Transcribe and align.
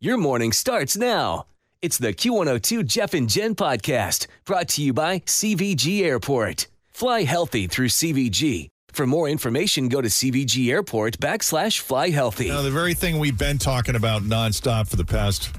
Your 0.00 0.16
morning 0.16 0.52
starts 0.52 0.96
now. 0.96 1.46
It's 1.82 1.98
the 1.98 2.14
Q102 2.14 2.86
Jeff 2.86 3.14
and 3.14 3.28
Jenn 3.28 3.56
podcast 3.56 4.28
brought 4.44 4.68
to 4.68 4.80
you 4.80 4.92
by 4.92 5.18
CVG 5.26 6.04
Airport. 6.04 6.68
Fly 6.92 7.24
healthy 7.24 7.66
through 7.66 7.88
CVG. 7.88 8.68
For 8.92 9.08
more 9.08 9.28
information, 9.28 9.88
go 9.88 10.00
to 10.00 10.06
CVG 10.06 10.70
Airport 10.70 11.18
backslash 11.18 11.80
fly 11.80 12.10
healthy. 12.10 12.46
Now, 12.46 12.62
the 12.62 12.70
very 12.70 12.94
thing 12.94 13.18
we've 13.18 13.36
been 13.36 13.58
talking 13.58 13.96
about 13.96 14.22
nonstop 14.22 14.86
for 14.86 14.94
the 14.94 15.04
past 15.04 15.50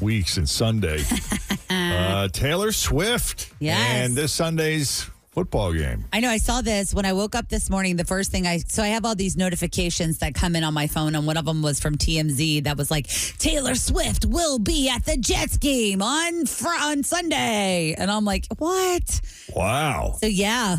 weeks 0.00 0.36
and 0.36 0.48
Sunday, 0.48 1.04
uh, 1.70 2.26
Taylor 2.30 2.72
Swift. 2.72 3.52
Yes. 3.60 3.78
And 3.88 4.16
this 4.16 4.32
Sunday's 4.32 5.08
football 5.36 5.70
game. 5.70 6.02
I 6.14 6.20
know. 6.20 6.30
I 6.30 6.38
saw 6.38 6.62
this 6.62 6.94
when 6.94 7.04
I 7.04 7.12
woke 7.12 7.34
up 7.34 7.50
this 7.50 7.68
morning. 7.68 7.96
The 7.96 8.06
first 8.06 8.32
thing 8.32 8.46
I 8.46 8.56
so 8.56 8.82
I 8.82 8.88
have 8.88 9.04
all 9.04 9.14
these 9.14 9.36
notifications 9.36 10.18
that 10.20 10.34
come 10.34 10.56
in 10.56 10.64
on 10.64 10.72
my 10.72 10.86
phone, 10.86 11.14
and 11.14 11.26
one 11.26 11.36
of 11.36 11.44
them 11.44 11.60
was 11.60 11.78
from 11.78 11.98
TMZ 11.98 12.64
that 12.64 12.78
was 12.78 12.90
like 12.90 13.06
Taylor 13.38 13.74
Swift 13.74 14.24
will 14.24 14.58
be 14.58 14.88
at 14.88 15.04
the 15.04 15.18
Jets 15.18 15.58
game 15.58 16.00
on 16.00 16.46
fr- 16.46 16.80
on 16.80 17.02
Sunday, 17.02 17.94
and 17.98 18.10
I'm 18.10 18.24
like, 18.24 18.46
what? 18.56 19.20
Wow. 19.54 20.16
So 20.18 20.26
yeah. 20.26 20.78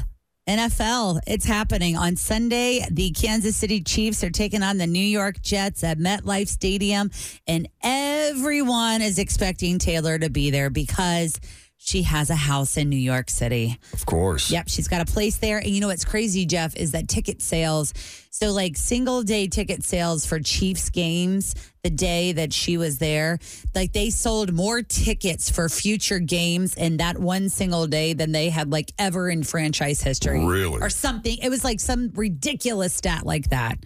NFL, 0.49 1.19
it's 1.27 1.45
happening 1.45 1.97
on 1.97 2.15
Sunday. 2.15 2.81
The 2.89 3.11
Kansas 3.11 3.57
City 3.57 3.81
Chiefs 3.81 4.23
are 4.23 4.29
taking 4.29 4.63
on 4.63 4.77
the 4.77 4.87
New 4.87 4.99
York 4.99 5.41
Jets 5.41 5.83
at 5.83 5.99
MetLife 5.99 6.47
Stadium, 6.47 7.11
and 7.47 7.67
everyone 7.83 9.01
is 9.01 9.19
expecting 9.19 9.77
Taylor 9.77 10.17
to 10.17 10.29
be 10.29 10.49
there 10.49 10.69
because 10.69 11.37
she 11.77 12.01
has 12.03 12.29
a 12.29 12.35
house 12.35 12.75
in 12.75 12.89
New 12.89 12.97
York 12.97 13.29
City. 13.29 13.79
Of 13.93 14.05
course. 14.05 14.51
Yep, 14.51 14.67
she's 14.67 14.87
got 14.87 15.01
a 15.01 15.05
place 15.05 15.37
there. 15.37 15.59
And 15.59 15.67
you 15.67 15.79
know 15.79 15.87
what's 15.87 16.05
crazy, 16.05 16.45
Jeff, 16.45 16.75
is 16.75 16.91
that 16.91 17.07
ticket 17.07 17.41
sales, 17.41 17.93
so 18.29 18.51
like 18.51 18.75
single 18.75 19.23
day 19.23 19.47
ticket 19.47 19.83
sales 19.83 20.25
for 20.25 20.39
Chiefs 20.39 20.89
games 20.89 21.55
the 21.83 21.89
day 21.89 22.33
that 22.33 22.51
she 22.51 22.77
was 22.77 22.97
there, 22.97 23.39
like 23.73 23.93
they 23.93 24.09
sold 24.09 24.51
more 24.53 24.81
tickets 24.81 25.49
for 25.49 25.69
future 25.69 26.19
games 26.19 26.75
in 26.75 26.97
that 26.97 27.17
one 27.17 27.47
single 27.49 27.87
day 27.87 28.13
than 28.13 28.31
they 28.31 28.49
had 28.49 28.71
like 28.71 28.91
ever 28.99 29.29
in 29.29 29.43
franchise 29.43 30.01
history. 30.01 30.45
Really? 30.45 30.81
Or 30.81 30.89
something. 30.89 31.37
It 31.41 31.49
was 31.49 31.63
like 31.63 31.79
some 31.79 32.11
ridiculous 32.13 32.93
stat 32.93 33.25
like 33.25 33.49
that. 33.49 33.79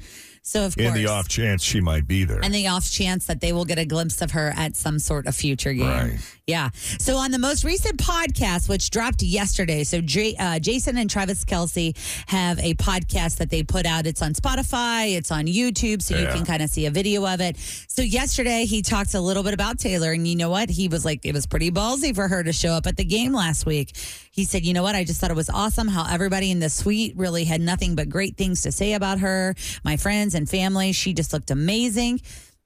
So 0.43 0.65
of 0.65 0.75
In 0.77 0.85
course. 0.85 0.97
the 0.97 1.05
off 1.07 1.27
chance 1.27 1.63
she 1.63 1.81
might 1.81 2.07
be 2.07 2.23
there. 2.23 2.39
and 2.43 2.53
the 2.53 2.67
off 2.67 2.89
chance 2.89 3.27
that 3.27 3.41
they 3.41 3.53
will 3.53 3.65
get 3.65 3.77
a 3.77 3.85
glimpse 3.85 4.21
of 4.21 4.31
her 4.31 4.51
at 4.57 4.75
some 4.75 4.97
sort 4.99 5.27
of 5.27 5.35
future 5.35 5.71
game. 5.73 5.87
Right. 5.87 6.17
Yeah. 6.47 6.71
So 6.99 7.15
on 7.17 7.31
the 7.31 7.37
most 7.37 7.63
recent 7.63 7.97
podcast, 7.97 8.67
which 8.67 8.89
dropped 8.89 9.21
yesterday, 9.21 9.83
so 9.83 10.01
J- 10.01 10.35
uh, 10.37 10.59
Jason 10.59 10.97
and 10.97 11.09
Travis 11.09 11.45
Kelce 11.45 11.95
have 12.27 12.57
a 12.59 12.73
podcast 12.73 13.37
that 13.37 13.49
they 13.51 13.61
put 13.63 13.85
out. 13.85 14.05
It's 14.07 14.21
on 14.21 14.33
Spotify, 14.33 15.15
it's 15.15 15.31
on 15.31 15.45
YouTube, 15.45 16.01
so 16.01 16.17
you 16.17 16.25
can 16.27 16.43
kind 16.43 16.61
of 16.63 16.69
see 16.69 16.87
a 16.87 16.91
video 16.91 17.25
of 17.25 17.39
it. 17.39 17.57
So 17.87 18.01
yesterday 18.01 18.65
he 18.65 18.81
talked 18.81 19.13
a 19.13 19.21
little 19.21 19.43
bit 19.43 19.53
about 19.53 19.79
Taylor, 19.79 20.11
and 20.11 20.27
you 20.27 20.35
know 20.35 20.49
what? 20.49 20.69
He 20.69 20.87
was 20.87 21.05
like, 21.05 21.23
it 21.23 21.33
was 21.33 21.45
pretty 21.45 21.69
ballsy 21.71 22.13
for 22.13 22.27
her 22.27 22.43
to 22.43 22.51
show 22.51 22.71
up 22.71 22.87
at 22.87 22.97
the 22.97 23.05
game 23.05 23.31
last 23.31 23.65
week. 23.65 23.95
He 24.33 24.43
said, 24.45 24.65
you 24.65 24.73
know 24.73 24.83
what? 24.83 24.95
I 24.95 25.03
just 25.03 25.21
thought 25.21 25.29
it 25.31 25.35
was 25.35 25.49
awesome 25.49 25.87
how 25.87 26.05
everybody 26.11 26.51
in 26.51 26.59
the 26.59 26.69
suite 26.69 27.13
really 27.17 27.43
had 27.43 27.61
nothing 27.61 27.95
but 27.95 28.09
great 28.09 28.37
things 28.37 28.61
to 28.63 28.71
say 28.71 28.93
about 28.93 29.19
her. 29.19 29.55
My 29.83 29.97
friends 29.97 30.30
and 30.35 30.49
family, 30.49 30.91
she 30.91 31.13
just 31.13 31.33
looked 31.33 31.51
amazing. 31.51 32.21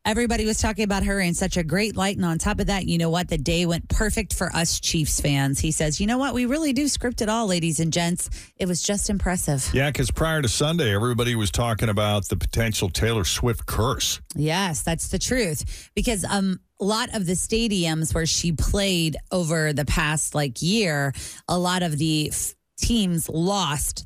Everybody 0.08 0.46
was 0.46 0.60
talking 0.60 0.84
about 0.84 1.04
her 1.06 1.20
in 1.20 1.34
such 1.34 1.58
a 1.58 1.64
great 1.64 1.96
light. 1.96 2.16
And 2.16 2.24
on 2.26 2.38
top 2.38 2.60
of 2.60 2.68
that, 2.68 2.86
you 2.86 3.00
know 3.00 3.10
what? 3.10 3.28
The 3.28 3.40
day 3.40 3.66
went 3.66 3.90
perfect 3.90 4.36
for 4.36 4.56
us 4.56 4.80
Chiefs 4.80 5.20
fans. 5.20 5.60
He 5.60 5.72
says, 5.72 6.00
you 6.00 6.06
know 6.06 6.20
what? 6.20 6.36
We 6.36 6.46
really 6.46 6.74
do 6.74 6.88
script 6.88 7.24
it 7.24 7.30
all, 7.30 7.48
ladies 7.48 7.80
and 7.80 7.92
gents. 7.92 8.30
It 8.58 8.68
was 8.68 8.84
just 8.84 9.10
impressive. 9.10 9.68
yeah, 9.74 9.90
because 9.90 10.12
prior 10.12 10.44
to 10.44 10.48
Sunday, 10.48 10.94
everybody 10.94 11.34
was 11.34 11.50
talking 11.50 11.90
about 11.90 12.28
the 12.28 12.36
potential 12.38 12.90
Taylor 12.90 13.24
Swift 13.24 13.66
curse. 13.66 14.22
Yes, 14.36 14.84
that's 14.84 15.08
the 15.08 15.18
truth. 15.18 15.90
Because 15.96 16.24
um, 16.24 16.60
a 16.80 16.84
lot 16.86 17.16
of 17.16 17.26
the 17.26 17.34
stadiums 17.34 18.14
where 18.14 18.28
she 18.28 18.52
played 18.52 19.18
over 19.32 19.74
the 19.74 19.86
past 19.86 20.36
like 20.36 20.62
year, 20.62 21.14
a 21.48 21.58
lot 21.58 21.82
of 21.82 21.98
the 21.98 22.30
f- 22.32 22.54
teams 22.78 23.28
lost, 23.28 24.06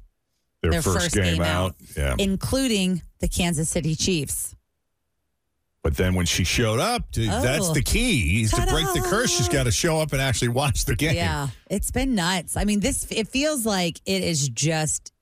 Their, 0.62 0.72
Their 0.72 0.82
first, 0.82 0.98
first 0.98 1.16
game, 1.16 1.34
game 1.34 1.42
out. 1.42 1.72
out. 1.72 1.76
Yeah. 1.98 2.16
including 2.18 3.02
the 3.20 3.28
Kansas 3.28 3.70
City 3.70 3.96
Chiefs. 3.96 4.56
But 5.82 5.96
then 5.96 6.14
when 6.14 6.26
she 6.26 6.44
showed 6.44 6.80
up, 6.80 7.10
to, 7.14 7.26
that's 7.26 7.68
Oh. 7.70 7.74
the 7.74 7.82
key. 7.82 8.42
Is 8.44 8.52
to 8.52 8.66
break 8.68 8.86
the 8.94 9.00
curse, 9.02 9.32
she's 9.36 9.48
got 9.48 9.64
to 9.64 9.72
show 9.72 10.00
up 10.02 10.12
and 10.12 10.22
actually 10.22 10.50
watch 10.50 10.84
the 10.86 10.96
game. 10.96 11.16
Yeah, 11.16 11.48
it's 11.70 11.90
been 11.90 12.16
nuts. 12.16 12.58
I 12.58 12.66
mean, 12.66 12.82
this 12.82 13.08
it 13.12 13.30
feels 13.30 13.66
like 13.66 14.02
it 14.06 14.22
is 14.22 14.50
just 14.50 15.14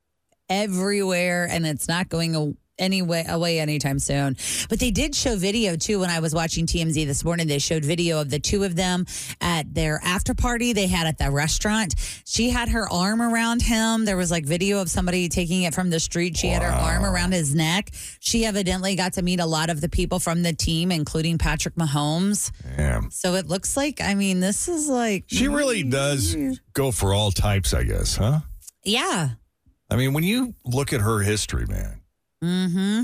everywhere, 0.49 1.47
and 1.49 1.65
it's 1.67 1.87
not 1.87 2.09
going 2.09 2.35
a- 2.35 2.53
anyway 2.79 3.25
away 3.27 3.59
anytime 3.59 3.99
soon. 3.99 4.35
But 4.69 4.79
they 4.79 4.91
did 4.91 5.15
show 5.15 5.35
video 5.35 5.75
too. 5.75 5.99
When 5.99 6.09
I 6.09 6.19
was 6.19 6.33
watching 6.33 6.65
TMZ 6.65 7.05
this 7.05 7.23
morning, 7.23 7.47
they 7.47 7.59
showed 7.59 7.83
video 7.85 8.21
of 8.21 8.29
the 8.29 8.39
two 8.39 8.63
of 8.63 8.75
them 8.75 9.05
at 9.41 9.73
their 9.73 9.99
after 10.03 10.33
party 10.33 10.73
they 10.73 10.87
had 10.87 11.07
at 11.07 11.17
the 11.17 11.31
restaurant. 11.31 11.95
She 12.25 12.49
had 12.49 12.69
her 12.69 12.91
arm 12.91 13.21
around 13.21 13.61
him. 13.61 14.05
There 14.05 14.17
was 14.17 14.31
like 14.31 14.45
video 14.45 14.81
of 14.81 14.89
somebody 14.89 15.29
taking 15.29 15.63
it 15.63 15.73
from 15.73 15.89
the 15.89 15.99
street. 15.99 16.37
She 16.37 16.47
had 16.47 16.61
her 16.63 16.69
arm 16.69 17.05
around 17.05 17.31
his 17.33 17.53
neck. 17.53 17.91
She 18.19 18.45
evidently 18.45 18.95
got 18.95 19.13
to 19.13 19.21
meet 19.21 19.39
a 19.39 19.45
lot 19.45 19.69
of 19.69 19.81
the 19.81 19.89
people 19.89 20.19
from 20.19 20.43
the 20.43 20.53
team, 20.53 20.91
including 20.91 21.37
Patrick 21.37 21.75
Mahomes. 21.75 22.51
Yeah. 22.77 23.01
So 23.09 23.35
it 23.35 23.47
looks 23.47 23.75
like, 23.77 24.01
I 24.01 24.13
mean, 24.15 24.39
this 24.39 24.67
is 24.67 24.87
like 24.87 25.25
She 25.27 25.47
really 25.47 25.83
does 25.83 26.35
go 26.73 26.91
for 26.91 27.13
all 27.13 27.31
types, 27.31 27.73
I 27.73 27.83
guess, 27.83 28.15
huh? 28.15 28.39
yeah. 28.83 29.29
I 29.89 29.95
mean, 29.95 30.13
when 30.13 30.23
you 30.25 30.53
look 30.65 30.91
at 30.91 30.99
her 30.99 31.19
history, 31.19 31.65
man, 31.65 31.96
Mm-hmm. 32.43 33.03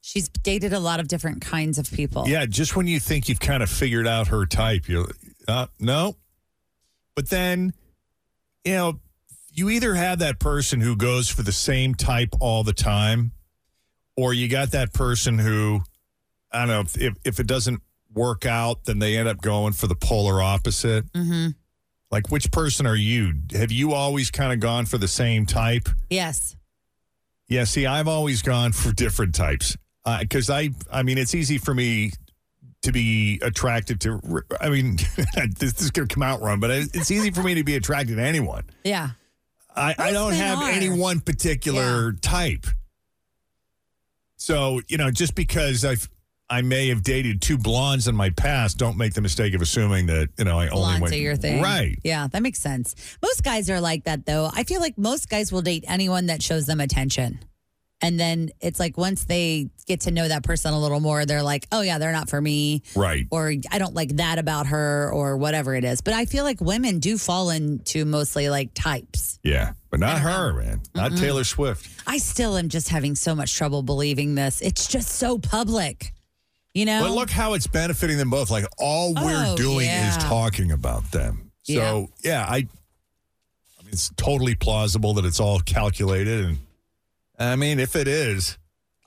She's 0.00 0.28
dated 0.28 0.72
a 0.72 0.78
lot 0.78 1.00
of 1.00 1.08
different 1.08 1.40
kinds 1.40 1.78
of 1.78 1.90
people. 1.90 2.28
yeah, 2.28 2.46
just 2.46 2.76
when 2.76 2.86
you 2.86 3.00
think 3.00 3.28
you've 3.28 3.40
kind 3.40 3.62
of 3.62 3.68
figured 3.68 4.06
out 4.06 4.28
her 4.28 4.46
type, 4.46 4.88
you 4.88 5.08
uh, 5.48 5.66
no. 5.80 6.16
But 7.16 7.30
then, 7.30 7.72
you 8.64 8.72
know, 8.72 9.00
you 9.50 9.70
either 9.70 9.94
have 9.94 10.18
that 10.18 10.38
person 10.38 10.80
who 10.80 10.96
goes 10.96 11.28
for 11.28 11.42
the 11.42 11.52
same 11.52 11.94
type 11.94 12.28
all 12.40 12.62
the 12.62 12.74
time, 12.74 13.32
or 14.16 14.34
you 14.34 14.48
got 14.48 14.72
that 14.72 14.92
person 14.92 15.38
who, 15.38 15.80
I 16.52 16.60
don't 16.60 16.68
know, 16.68 16.80
if, 16.80 17.00
if, 17.00 17.14
if 17.24 17.40
it 17.40 17.46
doesn't 17.46 17.80
work 18.12 18.44
out, 18.46 18.84
then 18.84 18.98
they 18.98 19.16
end 19.16 19.28
up 19.28 19.40
going 19.40 19.72
for 19.72 19.86
the 19.86 19.94
polar 19.94 20.42
opposite. 20.42 21.10
Mm-hmm. 21.12 21.48
Like, 22.10 22.30
which 22.30 22.52
person 22.52 22.86
are 22.86 22.96
you? 22.96 23.32
Have 23.52 23.72
you 23.72 23.92
always 23.92 24.30
kind 24.30 24.52
of 24.52 24.60
gone 24.60 24.86
for 24.86 24.98
the 24.98 25.08
same 25.08 25.46
type? 25.46 25.88
Yes. 26.10 26.54
Yeah, 27.48 27.64
see, 27.64 27.86
I've 27.86 28.08
always 28.08 28.42
gone 28.42 28.72
for 28.72 28.92
different 28.92 29.34
types 29.34 29.76
uh, 30.04 30.20
because 30.20 30.50
I, 30.50 30.70
I 30.90 31.02
mean, 31.02 31.18
it's 31.18 31.34
easy 31.34 31.58
for 31.58 31.74
me 31.74 32.12
to 32.82 32.92
be 32.92 33.38
attracted 33.42 34.00
to. 34.02 34.20
I 34.60 34.68
mean, 34.70 34.96
this, 35.58 35.72
this 35.72 35.82
is 35.82 35.90
going 35.90 36.08
to 36.08 36.14
come 36.14 36.22
out 36.22 36.40
wrong, 36.40 36.60
but 36.60 36.70
it's 36.70 37.10
easy 37.10 37.30
for 37.30 37.42
me 37.42 37.54
to 37.54 37.64
be 37.64 37.76
attracted 37.76 38.16
to 38.16 38.22
anyone. 38.22 38.64
Yeah. 38.84 39.10
I, 39.74 39.94
I 39.98 40.12
don't 40.12 40.32
have 40.32 40.58
are. 40.58 40.70
any 40.70 40.88
one 40.88 41.20
particular 41.20 42.12
type. 42.14 42.66
So 44.36 44.80
you 44.88 44.96
know, 44.96 45.10
just 45.10 45.34
because 45.34 45.84
I've 45.84 46.08
I 46.48 46.62
may 46.62 46.88
have 46.88 47.02
dated 47.02 47.42
two 47.42 47.58
blondes 47.58 48.06
in 48.06 48.14
my 48.14 48.30
past, 48.30 48.78
don't 48.78 48.96
make 48.96 49.14
the 49.14 49.20
mistake 49.20 49.54
of 49.54 49.62
assuming 49.62 50.06
that 50.06 50.28
you 50.38 50.44
know 50.44 50.58
I 50.58 50.68
only 50.68 50.76
Blondes 50.76 51.00
went 51.02 51.14
are 51.14 51.18
your 51.18 51.36
thing. 51.36 51.60
right. 51.62 51.98
Yeah, 52.04 52.28
that 52.28 52.42
makes 52.42 52.60
sense. 52.60 52.94
Most 53.22 53.42
guys 53.42 53.68
are 53.70 53.80
like 53.80 54.04
that, 54.04 54.26
though. 54.26 54.48
I 54.52 54.62
feel 54.64 54.80
like 54.80 54.96
most 54.96 55.28
guys 55.28 55.50
will 55.52 55.62
date 55.62 55.84
anyone 55.88 56.26
that 56.26 56.42
shows 56.42 56.66
them 56.66 56.80
attention. 56.80 57.40
And 58.02 58.20
then 58.20 58.50
it's 58.60 58.78
like 58.78 58.98
once 58.98 59.24
they 59.24 59.70
get 59.86 60.02
to 60.02 60.10
know 60.10 60.28
that 60.28 60.42
person 60.42 60.74
a 60.74 60.78
little 60.78 61.00
more, 61.00 61.24
they're 61.24 61.42
like, 61.42 61.66
oh, 61.72 61.80
yeah, 61.80 61.96
they're 61.96 62.12
not 62.12 62.28
for 62.28 62.38
me. 62.38 62.82
Right. 62.94 63.26
Or 63.30 63.54
I 63.72 63.78
don't 63.78 63.94
like 63.94 64.16
that 64.16 64.38
about 64.38 64.66
her 64.66 65.10
or 65.10 65.38
whatever 65.38 65.74
it 65.74 65.82
is. 65.82 66.02
But 66.02 66.12
I 66.12 66.26
feel 66.26 66.44
like 66.44 66.60
women 66.60 66.98
do 66.98 67.16
fall 67.16 67.48
into 67.48 68.04
mostly 68.04 68.50
like 68.50 68.72
types. 68.74 69.40
Yeah, 69.42 69.72
but 69.90 69.98
not 69.98 70.18
her, 70.20 70.52
man. 70.52 70.82
Not 70.94 71.16
Taylor 71.16 71.42
Swift. 71.44 71.88
I 72.06 72.18
still 72.18 72.58
am 72.58 72.68
just 72.68 72.90
having 72.90 73.14
so 73.14 73.34
much 73.34 73.54
trouble 73.56 73.82
believing 73.82 74.34
this. 74.34 74.60
It's 74.60 74.88
just 74.88 75.08
so 75.08 75.38
public, 75.38 76.12
you 76.76 76.84
know? 76.84 77.00
But 77.02 77.12
look 77.12 77.30
how 77.30 77.54
it's 77.54 77.66
benefiting 77.66 78.18
them 78.18 78.30
both. 78.30 78.50
Like 78.50 78.66
all 78.78 79.14
we're 79.14 79.46
Oh, 79.48 79.56
doing 79.56 79.86
yeah. 79.86 80.10
is 80.10 80.16
talking 80.18 80.70
about 80.72 81.10
them. 81.10 81.50
So 81.62 82.08
yeah, 82.22 82.44
I, 82.48 82.56
I 82.56 83.82
mean, 83.82 83.92
it's 83.92 84.10
totally 84.16 84.54
plausible 84.54 85.14
that 85.14 85.24
it's 85.24 85.40
all 85.40 85.58
calculated, 85.60 86.44
and 86.44 86.58
I 87.38 87.56
mean, 87.56 87.80
if 87.80 87.96
it 87.96 88.06
is, 88.06 88.56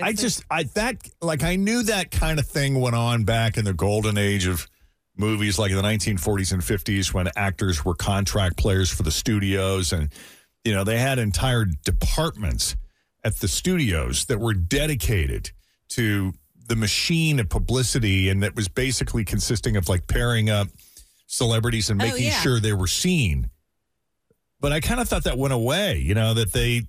I 0.01 0.13
just 0.13 0.43
I 0.49 0.63
that 0.73 0.97
like 1.21 1.43
I 1.43 1.55
knew 1.55 1.83
that 1.83 2.11
kind 2.11 2.39
of 2.39 2.45
thing 2.45 2.79
went 2.81 2.95
on 2.95 3.23
back 3.23 3.57
in 3.57 3.65
the 3.65 3.73
golden 3.73 4.17
age 4.17 4.45
of 4.47 4.67
movies, 5.15 5.59
like 5.59 5.71
in 5.71 5.77
the 5.77 5.83
1940s 5.83 6.53
and 6.53 6.61
50s, 6.61 7.13
when 7.13 7.29
actors 7.35 7.83
were 7.85 7.93
contract 7.95 8.57
players 8.57 8.89
for 8.89 9.03
the 9.03 9.11
studios, 9.11 9.93
and 9.93 10.09
you 10.65 10.73
know 10.73 10.83
they 10.83 10.97
had 10.99 11.17
entire 11.19 11.65
departments 11.85 12.75
at 13.23 13.35
the 13.37 13.47
studios 13.47 14.25
that 14.25 14.39
were 14.39 14.53
dedicated 14.53 15.51
to 15.89 16.33
the 16.69 16.75
machine 16.75 17.39
of 17.39 17.49
publicity 17.49 18.29
and 18.29 18.43
that 18.43 18.55
was 18.55 18.67
basically 18.69 19.25
consisting 19.25 19.75
of 19.75 19.89
like 19.89 20.07
pairing 20.07 20.49
up 20.49 20.67
celebrities 21.27 21.89
and 21.89 22.01
Oh, 22.01 22.05
making 22.05 22.27
yeah. 22.27 22.39
sure 22.41 22.59
they 22.59 22.73
were 22.73 22.87
seen. 22.87 23.49
But 24.61 24.71
I 24.71 24.79
kind 24.79 24.99
of 25.01 25.09
thought 25.09 25.23
that 25.23 25.37
went 25.37 25.53
away, 25.53 25.97
you 25.97 26.13
know, 26.13 26.33
that 26.35 26.53
they 26.53 26.83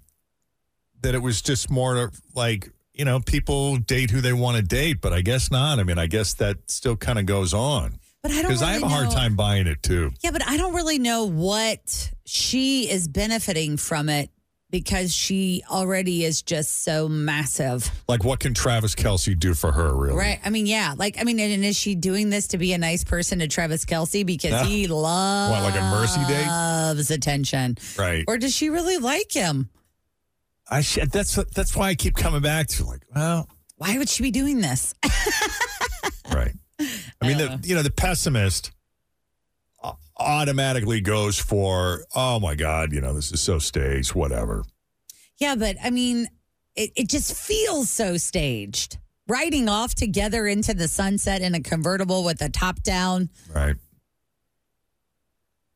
that 1.03 1.15
it 1.15 1.23
was 1.23 1.41
just 1.43 1.71
more 1.71 2.13
like 2.35 2.71
you 2.93 3.05
know, 3.07 3.19
people 3.21 3.79
date 3.79 4.11
who 4.11 4.21
they 4.21 4.35
want 4.35 4.57
to 4.59 4.63
date, 4.63 5.01
but 5.01 5.13
I 5.15 5.23
guess 5.23 5.51
not. 5.51 5.79
I 5.79 5.85
mean, 5.85 5.99
I 5.99 6.07
guess 6.07 6.35
that 6.35 6.59
still 6.71 6.97
kind 6.97 7.19
of 7.19 7.25
goes 7.25 7.55
on. 7.55 7.99
But 8.21 8.33
I 8.33 8.43
don't 8.43 8.49
Because 8.49 8.61
I 8.63 8.73
have 8.73 8.83
a 8.83 8.89
hard 8.89 9.09
know- 9.09 9.15
time 9.15 9.35
buying 9.37 9.67
it 9.67 9.83
too. 9.83 10.11
Yeah, 10.23 10.33
but 10.33 10.47
I 10.47 10.59
don't 10.59 10.75
really 10.75 10.99
know 10.99 11.25
what 11.25 12.11
she 12.27 12.91
is 12.91 13.09
benefiting 13.09 13.79
from 13.79 14.11
it 14.11 14.29
because 14.71 15.13
she 15.15 15.63
already 15.71 16.25
is 16.25 16.43
just 16.43 16.85
so 16.85 17.09
massive. 17.09 17.91
Like, 18.09 18.25
what 18.25 18.41
can 18.41 18.55
Travis 18.55 18.95
Kelce 18.95 19.39
do 19.39 19.55
for 19.55 19.73
her, 19.73 19.95
really? 19.95 20.17
Right. 20.17 20.41
I 20.45 20.51
mean, 20.51 20.67
yeah. 20.67 20.95
Like, 20.97 21.17
I 21.21 21.25
mean, 21.25 21.39
and 21.41 21.65
is 21.65 21.77
she 21.77 21.95
doing 21.95 22.31
this 22.31 22.49
to 22.49 22.59
be 22.59 22.73
a 22.73 22.79
nice 22.79 23.05
person 23.05 23.41
to 23.41 23.49
Travis 23.49 23.85
Kelce 23.85 24.25
because 24.25 24.67
he 24.67 24.87
loves 24.87 25.53
What, 25.53 25.63
like 25.63 25.81
a 25.81 25.85
mercy 25.91 26.21
date? 26.27 26.47
loves 26.47 27.11
attention? 27.11 27.77
Right. 27.99 28.25
Or 28.29 28.39
does 28.39 28.55
she 28.55 28.69
really 28.71 28.99
like 28.99 29.33
him? 29.33 29.71
I 30.71 30.83
sh- 30.83 31.01
that's 31.11 31.35
that's 31.55 31.75
why 31.75 31.89
I 31.89 31.95
keep 31.97 32.15
coming 32.15 32.43
back 32.43 32.69
to 32.69 32.85
like, 32.85 33.03
well, 33.15 33.49
Why 33.77 33.99
would 33.99 34.09
she 34.09 34.23
be 34.23 34.31
doing 34.31 34.61
this? 34.61 34.95
right. 36.33 36.53
I 37.21 37.27
mean, 37.27 37.39
the 37.39 37.51
uh. 37.53 37.59
you 37.65 37.75
know 37.75 37.83
the 37.83 37.91
pessimist 37.91 38.71
automatically 40.21 41.01
goes 41.01 41.39
for, 41.39 42.05
oh 42.15 42.39
my 42.39 42.55
god, 42.55 42.93
you 42.93 43.01
know 43.01 43.15
this 43.15 43.33
is 43.33 43.41
so 43.41 43.59
staged, 43.59 44.15
whatever. 44.15 44.65
yeah, 45.39 45.55
but 45.55 45.77
I 45.83 45.91
mean, 45.91 46.29
it, 46.77 46.91
it 46.97 47.09
just 47.09 47.35
feels 47.35 47.91
so 47.91 48.17
staged. 48.17 48.99
Riding 49.29 49.69
off 49.69 49.95
together 49.95 50.47
into 50.47 50.75
the 50.75 50.89
sunset 50.89 51.41
in 51.41 51.55
a 51.55 51.61
convertible 51.61 52.25
with 52.25 52.39
the 52.39 52.49
top 52.49 52.83
down. 52.83 53.31
Right. 53.55 53.77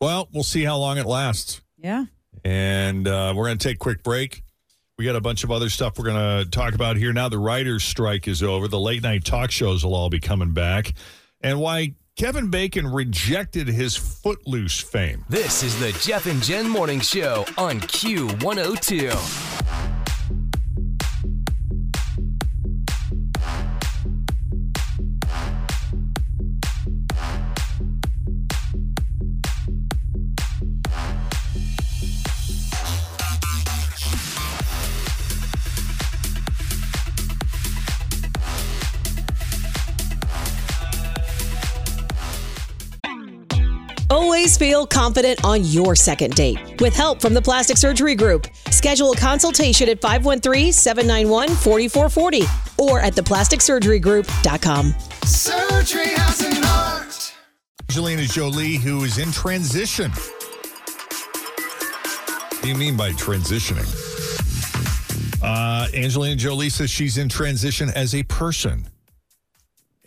Well, 0.00 0.28
we'll 0.32 0.42
see 0.42 0.64
how 0.64 0.78
long 0.78 0.98
it 0.98 1.06
lasts. 1.06 1.60
Yeah. 1.78 2.06
And 2.44 3.06
uh, 3.06 3.32
we're 3.36 3.46
going 3.46 3.58
to 3.58 3.68
take 3.68 3.76
a 3.76 3.78
quick 3.78 4.02
break. 4.02 4.42
We 4.98 5.04
got 5.04 5.16
a 5.16 5.20
bunch 5.20 5.44
of 5.44 5.50
other 5.50 5.68
stuff 5.68 5.98
we're 5.98 6.04
going 6.04 6.44
to 6.44 6.50
talk 6.50 6.74
about 6.74 6.96
here. 6.96 7.12
Now 7.12 7.28
the 7.28 7.38
writer's 7.38 7.84
strike 7.84 8.28
is 8.28 8.42
over. 8.42 8.68
The 8.68 8.78
late 8.78 9.02
night 9.02 9.24
talk 9.24 9.50
shows 9.50 9.84
will 9.84 9.94
all 9.94 10.10
be 10.10 10.20
coming 10.20 10.52
back. 10.52 10.92
And 11.40 11.60
why 11.60 11.94
Kevin 12.16 12.48
Bacon 12.48 12.86
rejected 12.86 13.66
his 13.66 13.96
Footloose 13.96 14.80
fame. 14.80 15.24
This 15.28 15.64
is 15.64 15.76
the 15.80 15.90
Jeff 16.00 16.26
and 16.26 16.40
Jenn 16.40 16.68
Morning 16.68 17.00
Show 17.00 17.44
on 17.58 17.80
Q102. 17.80 19.93
Always 44.34 44.56
feel 44.56 44.84
confident 44.84 45.44
on 45.44 45.62
your 45.62 45.94
second 45.94 46.34
date. 46.34 46.80
With 46.80 46.92
help 46.92 47.20
from 47.20 47.34
the 47.34 47.40
Plastic 47.40 47.76
Surgery 47.76 48.16
Group, 48.16 48.48
schedule 48.70 49.12
a 49.12 49.16
consultation 49.16 49.88
at 49.88 50.00
513-791-4440 50.00 52.80
or 52.80 52.98
at 52.98 53.14
theplasticsurgerygroup.com. 53.14 54.94
Surgery 55.22 56.08
has 56.16 56.40
an 56.40 56.64
art. 56.64 57.32
Angelina 57.88 58.24
Jolie, 58.24 58.74
who 58.74 59.04
is 59.04 59.18
in 59.18 59.30
transition. 59.30 60.10
What 60.10 60.32
do 62.60 62.68
you 62.68 62.74
mean 62.74 62.96
by 62.96 63.12
transitioning? 63.12 63.86
Uh, 65.44 65.86
Angelina 65.94 66.34
Jolie 66.34 66.70
says 66.70 66.90
she's 66.90 67.18
in 67.18 67.28
transition 67.28 67.88
as 67.90 68.16
a 68.16 68.24
person 68.24 68.88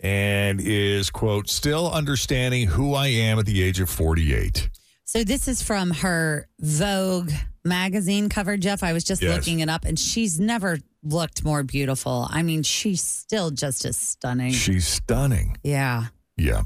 and 0.00 0.60
is, 0.60 1.10
quote, 1.10 1.48
still 1.50 1.90
understanding 1.90 2.68
who 2.68 2.94
I 2.94 3.08
am 3.08 3.38
at 3.38 3.46
the 3.46 3.62
age 3.62 3.80
of 3.80 3.90
48. 3.90 4.70
So 5.04 5.24
this 5.24 5.48
is 5.48 5.62
from 5.62 5.90
her 5.90 6.48
Vogue 6.60 7.30
magazine 7.64 8.28
cover, 8.28 8.56
Jeff. 8.56 8.82
I 8.82 8.92
was 8.92 9.04
just 9.04 9.22
Yes. 9.22 9.34
looking 9.36 9.60
it 9.60 9.68
up, 9.68 9.84
and 9.84 9.98
she's 9.98 10.38
never 10.38 10.78
looked 11.02 11.44
more 11.44 11.62
beautiful. 11.62 12.26
I 12.30 12.42
mean, 12.42 12.62
she's 12.62 13.02
still 13.02 13.50
just 13.50 13.84
as 13.84 13.96
stunning. 13.96 14.52
She's 14.52 14.86
stunning. 14.86 15.56
yeah. 15.62 16.06
Yeah. 16.36 16.62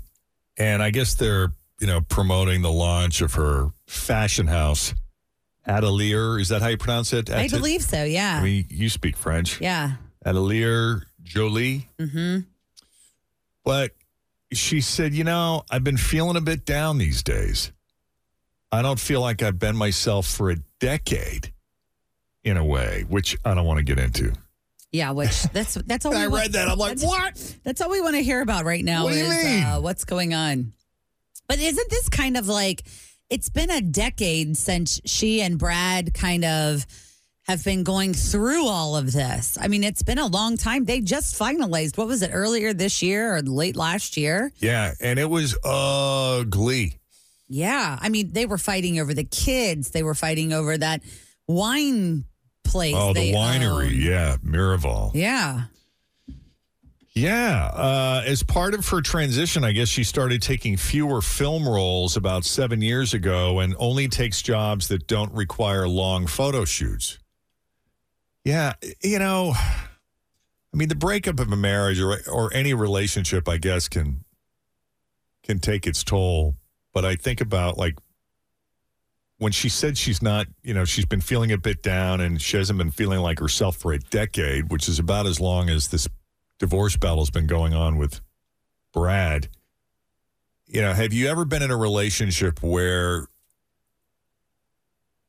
And 0.59 0.83
I 0.83 0.91
guess 0.91 1.15
they're, 1.15 1.53
you 1.81 1.87
know, 1.87 2.01
promoting 2.03 2.61
the 2.63 2.71
launch 2.71 3.23
of 3.23 3.35
her 3.35 3.71
fashion 3.87 4.47
house, 4.49 4.93
Atelier. 5.67 6.39
Is 6.39 6.49
that 6.51 6.61
how 6.63 6.69
you 6.69 6.77
pronounce 6.77 7.13
it? 7.15 7.31
I 7.31 7.49
believe 7.49 7.83
so. 7.83 8.05
Yeah. 8.05 8.39
I 8.41 8.43
mean, 8.45 8.67
you 8.69 8.89
speak 8.91 9.17
French. 9.17 9.61
yeah. 9.61 9.93
Atelier 10.27 11.03
Jolie. 11.23 11.89
hmm 11.99 12.41
But 13.65 13.93
she 14.53 14.81
said, 14.81 15.15
you 15.15 15.25
know, 15.25 15.63
I've 15.71 15.85
been 15.85 15.97
feeling 15.97 16.37
a 16.37 16.41
bit 16.41 16.65
down 16.65 16.99
these 16.99 17.23
days. 17.23 17.73
I 18.71 18.83
don't 18.83 18.99
feel 19.01 19.21
like 19.21 19.43
I've 19.43 19.59
been 19.59 19.77
myself 19.77 20.27
for 20.27 20.51
a 20.51 20.57
decade 20.81 21.53
in 22.45 22.57
a 22.57 22.65
way, 22.65 23.05
which 23.09 23.37
I 23.45 23.55
don't 23.55 23.67
want 23.67 23.79
to 23.79 23.85
get 23.85 23.99
into. 23.99 24.33
Yeah. 24.91 25.13
Which 25.13 25.43
that's 25.53 25.75
that's 25.75 26.05
all. 26.07 26.15
I 26.15 26.27
want- 26.27 26.43
read 26.43 26.53
that. 26.53 26.69
I'm 26.69 26.79
like, 26.79 26.97
that's- 26.99 27.09
what? 27.09 27.57
That's 27.65 27.81
all 27.81 27.91
we 27.91 28.01
want 28.01 28.17
to 28.17 28.23
hear 28.23 28.41
about 28.41 28.65
right 28.65 28.85
now. 28.85 29.05
What 29.05 29.13
do 29.13 29.19
you 29.19 29.25
is, 29.25 29.45
mean? 29.45 29.63
Uh, 29.65 29.81
what's 29.81 30.05
going 30.05 30.35
on? 30.35 30.73
But 31.49 31.59
isn't 31.61 31.91
this 31.91 32.09
kind 32.09 32.37
of 32.37 32.49
like 32.49 32.83
it's 33.31 33.49
been 33.49 33.71
a 33.71 33.81
decade 33.81 34.57
since 34.57 35.01
she 35.05 35.41
and 35.43 35.59
Brad 35.59 36.15
kind 36.15 36.45
of 36.45 36.87
have 37.45 37.65
been 37.65 37.83
going 37.83 38.15
through 38.15 38.67
all 38.67 38.97
of 38.97 39.13
this. 39.13 39.59
I 39.61 39.69
mean, 39.69 39.83
it's 39.83 40.03
been 40.03 40.19
a 40.19 40.27
long 40.27 40.57
time. 40.57 40.85
They 40.85 41.01
just 41.01 41.39
finalized 41.39 41.99
what 41.99 42.07
was 42.07 42.23
it 42.23 42.31
earlier 42.33 42.73
this 42.73 43.03
year 43.03 43.35
or 43.37 43.43
late 43.43 43.77
last 43.77 44.17
year? 44.17 44.53
Yeah. 44.59 44.93
And 45.01 45.19
it 45.19 45.29
was 45.29 45.57
ugly. 45.65 47.01
Yeah. 47.49 47.99
I 48.01 48.09
mean, 48.09 48.33
they 48.33 48.47
were 48.47 48.59
fighting 48.59 49.01
over 49.01 49.13
the 49.13 49.25
kids. 49.25 49.91
They 49.91 50.03
were 50.03 50.15
fighting 50.15 50.53
over 50.53 50.79
that 50.79 51.03
wine 51.49 52.25
place. 52.65 52.95
Oh, 52.97 53.13
the 53.13 53.33
winery. 53.33 53.87
own. 53.87 53.95
Yeah. 53.95 54.37
Miraval. 54.45 55.11
Yeah. 55.15 55.65
Yeah. 57.15 57.67
Uh, 57.75 58.23
as 58.25 58.43
part 58.45 58.73
of 58.73 58.89
her 58.89 59.01
transition, 59.03 59.65
I 59.65 59.73
guess 59.73 59.89
she 59.89 60.05
started 60.05 60.41
taking 60.43 60.77
fewer 60.77 61.21
film 61.21 61.69
roles 61.69 62.17
about 62.17 62.45
seven 62.45 62.81
years 62.81 63.13
ago 63.13 63.59
and 63.59 63.75
only 63.79 64.09
takes 64.09 64.41
jobs 64.41 64.89
that 64.89 65.09
don't 65.09 65.33
require 65.35 65.89
long 65.89 66.29
photo 66.29 66.65
shoots. 66.65 67.19
Yeah. 68.45 68.75
You 69.03 69.19
know, 69.19 69.55
I 69.57 70.77
mean, 70.77 70.89
the 70.89 70.95
breakup 70.95 71.39
of 71.39 71.53
a 71.53 71.57
marriage 71.57 72.01
or, 72.01 72.19
or 72.31 72.53
any 72.53 72.75
relationship, 72.75 73.49
I 73.49 73.59
guess, 73.59 73.89
can 73.89 74.25
can 75.43 75.59
take 75.59 75.87
its 75.87 76.05
toll. 76.05 76.55
But 76.93 77.05
I 77.05 77.17
think 77.17 77.41
about 77.41 77.77
like 77.77 77.99
when 79.39 79.53
she 79.53 79.69
said 79.69 79.99
she's 79.99 80.23
not, 80.23 80.47
you 80.63 80.73
know, 80.73 80.85
she's 80.85 81.05
been 81.05 81.21
feeling 81.21 81.51
a 81.51 81.59
bit 81.59 81.83
down 81.83 82.21
and 82.21 82.41
she 82.41 82.57
hasn't 82.57 82.79
been 82.79 82.93
feeling 82.93 83.21
like 83.21 83.39
herself 83.41 83.77
for 83.77 83.93
a 83.93 83.99
decade, 83.99 84.71
which 84.71 84.89
is 84.89 84.99
about 84.99 85.27
as 85.27 85.41
long 85.41 85.69
as 85.69 85.89
this 85.89 86.09
divorce 86.59 86.97
battle's 86.97 87.31
been 87.31 87.49
going 87.49 87.75
on 87.75 87.97
with 87.99 88.21
Brad. 88.93 89.49
You 90.67 90.81
know, 90.81 90.93
have 90.93 91.13
you 91.13 91.29
ever 91.29 91.45
been 91.45 91.63
in 91.63 91.71
a 91.71 91.77
relationship 91.77 92.63
where 92.63 93.27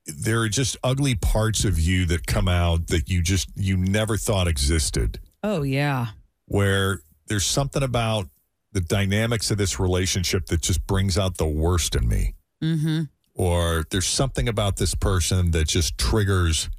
there 0.06 0.42
are 0.42 0.50
just 0.50 0.78
ugly 0.84 1.16
parts 1.16 1.64
of 1.64 1.80
you 1.80 2.06
that 2.06 2.28
come 2.28 2.48
out 2.48 2.88
that 2.88 3.10
you 3.10 3.22
just 3.22 3.50
you 3.56 3.78
never 3.78 4.18
thought 4.18 4.48
existed? 4.48 5.20
Oh, 5.44 5.64
yeah. 5.64 6.08
Where 6.46 7.02
there's 7.28 7.46
something 7.46 7.84
about 7.84 8.28
the 8.74 8.82
dynamics 8.82 9.52
of 9.52 9.58
this 9.58 9.80
relationship 9.80 10.48
that 10.48 10.62
just 10.62 10.86
brings 10.88 11.18
out 11.18 11.38
the 11.38 11.48
worst 11.48 11.96
in 11.96 12.08
me. 12.08 12.36
Mm-hmm. 12.62 13.04
Or 13.36 13.86
there's 13.90 14.08
something 14.08 14.48
about 14.48 14.78
this 14.78 14.96
person 14.96 15.52
that 15.52 15.68
just 15.68 15.98
triggers 15.98 16.70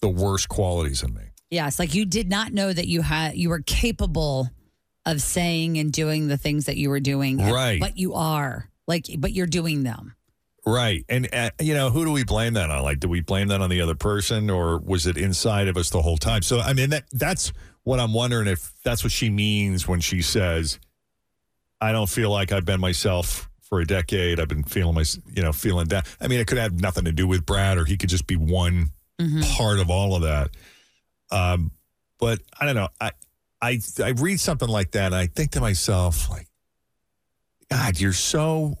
the 0.00 0.08
worst 0.08 0.48
qualities 0.48 1.02
in 1.02 1.14
me. 1.14 1.22
Yes, 1.50 1.78
like 1.78 1.94
you 1.94 2.06
did 2.06 2.28
not 2.28 2.52
know 2.52 2.72
that 2.72 2.88
you 2.88 3.02
had 3.02 3.36
you 3.36 3.50
were 3.50 3.60
capable 3.60 4.50
of 5.04 5.20
saying 5.20 5.78
and 5.78 5.92
doing 5.92 6.28
the 6.28 6.36
things 6.36 6.66
that 6.66 6.76
you 6.76 6.88
were 6.88 7.00
doing, 7.00 7.38
Right. 7.38 7.80
But 7.80 7.98
you 7.98 8.14
are 8.14 8.70
like, 8.86 9.06
but 9.18 9.32
you're 9.32 9.46
doing 9.46 9.82
them. 9.82 10.14
Right. 10.64 11.04
And, 11.08 11.28
uh, 11.32 11.50
you 11.60 11.74
know, 11.74 11.90
who 11.90 12.04
do 12.04 12.12
we 12.12 12.24
blame 12.24 12.54
that 12.54 12.70
on? 12.70 12.82
Like, 12.82 13.00
do 13.00 13.08
we 13.08 13.20
blame 13.20 13.48
that 13.48 13.60
on 13.60 13.68
the 13.68 13.80
other 13.80 13.96
person 13.96 14.48
or 14.48 14.78
was 14.78 15.06
it 15.06 15.16
inside 15.16 15.66
of 15.66 15.76
us 15.76 15.90
the 15.90 16.02
whole 16.02 16.16
time? 16.16 16.42
So, 16.42 16.60
I 16.60 16.72
mean, 16.72 16.90
that 16.90 17.04
that's 17.12 17.52
what 17.82 17.98
I'm 17.98 18.12
wondering 18.12 18.46
if 18.46 18.72
that's 18.84 19.02
what 19.02 19.12
she 19.12 19.28
means 19.28 19.88
when 19.88 20.00
she 20.00 20.22
says, 20.22 20.78
I 21.80 21.90
don't 21.90 22.08
feel 22.08 22.30
like 22.30 22.52
I've 22.52 22.64
been 22.64 22.80
myself 22.80 23.50
for 23.60 23.80
a 23.80 23.84
decade. 23.84 24.38
I've 24.38 24.48
been 24.48 24.62
feeling 24.62 24.94
my, 24.94 25.04
you 25.34 25.42
know, 25.42 25.52
feeling 25.52 25.88
that. 25.88 26.06
I 26.20 26.28
mean, 26.28 26.38
it 26.38 26.46
could 26.46 26.58
have 26.58 26.80
nothing 26.80 27.06
to 27.06 27.12
do 27.12 27.26
with 27.26 27.44
Brad 27.44 27.76
or 27.76 27.84
he 27.84 27.96
could 27.96 28.10
just 28.10 28.28
be 28.28 28.36
one 28.36 28.90
part 29.56 29.80
of 29.80 29.90
all 29.90 30.14
of 30.14 30.22
that. 30.22 30.50
Um, 31.32 31.72
but 32.20 32.40
I 32.60 32.66
don't 32.66 32.76
know. 32.76 32.88
I, 33.00 33.10
I, 33.60 33.80
I 34.02 34.10
read 34.10 34.38
something 34.38 34.68
like 34.68 34.92
that 34.92 35.06
and 35.06 35.14
I 35.14 35.26
think 35.26 35.52
to 35.52 35.60
myself, 35.60 36.30
like, 36.30 36.46
God, 37.68 37.98
you're 37.98 38.12
so 38.12 38.76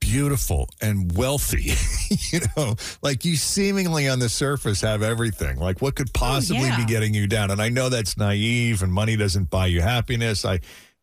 beautiful 0.00 0.68
and 0.80 1.16
wealthy. 1.16 1.72
you 2.32 2.40
know, 2.56 2.76
like 3.02 3.24
you 3.24 3.36
seemingly 3.36 4.08
on 4.08 4.18
the 4.18 4.28
surface 4.28 4.80
have 4.80 5.02
everything. 5.02 5.58
Like 5.58 5.82
what 5.82 5.94
could 5.94 6.12
possibly 6.12 6.62
yeah. 6.62 6.76
be 6.76 6.84
getting 6.84 7.14
you 7.14 7.26
down? 7.26 7.50
And 7.50 7.60
I 7.60 7.68
know 7.68 7.88
that's 7.88 8.16
naive 8.16 8.82
and 8.82 8.92
money 8.92 9.16
doesn't 9.16 9.50
buy 9.50 9.66
you 9.66 9.80
happiness. 9.80 10.44
I 10.44 10.60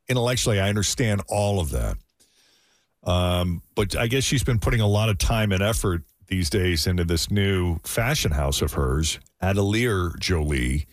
intellectually 0.07 0.59
I 0.59 0.69
understand 0.69 1.21
all 1.27 1.59
of 1.59 1.71
that. 1.71 1.97
Um, 3.03 3.61
but 3.75 3.95
I 3.95 4.07
guess 4.07 4.23
she's 4.23 4.43
been 4.43 4.59
putting 4.59 4.81
a 4.81 4.87
lot 4.87 5.09
of 5.09 5.17
time 5.17 5.51
and 5.51 5.61
effort 5.61 6.03
these 6.27 6.49
days 6.49 6.87
into 6.87 7.03
this 7.03 7.29
new 7.29 7.77
fashion 7.83 8.31
house 8.31 8.61
of 8.61 8.73
hers, 8.73 9.19
Atelier 9.41 10.13
Jolie. 10.19 10.87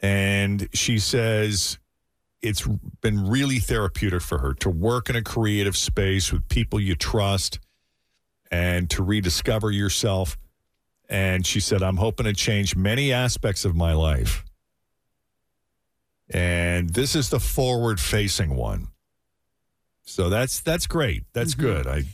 And 0.00 0.68
she 0.72 0.98
says 0.98 1.78
it's 2.42 2.66
been 3.00 3.28
really 3.28 3.58
therapeutic 3.58 4.22
for 4.22 4.38
her 4.38 4.54
to 4.54 4.70
work 4.70 5.08
in 5.08 5.16
a 5.16 5.22
creative 5.22 5.76
space 5.76 6.32
with 6.32 6.48
people 6.48 6.78
you 6.78 6.94
trust 6.94 7.58
and 8.50 8.88
to 8.90 9.02
rediscover 9.02 9.70
yourself. 9.70 10.36
And 11.08 11.46
she 11.46 11.60
said, 11.60 11.82
I'm 11.82 11.96
hoping 11.96 12.26
to 12.26 12.32
change 12.32 12.76
many 12.76 13.12
aspects 13.12 13.64
of 13.64 13.74
my 13.74 13.92
life. 13.92 14.44
And 16.30 16.90
this 16.90 17.14
is 17.14 17.30
the 17.30 17.40
forward 17.40 18.00
facing 18.00 18.56
one. 18.56 18.88
So 20.02 20.28
that's 20.28 20.60
that's 20.60 20.86
great. 20.86 21.24
That's 21.32 21.54
mm-hmm. 21.54 21.62
good. 21.62 21.86
I 21.86 22.04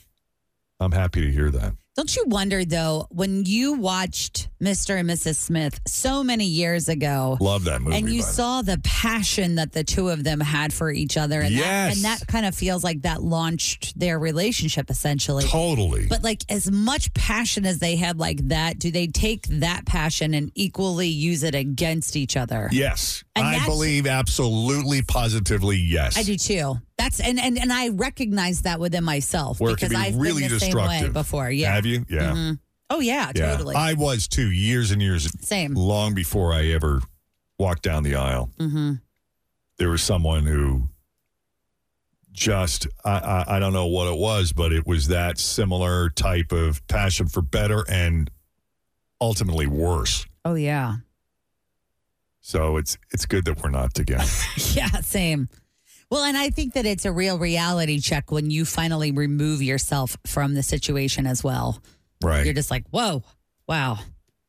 I'm 0.81 0.93
happy 0.93 1.23
to 1.23 1.31
hear 1.31 1.51
that. 1.51 1.75
Don't 1.95 2.15
you 2.17 2.25
wonder 2.27 2.65
though, 2.65 3.07
when 3.11 3.45
you 3.45 3.75
watched 3.75 4.49
Mr. 4.63 4.99
and 5.01 5.11
Mrs. 5.11 5.37
Smith 5.37 5.81
so 5.87 6.23
many 6.23 6.45
years 6.45 6.89
ago, 6.89 7.37
Love 7.41 7.65
that 7.65 7.83
movie. 7.83 7.97
and 7.97 8.09
you 8.09 8.21
by 8.21 8.25
the 8.27 8.29
way. 8.29 8.33
saw 8.35 8.63
the 8.63 8.81
passion 8.85 9.57
that 9.57 9.73
the 9.73 9.83
two 9.85 10.09
of 10.09 10.23
them 10.25 10.39
had 10.41 10.73
for 10.73 10.91
each 10.91 11.17
other, 11.17 11.41
and 11.41 11.53
Yes. 11.53 11.65
that, 11.65 11.97
and 11.97 12.05
that 12.05 12.27
kind 12.29 12.47
of 12.47 12.55
feels 12.55 12.85
like 12.85 13.03
that 13.03 13.23
launched 13.23 13.99
their 13.99 14.19
relationship 14.19 14.89
essentially. 14.91 15.45
totally. 15.45 16.07
But 16.07 16.23
like 16.23 16.45
as 16.49 16.71
much 16.71 17.13
passion 17.15 17.67
as 17.67 17.79
they 17.79 17.97
had 17.97 18.19
like 18.19 18.49
that, 18.49 18.79
do 18.79 18.91
they 18.91 19.07
take 19.09 19.47
that 19.49 19.85
passion 19.87 20.33
and 20.35 20.53
equally 20.55 21.09
use 21.09 21.43
it 21.43 21.55
against 21.55 22.15
each 22.17 22.37
other? 22.37 22.69
yes. 22.73 23.25
And 23.35 23.47
I 23.47 23.65
believe 23.65 24.07
absolutely 24.07 25.01
positively 25.01 25.79
yes. 25.79 26.19
I 26.19 26.23
do 26.23 26.37
too. 26.37 26.77
That's 26.99 27.19
and 27.19 27.41
and 27.41 27.59
and 27.59 27.73
I 27.73 27.89
recognize 27.89 28.63
that 28.63 28.79
within 28.79 29.05
myself 29.05 29.59
Where 29.59 29.73
it 29.73 29.79
can 29.79 29.89
because 29.89 30.03
be 30.05 30.09
I've 30.13 30.17
really 30.21 30.43
been 30.43 30.53
the 30.53 30.61
same 30.61 30.75
way 30.77 30.83
destructive. 30.83 31.13
before. 31.15 31.51
Yeah. 31.51 31.75
Have 31.75 31.87
you? 31.87 32.05
Yeah. 32.11 32.33
Mhm. 32.33 32.59
Oh 32.95 33.01
yeah, 33.01 33.33
Yeah. 33.35 33.53
totally. 33.53 33.75
I 33.75 33.95
was 33.95 34.29
too, 34.29 34.51
years 34.51 34.91
and 34.91 35.01
years 35.01 35.31
Same. 35.47 35.75
long 35.75 36.15
before 36.15 36.53
I 36.53 36.67
ever 36.67 37.01
walked 37.59 37.83
down 37.83 38.03
the 38.03 38.17
aisle. 38.17 38.51
hmm 38.59 38.95
There 39.79 39.89
was 39.89 40.03
someone 40.03 40.45
who 40.47 40.89
just 42.33 42.87
I, 43.05 43.19
I 43.19 43.57
I 43.57 43.59
don't 43.59 43.73
know 43.73 43.87
what 43.87 44.09
it 44.13 44.19
was, 44.19 44.53
but 44.53 44.73
it 44.73 44.87
was 44.87 45.09
that 45.09 45.39
similar 45.39 46.11
type 46.11 46.53
of 46.53 46.87
passion 46.87 47.29
for 47.29 47.43
better 47.43 47.85
and 47.89 48.31
ultimately 49.21 49.67
worse. 49.67 50.27
Oh 50.45 50.55
yeah. 50.55 50.97
So 52.41 52.77
it's 52.77 52.99
it's 53.13 53.27
good 53.27 53.45
that 53.45 53.63
we're 53.63 53.71
not 53.71 53.95
together. 53.95 54.25
Yeah, 54.75 54.89
same. 55.03 55.49
Well, 56.11 56.25
and 56.25 56.37
I 56.37 56.51
think 56.51 56.75
that 56.75 56.85
it's 56.87 57.05
a 57.07 57.13
real 57.13 57.39
reality 57.39 57.99
check 58.01 58.31
when 58.31 58.51
you 58.51 58.65
finally 58.67 59.13
remove 59.13 59.63
yourself 59.63 60.17
from 60.27 60.55
the 60.55 60.63
situation 60.63 61.27
as 61.27 61.43
well. 61.45 61.83
Right. 62.23 62.45
You're 62.45 62.55
just 62.55 62.71
like, 62.71 62.85
whoa, 62.91 63.23
wow. 63.67 63.99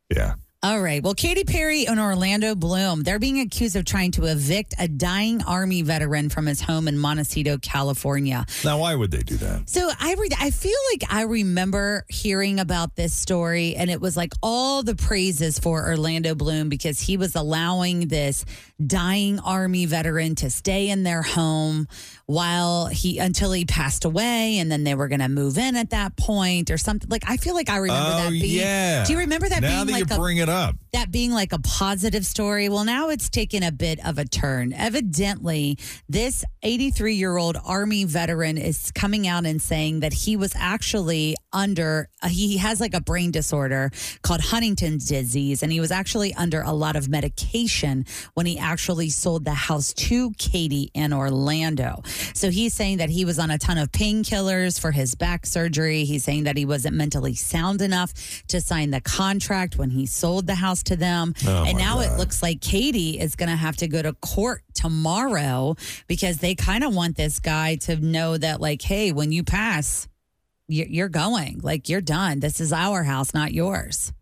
yeah. 0.09 0.35
All 0.63 0.79
right. 0.79 1.03
Well, 1.03 1.13
Katy 1.13 1.43
Perry 1.43 1.87
and 1.87 1.99
Orlando 1.99 2.55
Bloom, 2.55 3.03
they're 3.03 3.19
being 3.19 3.41
accused 3.41 3.75
of 3.75 3.83
trying 3.83 4.11
to 4.11 4.23
evict 4.31 4.73
a 4.79 4.87
dying 4.87 5.43
Army 5.43 5.81
veteran 5.81 6.29
from 6.29 6.45
his 6.45 6.61
home 6.61 6.87
in 6.87 6.97
Montecito, 6.97 7.57
California. 7.57 8.45
Now 8.63 8.79
why 8.79 8.95
would 8.95 9.11
they 9.11 9.23
do 9.23 9.35
that? 9.35 9.69
So 9.69 9.91
I 9.99 10.13
re- 10.13 10.29
I 10.39 10.51
feel 10.51 10.77
like 10.93 11.03
I 11.13 11.23
remember 11.23 12.05
hearing 12.07 12.61
about 12.61 12.95
this 12.95 13.13
story, 13.13 13.75
and 13.75 13.89
it 13.89 13.99
was 13.99 14.15
like 14.15 14.31
all 14.41 14.83
the 14.83 14.95
praises 14.95 15.59
for 15.59 15.85
Orlando 15.85 16.33
Bloom 16.33 16.69
because 16.69 16.97
he 16.97 17.17
was 17.17 17.35
allowing 17.35 18.07
this 18.07 18.45
dying 18.85 19.39
Army 19.39 19.85
veteran 19.85 20.35
to 20.35 20.49
stay 20.49 20.87
in 20.87 21.03
their 21.03 21.23
home 21.23 21.89
while 22.25 22.85
he 22.85 23.17
until 23.19 23.51
he 23.51 23.65
passed 23.65 24.05
away, 24.05 24.59
and 24.59 24.71
then 24.71 24.85
they 24.85 24.95
were 24.95 25.09
going 25.09 25.19
to 25.19 25.27
move 25.27 25.57
in 25.57 25.75
at 25.75 25.89
that 25.89 26.15
point 26.15 26.71
or 26.71 26.77
something. 26.77 27.09
Like 27.09 27.23
I 27.27 27.35
feel 27.35 27.53
like 27.53 27.69
I 27.69 27.79
remember 27.79 28.11
oh 28.13 28.17
that 28.23 28.29
being. 28.29 28.61
yeah. 28.61 29.03
Do 29.03 29.11
you 29.11 29.19
remember 29.19 29.49
that 29.49 29.61
now 29.61 29.83
being 29.83 29.87
that 29.87 29.91
like 29.91 30.09
you 30.09 30.15
a 30.15 30.19
bring 30.19 30.37
it 30.37 30.47
up? 30.47 30.52
That 30.93 31.11
being 31.11 31.31
like 31.31 31.53
a 31.53 31.59
positive 31.59 32.25
story. 32.25 32.69
Well, 32.69 32.85
now 32.85 33.09
it's 33.09 33.29
taken 33.29 33.63
a 33.63 33.71
bit 33.71 34.05
of 34.05 34.17
a 34.17 34.25
turn. 34.25 34.73
Evidently, 34.73 35.77
this 36.07 36.45
83 36.61 37.15
year 37.15 37.37
old 37.37 37.57
Army 37.65 38.03
veteran 38.03 38.57
is 38.57 38.91
coming 38.91 39.27
out 39.27 39.45
and 39.45 39.61
saying 39.61 40.01
that 40.01 40.13
he 40.13 40.35
was 40.35 40.53
actually 40.55 41.35
under, 41.51 42.09
uh, 42.21 42.27
he 42.27 42.57
has 42.57 42.79
like 42.79 42.93
a 42.93 43.01
brain 43.01 43.31
disorder 43.31 43.91
called 44.21 44.41
Huntington's 44.41 45.05
disease, 45.05 45.63
and 45.63 45.71
he 45.71 45.79
was 45.79 45.91
actually 45.91 46.33
under 46.35 46.61
a 46.61 46.71
lot 46.71 46.95
of 46.95 47.09
medication 47.09 48.05
when 48.33 48.45
he 48.45 48.57
actually 48.59 49.09
sold 49.09 49.45
the 49.45 49.53
house 49.53 49.93
to 49.93 50.31
Katy 50.37 50.91
in 50.93 51.13
Orlando. 51.13 52.03
So 52.33 52.49
he's 52.49 52.73
saying 52.73 52.97
that 52.97 53.09
he 53.09 53.25
was 53.25 53.39
on 53.39 53.49
a 53.51 53.57
ton 53.57 53.77
of 53.77 53.91
painkillers 53.91 54.79
for 54.79 54.91
his 54.91 55.15
back 55.15 55.45
surgery. 55.45 56.03
He's 56.03 56.23
saying 56.23 56.43
that 56.43 56.57
he 56.57 56.65
wasn't 56.65 56.95
mentally 56.95 57.35
sound 57.35 57.81
enough 57.81 58.13
to 58.47 58.61
sign 58.61 58.91
the 58.91 59.01
contract 59.01 59.77
when 59.77 59.89
he 59.91 60.05
sold 60.05 60.42
the 60.45 60.55
house 60.55 60.83
to 60.83 60.95
them. 60.95 61.33
Oh, 61.45 61.63
and 61.65 61.77
now 61.77 61.99
it 61.99 62.17
looks 62.17 62.41
like 62.41 62.61
Katy 62.61 63.19
is 63.19 63.35
going 63.35 63.49
to 63.49 63.55
have 63.55 63.77
to 63.77 63.87
go 63.87 64.01
to 64.01 64.13
court 64.13 64.63
tomorrow 64.73 65.75
because 66.07 66.37
they 66.37 66.55
kind 66.55 66.83
of 66.83 66.93
want 66.95 67.15
this 67.15 67.39
guy 67.39 67.75
to 67.75 67.95
know 67.97 68.37
that, 68.37 68.61
like, 68.61 68.81
hey, 68.81 69.11
when 69.11 69.31
you 69.31 69.43
pass, 69.43 70.07
you're 70.67 71.09
going. 71.09 71.59
Like, 71.61 71.89
you're 71.89 72.01
done. 72.01 72.39
This 72.39 72.59
is 72.59 72.73
our 72.73 73.03
house, 73.03 73.33
not 73.33 73.53
yours. 73.53 74.13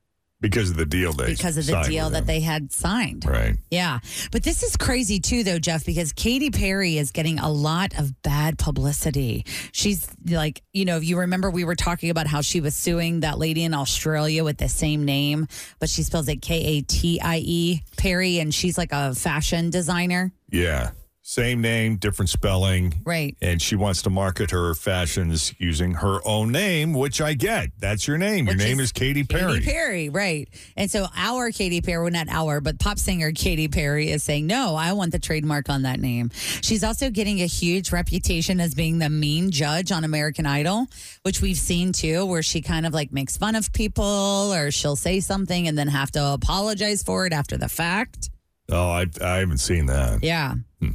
Because 0.42 0.72
of 0.72 0.78
the 0.78 0.88
deal 0.88 1.14
they 1.14 1.28
Because 1.28 1.56
of 1.58 1.68
the 1.68 1.82
deal 1.84 2.10
that 2.10 2.26
they 2.26 2.40
had 2.40 2.74
signed. 2.74 3.26
Right. 3.26 3.56
Yeah. 3.70 4.00
But 4.32 4.44
this 4.44 4.64
is 4.64 4.76
crazy 4.76 5.20
too, 5.20 5.44
though, 5.44 5.60
Jeff, 5.60 5.86
because 5.86 6.14
Katy 6.14 6.50
Perry 6.50 6.98
is 6.98 7.12
getting 7.12 7.38
a 7.38 7.50
lot 7.50 7.98
of 7.98 8.22
bad 8.24 8.58
publicity. 8.58 9.46
She's 9.72 10.10
like, 10.28 10.64
you 10.74 10.86
know, 10.86 10.98
if 10.98 11.06
you 11.06 11.20
remember, 11.20 11.52
we 11.52 11.64
were 11.64 11.76
talking 11.76 12.10
about 12.10 12.26
how 12.26 12.42
she 12.42 12.60
was 12.60 12.74
suing 12.74 13.20
that 13.20 13.38
lady 13.38 13.64
in 13.64 13.76
Australia 13.76 14.44
with 14.44 14.58
the 14.58 14.68
same 14.68 15.06
name, 15.06 15.48
but 15.80 15.90
she 15.90 16.02
spells 16.02 16.28
it 16.28 16.42
K 16.42 16.56
A 16.56 16.82
T 16.82 17.22
I 17.22 17.38
E, 17.38 17.84
Perry, 17.98 18.40
and 18.40 18.54
she's 18.54 18.78
like 18.78 18.92
a 18.92 19.14
fashion 19.14 19.70
designer. 19.70 20.32
Yeah. 20.50 20.92
Same 21.24 21.62
name, 21.62 21.98
different 21.98 22.30
spelling. 22.30 23.02
Right. 23.06 23.38
And 23.42 23.62
she 23.62 23.76
wants 23.76 24.02
to 24.04 24.10
market 24.10 24.50
her 24.52 24.74
fashions 24.74 25.54
using 25.60 25.94
her 25.94 26.20
own 26.26 26.52
name, 26.52 26.94
which 26.94 27.22
I 27.22 27.36
get. 27.36 27.70
That's 27.80 28.08
your 28.08 28.18
name. 28.18 28.48
Your 28.48 28.56
name 28.56 28.80
is 28.80 28.86
is 28.86 28.92
Katy 28.92 29.26
Perry. 29.26 29.60
Katy 29.60 29.66
Perry, 29.72 30.10
right. 30.10 30.50
And 30.76 30.90
so 30.90 31.06
our 31.16 31.52
Katy 31.52 31.82
Perry, 31.82 32.02
well, 32.02 32.12
not 32.12 32.28
our, 32.28 32.60
but 32.60 32.80
pop 32.80 32.98
singer 32.98 33.32
Katy 33.32 33.68
Perry 33.68 34.10
is 34.10 34.24
saying, 34.24 34.48
no, 34.48 34.76
I 34.76 34.94
want 34.94 35.12
the 35.12 35.20
trademark 35.20 35.70
on 35.70 35.84
that 35.84 36.00
name. 36.00 36.32
She's 36.62 36.84
also 36.84 37.12
getting 37.12 37.42
a 37.42 37.46
huge 37.46 37.92
reputation 37.92 38.60
as 38.60 38.74
being 38.74 38.98
the 38.98 39.10
mean 39.10 39.52
judge 39.52 39.92
on 39.92 40.04
American 40.04 40.48
Idol, 40.48 40.88
which 41.22 41.40
we've 41.40 41.58
seen 41.58 41.94
too, 41.94 42.26
where 42.26 42.42
she 42.42 42.62
kind 42.62 42.88
of 42.88 42.94
like 42.94 43.12
makes 43.12 43.38
fun 43.38 43.56
of 43.56 43.72
people 43.74 44.52
or 44.54 44.72
she'll 44.72 44.96
say 44.96 45.20
something 45.20 45.68
and 45.68 45.78
then 45.78 45.88
have 45.88 46.10
to 46.12 46.34
apologize 46.34 47.04
for 47.04 47.28
it 47.28 47.34
after 47.34 47.58
the 47.58 47.70
fact. 47.70 48.32
Oh, 48.70 48.90
I, 48.90 49.06
I 49.22 49.38
haven't 49.38 49.60
seen 49.60 49.86
that. 49.88 50.24
Yeah. 50.24 50.56
Hmm. 50.80 50.92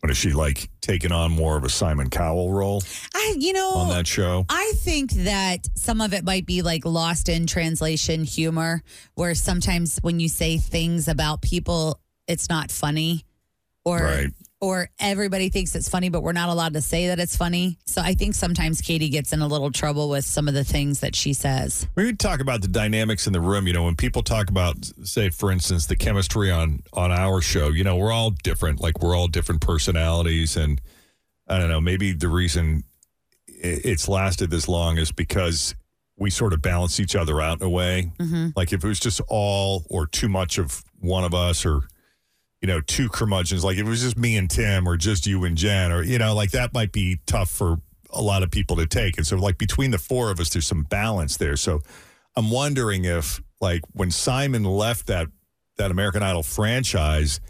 But 0.00 0.10
is 0.10 0.16
she 0.16 0.32
like 0.32 0.70
taking 0.80 1.10
on 1.10 1.32
more 1.32 1.56
of 1.56 1.64
a 1.64 1.68
Simon 1.68 2.08
Cowell 2.08 2.52
role 2.52 2.82
I, 3.14 3.34
you 3.38 3.52
know, 3.52 3.70
on 3.70 3.88
that 3.90 4.06
show? 4.06 4.46
I 4.48 4.72
think 4.76 5.10
that 5.12 5.68
some 5.74 6.00
of 6.00 6.14
it 6.14 6.24
might 6.24 6.46
be 6.46 6.62
like 6.62 6.84
lost 6.84 7.28
in 7.28 7.46
translation 7.46 8.22
humor, 8.22 8.82
where 9.14 9.34
sometimes 9.34 9.98
when 10.02 10.20
you 10.20 10.28
say 10.28 10.56
things 10.56 11.08
about 11.08 11.42
people, 11.42 12.00
it's 12.28 12.48
not 12.48 12.70
funny, 12.70 13.24
or 13.84 13.98
Right. 13.98 14.30
Or 14.60 14.90
everybody 14.98 15.50
thinks 15.50 15.74
it's 15.76 15.88
funny, 15.88 16.08
but 16.08 16.22
we're 16.22 16.32
not 16.32 16.48
allowed 16.48 16.72
to 16.72 16.80
say 16.80 17.06
that 17.08 17.20
it's 17.20 17.36
funny. 17.36 17.78
So 17.86 18.00
I 18.02 18.14
think 18.14 18.34
sometimes 18.34 18.80
Katy 18.80 19.08
gets 19.08 19.32
in 19.32 19.40
a 19.40 19.46
little 19.46 19.70
trouble 19.70 20.08
with 20.08 20.24
some 20.24 20.48
of 20.48 20.54
the 20.54 20.64
things 20.64 20.98
that 21.00 21.14
she 21.14 21.32
says. 21.32 21.86
We 21.94 22.12
talk 22.12 22.40
about 22.40 22.62
the 22.62 22.68
dynamics 22.68 23.28
in 23.28 23.32
the 23.32 23.40
room. 23.40 23.68
You 23.68 23.72
know, 23.72 23.84
when 23.84 23.94
people 23.94 24.22
talk 24.22 24.50
about, 24.50 24.84
say, 25.04 25.30
for 25.30 25.52
instance, 25.52 25.86
the 25.86 25.94
chemistry 25.94 26.50
on 26.50 26.82
on 26.92 27.12
our 27.12 27.40
show. 27.40 27.68
You 27.68 27.84
know, 27.84 27.96
we're 27.96 28.12
all 28.12 28.30
different. 28.30 28.80
Like 28.80 29.00
we're 29.00 29.16
all 29.16 29.28
different 29.28 29.60
personalities, 29.60 30.56
and 30.56 30.80
I 31.46 31.58
don't 31.58 31.68
know. 31.68 31.80
Maybe 31.80 32.12
the 32.12 32.28
reason 32.28 32.82
it's 33.46 34.08
lasted 34.08 34.50
this 34.50 34.68
long 34.68 34.98
is 34.98 35.12
because 35.12 35.74
we 36.16 36.30
sort 36.30 36.52
of 36.52 36.62
balance 36.62 36.98
each 36.98 37.14
other 37.14 37.40
out 37.40 37.60
in 37.60 37.66
a 37.66 37.70
way. 37.70 38.10
Mm-hmm. 38.18 38.48
Like 38.56 38.72
if 38.72 38.82
it 38.82 38.88
was 38.88 38.98
just 38.98 39.20
all 39.28 39.84
or 39.88 40.06
too 40.06 40.28
much 40.28 40.58
of 40.58 40.82
one 40.98 41.22
of 41.22 41.32
us, 41.32 41.64
or 41.64 41.82
you 42.60 42.66
know, 42.68 42.80
two 42.80 43.08
curmudgeons. 43.08 43.62
Like 43.64 43.76
if 43.78 43.86
it 43.86 43.88
was 43.88 44.02
just 44.02 44.18
me 44.18 44.36
and 44.36 44.50
Tim, 44.50 44.86
or 44.88 44.96
just 44.96 45.26
you 45.26 45.44
and 45.44 45.56
Jen, 45.56 45.92
or 45.92 46.02
you 46.02 46.18
know, 46.18 46.34
like 46.34 46.50
that 46.52 46.72
might 46.74 46.92
be 46.92 47.20
tough 47.26 47.50
for 47.50 47.76
a 48.10 48.22
lot 48.22 48.42
of 48.42 48.50
people 48.50 48.76
to 48.76 48.86
take. 48.86 49.16
And 49.18 49.26
so, 49.26 49.36
like 49.36 49.58
between 49.58 49.90
the 49.90 49.98
four 49.98 50.30
of 50.30 50.40
us, 50.40 50.50
there's 50.50 50.66
some 50.66 50.82
balance 50.84 51.36
there. 51.36 51.56
So, 51.56 51.80
I'm 52.36 52.50
wondering 52.50 53.04
if, 53.04 53.40
like, 53.60 53.82
when 53.92 54.10
Simon 54.10 54.64
left 54.64 55.06
that 55.08 55.28
that 55.76 55.90
American 55.90 56.22
Idol 56.22 56.42
franchise, 56.42 57.40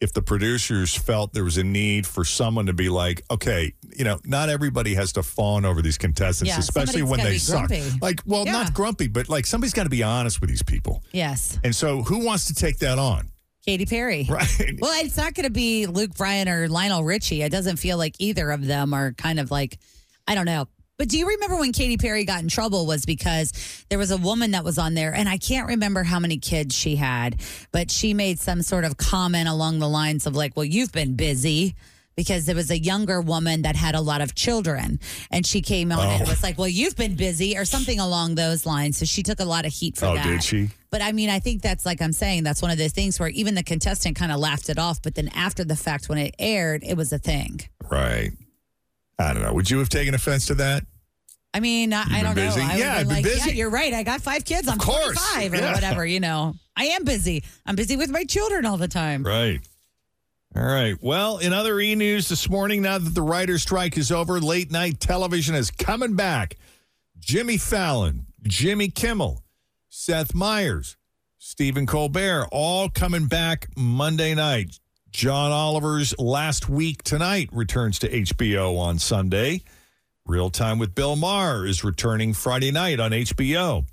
if 0.00 0.12
the 0.12 0.22
producers 0.22 0.94
felt 0.96 1.32
there 1.32 1.44
was 1.44 1.58
a 1.58 1.64
need 1.64 2.06
for 2.06 2.24
someone 2.24 2.66
to 2.66 2.72
be 2.72 2.88
like, 2.88 3.22
okay, 3.30 3.74
you 3.96 4.04
know, 4.04 4.18
not 4.24 4.48
everybody 4.48 4.94
has 4.94 5.12
to 5.12 5.22
fawn 5.22 5.64
over 5.64 5.82
these 5.82 5.98
contestants, 5.98 6.52
Yeah, 6.54 6.58
especially 6.58 7.02
when 7.02 7.20
they 7.20 7.38
suck. 7.38 7.68
grumpy. 7.68 7.90
Like, 8.00 8.20
well, 8.24 8.44
Yeah. 8.44 8.52
not 8.52 8.74
grumpy, 8.74 9.08
but 9.08 9.28
like 9.28 9.44
somebody's 9.46 9.74
got 9.74 9.84
to 9.84 9.90
be 9.90 10.02
honest 10.02 10.40
with 10.40 10.50
these 10.50 10.62
people. 10.62 11.02
Yes. 11.12 11.58
And 11.64 11.74
so, 11.74 12.02
who 12.02 12.24
wants 12.24 12.46
to 12.46 12.54
take 12.54 12.78
that 12.78 12.98
on? 12.98 13.28
Katy 13.68 13.86
Perry. 13.86 14.26
Right. 14.38 14.78
Well, 14.78 14.92
it's 15.04 15.16
not 15.16 15.34
going 15.34 15.44
to 15.44 15.50
be 15.50 15.86
Luke 15.86 16.14
Bryan 16.14 16.48
or 16.48 16.68
Lionel 16.68 17.02
Richie. 17.02 17.42
It 17.42 17.50
doesn't 17.50 17.76
feel 17.78 17.98
like 17.98 18.14
either 18.18 18.50
of 18.50 18.64
them 18.64 18.94
are 18.94 19.12
kind 19.12 19.40
of 19.40 19.50
like, 19.50 19.78
I 20.26 20.34
don't 20.34 20.46
know. 20.46 20.68
But 20.96 21.08
do 21.08 21.18
you 21.18 21.28
remember 21.28 21.56
when 21.56 21.72
Katy 21.72 21.96
Perry 21.96 22.24
got 22.24 22.42
in 22.42 22.48
trouble 22.48 22.86
was 22.86 23.04
because 23.04 23.52
there 23.88 23.98
was 23.98 24.10
a 24.10 24.16
woman 24.16 24.52
that 24.52 24.64
was 24.64 24.78
on 24.78 24.94
there 24.94 25.14
and 25.14 25.28
I 25.28 25.38
can't 25.38 25.68
remember 25.68 26.02
how 26.02 26.18
many 26.18 26.38
kids 26.38 26.74
she 26.74 26.96
had, 26.96 27.40
but 27.72 27.90
she 27.90 28.14
made 28.14 28.38
some 28.38 28.62
sort 28.62 28.84
of 28.84 28.96
comment 28.96 29.48
along 29.48 29.78
the 29.78 29.88
lines 29.88 30.26
of 30.26 30.34
like, 30.36 30.56
well, 30.56 30.64
you've 30.64 30.92
been 30.92 31.14
busy 31.14 31.74
because 32.18 32.46
there 32.46 32.56
was 32.56 32.68
a 32.72 32.78
younger 32.78 33.20
woman 33.20 33.62
that 33.62 33.76
had 33.76 33.94
a 33.94 34.00
lot 34.00 34.20
of 34.20 34.34
children 34.34 34.98
and 35.30 35.46
she 35.46 35.60
came 35.60 35.92
on 35.92 36.04
and 36.04 36.22
Oh. 36.26 36.28
was 36.30 36.42
like, 36.42 36.58
well, 36.58 36.66
you've 36.66 36.96
been 36.96 37.14
busy 37.14 37.56
or 37.56 37.64
something 37.64 38.00
along 38.00 38.34
those 38.34 38.66
lines. 38.66 38.98
So 38.98 39.04
she 39.04 39.22
took 39.22 39.38
a 39.38 39.44
lot 39.44 39.64
of 39.64 39.72
heat 39.72 39.96
for 39.96 40.06
Oh, 40.06 40.14
that. 40.16 40.24
did 40.26 40.42
she? 40.42 40.70
But 40.90 41.00
I 41.00 41.12
mean, 41.12 41.30
I 41.30 41.38
think 41.38 41.62
that's 41.62 41.86
like 41.86 42.02
I'm 42.02 42.12
saying, 42.12 42.42
that's 42.42 42.60
one 42.60 42.72
of 42.72 42.78
those 42.78 42.90
things 42.90 43.20
where 43.20 43.28
even 43.28 43.54
the 43.54 43.62
contestant 43.62 44.16
kind 44.16 44.32
of 44.32 44.40
laughed 44.40 44.68
it 44.68 44.80
off. 44.80 45.00
But 45.00 45.14
then 45.14 45.28
after 45.28 45.62
the 45.62 45.76
fact, 45.76 46.08
when 46.08 46.18
it 46.18 46.34
aired, 46.40 46.82
it 46.82 46.96
was 46.96 47.12
a 47.12 47.18
thing. 47.18 47.60
Right. 47.88 48.32
I 49.20 49.32
don't 49.32 49.42
know. 49.44 49.52
Would 49.54 49.70
you 49.70 49.78
have 49.78 49.88
taken 49.88 50.12
offense 50.12 50.46
to 50.46 50.54
that? 50.56 50.84
I 51.54 51.60
mean, 51.60 51.92
I, 51.92 52.02
I 52.10 52.22
don't 52.24 52.34
busy? 52.34 52.58
know. 52.60 52.66
I 52.66 52.76
Yeah, 52.78 52.88
would 52.94 53.00
I've 53.00 53.06
been 53.06 53.14
like, 53.16 53.24
busy. 53.24 53.50
yeah, 53.50 53.54
you're 53.54 53.70
right. 53.70 53.94
I 53.94 54.02
got 54.02 54.20
five 54.22 54.44
kids. 54.44 54.66
I'm 54.66 54.74
Of 54.74 54.80
course. 54.80 55.18
45 55.34 55.52
or 55.52 55.56
Yeah. 55.56 55.72
whatever, 55.72 56.04
you 56.04 56.18
know. 56.18 56.54
I 56.76 56.86
am 56.86 57.04
busy. 57.04 57.44
I'm 57.64 57.76
busy 57.76 57.96
with 57.96 58.10
my 58.10 58.24
children 58.24 58.66
all 58.66 58.76
the 58.76 58.88
time. 58.88 59.22
Right. 59.22 59.60
All 60.56 60.64
right. 60.64 60.96
Well, 61.00 61.38
in 61.38 61.52
other 61.52 61.78
e 61.78 61.94
news 61.94 62.28
this 62.28 62.48
morning, 62.48 62.82
now 62.82 62.98
that 62.98 63.14
the 63.14 63.22
writer's 63.22 63.62
strike 63.62 63.98
is 63.98 64.10
over, 64.10 64.40
late 64.40 64.70
night 64.70 64.98
television 64.98 65.54
is 65.54 65.70
coming 65.70 66.14
back. 66.16 66.56
Jimmy 67.18 67.58
Fallon, 67.58 68.26
Jimmy 68.42 68.88
Kimmel, 68.88 69.42
Seth 69.90 70.34
Meyers, 70.34 70.96
Stephen 71.38 71.86
Colbert, 71.86 72.46
all 72.50 72.88
coming 72.88 73.26
back 73.26 73.68
Monday 73.76 74.34
night. 74.34 74.80
John 75.10 75.52
Oliver's 75.52 76.18
Last 76.18 76.68
Week 76.68 77.02
Tonight 77.02 77.48
returns 77.52 77.98
to 78.00 78.08
HBO 78.08 78.78
on 78.78 78.98
Sunday. 78.98 79.62
Real 80.26 80.50
Time 80.50 80.78
with 80.78 80.94
Bill 80.94 81.16
Maher 81.16 81.66
is 81.66 81.82
returning 81.82 82.34
Friday 82.34 82.70
night 82.70 83.00
on 83.00 83.12
HBO. 83.12 83.86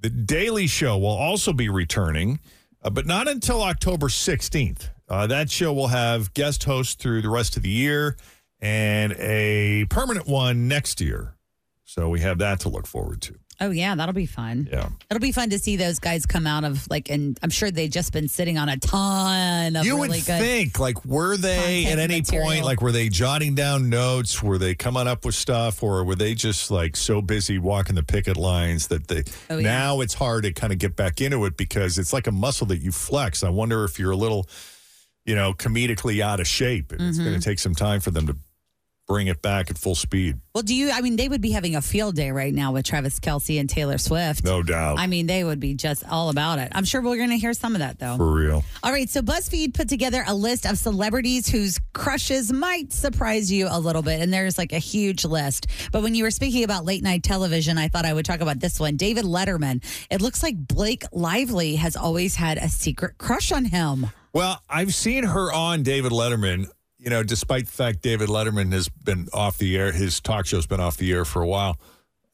The 0.00 0.10
Daily 0.10 0.66
Show 0.66 0.98
will 0.98 1.08
also 1.08 1.52
be 1.52 1.68
returning, 1.68 2.38
uh, 2.82 2.90
but 2.90 3.06
not 3.06 3.26
until 3.26 3.62
October 3.62 4.08
16th. 4.08 4.90
Uh, 5.08 5.26
that 5.26 5.50
show 5.50 5.72
will 5.72 5.88
have 5.88 6.32
guest 6.34 6.64
hosts 6.64 6.94
through 6.94 7.22
the 7.22 7.28
rest 7.30 7.56
of 7.56 7.62
the 7.62 7.68
year 7.68 8.16
and 8.60 9.12
a 9.18 9.84
permanent 9.90 10.26
one 10.26 10.68
next 10.68 11.00
year. 11.00 11.34
So 11.84 12.08
we 12.08 12.20
have 12.20 12.38
that 12.38 12.60
to 12.60 12.68
look 12.68 12.86
forward 12.86 13.20
to. 13.22 13.34
Oh, 13.60 13.70
yeah, 13.70 13.94
that'll 13.94 14.14
be 14.14 14.26
fun. 14.26 14.68
Yeah. 14.72 14.88
It'll 15.08 15.20
be 15.20 15.30
fun 15.30 15.50
to 15.50 15.60
see 15.60 15.76
those 15.76 16.00
guys 16.00 16.26
come 16.26 16.44
out 16.44 16.64
of 16.64 16.88
like, 16.90 17.08
and 17.08 17.38
I'm 17.40 17.50
sure 17.50 17.70
they've 17.70 17.90
just 17.90 18.12
been 18.12 18.26
sitting 18.26 18.58
on 18.58 18.68
a 18.68 18.76
ton 18.78 19.76
of 19.76 19.86
you 19.86 19.94
really 19.94 20.18
would 20.18 20.26
good. 20.26 20.40
think, 20.40 20.80
like, 20.80 21.04
were 21.04 21.36
they 21.36 21.86
at 21.86 22.00
any 22.00 22.16
material. 22.20 22.48
point, 22.48 22.64
like, 22.64 22.82
were 22.82 22.90
they 22.90 23.08
jotting 23.08 23.54
down 23.54 23.88
notes? 23.90 24.42
Were 24.42 24.58
they 24.58 24.74
coming 24.74 25.06
up 25.06 25.24
with 25.24 25.36
stuff? 25.36 25.84
Or 25.84 26.02
were 26.02 26.16
they 26.16 26.34
just, 26.34 26.72
like, 26.72 26.96
so 26.96 27.22
busy 27.22 27.58
walking 27.60 27.94
the 27.94 28.02
picket 28.02 28.36
lines 28.36 28.88
that 28.88 29.06
they 29.06 29.22
Oh, 29.48 29.58
yeah. 29.58 29.62
now 29.70 30.00
it's 30.00 30.14
hard 30.14 30.42
to 30.44 30.52
kind 30.52 30.72
of 30.72 30.80
get 30.80 30.96
back 30.96 31.20
into 31.20 31.44
it 31.44 31.56
because 31.56 31.96
it's 31.96 32.12
like 32.12 32.26
a 32.26 32.32
muscle 32.32 32.66
that 32.68 32.78
you 32.78 32.90
flex. 32.90 33.44
I 33.44 33.50
wonder 33.50 33.84
if 33.84 34.00
you're 34.00 34.10
a 34.10 34.16
little, 34.16 34.48
you 35.24 35.34
know, 35.34 35.52
comedically 35.54 36.20
out 36.20 36.40
of 36.40 36.46
shape. 36.46 36.92
And 36.92 37.00
It's 37.02 37.16
Mm-hmm. 37.18 37.26
going 37.28 37.40
to 37.40 37.44
take 37.44 37.58
some 37.58 37.74
time 37.74 38.00
for 38.00 38.10
them 38.10 38.26
to 38.26 38.36
bring 39.06 39.26
it 39.26 39.42
back 39.42 39.70
at 39.70 39.76
full 39.76 39.94
speed. 39.94 40.38
Well, 40.54 40.62
do 40.62 40.74
you, 40.74 40.90
I 40.90 41.02
mean, 41.02 41.16
they 41.16 41.28
would 41.28 41.42
be 41.42 41.50
having 41.50 41.76
a 41.76 41.82
field 41.82 42.16
day 42.16 42.30
right 42.30 42.54
now 42.54 42.72
with 42.72 42.86
Travis 42.86 43.20
Kelce 43.20 43.60
and 43.60 43.68
Taylor 43.68 43.98
Swift. 43.98 44.42
No 44.44 44.62
doubt. 44.62 44.98
I 44.98 45.08
mean, 45.08 45.26
they 45.26 45.44
would 45.44 45.60
be 45.60 45.74
just 45.74 46.08
all 46.08 46.30
about 46.30 46.58
it. 46.58 46.72
I'm 46.74 46.86
sure 46.86 47.02
we're 47.02 47.18
going 47.18 47.28
to 47.28 47.36
hear 47.36 47.52
some 47.52 47.74
of 47.74 47.80
that 47.80 47.98
though. 47.98 48.16
for 48.16 48.32
real. 48.32 48.64
All 48.82 48.90
right, 48.92 49.06
so 49.10 49.20
BuzzFeed 49.20 49.74
put 49.74 49.90
together 49.90 50.24
a 50.26 50.34
list 50.34 50.64
of 50.64 50.78
celebrities 50.78 51.46
whose 51.50 51.78
crushes 51.92 52.50
might 52.50 52.94
surprise 52.94 53.52
you 53.52 53.68
a 53.70 53.78
little 53.78 54.00
bit, 54.00 54.22
and 54.22 54.32
there's 54.32 54.56
like 54.56 54.72
a 54.72 54.78
huge 54.78 55.26
list. 55.26 55.66
But 55.92 56.02
when 56.02 56.14
you 56.14 56.24
were 56.24 56.30
speaking 56.30 56.64
about 56.64 56.86
late 56.86 57.02
night 57.02 57.22
television, 57.22 57.76
I 57.76 57.88
thought 57.88 58.06
I 58.06 58.14
would 58.14 58.24
talk 58.24 58.40
about 58.40 58.58
this 58.58 58.80
one 58.80 58.96
David 58.96 59.26
Letterman. 59.26 59.84
It 60.10 60.22
looks 60.22 60.42
like 60.42 60.56
Blake 60.56 61.04
Lively 61.12 61.76
has 61.76 61.94
always 61.94 62.36
had 62.36 62.56
a 62.56 62.70
secret 62.70 63.18
crush 63.18 63.52
on 63.52 63.66
him. 63.66 64.06
Well, 64.34 64.60
I've 64.68 64.92
seen 64.92 65.22
her 65.22 65.52
on 65.52 65.84
David 65.84 66.10
Letterman. 66.10 66.66
You 66.98 67.08
know, 67.08 67.22
despite 67.22 67.66
the 67.66 67.72
fact 67.72 68.02
David 68.02 68.28
Letterman 68.28 68.72
has 68.72 68.88
been 68.88 69.28
off 69.32 69.58
the 69.58 69.76
air, 69.78 69.92
his 69.92 70.20
talk 70.20 70.46
show's 70.46 70.66
been 70.66 70.80
off 70.80 70.96
the 70.96 71.12
air 71.12 71.24
for 71.24 71.40
a 71.40 71.46
while. 71.46 71.78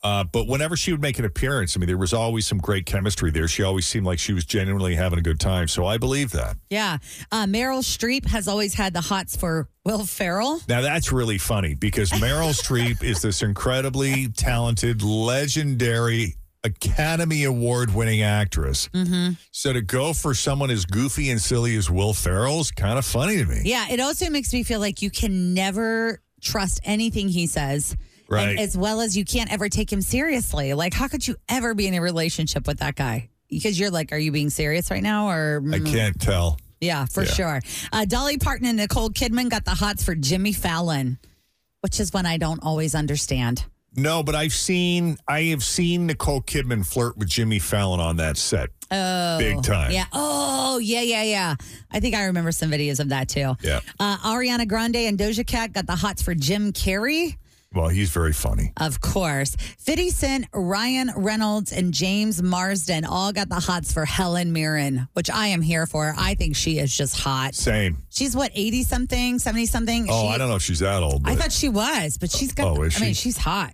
Uh, 0.02 0.24
but 0.24 0.46
whenever 0.46 0.76
she 0.76 0.92
would 0.92 1.02
make 1.02 1.18
an 1.18 1.26
appearance, 1.26 1.76
I 1.76 1.80
mean, 1.80 1.86
there 1.88 1.98
was 1.98 2.14
always 2.14 2.46
some 2.46 2.56
great 2.56 2.86
chemistry 2.86 3.30
there. 3.30 3.46
She 3.46 3.62
always 3.62 3.86
seemed 3.86 4.06
like 4.06 4.18
she 4.18 4.32
was 4.32 4.46
genuinely 4.46 4.94
having 4.94 5.18
a 5.18 5.22
good 5.22 5.38
time. 5.38 5.68
So 5.68 5.84
I 5.84 5.98
believe 5.98 6.30
that. 6.30 6.56
Yeah. 6.70 6.98
Uh, 7.30 7.44
Meryl 7.44 7.82
Streep 7.82 8.26
has 8.26 8.48
always 8.48 8.72
had 8.72 8.94
the 8.94 9.02
hots 9.02 9.36
for 9.36 9.68
Will 9.84 10.06
Ferrell. 10.06 10.60
Now 10.68 10.80
that's 10.80 11.12
really 11.12 11.36
funny 11.36 11.74
because 11.74 12.10
Meryl 12.12 12.58
Streep 12.58 13.02
is 13.02 13.20
this 13.20 13.42
incredibly 13.42 14.28
talented, 14.28 15.02
legendary 15.02 16.36
Academy 16.64 17.44
Award 17.44 17.94
winning 17.94 18.22
actress. 18.22 18.88
Mm-hmm. 18.92 19.32
So 19.50 19.72
to 19.72 19.80
go 19.80 20.12
for 20.12 20.34
someone 20.34 20.70
as 20.70 20.84
goofy 20.84 21.30
and 21.30 21.40
silly 21.40 21.76
as 21.76 21.90
Will 21.90 22.12
Ferrell 22.12 22.60
is 22.60 22.70
kind 22.70 22.98
of 22.98 23.04
funny 23.04 23.38
to 23.38 23.44
me. 23.46 23.62
Yeah, 23.64 23.86
it 23.90 24.00
also 24.00 24.28
makes 24.30 24.52
me 24.52 24.62
feel 24.62 24.80
like 24.80 25.02
you 25.02 25.10
can 25.10 25.54
never 25.54 26.20
trust 26.40 26.80
anything 26.84 27.28
he 27.28 27.46
says. 27.46 27.96
Right. 28.28 28.50
And 28.50 28.60
as 28.60 28.76
well 28.76 29.00
as 29.00 29.16
you 29.16 29.24
can't 29.24 29.52
ever 29.52 29.68
take 29.68 29.92
him 29.92 30.00
seriously. 30.02 30.72
Like, 30.74 30.94
how 30.94 31.08
could 31.08 31.26
you 31.26 31.36
ever 31.48 31.74
be 31.74 31.86
in 31.86 31.94
a 31.94 32.00
relationship 32.00 32.66
with 32.66 32.78
that 32.78 32.94
guy? 32.94 33.30
Because 33.48 33.78
you're 33.80 33.90
like, 33.90 34.12
are 34.12 34.18
you 34.18 34.30
being 34.30 34.50
serious 34.50 34.90
right 34.90 35.02
now? 35.02 35.28
Or 35.30 35.62
I 35.72 35.80
can't 35.80 36.20
tell. 36.20 36.56
yeah, 36.80 37.06
for 37.06 37.24
Yeah. 37.24 37.32
sure. 37.32 37.60
Uh, 37.92 38.04
Dolly 38.04 38.38
Parton 38.38 38.66
and 38.66 38.76
Nicole 38.76 39.10
Kidman 39.10 39.50
got 39.50 39.64
the 39.64 39.72
hots 39.74 40.04
for 40.04 40.14
Jimmy 40.14 40.52
Fallon, 40.52 41.18
which 41.80 41.98
is 41.98 42.12
one 42.12 42.26
I 42.26 42.36
don't 42.36 42.62
always 42.62 42.94
understand. 42.94 43.64
No, 43.96 44.22
but 44.22 44.34
I've 44.34 44.52
seen 44.52 45.16
I 45.26 45.42
have 45.44 45.64
seen 45.64 46.06
Nicole 46.06 46.42
Kidman 46.42 46.86
flirt 46.86 47.16
with 47.18 47.28
Jimmy 47.28 47.58
Fallon 47.58 48.00
on 48.00 48.16
that 48.16 48.36
set. 48.36 48.70
Oh, 48.92 49.38
Big 49.38 49.62
time. 49.62 49.92
Yeah. 49.92 50.06
Oh, 50.12 50.78
yeah, 50.78 51.02
yeah, 51.02 51.22
yeah. 51.22 51.54
I 51.92 52.00
think 52.00 52.14
I 52.14 52.24
remember 52.24 52.50
some 52.52 52.70
videos 52.70 52.98
of 53.00 53.08
that 53.10 53.28
too. 53.28 53.54
Yeah. 53.62 53.80
Uh, 53.98 54.16
Ariana 54.18 54.66
Grande 54.66 54.96
and 54.96 55.18
Doja 55.18 55.46
Cat 55.46 55.72
got 55.72 55.86
the 55.86 55.96
hots 55.96 56.22
for 56.22 56.34
Jim 56.34 56.72
Carrey. 56.72 57.36
Well, 57.72 57.86
he's 57.86 58.10
very 58.10 58.32
funny. 58.32 58.72
Of 58.78 59.00
course. 59.00 59.54
50 59.78 60.10
Cent, 60.10 60.46
Ryan 60.52 61.12
Reynolds, 61.14 61.70
and 61.70 61.94
James 61.94 62.42
Marsden 62.42 63.04
all 63.04 63.32
got 63.32 63.48
the 63.48 63.60
hots 63.60 63.92
for 63.92 64.04
Helen 64.04 64.52
Mirren, 64.52 65.06
which 65.12 65.30
I 65.30 65.46
am 65.48 65.62
here 65.62 65.86
for. 65.86 66.12
I 66.18 66.34
think 66.34 66.56
she 66.56 66.80
is 66.80 66.92
just 66.96 67.16
hot. 67.16 67.54
Same. 67.54 67.98
She's 68.10 68.34
what, 68.34 68.50
80 68.56 68.82
something, 68.82 69.38
70 69.38 69.66
something? 69.66 70.06
Oh, 70.10 70.22
She- 70.22 70.28
I 70.34 70.38
don't 70.38 70.48
know 70.48 70.56
if 70.56 70.62
she's 70.62 70.80
that 70.80 71.04
old. 71.04 71.22
I 71.24 71.36
thought 71.36 71.52
she 71.52 71.68
was, 71.68 72.18
but 72.18 72.32
she's 72.32 72.50
got, 72.52 72.76
Oh, 72.76 72.82
is 72.82 72.96
I 72.96 73.04
mean, 73.04 73.14
she's 73.14 73.36
hot. 73.36 73.72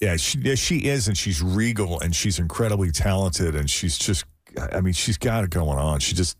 Yeah, 0.00 0.16
she, 0.16 0.38
yeah, 0.38 0.54
she 0.54 0.78
is, 0.86 1.08
and 1.08 1.16
she's 1.16 1.42
regal, 1.42 2.00
and 2.00 2.14
she's 2.14 2.38
incredibly 2.38 2.90
talented, 2.90 3.54
and 3.54 3.68
she's 3.68 3.98
just, 3.98 4.24
I 4.72 4.80
mean, 4.80 4.94
she's 4.94 5.18
got 5.18 5.44
it 5.44 5.50
going 5.50 5.78
on. 5.78 6.00
She 6.00 6.14
just 6.14 6.36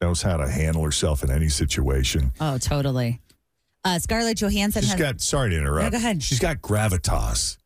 knows 0.00 0.22
how 0.22 0.36
to 0.36 0.48
handle 0.48 0.82
herself 0.84 1.22
in 1.24 1.30
any 1.30 1.48
situation. 1.48 2.32
Oh, 2.40 2.56
totally. 2.58 3.20
Uh, 3.84 3.98
Scarlett 3.98 4.38
Johansson 4.38 4.82
She's 4.82 4.92
has. 4.92 5.00
got, 5.00 5.20
sorry 5.20 5.50
to 5.50 5.56
interrupt. 5.58 5.84
No, 5.84 5.90
go 5.90 5.96
ahead. 5.96 6.22
She's 6.22 6.38
got 6.38 6.60
gravitas. 6.62 7.56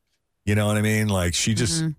You 0.44 0.54
know 0.54 0.66
what 0.66 0.76
I 0.76 0.82
mean? 0.82 1.08
Like 1.08 1.34
she 1.34 1.54
just, 1.54 1.82
Mm-hmm. 1.82 1.90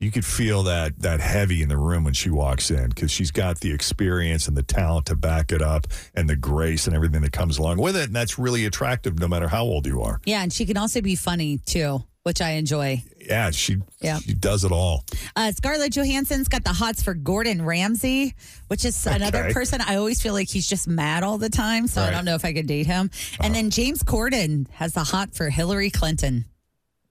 you 0.00 0.10
could 0.10 0.24
feel 0.24 0.62
that 0.64 0.98
that 1.00 1.20
heavy 1.20 1.62
in 1.62 1.68
the 1.68 1.76
room 1.76 2.02
when 2.04 2.14
she 2.14 2.30
walks 2.30 2.70
in 2.70 2.88
because 2.88 3.10
she's 3.10 3.30
got 3.30 3.60
the 3.60 3.72
experience 3.72 4.48
and 4.48 4.56
the 4.56 4.62
talent 4.62 5.06
to 5.06 5.14
back 5.14 5.52
it 5.52 5.60
up 5.62 5.86
and 6.14 6.28
the 6.28 6.34
grace 6.36 6.86
and 6.86 6.96
everything 6.96 7.20
that 7.22 7.32
comes 7.32 7.58
along 7.58 7.78
with 7.78 7.96
it. 7.96 8.04
And 8.06 8.16
that's 8.16 8.38
really 8.38 8.64
attractive 8.64 9.18
no 9.18 9.28
matter 9.28 9.48
how 9.48 9.62
old 9.64 9.86
you 9.86 10.00
are. 10.02 10.20
yeah, 10.24 10.42
and 10.42 10.52
she 10.52 10.64
can 10.66 10.76
also 10.76 11.00
be 11.00 11.14
funny 11.14 11.58
too, 11.58 12.02
which 12.22 12.40
I 12.40 12.50
enjoy. 12.52 13.02
Yeah, 13.18 13.50
she 13.50 13.76
Yeah. 14.00 14.18
she 14.18 14.34
does 14.34 14.64
it 14.64 14.72
all. 14.72 15.04
Uh, 15.36 15.52
Scarlett 15.52 15.92
Johansson's 15.92 16.48
got 16.48 16.64
the 16.64 16.72
hots 16.72 17.02
for 17.02 17.14
Gordon 17.14 17.62
Ramsay, 17.64 18.34
which 18.68 18.84
is 18.84 19.06
another 19.06 19.52
person 19.52 19.80
I 19.80 19.96
always 19.96 20.20
feel 20.20 20.34
like 20.34 20.48
he's 20.48 20.66
just 20.66 20.88
mad 20.88 21.22
all 21.22 21.38
the 21.38 21.48
time. 21.50 21.86
So 21.86 22.02
I 22.02 22.10
don't 22.10 22.24
know 22.24 22.34
if 22.34 22.44
I 22.44 22.52
could 22.52 22.66
date 22.66 22.86
him. 22.86 23.10
And 23.40 23.54
then 23.54 23.70
James 23.70 24.02
Corden 24.02 24.68
has 24.72 24.94
the 24.94 25.04
hot 25.04 25.34
for 25.34 25.48
Hillary 25.50 25.90
Clinton. 25.90 26.44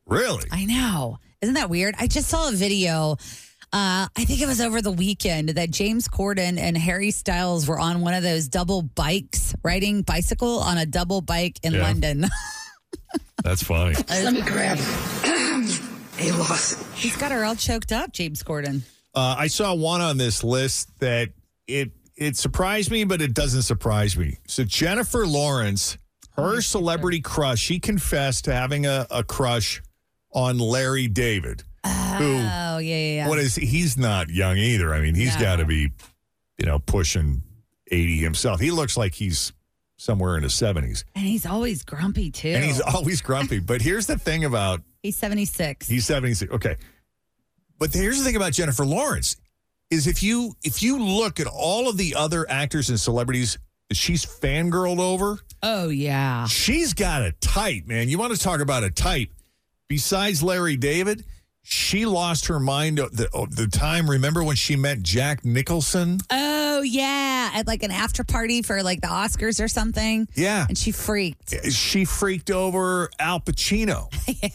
Really? 0.06 0.44
I 0.52 0.66
know. 0.66 1.20
Isn't 1.42 1.56
that 1.56 1.70
weird? 1.70 1.96
I 2.00 2.08
just 2.08 2.28
saw 2.28 2.50
a 2.50 2.52
video. 2.52 3.14
Uh, 3.72 4.08
I 4.18 4.26
think 4.26 4.42
it 4.42 4.48
was 4.48 4.60
over 4.62 4.82
the 4.82 4.92
weekend 4.92 5.50
that 5.50 5.70
James 5.70 6.08
Corden 6.08 6.58
and 6.58 6.76
Harry 6.78 7.12
Styles 7.12 7.68
were 7.68 7.80
on 7.80 8.02
one 8.02 8.16
of 8.16 8.24
those 8.24 8.48
double 8.48 8.82
bikes, 8.82 9.54
riding 9.64 10.02
bicycle 10.02 10.60
on 10.60 10.78
a 10.80 10.86
double 10.88 11.22
bike 11.22 11.60
in 11.64 11.74
Yeah. 11.74 11.84
London. 11.84 12.26
That's 13.44 13.64
funny. 13.64 13.96
Let 14.10 14.34
me 14.34 14.42
grab 14.42 14.78
a 16.20 16.32
loss. 16.34 16.84
He's 16.94 17.16
got 17.16 17.32
her 17.32 17.44
all 17.46 17.56
choked 17.56 17.92
up, 17.92 18.12
James 18.12 18.44
Corden. 18.44 18.82
Uh, 19.16 19.36
I 19.38 19.48
saw 19.48 19.74
one 19.74 20.02
on 20.02 20.18
this 20.18 20.44
list 20.44 20.90
that 21.00 21.30
it 21.68 21.92
it 22.16 22.36
surprised 22.38 22.92
me, 22.92 23.06
but 23.06 23.22
it 23.22 23.34
doesn't 23.34 23.62
surprise 23.64 24.18
me. 24.18 24.38
So 24.48 24.64
Jennifer 24.66 25.26
Lawrence, 25.26 25.98
her 26.36 26.60
celebrity 26.62 27.22
crush, 27.22 27.60
she 27.60 27.80
confessed 27.80 28.46
to 28.46 28.54
having 28.54 28.86
a, 28.86 29.08
a 29.10 29.24
crush 29.24 29.82
on 30.34 30.60
Larry 30.60 31.08
David. 31.08 31.64
who 31.86 31.90
Oh, 31.92 32.78
yeah, 32.78 32.80
yeah, 32.80 32.96
yeah. 33.16 33.28
what 33.30 33.40
is 33.40 33.56
he's 33.56 33.98
not 33.98 34.30
young 34.30 34.58
either. 34.58 34.94
I 34.94 35.00
mean, 35.00 35.16
he's 35.16 35.36
No. 35.36 35.42
got 35.42 35.56
to 35.58 35.66
be, 35.66 35.92
you 36.58 36.66
know, 36.66 36.80
pushing 36.80 37.42
80 37.90 38.18
himself. 38.18 38.60
He 38.60 38.70
looks 38.72 38.98
like 38.98 39.14
he's 39.16 39.54
somewhere 40.00 40.38
in 40.38 40.44
his 40.44 40.54
70s. 40.54 41.04
and 41.14 41.26
he's 41.26 41.46
always 41.46 41.84
grumpy, 41.84 42.32
too. 42.32 42.50
And 42.50 42.64
he's 42.64 42.82
always 42.82 43.22
grumpy. 43.22 43.60
but 43.60 43.82
here's 43.82 44.08
the 44.08 44.18
thing 44.18 44.46
about 44.46 44.82
He's 45.04 45.16
76. 45.18 45.88
He's 45.88 46.06
76. 46.06 46.52
Okay. 46.52 46.76
But 47.78 47.94
here's 47.94 48.18
the 48.18 48.26
thing 48.26 48.36
about 48.36 48.52
Jennifer 48.52 48.86
Lawrence 48.86 49.38
is 49.90 50.08
if 50.08 50.22
you 50.22 50.54
if 50.64 50.84
you 50.84 51.00
look 51.00 51.40
at 51.40 51.48
all 51.48 51.90
of 51.90 51.98
the 51.98 52.16
other 52.16 52.50
actors 52.50 52.90
and 52.90 53.00
celebrities 53.00 53.58
that 53.88 53.96
she's 53.96 54.26
fangirled 54.26 55.00
over, 55.00 55.40
oh, 55.64 55.90
yeah. 55.90 56.46
she's 56.48 56.94
got 56.94 57.22
a 57.22 57.32
type, 57.32 57.88
man. 57.88 58.10
You 58.10 58.18
want 58.18 58.34
to 58.34 58.40
talk 58.40 58.60
about 58.60 58.84
a 58.84 58.92
type. 58.92 59.30
Besides 59.88 60.44
Larry 60.44 60.76
David, 60.78 61.26
she 61.70 62.08
lost 62.08 62.48
her 62.48 62.60
mind 62.60 62.98
the, 62.98 63.30
the 63.52 63.68
time. 63.68 64.10
Remember 64.10 64.44
when 64.44 64.56
she 64.56 64.76
met 64.76 65.04
Jack 65.04 65.46
Nicholson? 65.46 66.20
Oh, 66.32 66.82
yeah. 66.82 67.52
At 67.54 67.68
like 67.68 67.84
an 67.84 67.92
after 67.92 68.24
party 68.24 68.64
for 68.64 68.82
like 68.82 69.02
the 69.02 69.08
Oscars 69.08 69.64
or 69.64 69.68
something. 69.68 70.28
Yeah. 70.34 70.66
And 70.68 70.76
she 70.76 70.92
freaked. 70.92 71.54
She 71.72 72.06
freaked 72.06 72.50
over 72.50 73.12
Al 73.20 73.40
Pacino, 73.40 74.12
yeah. 74.42 74.50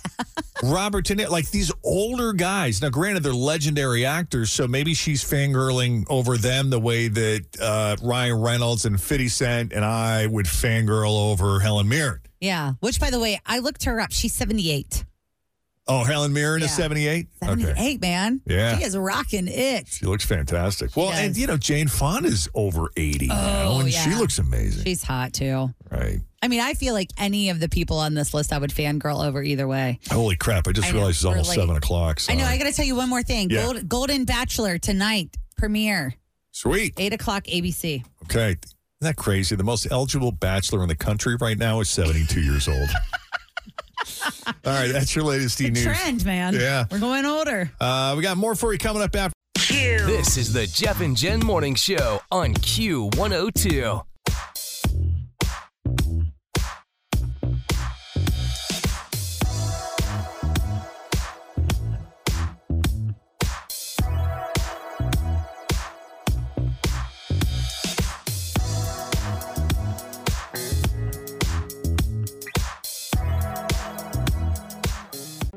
Robert 0.64 1.05
De 1.05 1.14
Niro, 1.14 1.31
like 1.31 1.48
these 1.53 1.70
older 1.85 2.33
guys. 2.33 2.83
Now, 2.83 2.88
granted, 2.88 3.22
they're 3.22 3.33
legendary 3.33 4.05
actors, 4.05 4.50
so 4.53 4.66
maybe 4.66 4.92
she's 4.92 5.22
fangirling 5.22 6.07
over 6.11 6.37
them 6.37 6.70
the 6.70 6.81
way 6.81 7.07
that 7.07 7.44
uh, 7.61 7.94
Ryan 8.03 8.40
Reynolds 8.40 8.87
and 8.87 9.00
50 9.00 9.29
Cent 9.29 9.72
and 9.72 9.85
I 9.85 10.27
would 10.27 10.46
fangirl 10.46 11.31
over 11.31 11.61
Helen 11.61 11.88
Mirren. 11.88 12.20
Yeah. 12.40 12.72
Which, 12.81 12.98
by 12.98 13.11
the 13.11 13.20
way, 13.20 13.40
I 13.46 13.61
looked 13.61 13.85
her 13.85 14.00
up. 14.00 14.11
She's 14.11 14.33
78. 14.33 15.05
Oh, 15.87 16.03
Helen 16.03 16.33
Mirren 16.33 16.62
is 16.62 16.70
Yeah. 16.70 16.77
78? 16.77 17.27
78, 17.42 18.01
man. 18.01 18.40
Yeah. 18.47 18.79
She 18.79 18.85
is 18.85 18.97
rocking 18.97 19.49
it. 19.49 19.87
She 19.88 20.07
looks 20.07 20.25
fantastic. 20.25 20.97
Well, 20.97 21.11
and 21.11 21.37
you 21.37 21.47
know, 21.47 21.59
Jane 21.59 21.88
Fonda's 21.88 22.49
over 22.55 22.88
80 22.97 23.27
now, 23.27 23.64
Oh, 23.66 23.81
and 23.81 23.92
she 23.92 24.14
looks 24.14 24.38
amazing. 24.38 24.85
She's 24.85 25.03
hot, 25.03 25.35
too. 25.35 25.75
right. 25.90 26.20
I 26.42 26.49
mean, 26.49 26.61
I 26.61 26.75
feel 26.75 26.92
like 26.94 27.11
any 27.18 27.49
of 27.51 27.59
the 27.61 27.68
people 27.70 27.99
on 27.99 28.12
this 28.14 28.35
list 28.35 28.53
I 28.53 28.59
would 28.59 28.70
fangirl 28.70 29.25
over 29.27 29.42
either 29.42 29.66
way. 29.66 29.99
Holy 30.11 30.37
crap. 30.37 30.68
I 30.68 30.73
just 30.73 30.88
I 30.88 30.92
realized 30.92 31.16
it's 31.16 31.25
almost 31.25 31.49
late. 31.51 31.57
7 31.59 31.75
o'clock. 31.77 32.20
I 32.29 32.35
know. 32.35 32.44
I 32.44 32.59
got 32.59 32.64
to 32.64 32.73
tell 32.73 32.85
you 32.85 32.97
one 32.97 33.09
more 33.09 33.23
thing. 33.23 33.49
Yeah. 33.51 33.62
Gold, 33.64 33.88
Golden 33.88 34.25
Bachelor 34.27 34.77
tonight, 34.79 35.37
premiere, 35.57 36.14
Sweet. 36.53 36.94
8 36.99 37.12
o'clock 37.14 37.44
ABC. 37.44 38.05
Okay. 38.25 38.51
Isn't 38.51 38.61
that 39.01 39.16
crazy? 39.16 39.57
The 39.57 39.64
most 39.64 39.87
eligible 39.90 40.33
bachelor 40.33 40.83
in 40.83 40.88
the 40.88 40.94
country 40.97 41.37
right 41.40 41.57
now 41.59 41.81
is 41.81 41.88
72 41.90 42.40
years 42.40 42.68
old. 42.68 42.88
All 44.46 44.52
right, 44.64 44.92
that's 44.92 45.14
your 45.14 45.24
latest 45.24 45.61
E 45.61 45.70
News. 45.70 45.85
trend, 45.85 46.24
man. 46.24 46.54
Yeah. 46.54 46.85
We're 46.90 46.98
going 47.00 47.24
older. 47.26 47.70
Uh, 47.80 48.14
we 48.16 48.22
got 48.22 48.37
more 48.37 48.54
for 48.54 48.72
you 48.72 48.78
coming 48.78 49.02
up 49.02 49.14
after. 49.16 49.35
This 49.68 50.37
is 50.37 50.52
the 50.52 50.66
Jeff 50.66 51.00
and 51.00 51.16
Jenn 51.16 51.40
Morning 51.40 51.74
Show 51.74 52.20
on 52.30 52.54
Q102. 52.54 54.04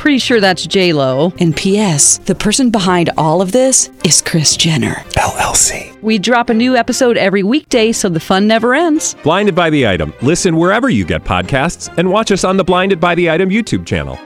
Pretty 0.00 0.18
sure 0.18 0.40
that's 0.40 0.66
J 0.66 0.94
Lo. 0.94 1.30
And 1.40 1.54
P.S. 1.54 2.16
The 2.24 2.34
person 2.34 2.70
behind 2.70 3.10
all 3.18 3.42
of 3.42 3.52
this 3.52 3.90
is 4.02 4.22
Kris 4.22 4.56
Jenner. 4.56 4.94
LLC. 5.18 6.00
We 6.00 6.18
drop 6.18 6.48
a 6.48 6.54
new 6.54 6.74
episode 6.74 7.18
every 7.18 7.42
weekday, 7.42 7.92
so 7.92 8.08
the 8.08 8.18
fun 8.18 8.46
never 8.46 8.72
ends. 8.74 9.14
Blinded 9.22 9.54
by 9.54 9.68
the 9.68 9.86
item. 9.86 10.14
Listen 10.22 10.56
wherever 10.56 10.88
you 10.88 11.04
get 11.04 11.22
podcasts, 11.22 11.94
and 11.98 12.08
watch 12.08 12.32
us 12.32 12.44
on 12.44 12.56
the 12.56 12.64
Blinded 12.64 12.98
by 12.98 13.14
the 13.14 13.28
Item 13.28 13.50
YouTube 13.50 13.84
channel. 13.84 14.18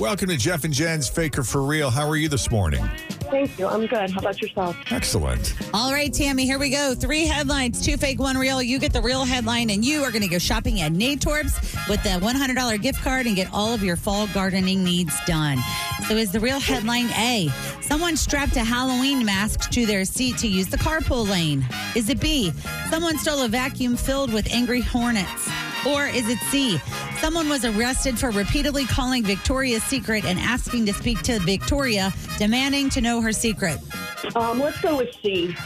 Welcome 0.00 0.30
to 0.30 0.38
Jeff 0.38 0.64
and 0.64 0.72
Jenn's 0.72 1.06
Faker 1.06 1.42
for 1.42 1.62
Real. 1.62 1.90
How 1.90 2.08
are 2.08 2.16
you 2.16 2.30
this 2.30 2.50
morning? 2.50 2.88
Thank 3.30 3.58
you. 3.58 3.66
I'm 3.68 3.86
good. 3.86 4.10
How 4.10 4.18
about 4.18 4.42
yourself? 4.42 4.76
Excellent. 4.90 5.54
All 5.72 5.92
right, 5.92 6.12
Tammy, 6.12 6.44
here 6.44 6.58
we 6.58 6.70
go. 6.70 6.94
Three 6.94 7.26
headlines, 7.26 7.84
two 7.84 7.96
fake, 7.96 8.18
one 8.18 8.36
real. 8.36 8.60
You 8.60 8.78
get 8.78 8.92
the 8.92 9.00
real 9.00 9.24
headline, 9.24 9.70
and 9.70 9.84
you 9.84 10.02
are 10.02 10.10
going 10.10 10.22
to 10.22 10.28
go 10.28 10.38
shopping 10.38 10.80
at 10.80 10.92
Natorps 10.92 11.88
with 11.88 12.02
the 12.02 12.10
$100 12.10 12.82
gift 12.82 13.00
card 13.02 13.26
and 13.26 13.36
get 13.36 13.48
all 13.52 13.72
of 13.72 13.84
your 13.84 13.96
fall 13.96 14.26
gardening 14.28 14.82
needs 14.82 15.14
done. 15.26 15.58
So, 16.08 16.16
is 16.16 16.32
the 16.32 16.40
real 16.40 16.58
headline 16.58 17.10
A? 17.10 17.48
Someone 17.82 18.16
strapped 18.16 18.56
a 18.56 18.64
Halloween 18.64 19.24
mask 19.24 19.70
to 19.70 19.86
their 19.86 20.04
seat 20.04 20.36
to 20.38 20.48
use 20.48 20.66
the 20.66 20.78
carpool 20.78 21.28
lane. 21.28 21.66
Is 21.94 22.08
it 22.08 22.20
B? 22.20 22.52
Someone 22.88 23.16
stole 23.18 23.42
a 23.42 23.48
vacuum 23.48 23.96
filled 23.96 24.32
with 24.32 24.52
angry 24.52 24.80
hornets. 24.80 25.48
Or 25.86 26.06
is 26.06 26.28
it 26.28 26.38
C? 26.50 26.78
Someone 27.20 27.48
was 27.48 27.64
arrested 27.64 28.18
for 28.18 28.30
repeatedly 28.30 28.84
calling 28.84 29.24
Victoria's 29.24 29.82
Secret 29.82 30.24
and 30.24 30.38
asking 30.38 30.84
to 30.86 30.92
speak 30.92 31.22
to 31.22 31.38
Victoria, 31.40 32.12
demanding 32.38 32.90
to 32.90 33.00
know 33.00 33.20
her 33.20 33.32
secret. 33.32 33.78
Um, 34.36 34.58
let's 34.60 34.80
go 34.80 34.98
with 34.98 35.14
C. 35.22 35.56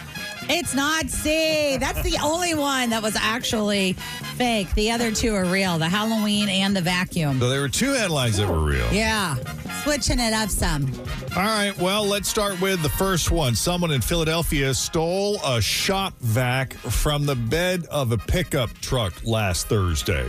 It's 0.48 0.74
not 0.74 1.08
C. 1.08 1.76
That's 1.78 2.02
the 2.02 2.18
only 2.22 2.54
one 2.54 2.90
that 2.90 3.02
was 3.02 3.16
actually 3.16 3.94
fake. 4.36 4.72
The 4.74 4.90
other 4.90 5.10
two 5.10 5.34
are 5.34 5.44
real 5.44 5.78
the 5.78 5.88
Halloween 5.88 6.48
and 6.48 6.76
the 6.76 6.80
vacuum. 6.80 7.40
So 7.40 7.48
there 7.48 7.60
were 7.60 7.68
two 7.68 7.92
headlines 7.92 8.36
that 8.36 8.48
were 8.48 8.60
real. 8.60 8.92
Yeah. 8.92 9.36
Switching 9.82 10.18
it 10.18 10.32
up 10.32 10.50
some. 10.50 10.90
All 11.36 11.42
right, 11.42 11.76
well, 11.78 12.04
let's 12.04 12.28
start 12.28 12.60
with 12.60 12.82
the 12.82 12.88
first 12.90 13.30
one. 13.30 13.54
Someone 13.54 13.90
in 13.90 14.00
Philadelphia 14.00 14.72
stole 14.74 15.38
a 15.44 15.60
shop 15.60 16.14
vac 16.20 16.74
from 16.74 17.26
the 17.26 17.36
bed 17.36 17.86
of 17.90 18.12
a 18.12 18.18
pickup 18.18 18.72
truck 18.80 19.12
last 19.24 19.68
Thursday. 19.68 20.26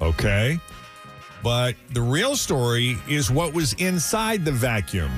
Okay. 0.00 0.58
But 1.42 1.76
the 1.92 2.00
real 2.00 2.36
story 2.36 2.96
is 3.08 3.30
what 3.30 3.52
was 3.52 3.74
inside 3.74 4.44
the 4.44 4.52
vacuum. 4.52 5.10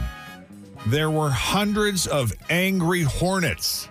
There 0.86 1.10
were 1.10 1.30
hundreds 1.30 2.06
of 2.06 2.32
angry 2.50 3.02
hornets. 3.02 3.88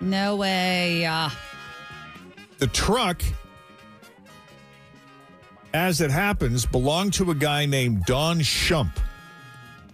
No 0.00 0.36
way. 0.36 1.04
Uh, 1.06 1.30
The 2.58 2.66
truck, 2.68 3.22
as 5.74 6.00
it 6.00 6.10
happens, 6.10 6.64
belonged 6.66 7.12
to 7.14 7.30
a 7.30 7.34
guy 7.34 7.66
named 7.66 8.04
Don 8.06 8.40
Shump. 8.40 8.92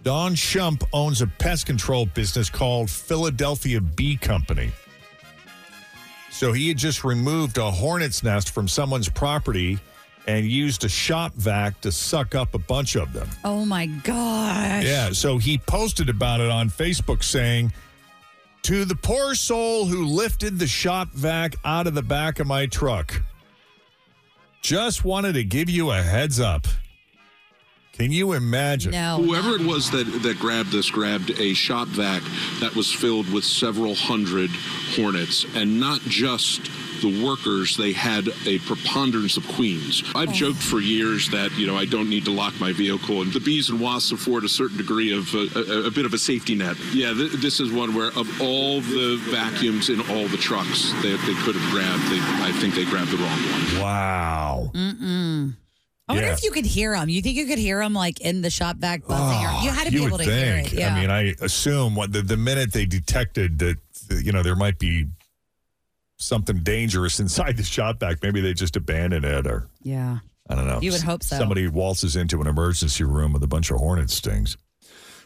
Don 0.03 0.33
Shump 0.35 0.83
owns 0.93 1.21
a 1.21 1.27
pest 1.27 1.65
control 1.65 2.05
business 2.05 2.49
called 2.49 2.89
Philadelphia 2.89 3.79
Bee 3.81 4.17
Company. 4.17 4.71
So 6.29 6.51
he 6.51 6.67
had 6.67 6.77
just 6.77 7.03
removed 7.03 7.57
a 7.57 7.69
hornet's 7.71 8.23
nest 8.23 8.49
from 8.51 8.67
someone's 8.67 9.07
property 9.07 9.77
and 10.27 10.45
used 10.45 10.83
a 10.83 10.89
shop 10.89 11.33
vac 11.35 11.79
to 11.81 11.91
suck 11.91 12.33
up 12.33 12.53
a 12.53 12.57
bunch 12.57 12.95
of 12.95 13.11
them. 13.13 13.29
oh 13.43 13.65
my 13.65 13.85
gosh. 13.87 14.83
Yeah, 14.85 15.11
so 15.11 15.37
he 15.37 15.57
posted 15.57 16.09
about 16.09 16.39
it 16.39 16.49
on 16.49 16.69
Facebook 16.69 17.23
saying, 17.23 17.71
To 18.63 18.85
the 18.85 18.95
poor 18.95 19.35
soul 19.35 19.85
who 19.85 20.05
lifted 20.05 20.57
the 20.57 20.67
shop 20.67 21.09
vac 21.11 21.55
out 21.65 21.85
of 21.85 21.95
the 21.95 22.01
back 22.01 22.39
of 22.39 22.47
my 22.47 22.65
truck, 22.65 23.21
just 24.61 25.03
wanted 25.03 25.33
to 25.33 25.43
give 25.43 25.69
you 25.69 25.91
a 25.91 26.01
heads 26.01 26.39
up. 26.39 26.65
Can 27.91 28.11
you 28.11 28.31
imagine? 28.33 28.91
No. 28.91 29.21
Whoever 29.21 29.55
it 29.55 29.61
was 29.61 29.91
that, 29.91 30.05
that 30.23 30.39
grabbed 30.39 30.71
this 30.71 30.89
grabbed 30.89 31.31
a 31.31 31.53
shop 31.53 31.89
vac 31.89 32.23
that 32.61 32.73
was 32.73 32.91
filled 32.91 33.31
with 33.33 33.43
several 33.43 33.95
hundred 33.95 34.49
hornets, 34.95 35.45
and 35.55 35.77
not 35.77 35.99
just 36.01 36.61
the 37.03 37.23
workers. 37.23 37.77
They 37.77 37.91
had 37.93 38.27
a 38.47 38.57
preponderance 38.59 39.37
of 39.37 39.47
queens. 39.49 40.01
I've 40.15 40.33
joked 40.33 40.57
for 40.63 40.79
years 40.79 41.29
that 41.29 41.51
you 41.51 41.67
know 41.67 41.77
I 41.77 41.85
don't 41.85 42.09
need 42.09 42.25
to 42.25 42.31
lock 42.31 42.59
my 42.59 42.71
vehicle, 42.73 43.21
and 43.21 43.31
the 43.31 43.39
bees 43.39 43.69
and 43.69 43.79
wasps 43.79 44.11
afford 44.13 44.43
a 44.43 44.49
certain 44.49 44.77
degree 44.77 45.11
of 45.15 45.27
uh, 45.35 45.59
a, 45.59 45.87
a 45.87 45.91
bit 45.91 46.05
of 46.07 46.13
a 46.13 46.17
safety 46.17 46.55
net. 46.55 46.75
Yeah, 46.93 47.13
th- 47.13 47.33
this 47.33 47.59
is 47.59 47.71
one 47.71 47.93
where 47.93 48.07
of 48.17 48.27
all 48.41 48.81
the 48.81 49.17
vacuums 49.29 49.89
in 49.89 49.99
all 50.09 50.27
the 50.29 50.37
trucks 50.37 50.91
that 51.03 51.19
they 51.27 51.35
could 51.45 51.55
have 51.55 51.71
grabbed, 51.71 52.03
they, 52.09 52.19
I 52.43 52.51
think 52.59 52.73
they 52.73 52.85
grabbed 52.85 53.11
the 53.11 53.17
wrong 53.17 53.29
one. 53.29 53.81
Wow. 53.81 54.71
Mm-mm. 54.73 55.53
I 56.07 56.13
wonder 56.13 56.27
Yeah. 56.27 56.33
if 56.33 56.43
you 56.43 56.51
could 56.51 56.65
hear 56.65 56.91
them. 56.95 57.07
You 57.09 57.21
think 57.21 57.37
you 57.37 57.45
could 57.45 57.57
hear 57.59 57.79
them 57.79 57.93
like 57.93 58.19
in 58.21 58.41
the 58.41 58.49
shop 58.49 58.75
vac 58.77 59.05
buzzing? 59.07 59.45
or, 59.45 59.63
you 59.63 59.71
had 59.71 59.85
to 59.85 59.91
be 59.91 59.99
Oh, 59.99 60.07
able 60.07 60.17
would 60.17 60.25
to 60.25 60.35
hear 60.35 60.57
it. 60.57 60.73
Yeah. 60.73 60.93
I 60.95 60.99
mean, 60.99 61.09
I 61.09 61.33
assume 61.41 61.95
what 61.95 62.11
the, 62.11 62.21
the 62.21 62.35
minute 62.37 62.73
they 62.73 62.85
detected 62.85 63.59
that 63.59 63.77
you 64.09 64.31
know 64.33 64.43
there 64.43 64.55
might 64.55 64.79
be 64.79 65.05
something 66.23 66.63
dangerous 66.63 67.19
inside 67.19 67.57
the 67.57 67.63
shop 67.63 67.99
vac, 67.99 68.21
maybe 68.23 68.41
they 68.41 68.53
just 68.53 68.75
abandon 68.75 69.23
it 69.23 69.47
or 69.47 69.67
yeah. 69.81 70.19
I 70.49 70.55
don't 70.55 70.67
know. 70.67 70.79
You 70.81 70.91
would 70.91 71.01
hope 71.01 71.23
so. 71.23 71.37
Somebody 71.37 71.67
waltzes 71.67 72.15
into 72.15 72.41
an 72.41 72.47
emergency 72.47 73.05
room 73.05 73.31
with 73.31 73.43
a 73.43 73.47
bunch 73.47 73.71
of 73.71 73.77
hornet 73.77 74.09
stings. 74.09 74.57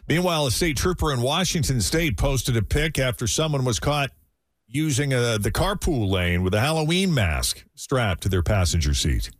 Meanwhile, 0.08 0.46
a 0.46 0.50
state 0.50 0.76
trooper 0.76 1.12
in 1.12 1.20
Washington 1.20 1.80
state 1.80 2.16
posted 2.16 2.56
a 2.56 2.62
pic 2.62 2.98
after 2.98 3.26
someone 3.26 3.64
was 3.64 3.80
caught 3.80 4.10
using 4.66 5.14
uh 5.14 5.38
the 5.38 5.50
carpool 5.50 6.10
lane 6.10 6.42
with 6.42 6.54
a 6.54 6.60
Halloween 6.60 7.12
mask 7.12 7.64
strapped 7.74 8.22
to 8.22 8.28
their 8.28 8.42
passenger 8.42 8.94
seat. 8.94 9.30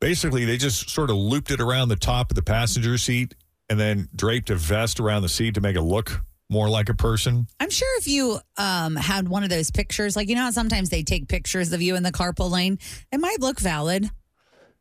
Basically, 0.00 0.44
they 0.44 0.56
just 0.56 0.90
sort 0.90 1.10
of 1.10 1.16
looped 1.16 1.50
it 1.50 1.60
around 1.60 1.88
the 1.88 1.96
top 1.96 2.30
of 2.30 2.34
the 2.34 2.42
passenger 2.42 2.98
seat 2.98 3.34
and 3.70 3.80
then 3.80 4.08
draped 4.14 4.50
a 4.50 4.56
vest 4.56 5.00
around 5.00 5.22
the 5.22 5.28
seat 5.28 5.54
to 5.54 5.60
make 5.60 5.76
it 5.76 5.82
look 5.82 6.20
more 6.50 6.68
like 6.68 6.88
a 6.88 6.94
person. 6.94 7.46
I'm 7.58 7.70
sure 7.70 7.98
if 7.98 8.06
you 8.06 8.38
um, 8.56 8.96
had 8.96 9.28
one 9.28 9.44
of 9.44 9.50
those 9.50 9.70
pictures, 9.70 10.16
like 10.16 10.28
you 10.28 10.34
know 10.34 10.42
how 10.42 10.50
sometimes 10.50 10.90
they 10.90 11.02
take 11.02 11.28
pictures 11.28 11.72
of 11.72 11.82
you 11.82 11.96
in 11.96 12.02
the 12.02 12.12
carpool 12.12 12.50
lane, 12.50 12.78
it 13.10 13.18
might 13.18 13.40
look 13.40 13.60
valid. 13.60 14.10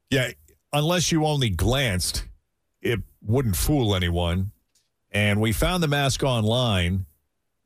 Yeah, 0.10 0.32
unless 0.71 1.12
you 1.12 1.26
only 1.26 1.49
glanced, 1.49 2.26
it 2.82 2.99
wouldn't 3.21 3.56
fool 3.56 3.95
anyone. 3.95 4.52
And 5.12 5.39
we 5.39 5.52
found 5.52 5.84
the 5.84 5.88
mask 5.88 6.23
online, 6.23 7.06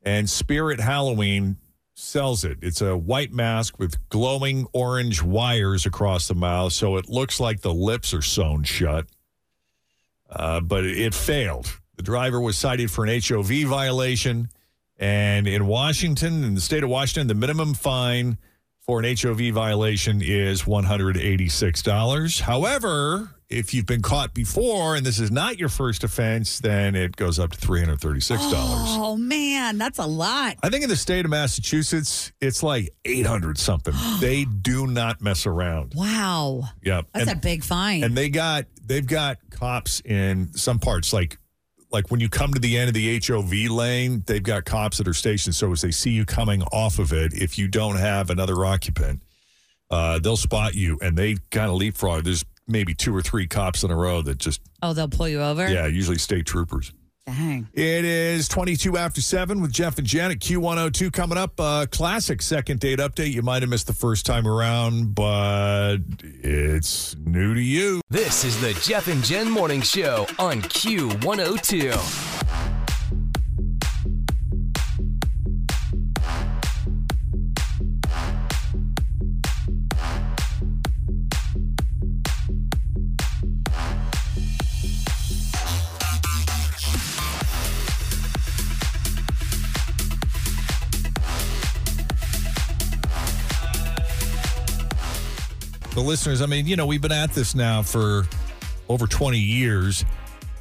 and 0.02 0.28
Spirit 0.28 0.80
Halloween 0.80 1.56
sells 1.94 2.44
it. 2.44 2.58
It's 2.62 2.80
a 2.80 2.96
white 2.96 3.32
mask 3.32 3.78
with 3.78 4.08
glowing 4.10 4.66
orange 4.72 5.22
wires 5.22 5.86
across 5.86 6.28
the 6.28 6.34
mouth, 6.34 6.72
so 6.72 6.96
it 6.96 7.08
looks 7.08 7.40
like 7.40 7.60
the 7.60 7.74
lips 7.74 8.14
are 8.14 8.22
sewn 8.22 8.62
shut. 8.62 9.06
Uh, 10.30 10.60
but 10.60 10.84
it 10.84 11.14
failed. 11.14 11.80
The 11.98 12.04
driver 12.04 12.40
was 12.40 12.56
cited 12.56 12.90
for 12.92 13.04
an 13.04 13.20
HOV 13.20 13.64
violation. 13.66 14.48
And 15.00 15.46
in 15.48 15.66
Washington, 15.66 16.44
in 16.44 16.54
the 16.54 16.60
state 16.60 16.84
of 16.84 16.88
Washington, 16.90 17.26
the 17.26 17.34
minimum 17.34 17.74
fine 17.74 18.38
for 18.80 19.00
an 19.00 19.16
HOV 19.20 19.52
violation 19.52 20.22
is 20.22 20.62
$186. 20.62 22.40
However, 22.40 23.30
if 23.48 23.74
you've 23.74 23.86
been 23.86 24.00
caught 24.02 24.32
before 24.32 24.94
and 24.94 25.04
this 25.04 25.18
is 25.18 25.30
not 25.32 25.58
your 25.58 25.68
first 25.68 26.04
offense, 26.04 26.60
then 26.60 26.94
it 26.94 27.16
goes 27.16 27.38
up 27.40 27.50
to 27.52 27.58
$336. 27.58 28.38
Oh 28.42 29.16
man, 29.16 29.76
that's 29.76 29.98
a 29.98 30.06
lot. 30.06 30.56
I 30.62 30.68
think 30.70 30.84
in 30.84 30.88
the 30.88 30.96
state 30.96 31.24
of 31.24 31.32
Massachusetts, 31.32 32.30
it's 32.40 32.62
like 32.62 32.90
800 33.04 33.58
something. 33.58 33.94
they 34.20 34.44
do 34.44 34.86
not 34.86 35.20
mess 35.20 35.46
around. 35.46 35.94
Wow, 35.96 36.62
Yep. 36.82 37.06
that's 37.12 37.28
and, 37.28 37.38
a 37.38 37.40
big 37.40 37.64
fine. 37.64 38.04
and 38.04 38.16
they 38.16 38.28
got 38.28 38.66
they've 38.86 39.06
got 39.06 39.38
cops 39.50 40.00
in 40.04 40.52
some 40.54 40.78
parts 40.78 41.12
like 41.12 41.38
like 41.90 42.10
when 42.10 42.20
you 42.20 42.28
come 42.28 42.52
to 42.52 42.60
the 42.60 42.76
end 42.76 42.88
of 42.88 42.94
the 42.94 43.20
HOV 43.20 43.70
lane, 43.70 44.22
they've 44.26 44.42
got 44.42 44.64
cops 44.64 44.98
that 44.98 45.08
are 45.08 45.14
stationed 45.14 45.54
so 45.54 45.72
as 45.72 45.80
they 45.80 45.90
see 45.90 46.10
you 46.10 46.24
coming 46.24 46.62
off 46.64 46.98
of 46.98 47.12
it, 47.12 47.32
if 47.34 47.58
you 47.58 47.68
don't 47.68 47.96
have 47.96 48.30
another 48.30 48.64
occupant, 48.64 49.22
uh, 49.90 50.18
they'll 50.18 50.36
spot 50.36 50.74
you 50.74 50.98
and 51.00 51.16
they 51.16 51.36
kind 51.50 51.70
of 51.70 51.76
leapfrog. 51.76 52.24
There's 52.24 52.44
maybe 52.66 52.94
two 52.94 53.14
or 53.16 53.22
three 53.22 53.46
cops 53.46 53.82
in 53.82 53.90
a 53.90 53.96
row 53.96 54.20
that 54.22 54.38
just 54.38 54.60
oh, 54.82 54.92
they'll 54.92 55.08
pull 55.08 55.28
you 55.28 55.40
over. 55.40 55.66
yeah, 55.68 55.86
usually 55.86 56.18
state 56.18 56.46
troopers. 56.46 56.92
Dang. 57.28 57.68
It 57.74 58.04
is 58.04 58.48
22 58.48 58.96
after 58.96 59.20
7 59.20 59.60
with 59.60 59.70
Jeff 59.70 59.98
and 59.98 60.06
Janet. 60.06 60.40
Q102 60.40 61.12
coming 61.12 61.36
up. 61.36 61.60
Uh, 61.60 61.86
classic 61.90 62.40
second 62.40 62.80
date 62.80 62.98
update. 63.00 63.32
You 63.32 63.42
might 63.42 63.62
have 63.62 63.68
missed 63.68 63.86
the 63.86 63.92
first 63.92 64.24
time 64.24 64.46
around, 64.46 65.14
but 65.14 65.98
it's 66.22 67.16
new 67.16 67.54
to 67.54 67.60
you. 67.60 68.00
This 68.08 68.44
is 68.44 68.58
the 68.60 68.72
Jeff 68.82 69.08
and 69.08 69.22
Jenn 69.22 69.50
Morning 69.50 69.82
Show 69.82 70.26
on 70.38 70.62
Q102. 70.62 72.37
Listeners, 96.08 96.40
I 96.40 96.46
mean, 96.46 96.66
you 96.66 96.74
know, 96.74 96.86
we've 96.86 97.02
been 97.02 97.12
at 97.12 97.32
this 97.32 97.54
now 97.54 97.82
for 97.82 98.26
over 98.88 99.06
20 99.06 99.38
years, 99.38 100.06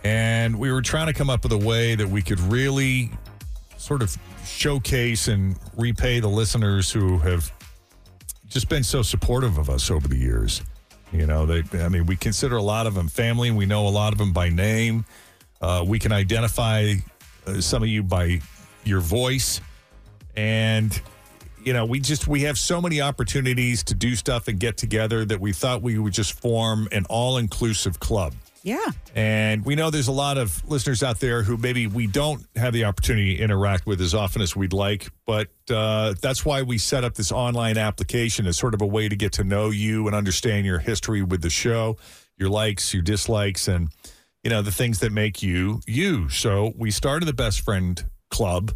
and 0.04 0.60
we 0.60 0.74
were 0.74 0.82
trying 0.82 1.08
to 1.08 1.14
come 1.14 1.30
up 1.30 1.44
with 1.44 1.54
a 1.54 1.58
way 1.58 1.96
that 1.96 2.06
we 2.08 2.22
could 2.22 2.42
really 2.42 3.10
sort 3.78 4.02
of 4.02 4.14
showcase 4.46 5.30
and 5.30 5.58
repay 5.78 6.20
the 6.20 6.28
listeners 6.28 6.92
who 6.92 7.18
have 7.20 7.50
just 8.50 8.68
been 8.68 8.84
so 8.84 9.02
supportive 9.02 9.58
of 9.58 9.70
us 9.70 9.90
over 9.90 10.10
the 10.10 10.18
years. 10.18 10.62
You 11.14 11.26
know, 11.26 11.46
they, 11.46 11.64
I 11.80 11.88
mean, 11.88 12.06
we 12.08 12.18
consider 12.18 12.58
a 12.58 12.62
lot 12.62 12.86
of 12.86 12.94
them 12.94 13.08
family, 13.08 13.50
we 13.50 13.66
know 13.66 13.88
a 13.88 13.90
lot 13.90 14.12
of 14.12 14.20
them 14.20 14.34
by 14.34 14.50
name. 14.50 15.06
Uh, 15.62 15.82
we 15.88 15.98
can 15.98 16.12
identify 16.12 16.96
uh, 17.46 17.62
some 17.62 17.84
of 17.84 17.88
you 17.88 18.04
by 18.04 18.42
your 18.84 19.00
voice, 19.00 19.62
and 20.36 21.02
you 21.68 21.74
know, 21.74 21.84
we 21.84 22.00
just 22.00 22.30
we 22.30 22.44
have 22.44 22.58
so 22.58 22.82
many 22.82 23.02
opportunities 23.02 23.84
to 23.84 23.94
do 23.94 24.16
stuff 24.16 24.48
and 24.48 24.58
get 24.58 24.78
together 24.78 25.26
that 25.26 25.42
we 25.42 25.52
thought 25.52 25.82
we 25.82 26.00
would 26.00 26.14
just 26.14 26.40
form 26.40 26.88
an 26.94 27.06
all-inclusive 27.10 28.00
club. 28.00 28.34
Yeah. 28.64 28.86
And 29.14 29.66
we 29.66 29.76
know 29.76 29.90
there's 29.90 30.08
a 30.08 30.14
lot 30.14 30.38
of 30.38 30.64
listeners 30.70 31.04
out 31.04 31.20
there 31.20 31.44
who 31.44 31.58
maybe 31.58 31.86
we 31.86 32.08
don't 32.08 32.46
have 32.56 32.72
the 32.72 32.86
opportunity 32.86 33.36
to 33.36 33.44
interact 33.44 33.86
with 33.86 34.00
as 34.00 34.14
often 34.14 34.42
as 34.42 34.56
we'd 34.56 34.72
like, 34.72 35.10
but 35.26 35.50
uh, 35.70 36.14
that's 36.22 36.46
why 36.46 36.62
we 36.62 36.78
set 36.78 37.04
up 37.04 37.16
this 37.16 37.34
online 37.34 37.78
application 37.78 38.46
as 38.46 38.58
sort 38.58 38.74
of 38.74 38.82
a 38.82 38.86
way 38.86 39.10
to 39.10 39.18
get 39.18 39.34
to 39.34 39.44
know 39.44 39.70
you 39.70 40.08
and 40.08 40.16
understand 40.16 40.66
your 40.66 40.80
history 40.80 41.22
with 41.22 41.42
the 41.42 41.50
show, 41.50 41.98
your 42.38 42.48
likes, 42.48 42.94
your 42.94 43.04
dislikes, 43.04 43.68
and 43.68 43.90
you 44.42 44.50
know 44.50 44.62
the 44.62 44.72
things 44.72 45.00
that 45.00 45.12
make 45.12 45.44
you 45.44 45.82
you. 45.86 46.30
So 46.30 46.72
we 46.78 46.92
started 46.92 47.26
the 47.26 47.34
Best 47.34 47.60
Friend 47.60 48.02
Club, 48.30 48.72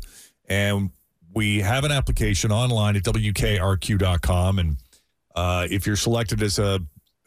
and 0.50 0.92
we 1.34 1.62
have 1.62 1.84
an 1.84 1.92
application 1.92 2.52
online 2.52 2.96
at 2.96 3.04
wkrq.com, 3.04 4.60
and 4.60 4.78
uh, 5.36 5.68
if 5.70 5.88
you're 5.88 5.96
selected 5.96 6.42
as 6.42 6.60
a 6.60 6.82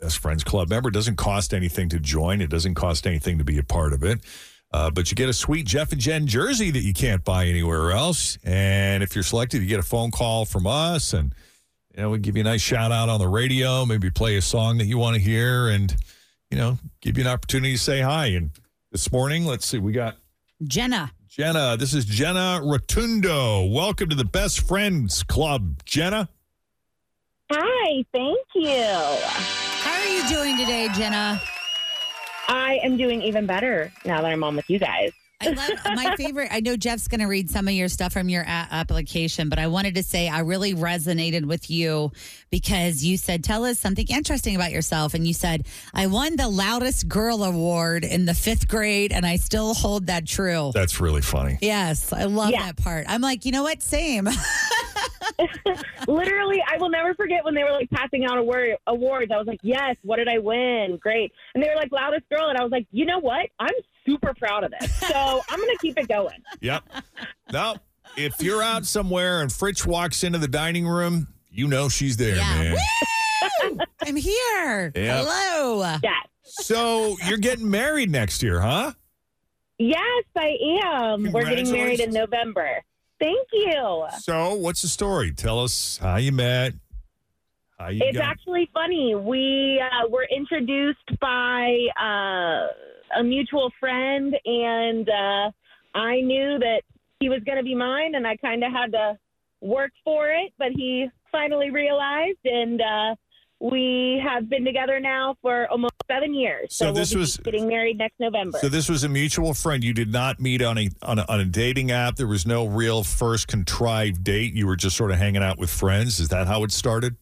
Best 0.05 0.19
Friends 0.19 0.45
Club 0.45 0.69
member. 0.69 0.91
It 0.91 0.93
doesn't 0.93 1.17
cost 1.17 1.55
anything 1.55 1.89
to 1.89 1.99
join. 1.99 2.43
It 2.43 2.51
doesn't 2.51 2.75
cost 2.75 3.07
anything 3.07 3.39
to 3.39 3.45
be 3.45 3.59
a 3.59 3.63
part 3.63 3.95
of 3.95 4.03
it. 4.03 4.21
Uh, 4.71 4.91
but 4.91 5.11
you 5.11 5.15
get 5.15 5.31
a 5.31 5.33
sweet 5.33 5.67
Jeff 5.67 5.93
and 5.93 6.01
Jenn 6.01 6.27
jersey 6.27 6.71
that 6.73 6.81
you 6.81 6.93
can't 6.93 7.25
buy 7.25 7.47
anywhere 7.47 7.93
else. 7.93 8.37
And 8.45 9.03
if 9.03 9.15
you're 9.15 9.25
selected, 9.25 9.63
you 9.63 9.69
get 9.69 9.79
a 9.79 9.85
phone 9.85 10.11
call 10.11 10.45
from 10.45 10.67
us, 10.67 11.15
and 11.15 11.33
you 11.95 12.03
know 12.03 12.11
we 12.11 12.19
give 12.19 12.37
you 12.37 12.43
a 12.43 12.45
nice 12.45 12.61
shout 12.61 12.91
out 12.91 13.09
on 13.09 13.19
the 13.19 13.29
radio. 13.29 13.87
Maybe 13.87 14.11
play 14.11 14.37
a 14.37 14.43
song 14.43 14.79
that 14.79 14.87
you 14.87 14.99
want 14.99 15.15
to 15.15 15.23
hear, 15.23 15.69
and 15.69 15.95
you 16.51 16.59
know 16.59 16.79
give 17.01 17.17
you 17.17 17.25
an 17.25 17.31
opportunity 17.31 17.75
to 17.75 17.79
say 17.79 18.01
hi. 18.01 18.27
And 18.27 18.51
this 18.91 19.13
morning, 19.13 19.47
let's 19.47 19.65
see, 19.65 19.79
we 19.79 19.93
got 19.93 20.17
Jenna. 20.65 21.13
Jenna. 21.37 21.77
This 21.77 21.95
is 21.95 22.05
Jenna 22.05 22.61
Rotundo. 22.63 23.65
Welcome 23.65 24.09
to 24.09 24.15
the 24.15 24.25
Best 24.25 24.61
Friends 24.69 25.25
Club, 25.25 25.85
Jenna. 25.85 26.29
Hi, 27.51 28.05
thank 28.13 28.39
you. 28.55 28.85
How 28.85 30.01
are 30.01 30.07
you 30.07 30.29
doing 30.29 30.57
today, 30.57 30.89
Jenna? 30.95 31.43
I 32.47 32.79
am 32.85 32.97
doing 32.97 33.21
even 33.21 33.47
better 33.47 33.93
now 34.05 34.23
that 34.23 34.31
I'm 34.31 34.45
on 34.45 34.55
with 34.55 34.71
you 34.71 34.79
guys. 34.79 35.11
I 35.41 35.49
love 35.51 35.71
my 35.97 36.15
favorite. 36.17 36.49
I 36.51 36.61
know 36.61 36.77
Jeff's 36.77 37.09
going 37.09 37.21
to 37.21 37.27
read 37.27 37.51
some 37.51 37.69
of 37.69 37.75
your 37.75 37.89
stuff 37.89 38.13
from 38.13 38.29
your 38.29 38.43
a- 38.43 38.47
application, 38.71 39.49
but 39.49 39.59
I 39.59 39.67
wanted 39.67 39.97
to 39.97 40.03
say 40.03 40.29
I 40.29 40.41
really 40.41 40.75
resonated 40.75 41.45
with 41.45 41.69
you 41.71 42.13
because 42.51 43.05
you 43.05 43.17
said, 43.17 43.45
Tell 43.45 43.65
us 43.65 43.79
something 43.79 44.07
interesting 44.09 44.55
about 44.57 44.73
yourself. 44.73 45.13
And 45.13 45.27
you 45.27 45.35
said, 45.35 45.67
I 45.93 46.07
won 46.07 46.37
the 46.37 46.49
loudest 46.49 47.09
girl 47.09 47.43
award 47.45 48.05
in 48.05 48.25
the 48.27 48.35
fifth 48.35 48.69
grade, 48.69 49.13
and 49.13 49.27
I 49.27 49.37
still 49.37 49.75
hold 49.75 50.07
that 50.07 50.27
true. 50.27 50.71
That's 50.73 51.01
really 51.01 51.23
funny. 51.23 51.59
Yes, 51.61 52.13
I 52.13 52.25
love 52.25 52.51
Yeah. 52.51 52.67
that 52.67 52.77
part. 52.77 53.05
I'm 53.09 53.21
like, 53.21 53.45
you 53.45 53.53
know 53.53 53.65
what? 53.65 53.83
Same. 53.83 54.27
Literally, 56.09 56.63
I 56.67 56.77
will 56.79 56.91
never 56.91 57.15
forget 57.15 57.45
when 57.45 57.55
they 57.55 57.65
were 57.65 57.73
like 57.73 57.91
passing 57.91 58.25
out 58.25 58.39
award- 58.39 58.77
awards. 58.87 59.31
I 59.33 59.37
was 59.39 59.47
like, 59.47 59.61
yes, 59.63 59.97
what 60.03 60.17
did 60.17 60.29
I 60.29 60.39
win? 60.39 60.99
Great. 61.01 61.33
And 61.55 61.63
they 61.63 61.69
were 61.69 61.77
like, 61.77 61.93
loudest 61.93 62.29
girl. 62.29 62.49
And 62.49 62.59
I 62.59 62.63
was 62.63 62.73
like, 62.73 62.87
you 62.93 63.05
know 63.07 63.19
what? 63.19 63.49
I'm 63.59 63.75
super 64.07 64.35
proud 64.35 64.65
of 64.65 64.73
this. 64.79 64.95
So 65.01 65.41
I'm 65.49 65.59
going 65.61 65.71
to 65.71 65.79
keep 65.81 65.99
it 65.99 66.09
going. 66.09 66.43
Yep. 66.61 66.85
Now, 67.53 67.77
if 68.17 68.41
you're 68.43 68.63
out 68.63 68.87
somewhere 68.87 69.41
and 69.41 69.53
Fritz 69.53 69.85
walks 69.87 70.25
into 70.25 70.39
the 70.39 70.49
dining 70.49 70.87
room, 70.87 71.29
you 71.51 71.67
know 71.69 71.89
she's 71.89 72.17
there, 72.17 72.37
Yeah. 72.37 72.59
man. 72.59 72.77
Woo! 73.63 73.79
I'm 74.03 74.17
here. 74.17 74.93
Yep. 74.95 75.25
Hello. 75.27 75.97
Yes. 76.03 76.27
So 76.45 77.17
you're 77.27 77.39
getting 77.39 77.71
married 77.71 78.11
next 78.11 78.43
year, 78.43 78.61
huh? 78.61 78.93
Yes, 79.79 80.25
I 80.37 80.57
am. 80.85 81.33
We're 81.33 81.45
getting 81.49 81.73
married 81.73 82.01
in 82.01 82.13
November. 82.13 82.83
Thank 83.25 83.49
you. 83.55 84.05
So 84.19 84.55
what's 84.55 84.83
the 84.83 84.89
story? 84.89 85.33
Tell 85.33 85.59
us 85.61 85.97
how 85.97 86.17
you 86.17 86.31
met, 86.31 86.75
How 87.79 87.89
you 87.89 88.03
It's 88.05 88.19
got- 88.19 88.27
actually 88.27 88.69
funny. 88.75 89.15
We 89.15 89.83
uh, 89.83 90.09
were 90.11 90.27
introduced 90.31 91.09
by 91.21 91.75
uh, 91.99 93.19
a 93.21 93.25
mutual 93.25 93.71
friend, 93.81 94.35
and 94.45 95.09
uh, 95.09 95.51
I 95.99 96.21
knew 96.21 96.59
that 96.59 96.83
he 97.19 97.31
was 97.31 97.41
going 97.45 97.57
to 97.57 97.65
be 97.65 97.75
mine, 97.75 98.15
and 98.15 98.27
I 98.27 98.37
kind 98.37 98.63
of 98.63 98.71
had 98.73 98.93
to 98.93 99.19
work 99.63 99.93
for 100.05 100.29
it. 100.29 100.53
But 100.59 100.73
he 100.77 101.09
finally 101.33 101.71
realized, 101.71 102.45
and 102.45 102.79
uh, 102.83 103.15
we 103.61 104.21
have 104.23 104.49
been 104.49 104.65
together 104.65 105.01
now 105.01 105.37
for 105.41 105.67
almost 105.69 105.95
seven 106.11 106.35
years. 106.35 106.75
So 106.75 106.87
we'll 106.87 106.95
this 106.95 107.13
be 107.15 107.21
was- 107.21 107.37
getting 107.39 107.67
married 107.69 107.99
next 107.99 108.19
November. 108.21 108.59
So 108.59 108.69
this 108.69 108.89
was 108.89 109.05
a 109.05 109.09
mutual 109.09 109.55
friend. 109.55 109.83
You 109.83 109.95
did 109.95 110.13
not 110.13 110.41
meet 110.41 110.61
on 110.63 110.77
a, 110.79 110.89
on 111.03 111.19
a 111.19 111.25
on 111.29 111.41
a 111.41 111.45
dating 111.45 111.91
app. 111.91 112.17
There 112.17 112.27
was 112.27 112.47
no 112.47 112.67
real 112.67 113.03
first 113.05 113.49
contrived 113.49 114.23
date. 114.25 114.55
You 114.55 114.67
were 114.67 114.77
just 114.77 114.97
sort 114.97 115.11
of 115.11 115.19
hanging 115.19 115.43
out 115.43 115.59
with 115.59 115.71
friends. 115.71 116.21
Is 116.21 116.29
that 116.29 116.47
how 116.47 116.65
it 116.65 116.73
started? 116.73 117.17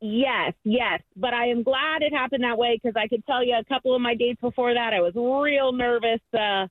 Yes, 0.00 0.52
yes. 0.64 1.00
But 1.16 1.32
I 1.32 1.46
am 1.46 1.62
glad 1.62 2.02
it 2.02 2.12
happened 2.12 2.44
that 2.44 2.58
way 2.58 2.78
because 2.82 2.94
I 2.94 3.08
could 3.08 3.24
tell 3.24 3.42
you 3.42 3.56
a 3.58 3.64
couple 3.64 3.94
of 3.94 4.02
my 4.02 4.14
dates 4.14 4.40
before 4.40 4.74
that, 4.74 4.92
I 4.92 5.00
was 5.00 5.14
real 5.14 5.72
nervous. 5.72 6.20
Uh, 6.32 6.66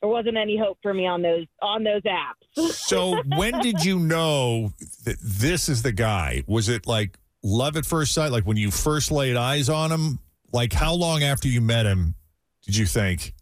there 0.00 0.10
wasn't 0.10 0.36
any 0.36 0.58
hope 0.58 0.78
for 0.82 0.92
me 0.92 1.06
on 1.06 1.22
those 1.22 1.46
on 1.60 1.84
those 1.84 2.02
apps. 2.02 2.70
So 2.72 3.22
when 3.36 3.60
did 3.60 3.84
you 3.84 4.00
know 4.00 4.72
that 5.04 5.16
this 5.22 5.68
is 5.68 5.82
the 5.82 5.92
guy? 5.92 6.42
Was 6.48 6.68
it 6.68 6.88
like 6.88 7.18
love 7.42 7.76
at 7.76 7.86
first 7.86 8.12
sight? 8.12 8.30
Like 8.30 8.44
when 8.44 8.56
you 8.56 8.70
first 8.70 9.10
laid 9.10 9.36
eyes 9.36 9.68
on 9.68 9.90
him? 9.90 10.18
Like 10.52 10.72
how 10.72 10.94
long 10.94 11.22
after 11.22 11.48
you 11.48 11.60
met 11.60 11.86
him 11.86 12.14
did 12.64 12.76
you 12.76 12.86
think 12.86 13.34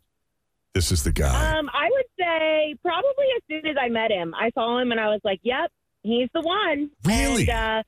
this 0.75 0.93
is 0.93 1.03
the 1.03 1.13
guy? 1.13 1.59
Um, 1.59 1.69
I 1.73 1.89
would 1.91 2.07
say 2.19 2.77
probably 2.83 3.27
as 3.37 3.43
soon 3.49 3.67
as 3.71 3.77
I 3.81 3.89
met 3.89 4.11
him, 4.11 4.35
I 4.35 4.51
saw 4.51 4.79
him 4.79 4.93
and 4.93 5.01
I 5.01 5.09
was 5.09 5.21
like, 5.25 5.41
"Yep, 5.43 5.71
he's 6.03 6.29
the 6.33 6.41
one." 6.41 6.91
Really? 7.05 7.49
And, 7.49 7.51
uh, 7.51 7.83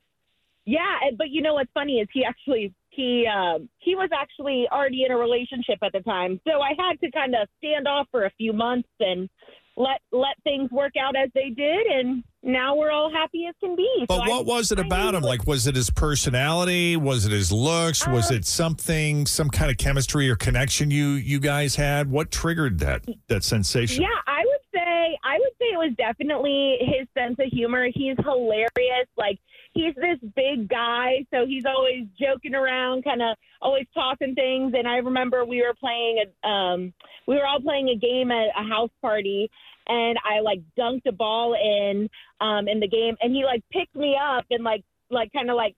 yeah, 0.65 0.99
but 1.17 1.29
you 1.29 1.41
know 1.41 1.55
what's 1.55 1.71
funny 1.73 1.99
is 1.99 2.07
he 2.13 2.23
actually 2.23 2.73
he 2.89 3.25
um, 3.27 3.69
he 3.79 3.95
was 3.95 4.09
actually 4.13 4.67
already 4.71 5.03
in 5.05 5.11
a 5.11 5.17
relationship 5.17 5.79
at 5.83 5.91
the 5.91 6.01
time, 6.01 6.39
so 6.47 6.61
I 6.61 6.71
had 6.77 6.99
to 7.01 7.11
kind 7.11 7.35
of 7.35 7.47
stand 7.57 7.87
off 7.87 8.07
for 8.11 8.25
a 8.25 8.31
few 8.37 8.53
months 8.53 8.89
and 8.99 9.29
let 9.75 10.01
let 10.11 10.35
things 10.43 10.69
work 10.71 10.93
out 10.99 11.15
as 11.15 11.29
they 11.33 11.49
did, 11.49 11.87
and 11.87 12.23
now 12.43 12.75
we're 12.75 12.91
all 12.91 13.09
happy 13.11 13.45
as 13.47 13.55
can 13.59 13.75
be. 13.75 14.05
But 14.07 14.17
So 14.17 14.21
I- 14.23 14.27
what 14.29 14.45
was 14.45 14.71
it 14.71 14.79
I 14.79 14.83
about 14.85 15.15
him? 15.15 15.23
Like, 15.23 15.47
was 15.47 15.65
it 15.67 15.75
his 15.75 15.89
personality? 15.89 16.95
Was 16.97 17.25
it 17.25 17.31
his 17.31 17.51
looks? 17.51 18.07
Was 18.07 18.29
Um, 18.31 18.37
it 18.37 18.45
something, 18.45 19.25
some 19.25 19.49
kind 19.49 19.71
of 19.71 19.77
chemistry 19.77 20.29
or 20.29 20.35
connection 20.35 20.91
you 20.91 21.11
you 21.11 21.39
guys 21.39 21.75
had? 21.75 22.09
What 22.11 22.31
triggered 22.31 22.79
that 22.79 23.03
that 23.27 23.43
sensation? 23.43 24.01
Yeah, 24.03 24.07
I 24.27 24.39
would 24.45 24.59
say 24.73 25.17
I 25.23 25.37
would 25.39 25.51
say 25.59 25.65
it 25.73 25.77
was 25.77 25.93
definitely 25.97 26.77
his 26.81 27.07
sense 27.17 27.37
of 27.39 27.47
humor. 27.51 27.87
He's 27.93 28.17
hilarious. 28.17 29.07
Like 29.17 29.39
he's 29.73 29.95
this 29.95 30.19
big 30.35 30.69
guy, 30.69 31.25
so 31.31 31.45
he's 31.45 31.65
always 31.65 32.05
joking 32.19 32.55
around, 32.55 33.03
kind 33.03 33.21
of 33.21 33.35
always 33.61 33.85
talking 33.93 34.35
things. 34.35 34.73
And 34.77 34.87
I 34.87 34.97
remember 34.97 35.45
we 35.45 35.61
were 35.61 35.73
playing 35.73 36.23
a 36.23 36.47
um 36.47 36.93
we 37.27 37.35
were 37.35 37.45
all 37.45 37.59
playing 37.59 37.89
a 37.89 37.95
game 37.95 38.31
at 38.31 38.49
a 38.57 38.67
house 38.67 38.91
party 39.01 39.49
and 39.87 40.17
I 40.23 40.39
like 40.41 40.61
dunked 40.77 41.05
a 41.07 41.11
ball 41.11 41.55
in 41.55 42.09
um 42.39 42.67
in 42.67 42.79
the 42.79 42.87
game 42.87 43.15
and 43.21 43.33
he 43.33 43.43
like 43.43 43.63
picked 43.71 43.95
me 43.95 44.15
up 44.21 44.45
and 44.49 44.63
like 44.63 44.83
like 45.09 45.31
kind 45.33 45.49
of 45.49 45.55
like 45.55 45.75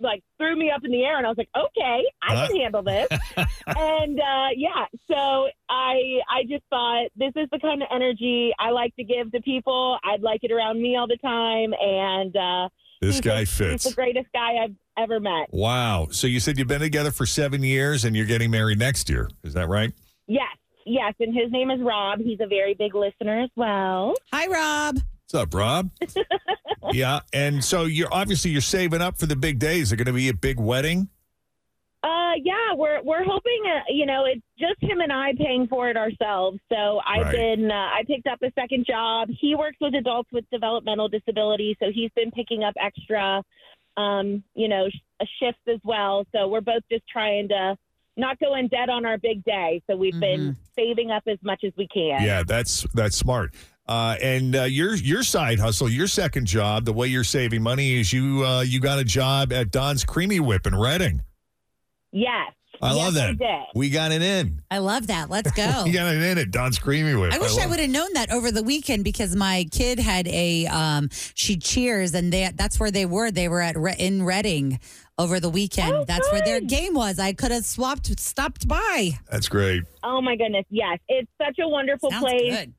like 0.00 0.22
threw 0.38 0.56
me 0.56 0.70
up 0.70 0.84
in 0.84 0.90
the 0.90 1.02
air 1.02 1.16
and 1.18 1.26
I 1.26 1.30
was 1.30 1.38
like, 1.38 1.48
okay, 1.56 2.04
I 2.22 2.46
can 2.46 2.56
handle 2.56 2.82
this. 2.82 3.08
and 3.66 4.18
uh, 4.18 4.48
yeah, 4.56 4.86
so 5.08 5.48
I 5.68 6.20
I 6.28 6.42
just 6.48 6.64
thought 6.70 7.06
this 7.16 7.32
is 7.36 7.48
the 7.52 7.58
kind 7.60 7.82
of 7.82 7.88
energy 7.92 8.52
I 8.58 8.70
like 8.70 8.94
to 8.96 9.04
give 9.04 9.30
to 9.32 9.40
people. 9.40 9.98
I'd 10.04 10.20
like 10.20 10.40
it 10.42 10.52
around 10.52 10.82
me 10.82 10.96
all 10.96 11.06
the 11.06 11.16
time, 11.18 11.72
and 11.80 12.36
uh, 12.36 12.68
This 13.00 13.16
he's 13.16 13.20
guy 13.20 13.40
the- 13.40 13.46
fits. 13.46 13.84
He's 13.84 13.92
the 13.92 13.96
greatest 13.96 14.26
guy 14.32 14.56
I've 14.62 14.74
ever 14.96 15.20
met. 15.20 15.48
Wow. 15.50 16.08
So 16.10 16.26
you 16.26 16.40
said 16.40 16.58
you've 16.58 16.68
been 16.68 16.80
together 16.80 17.10
for 17.10 17.26
seven 17.26 17.62
years 17.62 18.04
and 18.04 18.14
you're 18.16 18.26
getting 18.26 18.50
married 18.50 18.78
next 18.78 19.08
year. 19.10 19.28
Is 19.42 19.54
that 19.54 19.68
right? 19.68 19.92
Yes, 20.26 20.56
yes, 20.86 21.12
and 21.20 21.34
his 21.34 21.50
name 21.50 21.70
is 21.70 21.80
Rob. 21.80 22.20
He's 22.20 22.40
a 22.40 22.46
very 22.46 22.74
big 22.74 22.94
listener 22.94 23.42
as 23.42 23.50
well. 23.56 24.14
Hi, 24.32 24.46
Rob. 24.46 24.96
What's 24.96 25.34
up, 25.34 25.54
Rob? 25.54 25.90
yeah. 26.92 27.20
And 27.32 27.62
so 27.64 27.84
you're 27.84 28.12
obviously 28.12 28.50
you're 28.50 28.60
saving 28.60 29.00
up 29.02 29.18
for 29.18 29.26
the 29.26 29.36
big 29.36 29.58
days. 29.58 29.84
Is 29.88 29.92
it 29.92 29.96
going 29.96 30.06
to 30.06 30.12
be 30.12 30.28
a 30.28 30.34
big 30.34 30.60
wedding? 30.60 31.08
Uh, 32.04 32.34
yeah, 32.42 32.74
we're 32.76 33.00
we're 33.02 33.24
hoping. 33.24 33.62
Uh, 33.66 33.80
you 33.88 34.04
know, 34.04 34.26
it's 34.26 34.42
just 34.58 34.76
him 34.82 35.00
and 35.00 35.10
I 35.10 35.32
paying 35.38 35.66
for 35.68 35.88
it 35.88 35.96
ourselves. 35.96 36.58
So 36.70 37.00
I've 37.06 37.26
Right. 37.26 37.32
been. 37.56 37.70
Uh, 37.70 37.74
I 37.74 38.02
picked 38.06 38.26
up 38.26 38.42
a 38.42 38.52
second 38.60 38.84
job. 38.86 39.28
He 39.40 39.54
works 39.54 39.78
with 39.80 39.94
adults 39.94 40.28
with 40.30 40.44
developmental 40.52 41.08
disability, 41.08 41.76
so 41.80 41.86
he's 41.94 42.10
been 42.14 42.30
picking 42.30 42.62
up 42.62 42.74
extra, 42.78 43.42
um, 43.96 44.44
you 44.54 44.68
know, 44.68 44.88
sh- 44.90 45.26
shifts 45.40 45.62
as 45.66 45.80
well. 45.82 46.26
So 46.32 46.46
we're 46.48 46.60
both 46.60 46.82
just 46.92 47.04
trying 47.08 47.48
to 47.48 47.76
not 48.18 48.38
go 48.38 48.54
in 48.54 48.68
debt 48.68 48.90
on 48.90 49.06
our 49.06 49.16
big 49.16 49.42
day. 49.44 49.80
So 49.88 49.96
we've 49.96 50.18
been 50.20 50.56
saving 50.76 51.10
up 51.10 51.22
as 51.26 51.38
much 51.42 51.64
as 51.64 51.72
we 51.78 51.88
can. 51.88 52.22
Yeah, 52.22 52.42
that's 52.46 52.86
that's 52.92 53.16
smart. 53.16 53.54
Uh, 53.88 54.16
and 54.22 54.54
uh, 54.56 54.62
your 54.64 54.94
your 54.94 55.22
side 55.22 55.58
hustle, 55.58 55.88
your 55.88 56.06
second 56.06 56.46
job, 56.46 56.84
the 56.84 56.92
way 56.92 57.06
you're 57.08 57.24
saving 57.24 57.62
money 57.62 57.98
is 57.98 58.12
you 58.12 58.44
uh, 58.44 58.60
you 58.60 58.78
got 58.78 58.98
a 58.98 59.04
job 59.04 59.54
at 59.54 59.70
Don's 59.70 60.04
Creamy 60.04 60.40
Whip 60.40 60.66
in 60.66 60.74
Reading. 60.74 61.22
Yes. 62.14 62.52
I 62.82 62.88
Yes, 62.92 62.96
love 62.96 63.14
that. 63.14 63.38
did. 63.38 63.48
We 63.74 63.88
got 63.90 64.10
it 64.12 64.20
in. 64.22 64.60
I 64.70 64.78
love 64.78 65.06
that. 65.08 65.30
Let's 65.30 65.50
go. 65.52 65.82
We 65.84 65.90
got 65.92 66.12
it 66.14 66.22
in 66.22 66.38
at 66.38 66.50
Don's 66.50 66.78
Creamy 66.78 67.14
Whip. 67.14 67.32
I 67.32 67.38
wish 67.38 67.56
I, 67.56 67.62
love 67.62 67.70
would 67.70 67.80
have 67.80 67.90
known 67.90 68.12
that 68.14 68.30
over 68.32 68.50
the 68.50 68.62
weekend 68.62 69.04
because 69.04 69.34
my 69.36 69.66
kid 69.72 69.98
had 69.98 70.26
a 70.28 70.66
um 70.66 71.08
she 71.34 71.56
cheers 71.56 72.14
and 72.14 72.32
they 72.32 72.50
that's 72.54 72.78
where 72.80 72.90
they 72.90 73.06
were. 73.06 73.30
They 73.30 73.48
were 73.48 73.60
at 73.60 73.76
Re- 73.76 73.94
in 73.98 74.22
Reading 74.22 74.80
over 75.18 75.38
the 75.40 75.48
weekend. 75.50 75.92
Oh, 75.94 76.04
that's 76.04 76.30
where 76.32 76.42
their 76.44 76.60
game 76.60 76.94
was. 76.94 77.18
I 77.18 77.32
could 77.32 77.50
have 77.52 77.64
swapped 77.64 78.18
stopped 78.18 78.66
by. 78.68 79.10
That's 79.30 79.48
great. 79.48 79.82
Oh 80.02 80.20
my 80.20 80.36
goodness, 80.36 80.66
yes. 80.70 80.98
It's 81.08 81.30
such 81.40 81.58
a 81.60 81.68
wonderful 81.68 82.10
Sounds 82.10 82.24
place. 82.24 82.50
good. 82.50 82.74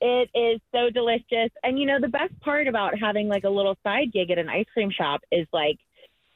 It 0.00 0.28
is 0.34 0.60
so 0.74 0.90
delicious. 0.90 1.50
And 1.62 1.78
you 1.78 1.86
know, 1.86 1.98
the 2.00 2.08
best 2.08 2.38
part 2.40 2.66
about 2.68 2.98
having 2.98 3.28
like 3.28 3.44
a 3.44 3.48
little 3.50 3.76
side 3.84 4.12
gig 4.12 4.30
at 4.30 4.38
an 4.38 4.48
ice 4.48 4.66
cream 4.74 4.90
shop 4.90 5.20
is 5.32 5.46
like, 5.52 5.78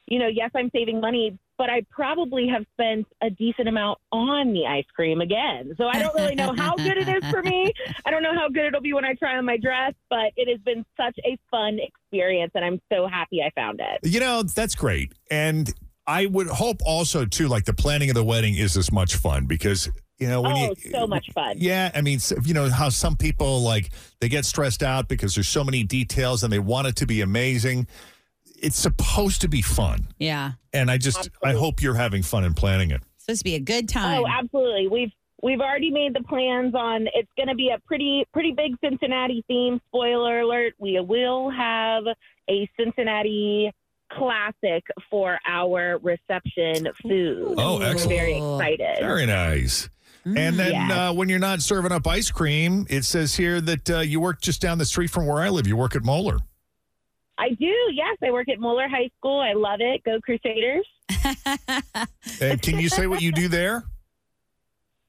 you 0.07 0.17
know, 0.17 0.27
yes, 0.27 0.49
I'm 0.55 0.71
saving 0.73 1.01
money, 1.01 1.37
but 1.59 1.69
I 1.69 1.85
probably 1.91 2.47
have 2.47 2.63
spent 2.71 3.05
a 3.21 3.29
decent 3.29 3.67
amount 3.67 3.99
on 4.13 4.53
the 4.53 4.65
ice 4.65 4.85
cream 4.95 5.19
again. 5.19 5.75
So 5.77 5.87
I 5.87 5.99
don't 5.99 6.15
really 6.15 6.33
know 6.33 6.53
how 6.57 6.73
good 6.77 6.97
it 6.97 7.09
is 7.09 7.29
for 7.29 7.43
me. 7.43 7.73
I 8.05 8.11
don't 8.11 8.23
know 8.23 8.33
how 8.33 8.47
good 8.47 8.63
it'll 8.63 8.81
be 8.81 8.93
when 8.93 9.03
I 9.03 9.13
try 9.13 9.37
on 9.37 9.45
my 9.45 9.57
dress, 9.57 9.93
but 10.09 10.31
it 10.37 10.47
has 10.49 10.61
been 10.61 10.85
such 10.95 11.19
a 11.25 11.37
fun 11.51 11.77
experience 11.81 12.53
and 12.55 12.63
I'm 12.63 12.79
so 12.91 13.07
happy 13.07 13.41
I 13.41 13.49
found 13.55 13.81
it. 13.81 14.09
You 14.09 14.21
know, 14.21 14.41
that's 14.41 14.73
great. 14.73 15.11
And 15.29 15.69
I 16.07 16.27
would 16.27 16.47
hope 16.47 16.77
also 16.85 17.25
too, 17.25 17.49
like 17.49 17.65
the 17.65 17.73
planning 17.73 18.09
of 18.09 18.15
the 18.15 18.23
wedding 18.23 18.55
is 18.55 18.77
as 18.77 18.89
much 18.89 19.15
fun 19.15 19.45
because 19.45 19.89
you 20.17 20.27
know 20.27 20.41
when 20.41 20.51
oh, 20.53 20.75
you 20.83 20.91
so 20.91 21.07
much 21.07 21.27
fun. 21.33 21.55
Yeah, 21.57 21.91
I 21.93 22.01
mean, 22.01 22.19
you 22.43 22.53
know 22.53 22.69
how 22.69 22.89
some 22.89 23.15
people 23.15 23.61
like 23.61 23.91
they 24.19 24.27
get 24.27 24.45
stressed 24.45 24.81
out 24.81 25.07
because 25.07 25.35
there's 25.35 25.47
so 25.47 25.63
many 25.63 25.83
details 25.83 26.43
and 26.43 26.51
they 26.51 26.59
want 26.59 26.87
it 26.87 26.95
to 26.97 27.05
be 27.05 27.21
amazing. 27.21 27.87
It's 28.61 28.77
supposed 28.79 29.41
to 29.41 29.47
be 29.47 29.61
fun, 29.61 30.07
Yeah. 30.19 30.53
and 30.73 30.89
I 30.91 30.97
just 30.97 31.29
I 31.43 31.53
hope 31.53 31.81
you're 31.81 31.95
having 31.95 32.23
fun 32.23 32.43
in 32.43 32.53
planning 32.53 32.91
it. 32.91 33.01
Supposed 33.17 33.39
to 33.41 33.43
be 33.45 33.55
a 33.55 33.59
good 33.59 33.87
time. 33.89 34.21
Oh, 34.23 34.27
absolutely. 34.27 34.87
We've 34.87 35.11
we've 35.41 35.59
already 35.61 35.91
made 35.91 36.13
the 36.13 36.23
plans 36.23 36.75
on. 36.75 37.07
It's 37.13 37.31
going 37.37 37.47
to 37.49 37.55
be 37.55 37.69
a 37.69 37.79
pretty 37.87 38.25
pretty 38.33 38.51
big 38.51 38.75
Cincinnati 38.83 39.43
theme. 39.47 39.79
Spoiler 39.87 40.41
alert: 40.41 40.73
we 40.79 40.99
will 40.99 41.49
have 41.49 42.03
a 42.49 42.69
Cincinnati 42.77 43.71
classic 44.11 44.83
for 45.09 45.37
our 45.47 45.99
reception 45.99 46.87
food. 47.03 47.55
Oh, 47.57 47.77
We're 47.79 47.91
excellent. 47.91 48.17
very 48.19 48.37
excited. 48.37 48.97
Very 48.99 49.25
nice. 49.27 49.89
And 50.25 50.59
then 50.59 50.71
Yes. 50.73 50.91
uh, 50.91 51.13
when 51.13 51.29
you're 51.29 51.39
not 51.39 51.61
serving 51.61 51.91
up 51.91 52.05
ice 52.05 52.29
cream, 52.29 52.85
it 52.89 53.03
says 53.05 53.35
here 53.35 53.61
that 53.61 53.89
uh, 53.89 53.99
you 53.99 54.19
work 54.19 54.41
just 54.41 54.61
down 54.61 54.77
the 54.77 54.85
street 54.85 55.09
from 55.09 55.25
where 55.25 55.39
I 55.41 55.49
live. 55.49 55.65
You 55.67 55.77
work 55.77 55.95
at 55.95 56.03
Moeller. 56.03 56.39
I 57.39 57.49
do. 57.51 57.73
Yes, 57.93 58.17
I 58.23 58.31
work 58.31 58.49
at 58.49 58.59
Moeller 58.59 58.87
High 58.89 59.09
School. 59.17 59.39
I 59.39 59.53
love 59.53 59.79
it. 59.81 60.03
Go 60.03 60.19
Crusaders. 60.19 60.85
And 62.41 62.61
can 62.61 62.79
you 62.79 62.87
say 62.89 63.07
what 63.07 63.21
you 63.21 63.31
do 63.31 63.47
there? 63.47 63.83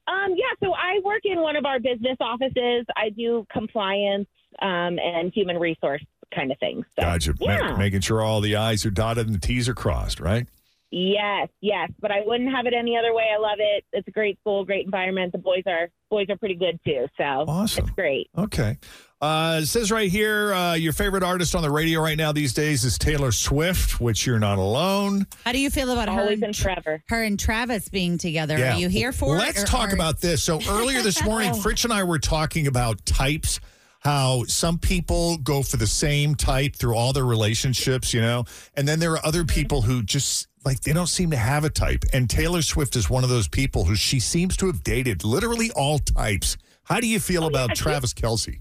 Um, 0.09 0.31
yeah, 0.35 0.53
so 0.62 0.73
I 0.75 0.99
work 1.05 1.21
in 1.25 1.40
one 1.40 1.55
of 1.57 1.64
our 1.64 1.79
business 1.79 2.16
offices. 2.21 2.85
I 2.97 3.11
do 3.11 3.47
compliance 3.53 4.27
um, 4.61 4.99
and 4.99 5.33
human 5.33 5.57
resource 5.59 6.03
kind 6.35 6.51
of 6.51 6.59
things. 6.59 6.85
So, 6.99 7.03
Gotcha. 7.03 7.35
Ma- 7.40 7.47
Yeah. 7.53 7.77
making 7.77 8.01
sure 8.01 8.23
all 8.23 8.40
the 8.40 8.57
I's 8.57 8.85
are 8.87 8.90
dotted 8.90 9.27
and 9.27 9.35
the 9.37 9.40
T's 9.40 9.69
are 9.69 9.75
crossed, 9.75 10.19
right? 10.19 10.49
Yes, 10.90 11.49
yes, 11.61 11.90
but 12.01 12.11
I 12.11 12.23
wouldn't 12.27 12.51
have 12.53 12.66
it 12.66 12.75
any 12.77 12.97
other 12.97 13.14
way. 13.14 13.29
I 13.33 13.38
love 13.38 13.59
it. 13.61 13.85
It's 13.93 14.09
a 14.09 14.11
great 14.11 14.40
school, 14.40 14.64
great 14.64 14.85
environment. 14.85 15.31
The 15.31 15.38
boys 15.38 15.62
are 15.69 15.88
boys 16.11 16.27
are 16.31 16.37
pretty 16.37 16.57
good 16.57 16.81
too, 16.85 17.07
so 17.17 17.25
Awesome. 17.46 17.85
it's 17.85 17.94
great. 17.94 18.29
Okay. 18.37 18.79
Uh, 19.21 19.60
it 19.62 19.66
says 19.66 19.90
right 19.92 20.10
here, 20.10 20.54
uh, 20.54 20.73
your 20.75 20.94
favorite 20.94 21.23
artist 21.23 21.54
on 21.54 21.60
the 21.60 21.71
radio 21.71 22.00
right 22.00 22.16
now 22.16 22.33
these 22.33 22.54
days 22.54 22.85
is 22.85 22.96
Taylor 22.96 23.33
Swift, 23.33 24.00
which 24.00 24.27
you're 24.27 24.38
not 24.38 24.56
alone. 24.58 25.27
How 25.44 25.52
do 25.52 25.58
you 25.58 25.68
feel 25.68 25.90
about 25.90 26.08
her 26.08 26.21
Always 26.23 26.37
and, 26.37 26.44
and 26.44 26.56
forever. 26.56 27.02
her 27.08 27.23
and 27.23 27.38
Travis 27.38 27.90
being 27.90 28.16
together? 28.16 28.56
Are 28.56 28.77
you 28.79 28.88
here 28.88 29.12
for 29.12 29.37
Let's 29.37 29.60
it? 29.60 29.64
or 29.64 29.66
talk 29.66 29.90
are- 29.90 29.94
about 29.94 30.21
this. 30.23 30.42
So 30.42 30.58
earlier 30.68 31.02
this 31.02 31.23
morning, 31.25 31.52
Fritch 31.52 31.85
and 31.85 31.92
I 31.92 32.02
were 32.04 32.18
talking 32.18 32.66
about 32.66 33.04
types. 33.04 33.60
how 33.98 34.44
some 34.44 34.79
people 34.79 35.37
go 35.37 35.62
for 35.62 35.77
the 35.77 35.87
same 35.87 36.35
type 36.35 36.75
through 36.75 36.94
all 36.94 37.12
their 37.12 37.27
relationships, 37.27 38.14
you 38.14 38.23
know, 38.23 38.44
and 38.75 38.88
then 38.88 38.98
there 39.00 39.12
are 39.12 39.27
other 39.27 39.44
people 39.44 39.83
who 39.83 40.02
just 40.02 40.48
like 40.64 40.81
they 40.81 40.94
don't 40.94 41.06
seem 41.08 41.31
to 41.33 41.37
have 41.37 41.64
a 41.66 41.71
type. 41.71 42.06
And 42.14 42.31
Taylor 42.31 42.62
Swift 42.62 42.96
is 42.96 43.10
one 43.10 43.23
of 43.25 43.29
those 43.29 43.48
people 43.48 43.85
who 43.85 43.96
she 43.96 44.18
seems 44.18 44.56
to 44.56 44.66
have 44.68 44.83
dated 44.83 45.25
literally 45.25 45.71
all 45.73 45.98
types. 45.98 46.56
How 46.85 47.00
do 47.00 47.06
you 47.06 47.21
feel 47.21 47.44
about 47.46 47.75
Travis 47.77 48.14
Kelce? 48.14 48.60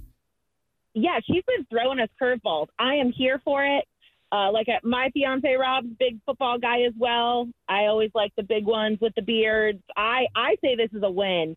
Yeah, 0.94 1.20
she's 1.26 1.44
been 1.46 1.66
throwing 1.70 2.00
us 2.00 2.10
curveballs. 2.22 2.68
I 2.78 2.96
am 2.96 3.12
here 3.12 3.42
for 3.44 3.64
it. 3.66 3.86
Uh, 4.32 4.52
like 4.52 4.68
uh, 4.70 4.80
my 4.84 5.10
fiance 5.14 5.52
Rob's 5.56 5.88
big 6.00 6.20
football 6.26 6.60
guy 6.60 6.82
as 6.82 6.94
well. 6.98 7.48
I 7.68 7.86
always 7.86 8.12
like 8.14 8.32
the 8.38 8.44
big 8.44 8.66
ones 8.66 9.00
with 9.02 9.14
the 9.16 9.24
beards. 9.24 9.80
I 9.98 10.26
I 10.36 10.56
say 10.62 10.76
this 10.76 10.92
is 10.94 11.02
a 11.04 11.10
win. 11.10 11.56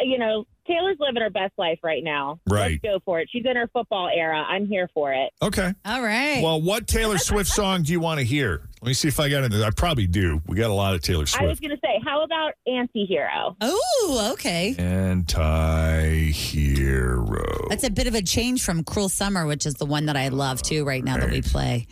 You 0.00 0.18
know, 0.18 0.44
Taylor's 0.66 0.96
living 0.98 1.22
her 1.22 1.30
best 1.30 1.52
life 1.56 1.78
right 1.82 2.02
now. 2.02 2.40
Right. 2.48 2.80
Let's 2.82 2.94
go 2.94 3.00
for 3.04 3.20
it. 3.20 3.28
She's 3.30 3.44
in 3.44 3.56
her 3.56 3.68
football 3.72 4.10
era. 4.12 4.42
I'm 4.42 4.66
here 4.66 4.88
for 4.92 5.12
it. 5.12 5.30
Okay. 5.42 5.74
All 5.84 6.02
right. 6.02 6.42
Well, 6.42 6.60
what 6.60 6.86
Taylor 6.86 7.18
Swift 7.18 7.50
song 7.50 7.82
do 7.82 7.92
you 7.92 8.00
want 8.00 8.18
to 8.18 8.24
hear? 8.24 8.69
Let 8.82 8.88
me 8.88 8.94
see 8.94 9.08
if 9.08 9.20
I 9.20 9.28
got 9.28 9.44
it. 9.44 9.52
I 9.52 9.68
probably 9.70 10.06
do. 10.06 10.40
We 10.46 10.56
got 10.56 10.70
a 10.70 10.74
lot 10.74 10.94
of 10.94 11.02
Taylor 11.02 11.26
Swift. 11.26 11.42
I 11.44 11.46
was 11.46 11.60
going 11.60 11.70
to 11.72 11.78
say, 11.84 12.00
how 12.02 12.22
about 12.24 12.54
anti-hero? 12.66 13.54
Oh, 13.60 14.30
okay. 14.32 14.74
Anti-hero. 16.30 17.66
That's 17.68 17.84
a 17.84 17.90
bit 17.90 18.06
of 18.06 18.14
a 18.14 18.22
change 18.22 18.64
from 18.64 18.82
Cruel 18.84 19.10
Summer, 19.10 19.46
which 19.46 19.66
is 19.66 19.74
the 19.74 19.84
one 19.86 20.06
that 20.06 20.16
I 20.16 20.28
love 20.28 20.62
too 20.62 20.84
right 20.84 21.04
now 21.04 21.18
that 21.18 21.30
we 21.30 21.42
play. 21.42 21.86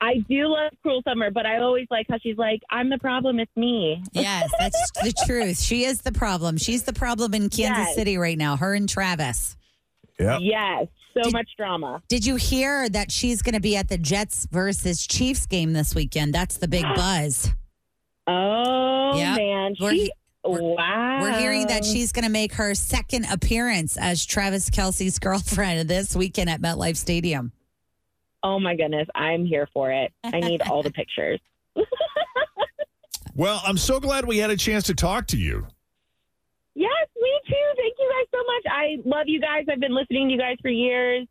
I 0.00 0.14
do 0.28 0.48
love 0.48 0.72
Cruel 0.82 1.00
Summer, 1.06 1.30
but 1.30 1.46
I 1.46 1.58
always 1.58 1.86
like 1.90 2.06
how 2.10 2.18
she's 2.20 2.36
like, 2.36 2.60
I'm 2.70 2.90
the 2.90 2.98
problem, 2.98 3.38
it's 3.38 3.52
me. 3.56 4.02
Yes, 4.12 4.50
that's 4.58 4.90
the 5.00 5.12
truth. 5.26 5.60
She 5.60 5.84
is 5.84 6.00
the 6.02 6.10
problem. 6.10 6.58
She's 6.58 6.82
the 6.82 6.92
problem 6.92 7.34
in 7.34 7.42
Kansas 7.50 7.86
Yes. 7.86 7.94
City 7.94 8.18
right 8.18 8.36
now, 8.36 8.56
her 8.56 8.74
and 8.74 8.88
Travis. 8.88 9.56
Yep. 10.18 10.40
Yes, 10.42 10.86
so 11.14 11.22
Did- 11.24 11.32
much 11.32 11.50
drama. 11.56 12.02
Did 12.08 12.24
you 12.26 12.36
hear 12.36 12.88
that 12.90 13.10
she's 13.12 13.42
going 13.42 13.54
to 13.54 13.60
be 13.60 13.76
at 13.76 13.88
the 13.88 13.98
Jets 13.98 14.46
versus 14.50 15.06
Chiefs 15.06 15.46
game 15.46 15.72
this 15.72 15.94
weekend? 15.94 16.34
That's 16.34 16.56
the 16.58 16.68
big 16.68 16.82
buzz. 16.96 17.50
Oh, 18.26 19.16
Yep. 19.16 19.36
man. 19.36 19.74
We're- 19.80 19.96
She, 20.06 20.12
wow. 20.44 21.18
We're 21.20 21.38
hearing 21.38 21.66
that 21.68 21.84
she's 21.84 22.12
going 22.12 22.24
to 22.24 22.30
make 22.30 22.52
her 22.54 22.74
second 22.74 23.26
appearance 23.30 23.96
as 23.96 24.24
Travis 24.24 24.70
Kelce's 24.70 25.18
girlfriend 25.20 25.88
this 25.88 26.14
weekend 26.16 26.50
at 26.50 26.60
MetLife 26.60 26.96
Stadium. 26.96 27.52
Oh, 28.44 28.58
my 28.58 28.74
goodness. 28.74 29.06
I'm 29.14 29.44
here 29.46 29.68
for 29.72 29.92
it. 29.92 30.12
I 30.24 30.40
need 30.40 30.62
all 30.62 30.82
the 30.82 30.90
pictures. 30.92 31.40
Well, 33.34 33.62
I'm 33.64 33.78
so 33.78 33.98
glad 33.98 34.26
we 34.26 34.36
had 34.36 34.50
a 34.50 34.56
chance 34.58 34.84
to 34.84 34.94
talk 34.94 35.26
to 35.28 35.38
you. 35.38 35.66
Me 37.22 37.40
too. 37.48 37.68
Thank 37.76 37.94
you 37.98 38.12
guys 38.12 38.26
so 38.32 38.38
much. 38.46 38.64
I 38.74 38.96
love 39.08 39.24
you 39.28 39.40
guys. 39.40 39.64
I've 39.70 39.80
been 39.80 39.94
listening 39.94 40.28
to 40.28 40.32
you 40.34 40.38
guys 40.40 40.56
for 40.60 40.70
years. 40.70 41.26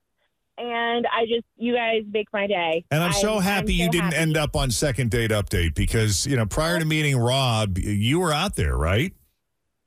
And 0.58 1.08
I 1.08 1.26
just, 1.26 1.46
you 1.58 1.74
guys 1.74 2.04
make 2.12 2.28
my 2.34 2.46
day. 2.46 2.84
And 2.92 3.02
I'm 3.04 3.14
so 3.14 3.36
I'm- 3.36 3.42
happy 3.44 3.74
I'm 3.74 3.86
you 3.86 3.90
didn't 3.90 4.04
happy. 4.06 4.16
end 4.18 4.38
up 4.38 4.56
on 4.56 4.70
second 4.70 5.10
date 5.12 5.32
update 5.32 5.74
because, 5.76 6.26
you 6.28 6.36
know, 6.38 6.46
prior 6.46 6.78
to 6.80 6.86
meeting 6.86 7.18
Rob, 7.18 7.78
you 7.78 8.20
were 8.20 8.32
out 8.34 8.56
there, 8.56 8.78
right? 8.78 9.14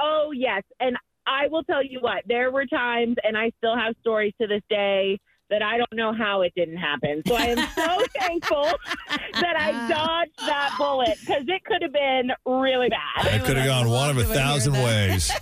Oh, 0.01 0.33
yes. 0.35 0.63
And 0.81 0.97
I 1.27 1.47
will 1.49 1.63
tell 1.65 1.83
you 1.85 2.01
what, 2.01 2.25
there 2.27 2.51
were 2.51 2.67
times, 2.67 3.17
and 3.23 3.37
I 3.37 3.51
still 3.59 3.77
have 3.77 3.95
stories 4.01 4.33
to 4.41 4.47
this 4.47 4.63
day 4.69 5.19
that 5.55 5.63
I 5.63 5.79
don't 5.79 5.93
know 5.93 6.13
how 6.13 6.43
it 6.43 6.53
didn't 6.57 6.79
happen. 6.79 7.23
So 7.27 7.37
I 7.37 7.45
am 7.47 7.59
so 7.77 8.05
thankful 8.19 8.73
that 9.09 9.57
I 9.57 9.71
ah. 9.73 9.89
dodged 9.89 10.49
that 10.49 10.75
bullet 10.77 11.17
because 11.21 11.45
it 11.47 11.65
could 11.65 11.81
have 11.81 11.93
been 11.93 12.33
really 12.45 12.89
bad. 12.89 13.25
That 13.25 13.45
could 13.45 13.57
have 13.57 13.67
gone 13.67 13.89
one 13.89 14.11
of 14.11 14.17
a 14.17 14.21
loved 14.21 14.33
to 14.33 14.35
hear 14.35 14.45
thousand 14.45 14.73
that. 14.73 14.85
ways. 14.85 15.33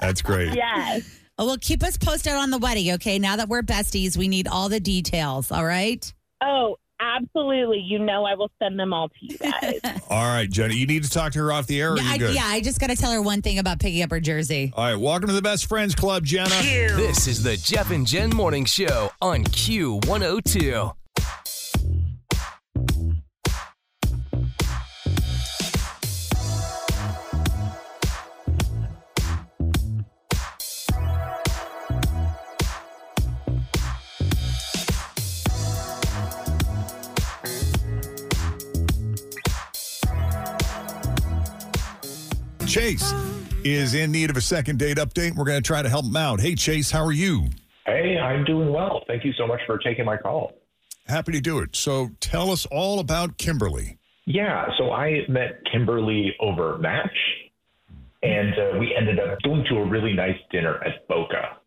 That's 0.00 0.22
great. 0.22 0.54
Yes. 0.62 1.18
Oh, 1.38 1.46
well, 1.46 1.56
keep 1.60 1.82
us 1.82 1.96
posted 1.96 2.34
on 2.34 2.50
the 2.50 2.58
wedding, 2.58 2.92
okay? 2.92 3.18
Now 3.18 3.36
that 3.36 3.48
we're 3.48 3.62
besties, 3.62 4.16
we 4.16 4.28
need 4.28 4.46
all 4.46 4.68
the 4.68 4.78
details, 4.78 5.50
all 5.50 5.64
right? 5.64 6.12
Oh, 6.42 6.76
absolutely. 7.02 7.78
You 7.80 7.98
know, 7.98 8.24
I 8.24 8.34
will 8.34 8.50
send 8.62 8.78
them 8.78 8.92
all 8.92 9.08
to 9.08 9.14
you 9.20 9.36
guys. 9.42 9.80
All 10.08 10.24
right, 10.24 10.48
Jenny, 10.50 10.76
you 10.76 10.86
need 10.86 11.02
to 11.04 11.10
talk 11.10 11.32
to 11.32 11.38
her 11.40 11.52
off 11.52 11.66
the 11.66 11.80
air. 11.80 11.92
Or 11.92 11.96
Yeah, 11.96 12.02
you 12.04 12.10
I, 12.10 12.18
good? 12.18 12.34
yeah, 12.34 12.44
I 12.46 12.60
just 12.60 12.80
got 12.80 12.90
to 12.90 12.96
tell 12.96 13.12
her 13.12 13.20
one 13.22 13.42
thing 13.42 13.58
about 13.58 13.80
picking 13.80 14.02
up 14.02 14.10
her 14.10 14.20
jersey. 14.20 14.72
All 14.76 14.84
right, 14.84 14.94
welcome 14.94 15.28
to 15.28 15.34
the 15.34 15.42
Best 15.42 15.66
Friends 15.66 15.94
Club, 15.94 16.24
Jenna. 16.24 16.50
This 16.50 17.26
is 17.26 17.42
the 17.42 17.56
Jeff 17.56 17.90
and 17.90 18.06
Jenn 18.06 18.30
Morning 18.30 18.64
Show 18.64 19.10
on 19.20 19.44
Q102. 19.44 20.94
Chase 42.72 43.12
is 43.64 43.92
in 43.92 44.10
need 44.10 44.30
of 44.30 44.38
a 44.38 44.40
second 44.40 44.78
date 44.78 44.96
update. 44.96 45.36
We're 45.36 45.44
going 45.44 45.62
to 45.62 45.66
try 45.66 45.82
to 45.82 45.90
help 45.90 46.06
him 46.06 46.16
out. 46.16 46.40
Hey, 46.40 46.54
Chase, 46.54 46.90
how 46.90 47.04
are 47.04 47.12
you? 47.12 47.48
Hey, 47.84 48.16
I'm 48.16 48.46
doing 48.46 48.72
well. 48.72 49.02
Thank 49.06 49.26
you 49.26 49.34
so 49.34 49.46
much 49.46 49.60
for 49.66 49.76
taking 49.76 50.06
my 50.06 50.16
call. 50.16 50.54
Happy 51.06 51.32
to 51.32 51.40
do 51.42 51.58
it. 51.58 51.76
So 51.76 52.12
tell 52.20 52.50
us 52.50 52.64
all 52.64 52.98
about 52.98 53.36
Kimberly. 53.36 53.98
Yeah, 54.24 54.68
so 54.78 54.90
I 54.90 55.26
met 55.28 55.60
Kimberly 55.70 56.34
over 56.40 56.78
Match, 56.78 57.10
and 58.22 58.54
uh, 58.54 58.78
we 58.78 58.96
ended 58.98 59.20
up 59.20 59.36
going 59.42 59.66
to 59.68 59.76
a 59.76 59.86
really 59.86 60.14
nice 60.14 60.38
dinner 60.50 60.82
at 60.82 61.06
Boca. 61.08 61.58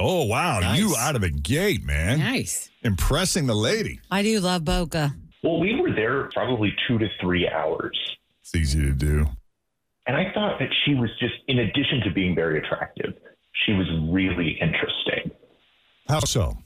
Oh, 0.00 0.24
wow. 0.24 0.58
Nice. 0.58 0.80
You 0.80 0.96
out 0.96 1.14
of 1.14 1.20
the 1.20 1.30
gate, 1.30 1.84
man. 1.84 2.18
Nice. 2.18 2.70
Impressing 2.82 3.46
the 3.46 3.54
lady. 3.54 4.00
I 4.10 4.24
do 4.24 4.40
love 4.40 4.64
Boca. 4.64 5.14
Well, 5.44 5.60
we 5.60 5.80
were 5.80 5.92
there 5.92 6.28
probably 6.34 6.74
two 6.88 6.98
to 6.98 7.06
three 7.20 7.48
hours, 7.48 7.96
It's 8.42 8.56
easy 8.56 8.80
to 8.80 8.92
do. 8.92 9.26
And 10.06 10.16
I 10.16 10.32
thought 10.32 10.58
that 10.58 10.68
she 10.84 10.94
was 10.94 11.10
just, 11.18 11.34
in 11.48 11.58
addition 11.58 12.00
to 12.04 12.10
being 12.10 12.34
very 12.34 12.58
attractive, 12.58 13.14
she 13.64 13.72
was 13.72 13.86
really 14.10 14.58
interesting. 14.60 15.30
How 16.08 16.20
so? 16.20 16.56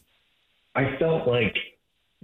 I 0.74 0.97
felt 0.99 1.28
like 1.28 1.57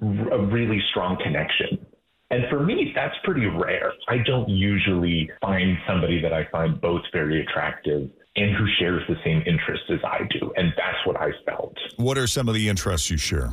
a 0.03 0.39
really 0.47 0.81
strong 0.91 1.19
connection. 1.23 1.87
And 2.31 2.45
for 2.49 2.65
me, 2.65 2.93
that's 2.95 3.15
pretty 3.25 3.47
rare. 3.47 3.93
I 4.09 4.19
don't 4.19 4.49
usually 4.49 5.31
find 5.41 5.77
somebody 5.87 6.23
that 6.23 6.33
I 6.33 6.47
find 6.51 6.81
both 6.81 7.03
very 7.13 7.43
attractive 7.43 8.09
and 8.37 8.57
who 8.57 8.67
shares 8.79 9.03
the 9.09 9.17
same 9.25 9.43
interests 9.47 9.87
as 9.91 9.99
I 10.05 10.21
do. 10.31 10.53
And 10.57 10.73
that's 10.77 11.05
what 11.05 11.21
I 11.21 11.31
felt. 11.45 11.77
What 11.97 12.17
are 12.17 12.29
some 12.29 12.49
of 12.49 12.55
the 12.55 12.69
interests 12.69 13.11
you 13.11 13.17
share? 13.17 13.53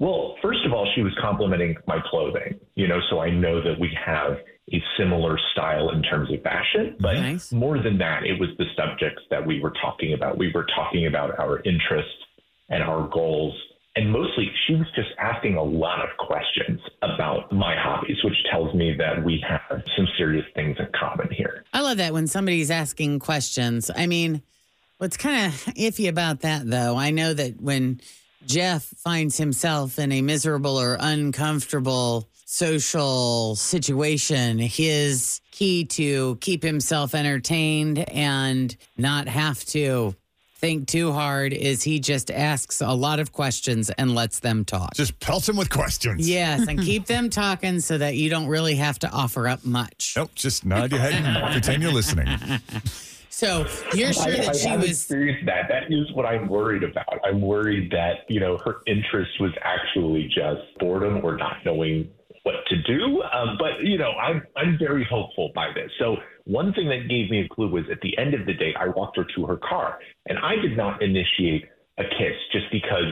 Well, 0.00 0.36
first 0.42 0.60
of 0.64 0.72
all, 0.72 0.90
she 0.94 1.02
was 1.02 1.12
complimenting 1.20 1.76
my 1.86 1.98
clothing, 2.10 2.58
you 2.74 2.88
know, 2.88 3.00
so 3.10 3.20
I 3.20 3.30
know 3.30 3.62
that 3.62 3.78
we 3.78 3.96
have 4.04 4.38
a 4.72 4.82
similar 4.98 5.38
style 5.52 5.90
in 5.90 6.02
terms 6.02 6.30
of 6.32 6.42
fashion. 6.42 6.96
But 7.00 7.14
Nice. 7.14 7.52
more 7.52 7.82
than 7.82 7.98
that, 7.98 8.24
it 8.24 8.38
was 8.38 8.50
the 8.58 8.66
subjects 8.76 9.22
that 9.30 9.44
we 9.46 9.60
were 9.60 9.72
talking 9.80 10.12
about. 10.12 10.36
We 10.38 10.52
were 10.52 10.66
talking 10.76 11.06
about 11.06 11.38
our 11.38 11.60
interests 11.64 12.12
and 12.68 12.82
our 12.82 13.08
goals. 13.08 13.54
And 13.96 14.12
mostly, 14.12 14.48
she 14.66 14.74
was 14.74 14.86
just 14.94 15.08
asking 15.18 15.56
a 15.56 15.62
lot 15.62 16.00
of 16.02 16.16
questions 16.18 16.80
about 17.02 17.50
my 17.50 17.74
hobbies, 17.76 18.18
which 18.22 18.36
tells 18.50 18.72
me 18.74 18.94
that 18.96 19.24
we 19.24 19.42
have 19.48 19.82
some 19.96 20.06
serious 20.16 20.44
things 20.54 20.76
in 20.78 20.86
common 20.98 21.28
here. 21.32 21.64
I 21.72 21.80
love 21.80 21.96
that 21.96 22.12
when 22.12 22.26
somebody's 22.28 22.70
asking 22.70 23.18
questions. 23.18 23.90
I 23.94 24.06
mean, 24.06 24.42
what's 24.98 25.16
kind 25.16 25.46
of 25.46 25.52
iffy 25.74 26.08
about 26.08 26.40
that, 26.42 26.68
though, 26.70 26.96
I 26.96 27.10
know 27.10 27.34
that 27.34 27.60
when 27.60 28.00
Jeff 28.46 28.84
finds 28.84 29.36
himself 29.36 29.98
in 29.98 30.12
a 30.12 30.22
miserable 30.22 30.78
or 30.78 30.96
uncomfortable 31.00 32.28
social 32.50 33.54
situation, 33.56 34.58
his 34.58 35.42
key 35.50 35.84
to 35.84 36.36
keep 36.40 36.62
himself 36.62 37.14
entertained 37.14 37.98
and 38.08 38.74
not 38.96 39.28
have 39.28 39.62
to 39.66 40.14
think 40.56 40.88
too 40.88 41.12
hard 41.12 41.52
is 41.52 41.82
he 41.82 42.00
just 42.00 42.30
asks 42.30 42.80
a 42.80 42.94
lot 42.94 43.20
of 43.20 43.32
questions 43.32 43.90
and 43.90 44.14
lets 44.14 44.40
them 44.40 44.64
talk. 44.64 44.94
Just 44.94 45.20
pelt 45.20 45.46
him 45.46 45.58
with 45.58 45.68
questions. 45.68 46.26
Yes, 46.26 46.66
and 46.66 46.80
keep 46.82 47.04
them 47.04 47.28
talking 47.28 47.80
so 47.80 47.98
that 47.98 48.16
you 48.16 48.30
don't 48.30 48.46
really 48.46 48.76
have 48.76 48.98
to 49.00 49.10
offer 49.10 49.46
up 49.46 49.62
much. 49.66 50.14
Nope, 50.16 50.30
just 50.34 50.64
nod 50.64 50.90
your 50.90 51.00
head 51.00 51.12
and 51.12 51.52
pretend 51.52 51.82
you're 51.82 51.92
listening. 51.92 52.28
So 53.28 53.66
you're 53.94 54.14
sure 54.14 54.32
I, 54.32 54.36
that 54.36 54.48
I 54.48 54.52
she 54.52 54.68
have 54.68 54.80
was 54.80 54.88
experienced 54.88 55.44
that. 55.44 55.68
That 55.68 55.92
is 55.92 56.10
what 56.14 56.24
I'm 56.24 56.48
worried 56.48 56.82
about. 56.82 57.20
I'm 57.24 57.42
worried 57.42 57.92
that 57.92 58.24
you 58.28 58.40
know 58.40 58.56
her 58.64 58.80
interest 58.86 59.32
was 59.38 59.52
actually 59.62 60.24
just 60.34 60.62
boredom 60.80 61.22
or 61.22 61.36
not 61.36 61.58
knowing 61.64 62.10
what 62.48 62.64
to 62.72 62.76
do. 62.82 63.22
Um, 63.36 63.56
but 63.58 63.72
you 63.82 63.98
know, 63.98 64.12
I'm 64.12 64.42
I'm 64.56 64.76
very 64.78 65.06
hopeful 65.08 65.50
by 65.54 65.68
this. 65.74 65.90
So 65.98 66.16
one 66.44 66.72
thing 66.72 66.88
that 66.88 67.02
gave 67.08 67.30
me 67.30 67.38
a 67.44 67.48
clue 67.54 67.68
was 67.70 67.84
at 67.90 68.00
the 68.00 68.16
end 68.18 68.32
of 68.34 68.46
the 68.46 68.54
day, 68.54 68.72
I 68.78 68.86
walked 68.88 69.16
her 69.18 69.26
to 69.36 69.46
her 69.46 69.56
car, 69.58 69.98
and 70.28 70.36
I 70.38 70.54
did 70.56 70.76
not 70.76 71.02
initiate 71.02 71.64
a 71.98 72.04
kiss 72.04 72.36
just 72.52 72.66
because 72.72 73.10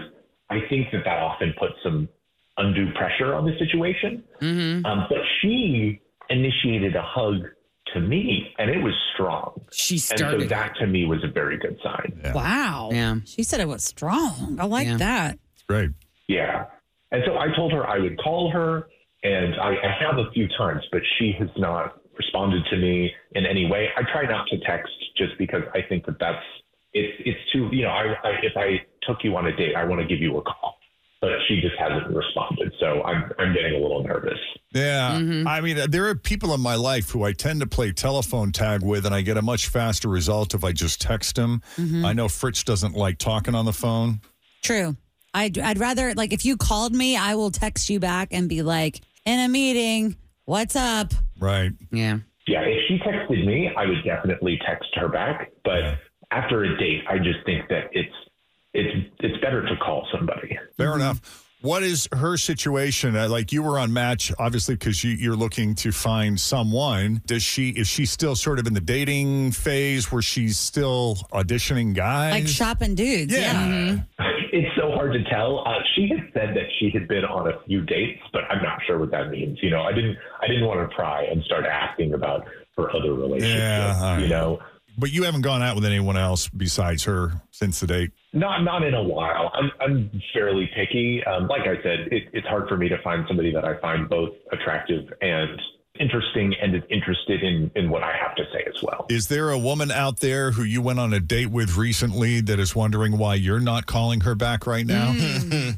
I 0.51 0.59
think 0.70 0.91
that 0.93 1.03
that 1.05 1.18
often 1.30 1.53
puts 1.59 1.74
some 1.82 2.09
undue 2.57 2.93
pressure 2.95 3.34
on 3.34 3.45
the 3.45 3.55
situation. 3.59 4.22
Mhm. 4.41 4.87
Um, 4.87 5.07
but 5.11 5.18
she 5.41 6.01
initiated 6.30 6.97
a 6.97 7.03
hug 7.03 7.43
to 7.43 7.51
to 7.95 8.01
me, 8.01 8.53
and 8.59 8.68
it 8.68 8.82
was 8.82 8.95
strong. 9.14 9.53
She 9.72 9.95
And 9.95 10.01
so 10.03 10.16
started. 10.16 10.49
that 10.49 10.74
to 10.80 10.87
me 10.89 11.07
was 11.07 11.22
a 11.22 11.28
very 11.28 11.57
good 11.57 11.76
sign. 11.84 12.09
Wow. 12.34 12.91
Yeah. 12.93 13.14
She 13.24 13.43
said 13.45 13.61
it 13.61 13.68
was 13.68 13.84
strong. 13.84 14.57
I 14.61 14.64
like 14.66 14.89
Yeah. 14.89 14.97
that. 14.97 15.39
Great. 15.68 15.91
Yeah. 16.26 16.64
And 17.12 17.22
so 17.24 17.39
I 17.39 17.47
told 17.55 17.70
her 17.72 17.87
I 17.87 17.99
would 18.01 18.18
call 18.18 18.51
her, 18.51 18.89
and 19.27 19.55
I, 19.61 19.70
I 19.70 19.91
have 20.01 20.18
a 20.18 20.31
few 20.33 20.49
times, 20.57 20.83
but 20.93 21.03
she 21.18 21.35
has 21.39 21.49
not 21.57 22.01
responded 22.16 22.64
to 22.70 22.77
me 22.77 23.11
in 23.33 23.45
any 23.45 23.66
way. 23.70 23.89
I 23.97 24.03
try 24.12 24.29
not 24.29 24.47
to 24.49 24.59
text 24.61 24.93
just 25.16 25.33
because 25.39 25.62
I 25.74 25.81
think 25.89 26.07
that 26.07 26.18
that's 26.18 26.45
it's 26.93 27.14
it's 27.24 27.53
too 27.53 27.68
you 27.72 27.83
know 27.83 27.91
I, 27.91 28.14
I 28.24 28.31
if 28.43 28.57
I 28.57 28.81
took 29.03 29.18
you 29.22 29.37
on 29.37 29.47
a 29.47 29.57
date, 29.57 29.74
I 29.77 29.85
want 29.85 30.01
to 30.01 30.07
give 30.07 30.20
you 30.20 30.37
a 30.39 30.43
call, 30.43 30.77
but 31.20 31.31
she 31.49 31.61
just 31.61 31.74
hasn't 31.79 32.14
responded, 32.14 32.72
so 32.81 33.03
I'm 33.03 33.33
I'm 33.39 33.53
getting 33.53 33.74
a 33.74 33.79
little 33.79 34.03
nervous. 34.03 34.39
Yeah. 34.72 35.18
Mm-hmm. 35.18 35.49
I 35.49 35.61
mean, 35.61 35.79
there 35.91 36.07
are 36.07 36.14
people 36.14 36.53
in 36.55 36.61
my 36.61 36.74
life 36.74 37.11
who 37.11 37.22
I 37.22 37.33
tend 37.33 37.61
to 37.61 37.66
play 37.66 37.93
telephone 37.93 38.53
tag 38.53 38.83
with, 38.83 39.07
and 39.07 39.14
I 39.14 39.22
get 39.22 39.37
a 39.37 39.43
much 39.43 39.68
faster 39.68 40.09
result 40.09 40.55
if 40.55 40.64
I 40.64 40.72
just 40.72 41.01
text 41.01 41.37
them. 41.37 41.62
Mm-hmm. 41.77 42.05
I 42.05 42.12
know 42.12 42.29
Fritz 42.29 42.62
doesn't 42.62 42.95
like 42.95 43.18
talking 43.18 43.55
on 43.55 43.64
the 43.64 43.72
phone. 43.72 44.20
True. 44.62 44.97
I'd, 45.33 45.59
I'd 45.59 45.79
rather, 45.79 46.14
like, 46.14 46.33
if 46.33 46.47
you 46.47 46.57
called 46.57 46.95
me, 46.95 47.14
I 47.14 47.35
will 47.35 47.51
text 47.51 47.91
you 47.91 48.01
back 48.01 48.29
and 48.31 48.49
be 48.49 48.62
like, 48.62 49.03
in 49.27 49.41
a 49.41 49.49
meeting, 49.49 50.16
what's 50.45 50.77
up? 50.77 51.12
Right. 51.39 51.72
Yeah. 51.91 52.18
Yeah, 52.47 52.61
if 52.62 52.79
she 52.89 52.99
texted 52.99 53.45
me, 53.45 53.70
I 53.77 53.87
would 53.87 54.05
definitely 54.05 54.59
text 54.64 54.89
her 54.95 55.09
back. 55.09 55.51
But 55.64 55.99
after 56.31 56.62
a 56.62 56.79
date, 56.79 57.03
I 57.09 57.18
just 57.18 57.45
think 57.45 57.68
that 57.68 57.89
it's 57.93 58.14
it's 58.72 59.11
it's 59.20 59.41
better 59.43 59.62
to 59.66 59.77
call 59.79 60.07
somebody. 60.16 60.57
Fair 60.77 60.95
enough. 60.95 61.43
What 61.62 61.83
is 61.83 62.07
her 62.12 62.37
situation? 62.37 63.16
Uh, 63.16 63.29
like 63.29 63.51
you 63.51 63.62
were 63.62 63.79
on 63.81 63.93
Match, 63.93 64.31
obviously, 64.39 64.77
because 64.77 65.03
you, 65.03 65.12
you're 65.12 65.35
looking 65.35 65.74
to 65.77 65.91
find 65.91 66.39
someone. 66.39 67.22
Does 67.27 67.43
she 67.43 67.70
is 67.70 67.89
she 67.89 68.07
still 68.07 68.37
sort 68.37 68.61
of 68.61 68.68
in 68.68 68.74
the 68.74 68.81
dating 68.81 69.51
phase 69.51 70.12
where 70.12 70.22
she's 70.22 70.57
still 70.57 71.16
auditioning 71.33 71.95
guys? 71.95 72.33
Like 72.33 72.47
shopping 72.47 72.95
dudes. 72.95 73.33
Yeah. 73.35 73.66
Yeah. 73.66 73.93
It's 73.93 74.03
so 74.18 74.22
hard 75.07 75.25
to 75.25 75.31
tell. 75.31 75.63
Uh, 75.67 75.75
she 75.95 76.09
had 76.09 76.21
said 76.35 76.57
that 76.57 76.67
she 76.79 76.91
had 76.91 77.09
been 77.09 77.25
on 77.25 77.49
a 77.49 77.61
few 77.67 77.83
dates, 77.83 78.21
but 78.33 78.43
I'm 78.51 78.63
not 78.63 78.79
sure 78.87 78.99
what 78.99 79.11
that 79.13 79.31
means. 79.31 79.59
You 79.63 79.71
know, 79.71 79.83
I 79.83 79.93
didn't 79.93 80.17
I 80.43 80.47
didn't 80.47 80.67
want 80.67 80.89
to 80.89 80.95
pry 80.95 81.25
and 81.25 81.43
start 81.45 81.65
asking 81.65 82.15
about 82.15 82.47
her 82.77 82.95
other 82.95 83.15
relationships. 83.15 83.59
Yeah, 83.61 84.03
right. 84.03 84.23
You 84.23 84.29
know, 84.29 84.59
But 84.99 85.11
you 85.13 85.25
haven't 85.25 85.43
gone 85.43 85.63
out 85.63 85.75
with 85.75 85.85
anyone 85.85 86.17
else 86.17 86.49
besides 86.49 87.05
her 87.05 87.33
since 87.51 87.81
the 87.81 87.87
date. 87.87 88.11
not 88.33 88.63
not 88.65 88.83
in 88.83 88.95
a 88.95 89.03
while. 89.03 89.51
I'm 89.55 89.71
I'm 89.81 90.23
fairly 90.33 90.69
picky. 90.75 91.23
Um, 91.25 91.49
like 91.49 91.63
I 91.63 91.77
said, 91.83 92.09
it, 92.11 92.25
it's 92.33 92.47
hard 92.47 92.69
for 92.69 92.77
me 92.77 92.89
to 92.89 93.01
find 93.03 93.25
somebody 93.29 93.53
that 93.53 93.65
I 93.65 93.79
find 93.81 94.09
both 94.09 94.31
attractive 94.53 95.05
and 95.21 95.61
interesting 96.01 96.55
and 96.61 96.75
is 96.75 96.83
interested 96.91 97.43
in 97.43 97.71
in 97.75 97.91
what 97.91 98.03
I 98.03 98.17
have 98.17 98.35
to 98.37 98.45
say 98.53 98.65
as 98.67 98.83
well. 98.83 99.07
Is 99.09 99.29
there 99.29 99.51
a 99.51 99.59
woman 99.59 99.91
out 99.91 100.21
there 100.21 100.53
who 100.53 100.63
you 100.63 100.83
went 100.83 100.99
on 100.99 101.13
a 101.13 101.21
date 101.21 101.51
with 101.51 101.77
recently 101.77 102.41
that 102.43 102.59
is 102.59 102.75
wondering 102.75 103.19
why 103.19 103.35
you're 103.35 103.61
not 103.61 103.87
calling 103.87 104.21
her 104.23 104.35
back 104.35 104.67
right 104.67 104.87
now? 104.87 105.13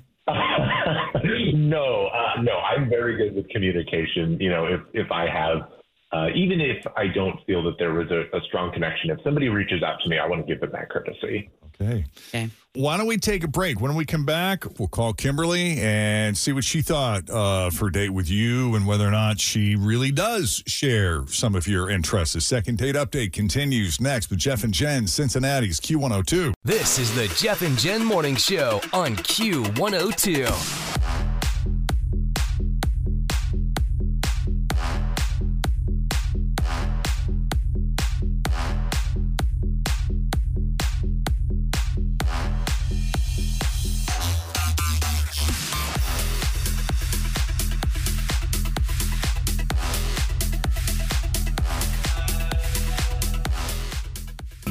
no, 1.55 2.07
uh, 2.07 2.43
no, 2.43 2.59
I'm 2.59 2.89
very 2.89 3.16
good 3.16 3.35
with 3.35 3.49
communication. 3.51 4.39
You 4.41 4.51
know, 4.51 4.66
if 4.66 4.81
if 4.95 5.11
I 5.11 5.29
have, 5.29 5.69
uh, 6.12 6.29
even 6.35 6.61
if 6.61 6.85
I 6.97 7.07
don't 7.14 7.39
feel 7.47 7.62
that 7.64 7.79
there 7.79 7.95
was 7.95 8.11
a, 8.11 8.25
a 8.37 8.41
strong 8.49 8.73
connection, 8.73 9.11
if 9.11 9.19
somebody 9.23 9.49
reaches 9.49 9.83
out 9.83 9.99
to 10.03 10.09
me, 10.09 10.19
I 10.19 10.27
want 10.27 10.47
to 10.47 10.53
give 10.53 10.61
them 10.61 10.71
that 10.73 10.91
courtesy. 10.91 11.51
Okay. 11.81 12.05
Okay. 12.29 12.51
Why 12.74 12.97
don't 12.97 13.07
we 13.07 13.16
take 13.16 13.45
a 13.45 13.49
break? 13.49 13.81
When 13.81 13.95
we 13.95 14.05
come 14.05 14.24
back, 14.24 14.64
we'll 14.79 14.89
call 14.89 15.12
Kimberly 15.12 15.81
and 15.81 16.37
see 16.37 16.53
what 16.53 16.64
she 16.64 16.83
thought 16.83 17.29
uh, 17.29 17.66
of 17.66 17.79
her 17.79 17.91
date 17.91 18.11
with 18.11 18.31
you 18.31 18.74
and 18.74 18.87
whether 18.87 19.07
or 19.07 19.11
not 19.11 19.41
she 19.41 19.74
really 19.74 20.12
does 20.12 20.62
share 20.66 21.26
some 21.26 21.55
of 21.55 21.66
your 21.66 21.91
interests. 21.91 22.35
The 22.35 22.41
second 22.41 22.79
date 22.79 22.95
update 22.95 23.33
continues 23.33 24.01
next 24.01 24.31
with 24.31 24.39
Jeff 24.39 24.64
and 24.64 24.72
Jenn, 24.72 25.07
Cincinnati's 25.07 25.81
Q102. 25.81 26.53
This 26.62 26.99
is 26.99 27.14
the 27.14 27.29
Jeff 27.37 27.62
and 27.62 27.76
Jenn 27.79 28.05
Morning 28.05 28.37
Show 28.37 28.81
on 28.93 29.16
Q102. 29.16 31.28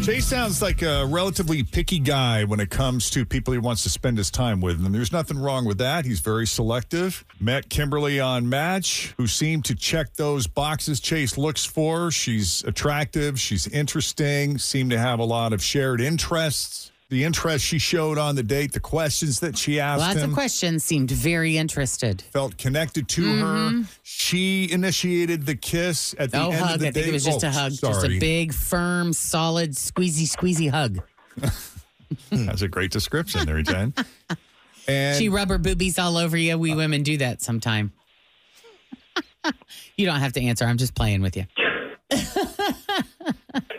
Jay 0.07 0.21
sounds 0.21 0.61
like 0.61 0.83
a 0.83 1.05
relatively 1.05 1.63
picky 1.63 1.99
guy 1.99 2.45
when 2.45 2.61
it 2.61 2.69
comes 2.69 3.09
to 3.09 3.25
people 3.25 3.51
he 3.51 3.59
wants 3.59 3.83
to 3.83 3.89
spend 3.89 4.17
his 4.17 4.31
time 4.31 4.61
with. 4.61 4.85
And 4.85 4.95
there's 4.95 5.11
nothing 5.11 5.37
wrong 5.37 5.65
with 5.65 5.79
that. 5.79 6.05
He's 6.05 6.21
very 6.21 6.47
selective. 6.47 7.25
Met 7.41 7.67
Kimberly 7.69 8.17
on 8.17 8.47
Match, 8.47 9.13
who 9.17 9.27
seemed 9.27 9.65
to 9.65 9.75
check 9.75 10.13
those 10.13 10.47
boxes 10.47 11.01
Chase 11.01 11.37
looks 11.37 11.65
for. 11.65 12.09
She's 12.09 12.63
attractive, 12.63 13.37
she's 13.37 13.67
interesting, 13.67 14.57
seemed 14.57 14.91
to 14.91 14.97
have 14.97 15.19
a 15.19 15.25
lot 15.25 15.51
of 15.51 15.61
shared 15.61 15.99
interests. 15.99 16.93
The 17.09 17.23
interest 17.23 17.63
she 17.63 17.79
showed 17.79 18.17
on 18.17 18.35
the 18.35 18.43
date, 18.43 18.73
the 18.73 18.81
questions 18.81 19.39
that 19.39 19.57
she 19.57 19.79
asked 19.79 20.01
Lots 20.01 20.17
him 20.19 20.31
of 20.31 20.33
questions. 20.35 20.83
Seemed 20.83 21.09
very 21.09 21.57
interested. 21.57 22.21
felt 22.21 22.57
connected 22.57 23.07
to 23.09 23.23
her. 23.23 23.45
Mm-hmm. 23.69 23.81
She 24.03 24.69
initiated 24.69 25.45
the 25.45 25.55
kiss 25.55 26.13
at 26.19 26.31
the 26.31 26.41
Oh, 26.41 26.49
end 26.51 26.55
hug. 26.59 26.73
of 26.75 26.79
the 26.81 26.87
I 26.89 26.91
think 26.91 27.07
it 27.07 27.13
was 27.13 27.23
just 27.23 27.45
Oh, 27.45 27.47
a 27.47 27.51
hug. 27.51 27.71
Just 27.71 27.81
sorry. 28.01 28.17
a 28.17 28.19
big, 28.19 28.53
firm, 28.53 29.13
solid, 29.13 29.71
squeezy, 29.71 30.23
squeezy 30.29 30.69
hug. 30.69 30.99
That's 32.29 32.61
a 32.61 32.67
great 32.67 32.91
description 32.91 33.45
there, 33.45 33.61
Jenn. 33.61 33.93
And 34.89 35.17
she 35.17 35.27
rub 35.27 35.49
her 35.49 35.57
boobies 35.57 35.99
all 35.99 36.15
over 36.15 36.37
you. 36.37 36.57
We 36.57 36.71
uh, 36.71 36.77
women 36.77 37.03
do 37.03 37.17
that 37.17 37.41
sometime. 37.41 37.91
you 39.97 40.05
don't 40.05 40.21
have 40.21 40.31
to 40.33 40.41
answer. 40.41 40.63
I'm 40.63 40.77
just 40.77 40.95
playing 40.95 41.21
with 41.21 41.35
you. 41.35 41.43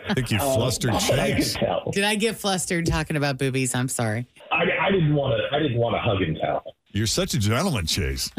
I 0.09 0.13
think 0.15 0.31
you 0.31 0.39
flustered 0.39 0.91
Oh, 0.91 0.97
I 0.97 0.99
could 0.99 1.37
Chase. 1.37 1.53
tell. 1.53 1.91
Did 1.93 2.03
I 2.03 2.15
get 2.15 2.35
flustered 2.37 2.85
talking 2.85 3.15
about 3.15 3.37
boobies? 3.37 3.73
I'm 3.75 3.87
sorry. 3.87 4.27
I, 4.51 4.63
I 4.81 4.91
didn't 4.91 5.13
want 5.15 5.35
to. 5.39 5.55
I 5.55 5.59
didn't 5.61 5.77
want 5.77 5.95
to 5.95 5.99
hug 5.99 6.21
and 6.21 6.37
tell. 6.37 6.63
You're 6.91 7.07
such 7.07 7.35
a 7.35 7.39
gentleman, 7.39 7.85
Chase. 7.85 8.31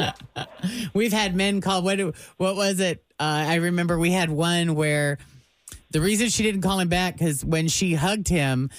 We've 0.95 1.13
had 1.13 1.37
men 1.37 1.61
call. 1.61 1.83
What? 1.83 2.01
What 2.37 2.57
was 2.57 2.81
it? 2.81 3.03
Uh, 3.19 3.23
I 3.49 3.55
remember 3.57 3.99
we 3.99 4.11
had 4.11 4.29
one 4.29 4.75
where 4.75 5.19
the 5.93 6.01
reason 6.01 6.29
she 6.29 6.43
didn't 6.43 6.63
call 6.63 6.81
him 6.81 6.89
back 6.89 7.17
because 7.17 7.45
when 7.45 7.69
she 7.69 7.95
hugged 7.95 8.27
him, 8.29 8.71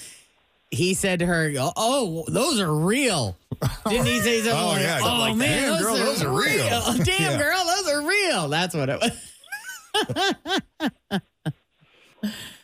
he 0.70 0.92
said 0.92 1.20
to 1.20 1.26
her, 1.26 1.50
"Oh, 1.58 1.72
oh, 1.76 2.24
those 2.28 2.60
are 2.60 2.72
real." 2.74 3.36
Didn't 3.88 4.06
he 4.06 4.20
say 4.20 4.40
something 4.42 4.52
Oh, 4.62 4.66
like, 4.68 4.82
yeah. 4.82 4.98
"Oh 5.02 5.18
Like, 5.20 5.36
man, 5.36 5.62
"Damn, 5.62 5.70
those, 5.72 5.82
girl, 5.82 5.94
are 5.94 5.98
those 6.04 6.22
are 6.22 6.30
real." 6.38 7.04
Damn, 7.04 7.22
Yeah. 7.32 7.38
girl, 7.38 7.64
those 7.64 7.88
are 7.88 8.02
real." 8.06 8.48
That's 8.48 8.74
what 8.74 8.88
it 8.90 9.00
was. 9.00 9.12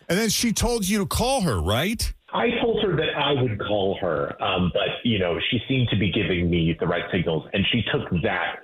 And 0.08 0.18
then 0.18 0.30
she 0.30 0.52
told 0.52 0.88
you 0.88 0.98
to 0.98 1.06
call 1.06 1.42
her, 1.42 1.60
right? 1.60 2.12
I 2.32 2.50
told 2.62 2.82
her 2.82 2.96
that 2.96 3.14
I 3.16 3.40
would 3.40 3.58
call 3.58 3.98
her, 4.00 4.40
um, 4.42 4.70
but 4.74 4.88
you 5.04 5.18
know, 5.18 5.38
she 5.50 5.60
seemed 5.66 5.88
to 5.90 5.96
be 5.96 6.10
giving 6.12 6.50
me 6.50 6.76
the 6.78 6.86
right 6.86 7.04
signals, 7.12 7.48
and 7.52 7.64
she 7.72 7.82
took 7.92 8.10
that 8.22 8.56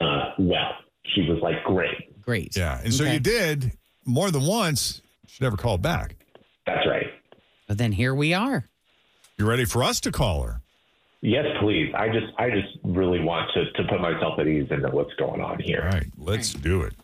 uh, 0.00 0.32
well. 0.38 0.72
She 1.14 1.22
was 1.22 1.38
like, 1.42 1.62
"Great, 1.64 2.22
Great. 2.22 2.56
Yeah. 2.56 2.80
And 2.82 2.92
so 2.94 3.04
you 3.04 3.18
did 3.18 3.72
more 4.06 4.30
than 4.30 4.46
once. 4.46 5.02
She 5.26 5.42
never 5.44 5.56
called 5.56 5.82
back. 5.82 6.16
that's 6.66 6.86
right." 6.86 7.06
But 7.68 7.78
then 7.78 7.92
here 7.92 8.14
we 8.14 8.32
are. 8.34 8.68
You 9.38 9.46
ready 9.46 9.64
for 9.64 9.82
us 9.84 10.00
to 10.00 10.12
call 10.12 10.42
her? 10.42 10.60
Yes, 11.22 11.44
please. 11.60 11.92
I 11.94 12.08
just, 12.08 12.26
I 12.38 12.48
just 12.50 12.78
really 12.82 13.20
want 13.20 13.50
to 13.54 13.70
to 13.72 13.88
put 13.88 14.00
myself 14.00 14.38
at 14.38 14.46
ease 14.46 14.66
and 14.70 14.82
know 14.82 14.90
what's 14.90 15.14
going 15.14 15.40
on 15.40 15.60
here. 15.60 15.82
All 15.84 15.90
right, 15.90 16.06
let's 16.16 16.52
do 16.54 16.82
it. 16.82 16.94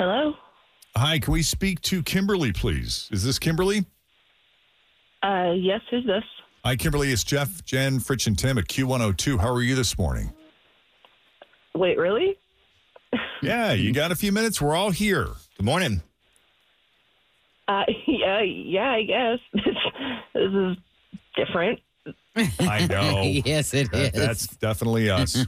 Hello. 0.00 0.32
Hi, 0.96 1.18
can 1.18 1.30
we 1.34 1.42
speak 1.42 1.82
to 1.82 2.02
Kimberly, 2.02 2.52
please? 2.52 3.06
Is 3.12 3.22
this 3.22 3.38
Kimberly? 3.38 3.84
Uh, 5.22 5.52
yes, 5.54 5.82
who's 5.90 6.06
this? 6.06 6.24
Hi, 6.64 6.74
Kimberly. 6.74 7.12
It's 7.12 7.22
Jeff, 7.22 7.62
Jenn, 7.66 7.98
Fritch, 7.98 8.26
and 8.26 8.38
Tim 8.38 8.56
at 8.56 8.64
Q102. 8.64 9.38
How 9.38 9.52
are 9.52 9.60
you 9.60 9.74
this 9.74 9.98
morning? 9.98 10.32
Wait, 11.74 11.98
really? 11.98 12.38
Yeah, 13.42 13.72
you 13.72 13.92
got 13.92 14.10
a 14.10 14.14
few 14.14 14.32
minutes? 14.32 14.58
We're 14.58 14.74
all 14.74 14.88
here. 14.88 15.26
Good 15.58 15.66
morning. 15.66 16.00
Uh, 17.68 17.84
yeah, 18.06 18.40
yeah, 18.40 18.90
I 18.92 19.02
guess 19.02 19.38
this, 19.52 19.74
this 20.32 20.50
is 20.50 20.76
different. 21.36 21.78
I 22.58 22.86
know. 22.86 23.20
yes, 23.44 23.74
it 23.74 23.92
is. 23.92 24.12
That- 24.12 24.14
That's 24.14 24.46
definitely 24.46 25.10
us. 25.10 25.44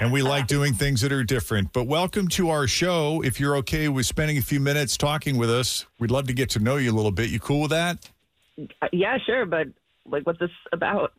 And 0.00 0.12
we 0.12 0.22
like 0.22 0.46
doing 0.46 0.74
things 0.74 1.00
that 1.00 1.12
are 1.12 1.24
different. 1.24 1.72
But 1.72 1.84
welcome 1.84 2.28
to 2.28 2.50
our 2.50 2.66
show. 2.66 3.22
If 3.22 3.40
you're 3.40 3.56
okay 3.56 3.88
with 3.88 4.06
spending 4.06 4.38
a 4.38 4.42
few 4.42 4.60
minutes 4.60 4.96
talking 4.96 5.36
with 5.36 5.50
us, 5.50 5.86
we'd 5.98 6.10
love 6.10 6.26
to 6.28 6.32
get 6.32 6.50
to 6.50 6.60
know 6.60 6.76
you 6.76 6.92
a 6.92 6.96
little 6.96 7.10
bit. 7.10 7.30
You 7.30 7.40
cool 7.40 7.62
with 7.62 7.70
that? 7.70 8.10
Uh, 8.82 8.88
yeah, 8.92 9.18
sure, 9.24 9.46
but 9.46 9.68
like, 10.06 10.26
what's 10.26 10.38
this 10.38 10.50
about? 10.72 11.12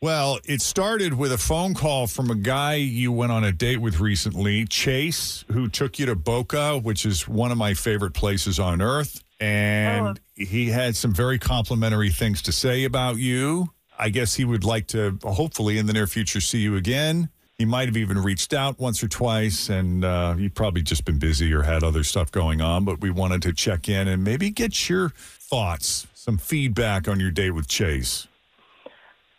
Well, 0.00 0.38
it 0.44 0.60
started 0.60 1.14
with 1.14 1.32
a 1.32 1.38
phone 1.38 1.74
call 1.74 2.06
from 2.06 2.30
a 2.30 2.34
guy 2.34 2.74
you 2.74 3.10
went 3.10 3.32
on 3.32 3.42
a 3.42 3.52
date 3.52 3.78
with 3.78 4.00
recently, 4.00 4.66
Chase, 4.66 5.44
who 5.50 5.68
took 5.68 5.98
you 5.98 6.06
to 6.06 6.14
Boca, 6.14 6.78
which 6.78 7.06
is 7.06 7.26
one 7.26 7.50
of 7.50 7.58
my 7.58 7.74
favorite 7.74 8.12
places 8.12 8.58
on 8.58 8.82
earth. 8.82 9.24
And 9.40 10.06
oh. 10.06 10.14
he 10.34 10.68
had 10.68 10.94
some 10.94 11.14
very 11.14 11.38
complimentary 11.38 12.10
things 12.10 12.42
to 12.42 12.52
say 12.52 12.84
about 12.84 13.16
you. 13.16 13.70
I 13.98 14.10
guess 14.10 14.34
he 14.34 14.44
would 14.44 14.64
like 14.64 14.88
to, 14.88 15.18
hopefully, 15.22 15.78
in 15.78 15.86
the 15.86 15.92
near 15.92 16.06
future, 16.06 16.40
see 16.40 16.58
you 16.58 16.76
again. 16.76 17.30
He 17.64 17.70
might 17.70 17.88
have 17.88 17.96
even 17.96 18.18
reached 18.18 18.52
out 18.52 18.78
once 18.78 19.02
or 19.02 19.08
twice, 19.08 19.70
and 19.70 20.04
uh, 20.04 20.34
you've 20.36 20.52
probably 20.52 20.82
just 20.82 21.06
been 21.06 21.18
busy 21.18 21.50
or 21.50 21.62
had 21.62 21.82
other 21.82 22.04
stuff 22.04 22.30
going 22.30 22.60
on. 22.60 22.84
But 22.84 23.00
we 23.00 23.08
wanted 23.08 23.40
to 23.40 23.54
check 23.54 23.88
in 23.88 24.06
and 24.06 24.22
maybe 24.22 24.50
get 24.50 24.90
your 24.90 25.08
thoughts, 25.16 26.06
some 26.12 26.36
feedback 26.36 27.08
on 27.08 27.18
your 27.20 27.30
date 27.30 27.52
with 27.52 27.66
Chase. 27.66 28.28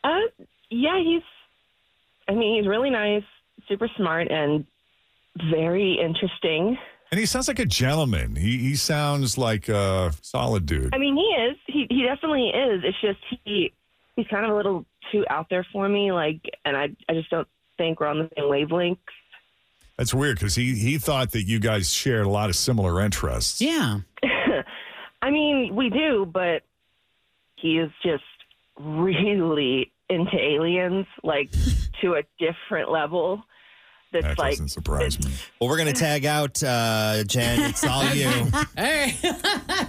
Uh, 0.04 0.22
yeah, 0.72 1.00
he's. 1.04 1.22
I 2.28 2.34
mean, 2.34 2.58
he's 2.58 2.68
really 2.68 2.90
nice, 2.90 3.22
super 3.68 3.88
smart, 3.96 4.32
and 4.32 4.66
very 5.52 6.00
interesting. 6.04 6.80
And 7.12 7.20
he 7.20 7.28
sounds 7.28 7.48
like 7.48 7.60
a 7.60 7.66
gentleman. 7.68 8.36
He 8.38 8.58
he 8.58 8.76
sounds 8.76 9.38
like 9.38 9.70
a 9.70 10.14
solid 10.24 10.66
dude. 10.66 10.96
I 10.96 10.98
mean, 10.98 11.16
he 11.16 11.44
is. 11.44 11.58
He 11.68 11.86
he 11.92 12.02
definitely 12.02 12.48
is. 12.48 12.82
It's 12.86 13.00
just 13.02 13.20
he 13.44 13.72
he's 14.16 14.26
kind 14.30 14.48
of 14.48 14.52
a 14.52 14.56
little 14.56 14.84
too 15.12 15.26
out 15.30 15.46
there 15.52 15.64
for 15.72 15.88
me. 15.88 16.12
Like, 16.12 16.42
and 16.66 16.76
I 16.76 16.90
I 17.08 17.14
just 17.14 17.30
don't 17.30 17.48
think 17.78 18.00
we're 18.00 18.08
on 18.08 18.20
the 18.20 18.30
same 18.38 18.50
wavelength. 18.50 19.00
That's 19.98 20.14
weird 20.14 20.38
because 20.38 20.56
he 20.56 20.76
he 20.76 20.98
thought 20.98 21.32
that 21.32 21.44
you 21.44 21.60
guys 21.60 21.92
shared 21.92 22.26
a 22.26 22.30
lot 22.30 22.50
of 22.50 22.56
similar 22.56 23.00
interests. 23.02 23.62
Yeah. 23.62 24.00
I 25.22 25.32
mean, 25.32 25.76
we 25.76 25.90
do, 25.90 26.26
but 26.32 26.64
he 27.56 27.78
is 27.80 27.90
just 28.04 28.24
really 28.78 29.92
into 30.10 30.38
aliens, 30.38 31.08
like 31.24 31.50
to 32.02 32.16
a 32.16 32.24
different 32.40 32.92
level. 32.92 33.44
That's 34.12 34.28
That 34.28 34.38
like 34.38 34.52
doesn't 34.52 34.70
surprise 34.70 35.20
me. 35.26 35.32
Well, 35.60 35.70
we're 35.70 35.78
going 35.78 35.92
to 35.94 36.00
tag 36.00 36.26
out 36.26 36.62
uh, 36.64 37.24
Jenn. 37.26 37.70
It's 37.70 37.84
all 37.86 38.04
you. 38.14 38.30
Hey, 38.78 39.14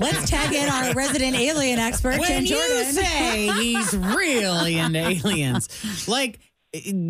Let's 0.01 0.29
tag 0.31 0.53
in 0.53 0.69
our 0.69 0.95
resident 0.95 1.37
alien 1.37 1.79
expert, 1.79 2.19
when 2.19 2.29
Jenn 2.29 2.47
you 2.47 2.57
Jordan. 2.57 2.93
say 2.93 3.53
he's 3.63 3.95
really 3.95 4.79
into 4.79 4.99
aliens, 4.99 6.09
like, 6.09 6.41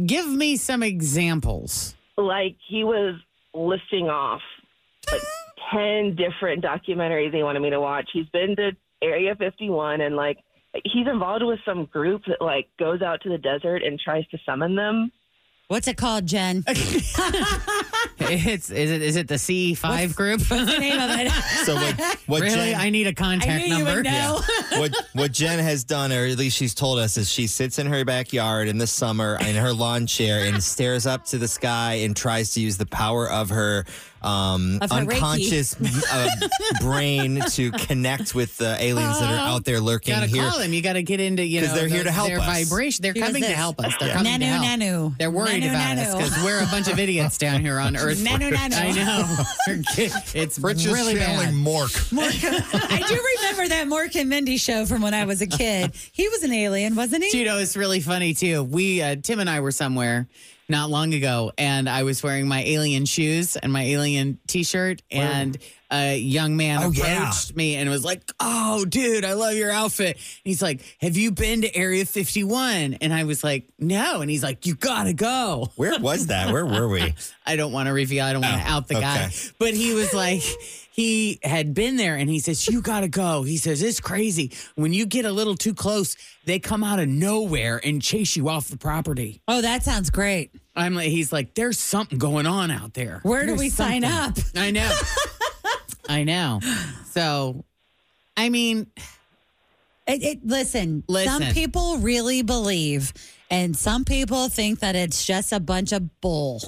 give 0.06 0.28
me 0.28 0.56
some 0.56 0.82
examples. 0.82 1.94
like 2.16 2.56
he 2.68 2.84
was 2.84 3.14
listing 3.54 4.08
off 4.08 4.40
like 5.10 5.22
10 5.72 6.16
different 6.16 6.62
documentaries 6.64 7.34
he 7.34 7.42
wanted 7.42 7.60
me 7.60 7.70
to 7.70 7.80
watch. 7.80 8.08
He's 8.12 8.28
been 8.28 8.54
to 8.56 8.70
Area 9.02 9.34
51 9.34 10.00
and 10.00 10.16
like 10.16 10.38
he's 10.84 11.06
involved 11.06 11.44
with 11.44 11.58
some 11.64 11.86
group 11.86 12.22
that 12.26 12.40
like 12.40 12.68
goes 12.78 13.02
out 13.02 13.20
to 13.22 13.28
the 13.28 13.38
desert 13.38 13.82
and 13.82 13.98
tries 13.98 14.26
to 14.28 14.38
summon 14.46 14.74
them. 14.74 15.10
What's 15.68 15.88
it 15.88 15.96
called, 15.96 16.26
Jenn? 16.26 16.64
It's 18.18 18.70
is 18.70 18.90
it 18.90 19.02
is 19.02 19.16
it 19.16 19.28
the 19.28 19.38
C 19.38 19.74
five 19.74 20.16
group? 20.16 20.40
What's 20.50 20.72
the 20.72 20.78
name 20.78 20.98
of 20.98 21.10
it? 21.10 21.30
So 21.64 21.74
what? 21.74 22.00
What 22.26 22.42
really? 22.42 22.70
Jenn, 22.70 22.80
I 22.80 22.90
need 22.90 23.06
a 23.06 23.12
contact 23.12 23.50
I 23.50 23.58
knew 23.58 23.76
you 23.76 23.84
number. 23.84 23.94
would 23.96 24.04
know. 24.04 24.40
what 24.78 24.94
what 25.12 25.32
Jenn 25.32 25.58
has 25.58 25.84
done, 25.84 26.12
or 26.12 26.24
at 26.24 26.38
least 26.38 26.56
she's 26.56 26.74
told 26.74 26.98
us, 26.98 27.16
is 27.18 27.30
she 27.30 27.46
sits 27.46 27.78
in 27.78 27.86
her 27.86 28.04
backyard 28.04 28.68
in 28.68 28.78
the 28.78 28.86
summer 28.86 29.38
in 29.42 29.54
her 29.54 29.72
lawn 29.72 30.06
chair 30.06 30.44
and 30.46 30.62
stares 30.62 31.06
up 31.06 31.24
to 31.26 31.38
the 31.38 31.46
sky 31.46 31.94
and 31.94 32.16
tries 32.16 32.50
to 32.54 32.60
use 32.60 32.78
the 32.78 32.86
power 32.86 33.30
of 33.30 33.50
her 33.50 33.84
um, 34.22 34.78
Of 34.82 34.90
her 34.90 34.96
Reiki. 35.04 35.12
unconscious 35.14 35.76
uh, 36.12 36.28
brain 36.80 37.40
to 37.52 37.70
connect 37.70 38.34
with 38.34 38.56
the 38.58 38.76
aliens 38.82 39.20
that 39.20 39.30
are 39.32 39.38
out 39.48 39.64
there 39.64 39.80
lurking 39.80 40.14
Gotta 40.14 40.26
here. 40.26 40.48
call 40.48 40.58
them. 40.58 40.72
You 40.72 40.82
got 40.82 40.94
to 40.94 41.02
get 41.02 41.20
into 41.20 41.44
you 41.44 41.60
'Cause 41.60 41.68
know 41.70 41.74
they're 41.76 41.88
here 41.88 41.98
the- 41.98 42.04
to 42.04 42.12
help 42.12 42.26
us 42.26 42.30
their 42.30 42.40
us. 42.40 42.68
vibration. 42.68 43.02
They're 43.02 43.14
She 43.14 43.20
coming 43.20 43.42
to 43.42 43.48
this. 43.48 43.56
help 43.56 43.80
us. 43.84 43.92
They're 44.00 44.08
Yeah. 44.08 44.14
coming 44.14 44.40
to 44.40 44.46
Nanu, 44.46 44.48
help. 44.64 44.80
nanu. 44.80 45.18
They're 45.18 45.30
worried 45.30 45.62
Nanu, 45.62 45.70
about 45.70 45.98
us 45.98 46.14
nanu. 46.14 46.18
because 46.18 46.44
we're 46.44 46.62
a 46.62 46.66
bunch 46.66 46.88
of 46.88 46.98
idiots 46.98 47.38
down 47.38 47.60
here 47.60 47.78
on 47.78 47.96
Earth. 47.96 48.18
Nanu, 48.18 48.52
nanu. 48.52 48.74
I 48.76 48.90
know. 48.92 49.44
it's 50.34 50.58
Fritz 50.58 50.84
is 50.84 50.92
really 50.92 51.14
channeling 51.14 51.64
bad. 51.64 51.72
Mork. 51.72 52.12
I 52.90 52.98
do 53.06 53.14
remember 53.40 53.68
that 53.68 53.86
Mork 53.86 54.18
and 54.18 54.28
Mindy 54.28 54.56
show 54.56 54.86
from 54.86 55.02
when 55.02 55.14
I 55.14 55.24
was 55.24 55.40
a 55.42 55.46
kid. 55.46 55.92
He 56.12 56.28
was 56.28 56.42
an 56.42 56.52
alien, 56.52 56.94
wasn't 56.96 57.24
he? 57.24 57.38
You 57.38 57.44
know, 57.44 57.58
it's 57.58 57.76
really 57.76 58.00
funny 58.00 58.34
too. 58.34 58.62
We 58.64 59.02
uh, 59.02 59.16
Tim 59.22 59.40
and 59.40 59.48
I 59.50 59.60
were 59.60 59.72
somewhere 59.72 60.26
not 60.68 60.90
long 60.90 61.14
ago, 61.14 61.52
and 61.58 61.88
I 61.88 62.02
was 62.02 62.22
wearing 62.22 62.48
my 62.48 62.62
alien 62.64 63.04
shoes 63.04 63.56
and 63.56 63.72
my 63.72 63.82
alien 63.82 64.38
T-shirt, 64.46 65.02
and 65.10 65.56
a 65.92 66.18
young 66.18 66.56
man 66.56 66.78
Oh, 66.82 66.88
approached 66.90 67.50
yeah. 67.50 67.56
me 67.56 67.76
and 67.76 67.88
was 67.88 68.04
like, 68.04 68.22
"Oh, 68.40 68.84
dude, 68.84 69.24
I 69.24 69.34
love 69.34 69.54
your 69.54 69.70
outfit." 69.70 70.16
And 70.16 70.24
he's 70.42 70.60
like, 70.60 70.80
"Have 71.00 71.16
you 71.16 71.30
been 71.30 71.62
to 71.62 71.72
Area 71.76 72.04
51?" 72.04 72.94
And 73.00 73.14
I 73.14 73.22
was 73.22 73.44
like, 73.44 73.68
"No." 73.78 74.20
And 74.20 74.28
he's 74.28 74.42
like, 74.42 74.66
"You 74.66 74.74
gotta 74.74 75.12
go." 75.12 75.70
Where 75.76 75.96
was 76.00 76.26
that? 76.26 76.52
Where 76.52 76.66
were 76.66 76.88
we? 76.88 77.14
I 77.46 77.54
don't 77.54 77.70
want 77.70 77.86
to 77.86 77.92
reveal. 77.92 78.24
I 78.24 78.32
don't 78.32 78.42
want 78.42 78.60
to 78.60 78.68
Oh, 78.68 78.72
out 78.72 78.88
the 78.88 78.94
guy. 78.94 79.30
But 79.60 79.74
he 79.74 79.94
was 79.94 80.12
like, 80.12 80.42
he 80.96 81.38
had 81.42 81.74
been 81.74 81.96
there, 81.96 82.16
and 82.16 82.30
he 82.30 82.38
says, 82.40 82.66
"You 82.66 82.80
got 82.80 83.00
to 83.00 83.08
go." 83.08 83.42
He 83.42 83.58
says, 83.58 83.82
"It's 83.82 84.00
crazy. 84.00 84.50
When 84.76 84.94
you 84.94 85.04
get 85.04 85.26
a 85.26 85.30
little 85.30 85.54
too 85.54 85.74
close, 85.74 86.16
they 86.46 86.58
come 86.58 86.82
out 86.82 86.98
of 86.98 87.06
nowhere 87.06 87.78
and 87.84 88.00
chase 88.00 88.34
you 88.34 88.48
off 88.48 88.68
the 88.68 88.78
property." 88.78 89.42
Oh, 89.46 89.60
that 89.60 89.82
sounds 89.82 90.08
great. 90.08 90.52
I'm 90.74 90.94
like, 90.94 91.10
he's 91.10 91.32
like, 91.34 91.54
"There's 91.54 91.78
something 91.78 92.18
going 92.18 92.46
on 92.46 92.70
out 92.70 92.94
there." 92.94 93.20
Where 93.24 93.42
do 93.42 93.48
There's 93.48 93.58
we 93.60 93.68
sign 93.68 94.04
up? 94.04 94.38
I 94.56 94.70
know. 94.70 94.90
I 96.08 96.24
know. 96.24 96.60
So, 97.10 97.64
I 98.36 98.48
mean, 98.48 98.86
It, 100.06 100.22
it, 100.22 100.46
listen, 100.46 101.04
Listen. 101.08 101.42
some 101.42 101.52
people 101.52 101.98
really 101.98 102.40
believe, 102.42 103.12
and 103.50 103.76
some 103.76 104.04
people 104.06 104.48
think 104.48 104.78
that 104.78 104.96
it's 104.96 105.26
just 105.26 105.52
a 105.52 105.60
bunch 105.60 105.92
of 105.92 106.20
bull. 106.22 106.62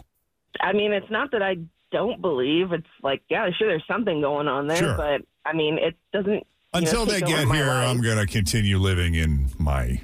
I 0.61 0.73
mean, 0.75 0.93
it's 0.93 1.09
not 1.11 1.31
that 1.31 1.41
I 1.43 1.57
don't 1.93 2.21
believe. 2.21 2.73
It's 2.73 2.87
like, 3.03 3.23
yeah, 3.31 3.49
sure, 3.57 3.69
there's 3.69 3.87
something 3.87 4.21
going 4.21 4.49
on 4.49 4.67
there, 4.67 4.77
Sure. 4.79 4.97
but 4.97 5.23
I 5.45 5.55
mean, 5.55 5.79
it 5.79 5.97
doesn't. 6.13 6.33
you 6.33 6.41
know, 6.41 6.45
Until 6.75 7.07
they 7.07 7.21
get 7.21 7.47
here, 7.49 7.67
life. 7.67 7.89
I'm 7.89 8.01
going 8.03 8.19
to 8.19 8.27
continue 8.27 8.79
living 8.79 9.15
in 9.15 9.51
my 9.59 10.01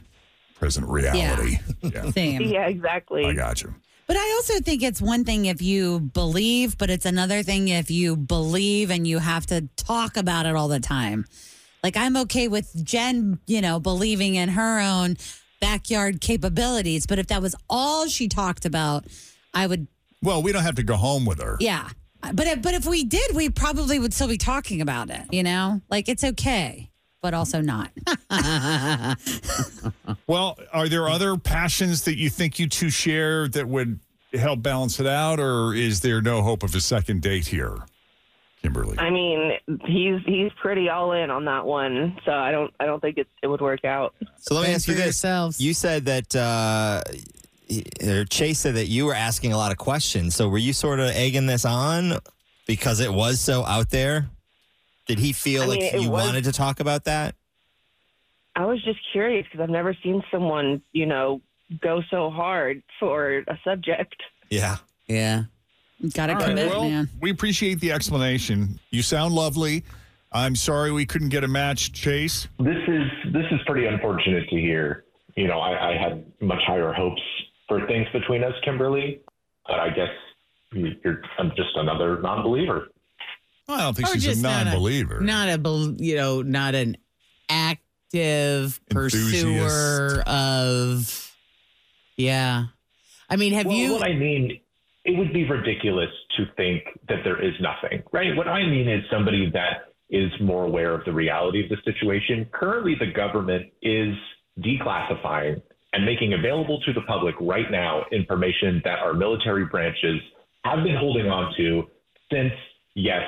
present 0.55 0.89
reality. 0.89 1.59
Yeah. 1.83 2.11
Same. 2.13 2.41
Yeah, 2.41 2.67
exactly. 2.67 3.27
I 3.27 3.35
got 3.35 3.63
you. 3.63 3.75
But 4.07 4.17
I 4.17 4.33
also 4.37 4.61
think 4.61 4.83
it's 4.83 5.03
one 5.03 5.25
thing 5.25 5.45
if 5.47 5.61
you 5.61 6.01
believe, 6.01 6.79
but 6.79 6.89
it's 6.89 7.05
another 7.07 7.43
thing 7.43 7.69
if 7.69 7.91
you 7.91 8.17
believe 8.17 8.91
and 8.91 9.07
you 9.07 9.19
have 9.19 9.45
to 9.47 9.69
talk 9.77 10.17
about 10.17 10.47
it 10.47 10.55
all 10.57 10.69
the 10.69 10.81
time. 10.81 11.27
Like 11.83 11.97
I'm 11.99 12.17
okay 12.19 12.49
with 12.49 12.83
Jenn, 12.85 13.39
you 13.47 13.61
know, 13.61 13.79
believing 13.81 14.35
in 14.35 14.49
her 14.51 14.81
own 14.81 15.17
backyard 15.61 16.21
capabilities, 16.23 17.07
but 17.07 17.19
if 17.19 17.27
that 17.27 17.43
was 17.43 17.55
all 17.69 18.07
she 18.07 18.29
talked 18.29 18.65
about, 18.65 19.05
I 19.53 19.67
would, 19.67 19.87
Well, 20.25 20.43
we 20.43 20.51
don't 20.53 20.63
have 20.65 20.75
to 20.77 20.83
go 20.83 20.97
home 20.97 21.25
with 21.27 21.41
her. 21.41 21.57
yeah. 21.61 21.89
But 22.33 22.47
if, 22.47 22.63
but 22.63 22.73
if 22.73 22.87
we 22.87 23.05
did, 23.05 23.37
we 23.37 23.51
probably 23.51 23.99
would 23.99 24.15
still 24.15 24.29
be 24.29 24.39
talking 24.39 24.81
about 24.81 25.11
it. 25.11 25.21
You 25.31 25.43
know, 25.43 25.83
like 25.91 26.09
it's 26.09 26.25
okay, 26.25 26.91
but 27.21 27.35
also 27.35 27.61
not. 27.61 27.91
Well, 30.27 30.59
are 30.73 30.89
there 30.89 31.09
other 31.09 31.37
passions 31.37 32.05
that 32.05 32.17
you 32.17 32.31
think 32.31 32.59
you 32.59 32.67
two 32.69 32.89
share 32.91 33.47
that 33.49 33.69
would 33.69 34.01
help 34.33 34.63
balance 34.63 34.99
it 34.99 35.07
out, 35.07 35.39
or 35.39 35.75
is 35.75 36.01
there 36.01 36.23
no 36.23 36.41
hope 36.43 36.63
of 36.63 36.75
a 36.75 36.81
second 36.81 37.21
date 37.21 37.47
here, 37.47 37.77
Kimberly? 38.63 38.99
I 38.99 39.11
mean, 39.11 39.53
he's 39.85 40.21
he's 40.25 40.51
pretty 40.63 40.89
all 40.89 41.13
in 41.13 41.31
on 41.31 41.45
that 41.45 41.67
one, 41.67 42.17
so 42.25 42.33
I 42.33 42.51
don't 42.51 42.73
I 42.81 42.87
don't 42.87 43.01
think 43.01 43.19
it 43.19 43.29
it 43.43 43.49
would 43.49 43.61
work 43.61 43.85
out. 43.85 44.15
So 44.39 44.55
let 44.55 44.67
me 44.67 44.75
ask 44.75 44.89
you 44.89 44.95
for 44.95 44.99
this: 44.99 45.07
yourselves. 45.07 45.61
You 45.61 45.75
said 45.75 46.07
that 46.07 46.35
uh, 46.35 47.03
y- 47.13 47.19
or 47.19 47.21
Chase 48.31 48.59
said 48.61 48.75
that 48.77 48.87
you 48.87 49.07
were 49.07 49.15
asking 49.15 49.53
a 49.53 49.57
lot 49.57 49.73
of 49.73 49.79
questions. 49.79 50.35
So 50.35 50.49
were 50.49 50.59
you 50.59 50.73
sort 50.73 51.01
of 51.01 51.11
egging 51.11 51.47
this 51.47 51.65
on 51.65 52.19
because 52.67 53.01
it 53.01 53.13
was 53.13 53.41
so 53.41 53.65
out 53.65 53.91
there? 53.91 54.29
Did 55.07 55.19
he 55.19 55.33
feel 55.33 55.63
I 55.63 55.67
like 55.67 55.81
mean, 55.81 55.95
it 55.95 56.01
you 56.03 56.11
was- 56.11 56.27
wanted 56.27 56.45
to 56.45 56.53
talk 56.53 56.81
about 56.81 57.05
that? 57.05 57.35
I 58.57 58.65
was 58.67 58.83
just 58.85 59.01
curious 59.13 59.45
because 59.47 59.61
I've 59.65 59.71
never 59.71 59.97
seen 60.03 60.23
someone, 60.31 60.81
you 60.93 61.07
know, 61.07 61.41
go 61.81 62.03
so 62.09 62.31
hard 62.31 62.83
for 63.01 63.39
a 63.49 63.59
subject. 63.65 64.15
Yeah. 64.49 64.77
yeah. 65.09 65.45
Got 66.15 66.27
to 66.27 66.33
All 66.35 66.39
right, 66.39 66.49
commit, 66.51 66.69
well, 66.71 66.85
man. 66.89 67.09
we 67.21 67.31
appreciate 67.31 67.81
the 67.81 67.91
explanation. 67.91 68.79
You 68.91 69.03
sound 69.03 69.35
lovely. 69.35 69.85
I'm 70.33 70.55
sorry 70.55 70.93
we 70.93 71.05
couldn't 71.07 71.31
get 71.31 71.43
a 71.45 71.49
match, 71.49 71.93
Chase. 71.93 72.47
This 72.61 72.77
is 72.87 73.33
this 73.33 73.45
is 73.51 73.61
pretty 73.67 73.87
unfortunate 73.87 74.49
to 74.51 74.57
hear. 74.57 75.05
You 75.37 75.49
know, 75.49 75.59
I, 75.59 75.91
I 75.93 75.97
had 75.97 76.25
much 76.41 76.61
higher 76.67 76.93
hopes 76.93 77.23
for 77.69 77.87
things 77.87 78.07
between 78.13 78.43
us, 78.45 78.53
Kimberly. 78.65 79.21
But 79.67 79.81
I 79.81 79.91
guess 79.91 80.11
you- 80.73 80.97
you're 81.05 81.23
I'm 81.39 81.51
just 81.57 81.75
another 81.77 82.21
non-believer. 82.21 82.89
I 83.69 83.81
don't 83.81 83.95
think 83.97 84.09
Or 84.09 84.13
she's 84.13 84.39
a 84.39 84.43
non-believer. 84.43 85.21
Not 85.21 85.49
a, 85.49 85.57
bel- 85.57 85.95
you 85.99 86.17
know, 86.17 86.43
not 86.43 86.75
an 86.75 86.97
active 87.49 88.79
Enthusiast. 88.91 89.43
pursuer 89.45 90.23
of. 90.27 91.33
Yeah. 92.17 92.67
I 93.31 93.37
mean, 93.37 93.55
have 93.55 93.67
well, 93.67 93.75
you? 93.77 93.93
what 93.95 94.03
I 94.05 94.13
mean, 94.13 94.61
it 95.05 95.17
would 95.17 95.33
be 95.33 95.45
ridiculous 95.49 96.11
to 96.37 96.45
think 96.57 96.83
that 97.09 97.25
there 97.25 97.41
is 97.43 97.55
nothing, 97.61 98.03
right? 98.13 98.37
What 98.37 98.49
I 98.49 98.65
mean 98.67 98.89
is 98.89 99.03
somebody 99.11 99.51
that 99.51 99.95
is 100.11 100.31
more 100.41 100.65
aware 100.65 100.93
of 100.95 101.05
the 101.07 101.13
reality 101.13 101.65
of 101.65 101.71
the 101.71 101.79
situation. 101.85 102.47
Currently, 102.53 102.97
the 103.01 103.07
government 103.07 103.73
is 103.83 104.15
declassifying 104.61 105.63
and 105.95 106.05
making 106.05 106.35
available 106.35 106.81
to 106.81 106.93
the 106.93 107.03
public 107.03 107.37
right 107.41 107.71
now 107.71 108.03
information 108.11 108.83
that 108.85 108.99
our 108.99 109.15
military 109.15 109.65
branches 109.67 110.21
have 110.65 110.83
been 110.83 110.97
holding 110.97 111.27
on 111.27 111.55
to 111.57 111.85
since, 112.33 112.53
yes, 112.97 113.23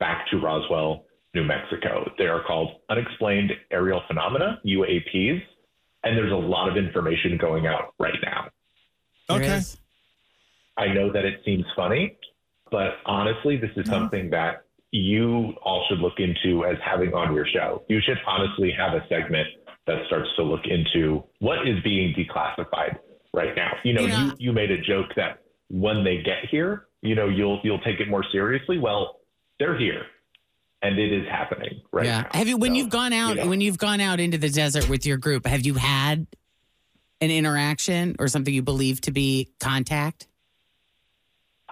back 0.00 0.26
to 0.30 0.38
Roswell, 0.38 1.04
New 1.34 1.44
Mexico. 1.44 2.10
They 2.16 2.24
are 2.24 2.42
called 2.42 2.80
unexplained 2.88 3.52
aerial 3.70 4.00
phenomena, 4.08 4.60
UAPs, 4.64 5.42
and 6.04 6.16
there's 6.16 6.32
a 6.32 6.36
lot 6.36 6.70
of 6.70 6.78
information 6.78 7.36
going 7.36 7.66
out 7.66 7.92
right 7.98 8.18
now. 8.22 8.48
Okay. 9.28 9.60
I 10.78 10.86
know 10.94 11.12
that 11.12 11.24
it 11.26 11.42
seems 11.44 11.64
funny, 11.74 12.16
but 12.70 12.92
honestly, 13.04 13.58
this 13.58 13.70
is 13.76 13.88
uh-huh. 13.88 14.00
something 14.00 14.30
that 14.30 14.64
you 14.90 15.52
all 15.62 15.84
should 15.88 15.98
look 15.98 16.18
into 16.18 16.64
as 16.64 16.76
having 16.82 17.12
on 17.12 17.34
your 17.34 17.46
show. 17.46 17.82
You 17.88 18.00
should 18.00 18.18
honestly 18.26 18.72
have 18.72 18.94
a 18.94 19.06
segment 19.08 19.48
that 19.86 20.04
starts 20.06 20.28
to 20.36 20.42
look 20.42 20.62
into 20.66 21.22
what 21.38 21.66
is 21.66 21.80
being 21.82 22.14
declassified 22.14 22.98
right 23.32 23.54
now. 23.54 23.72
You 23.84 23.92
know, 23.94 24.02
Yeah. 24.02 24.26
you, 24.26 24.32
you 24.38 24.52
made 24.52 24.70
a 24.70 24.78
joke 24.78 25.06
that 25.16 25.42
when 25.68 26.04
they 26.04 26.22
get 26.22 26.46
here, 26.50 26.86
you 27.02 27.14
know, 27.14 27.28
you'll 27.28 27.60
you'll 27.62 27.80
take 27.80 28.00
it 28.00 28.08
more 28.08 28.24
seriously. 28.32 28.78
Well, 28.78 29.20
they're 29.58 29.78
here, 29.78 30.02
and 30.82 30.98
it 30.98 31.12
is 31.12 31.26
happening 31.28 31.80
right 31.92 32.06
yeah. 32.06 32.22
now. 32.22 32.28
Have 32.32 32.48
you 32.48 32.56
when 32.56 32.74
you've 32.74 32.90
gone 32.90 33.12
out 33.12 33.36
you 33.36 33.44
know. 33.44 33.50
when 33.50 33.60
you've 33.60 33.78
gone 33.78 34.00
out 34.00 34.20
into 34.20 34.38
the 34.38 34.48
desert 34.48 34.88
with 34.88 35.06
your 35.06 35.16
group, 35.18 35.46
have 35.46 35.64
you 35.64 35.74
had 35.74 36.26
an 37.20 37.30
interaction 37.30 38.16
or 38.18 38.28
something 38.28 38.52
you 38.52 38.62
believe 38.62 39.00
to 39.02 39.10
be 39.10 39.50
contact? 39.60 40.26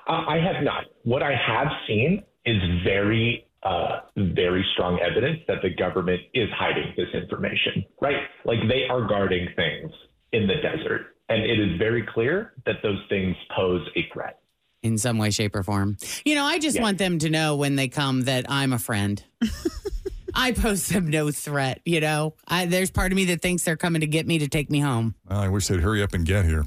Uh, 0.06 0.24
I 0.28 0.36
have 0.36 0.62
not. 0.62 0.84
What 1.02 1.22
I 1.22 1.32
have 1.34 1.68
seen 1.88 2.22
is 2.44 2.56
very, 2.84 3.43
uh, 3.64 4.00
very 4.16 4.64
strong 4.74 4.98
evidence 5.00 5.40
that 5.48 5.62
the 5.62 5.70
government 5.74 6.20
is 6.34 6.48
hiding 6.56 6.92
this 6.96 7.08
information, 7.14 7.84
right? 8.00 8.16
Like 8.44 8.58
they 8.68 8.84
are 8.90 9.06
guarding 9.06 9.48
things 9.56 9.90
in 10.32 10.46
the 10.46 10.54
desert. 10.56 11.16
And 11.30 11.42
it 11.42 11.58
is 11.58 11.78
very 11.78 12.06
clear 12.12 12.52
that 12.66 12.76
those 12.82 12.98
things 13.08 13.34
pose 13.56 13.86
a 13.96 14.06
threat. 14.12 14.40
in 14.82 14.98
some 14.98 15.16
way, 15.16 15.30
shape, 15.30 15.56
or 15.56 15.62
form. 15.62 15.96
You 16.26 16.34
know, 16.34 16.44
I 16.44 16.58
just 16.58 16.76
Yeah. 16.76 16.82
want 16.82 16.98
them 16.98 17.18
to 17.20 17.30
know 17.30 17.56
when 17.56 17.74
they 17.76 17.88
come 17.88 18.22
that 18.24 18.44
I'm 18.50 18.74
a 18.74 18.78
friend. 18.78 19.24
I 20.34 20.52
pose 20.52 20.88
them 20.88 21.08
no 21.08 21.30
threat. 21.30 21.80
You 21.86 22.00
know, 22.00 22.34
I, 22.48 22.66
there's 22.66 22.90
part 22.90 23.12
of 23.12 23.16
me 23.16 23.24
that 23.26 23.40
thinks 23.40 23.62
they're 23.62 23.76
coming 23.78 24.00
to 24.00 24.06
get 24.06 24.26
me 24.26 24.40
to 24.40 24.48
take 24.48 24.70
me 24.70 24.80
home. 24.80 25.14
Well, 25.30 25.38
I 25.38 25.48
wish 25.48 25.68
they'd 25.68 25.80
hurry 25.80 26.02
up 26.02 26.12
and 26.12 26.26
get 26.26 26.44
here. 26.44 26.64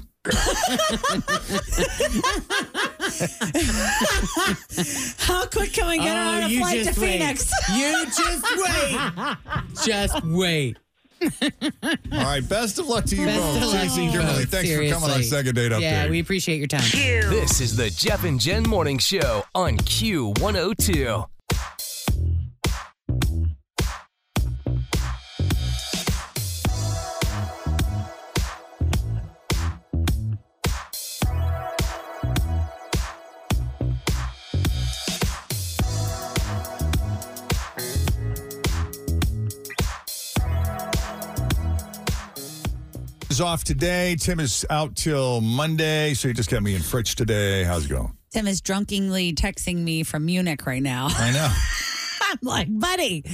How 5.18 5.46
quick 5.46 5.72
can 5.72 5.88
we 5.88 5.98
get 5.98 6.16
Oh, 6.16 6.20
on 6.20 6.42
a 6.44 6.58
flight 6.58 6.84
to 6.86 7.00
wait. 7.00 7.20
Phoenix? 7.20 7.50
You 7.74 8.06
just 8.06 8.44
wait. 8.56 8.96
just 9.84 10.24
wait. 10.24 10.76
All 12.12 12.24
right. 12.24 12.48
Best 12.48 12.78
of 12.78 12.86
luck 12.86 13.04
to 13.06 13.16
you 13.16 13.26
Best 13.26 13.40
both. 13.40 13.56
of 13.56 13.62
luck 13.68 13.82
Jason 13.82 13.96
to 13.96 14.02
you 14.04 14.10
Kimberly, 14.12 14.38
both, 14.44 14.50
thanks 14.50 14.70
for 14.70 14.76
coming 14.76 14.92
on 14.94 15.00
seriously. 15.00 15.22
second 15.24 15.54
date 15.56 15.72
update. 15.72 15.80
Yeah, 15.80 16.08
we 16.08 16.20
appreciate 16.20 16.58
your 16.58 16.68
time. 16.68 16.82
This 16.92 17.60
is 17.60 17.76
the 17.76 17.90
Jeff 17.90 18.24
and 18.24 18.40
Jenn 18.40 18.62
Morning 18.64 18.98
Show 18.98 19.44
on 19.54 19.76
Q102. 19.78 21.26
Is 43.38 43.42
off 43.42 43.62
today. 43.62 44.16
Tim 44.18 44.40
is 44.40 44.66
out 44.68 44.96
till 44.96 45.40
Monday, 45.40 46.12
so 46.14 46.26
he 46.26 46.34
just 46.34 46.50
got 46.50 46.60
me 46.60 46.74
in 46.74 46.82
Fritch 46.82 47.14
today. 47.14 47.62
How's 47.62 47.84
it 47.84 47.88
going? 47.88 48.12
Tim 48.32 48.48
is 48.48 48.60
drunkenly 48.60 49.32
texting 49.32 49.76
me 49.76 50.02
from 50.02 50.26
Munich 50.26 50.66
right 50.66 50.82
now. 50.82 51.06
I 51.08 51.30
know. 51.30 51.48
I'm 52.20 52.38
like, 52.42 52.66
buddy, 52.68 53.24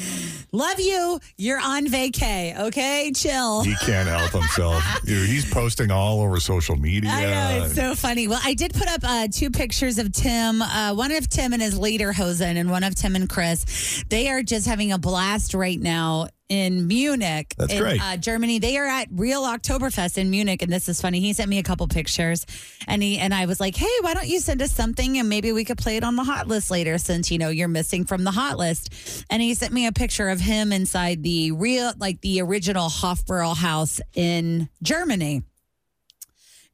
love 0.52 0.78
you. 0.78 1.18
You're 1.38 1.59
on 1.59 1.86
vacay. 1.86 2.55
Okay, 2.66 3.12
chill. 3.16 3.62
He 3.62 3.74
can't 3.76 4.07
help 4.07 4.30
himself. 4.32 4.84
Dude, 5.07 5.26
he's 5.26 5.50
posting 5.50 5.90
all 5.90 6.20
over 6.20 6.38
social 6.38 6.76
media. 6.76 7.11
I 7.11 7.24
know 7.24 7.64
it's 7.64 7.74
so 7.74 7.94
funny. 7.94 8.28
Well, 8.28 8.40
I 8.44 8.52
did 8.52 8.74
put 8.74 8.88
up 8.88 9.00
uh, 9.02 9.28
two 9.32 9.50
pictures 9.50 9.98
of 9.98 10.12
Tim. 10.12 10.61
Uh, 10.61 10.94
one 10.94 11.12
of 11.12 11.30
Tim 11.30 11.55
and 11.55 11.62
his 11.62 11.78
lederhosen, 11.78 12.57
and 12.57 12.70
one 12.70 12.84
of 12.84 12.94
Tim 12.94 13.16
and 13.16 13.26
Chris. 13.26 14.05
They 14.11 14.28
are 14.28 14.42
just 14.42 14.66
having 14.66 14.92
a 14.92 14.98
blast 14.98 15.55
right 15.55 15.80
now 15.80 16.28
in 16.49 16.86
Munich, 16.86 17.55
That's 17.57 17.72
in 17.72 17.80
great. 17.80 18.01
Uh, 18.01 18.16
Germany. 18.16 18.59
They 18.59 18.76
are 18.76 18.86
at 18.86 19.09
Real 19.11 19.42
Oktoberfest 19.42 20.18
in 20.18 20.30
Munich, 20.30 20.62
and 20.62 20.72
this 20.72 20.88
is 20.88 21.01
funny. 21.01 21.20
He 21.20 21.32
sent 21.32 21.49
me 21.49 21.59
a 21.59 21.62
couple 21.62 21.88
pictures, 21.88 22.47
and 22.86 23.03
he 23.03 23.18
and 23.18 23.32
I 23.32 23.47
was 23.47 23.61
like, 23.61 23.76
"Hey, 23.76 23.88
why 24.01 24.14
don't 24.14 24.26
you 24.26 24.40
send 24.40 24.61
us 24.62 24.72
something, 24.72 25.18
and 25.18 25.28
maybe 25.28 25.53
we 25.53 25.64
could 25.64 25.78
play 25.78 25.97
it 25.97 26.05
on 26.05 26.16
the 26.16 26.24
hot 26.24 26.49
list 26.49 26.70
later, 26.70 26.99
since 26.99 27.30
you 27.30 27.38
know 27.38 27.49
you're 27.49 27.68
missing 27.68 28.05
from 28.05 28.24
the 28.24 28.30
hot 28.30 28.59
list." 28.59 28.90
And 29.30 29.40
he 29.42 29.55
sent 29.55 29.72
me 29.72 29.86
a 29.86 29.92
picture 29.92 30.28
of 30.28 30.40
him 30.40 30.72
inside 30.72 31.22
the 31.22 31.53
real, 31.53 31.92
like 31.99 32.20
the 32.20 32.40
original 32.42 32.88
Hofbräu 32.88 33.57
house 33.57 34.01
in 34.14 34.68
Germany. 34.82 35.42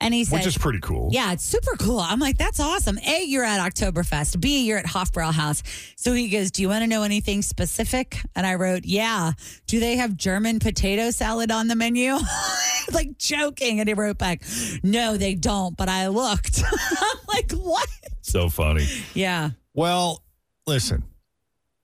And 0.02 0.14
he 0.14 0.24
said, 0.24 0.38
Which 0.38 0.46
is 0.46 0.56
pretty 0.56 0.80
cool. 0.80 1.10
yeah, 1.12 1.32
it's 1.32 1.44
super 1.44 1.76
cool. 1.78 1.98
I'm 2.00 2.18
like, 2.20 2.38
that's 2.38 2.58
awesome. 2.58 2.98
A, 3.06 3.22
you're 3.24 3.44
at 3.44 3.60
Oktoberfest. 3.60 4.40
B, 4.40 4.64
you're 4.64 4.78
at 4.78 4.86
Hofbrauhaus. 4.86 5.62
So 5.96 6.14
he 6.14 6.28
goes, 6.30 6.50
Do 6.50 6.62
you 6.62 6.68
want 6.68 6.82
to 6.82 6.86
know 6.86 7.02
anything 7.02 7.42
specific? 7.42 8.18
And 8.34 8.46
I 8.46 8.54
wrote, 8.54 8.84
Yeah. 8.84 9.32
Do 9.66 9.78
they 9.78 9.96
have 9.96 10.16
German 10.16 10.58
potato 10.58 11.10
salad 11.10 11.50
on 11.50 11.68
the 11.68 11.76
menu? 11.76 12.16
like 12.92 13.18
joking. 13.18 13.80
And 13.80 13.88
he 13.88 13.94
wrote 13.94 14.16
back, 14.16 14.42
No, 14.82 15.16
they 15.18 15.34
don't, 15.34 15.76
but 15.76 15.88
I 15.90 16.08
looked. 16.08 16.62
I'm 17.00 17.18
like, 17.28 17.52
What? 17.52 17.88
So 18.22 18.48
funny. 18.48 18.86
Yeah. 19.12 19.50
Well, 19.74 20.22
listen, 20.66 21.04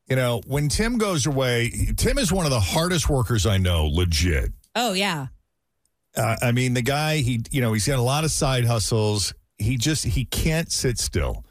you 0.09 0.17
know, 0.17 0.41
when 0.47 0.69
Tim 0.69 0.97
goes 0.97 1.27
away, 1.27 1.71
Tim 1.97 2.17
is 2.19 2.33
one 2.33 2.47
of 2.47 2.51
the 2.51 2.61
hardest 2.61 3.09
workers 3.11 3.45
I 3.47 3.59
know, 3.59 3.87
legit. 3.87 4.53
Oh, 4.75 4.93
yeah. 4.93 5.27
Uh, 6.17 6.37
I 6.41 6.53
mean, 6.53 6.75
the 6.75 6.83
guy, 6.83 7.19
he, 7.19 7.43
you 7.51 7.61
know, 7.61 7.73
he's 7.73 7.87
got 7.87 7.99
a 7.99 8.03
lot 8.03 8.25
of 8.25 8.31
side 8.31 8.65
hustles. 8.65 9.35
He 9.59 9.77
just, 9.77 10.05
he 10.05 10.25
can't 10.25 10.71
sit 10.73 10.99
still. 10.99 11.45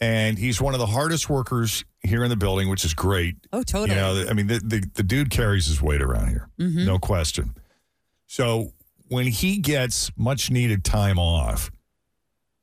And 0.00 0.38
he's 0.38 0.60
one 0.60 0.74
of 0.74 0.80
the 0.80 0.86
hardest 0.86 1.28
workers 1.30 1.84
here 2.00 2.24
in 2.24 2.30
the 2.30 2.36
building, 2.36 2.68
which 2.68 2.84
is 2.84 2.94
great. 2.94 3.36
Oh, 3.52 3.62
totally. 3.62 3.90
You 3.90 3.96
know, 3.96 4.26
I 4.28 4.32
mean, 4.32 4.48
the, 4.48 4.58
the, 4.58 4.84
the 4.94 5.02
dude 5.02 5.30
carries 5.30 5.66
his 5.66 5.80
weight 5.80 6.02
around 6.02 6.28
here, 6.30 6.48
Mhm. 6.58 6.84
no 6.86 6.98
question. 6.98 7.54
So 8.26 8.72
when 9.08 9.26
he 9.26 9.58
gets 9.58 10.10
much 10.16 10.50
needed 10.50 10.84
time 10.84 11.18
off, 11.18 11.70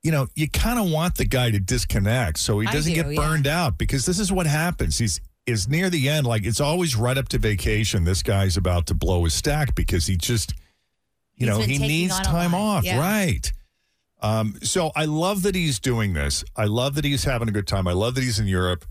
you 0.03 0.11
know, 0.11 0.27
you 0.35 0.49
kind 0.49 0.79
of 0.79 0.89
want 0.89 1.15
the 1.15 1.25
guy 1.25 1.51
to 1.51 1.59
disconnect 1.59 2.39
so 2.39 2.59
he 2.59 2.67
doesn't 2.67 2.93
do, 2.93 3.03
get 3.03 3.11
yeah. 3.13 3.21
burned 3.21 3.47
out 3.47 3.77
because 3.77 4.05
this 4.05 4.19
is 4.19 4.31
what 4.31 4.45
happens. 4.45 4.97
He's 4.97 5.21
is 5.45 5.67
near 5.67 5.89
the 5.89 6.07
end, 6.09 6.27
like 6.27 6.45
it's 6.45 6.59
always 6.61 6.95
right 6.95 7.17
up 7.17 7.27
to 7.29 7.37
vacation. 7.39 8.03
This 8.03 8.21
guy's 8.21 8.55
about 8.55 8.85
to 8.87 8.93
blow 8.93 9.23
his 9.23 9.33
stack 9.33 9.73
because 9.75 10.05
he 10.05 10.15
just, 10.15 10.53
you 11.39 11.47
He's 11.47 11.57
know, 11.57 11.61
he 11.63 11.77
needs 11.79 12.19
time 12.19 12.53
off, 12.53 12.83
yeah. 12.83 12.99
right? 12.99 13.51
Um, 14.21 14.55
so 14.61 14.91
I 14.95 15.05
love 15.05 15.43
that 15.43 15.55
he's 15.55 15.79
doing 15.79 16.13
this. 16.13 16.43
I 16.55 16.65
love 16.65 16.95
that 16.95 17.05
he's 17.05 17.23
having 17.23 17.47
a 17.47 17.51
good 17.51 17.67
time. 17.67 17.87
I 17.87 17.93
love 17.93 18.15
that 18.15 18.21
he's 18.21 18.37
in 18.39 18.47
Europe. 18.47 18.85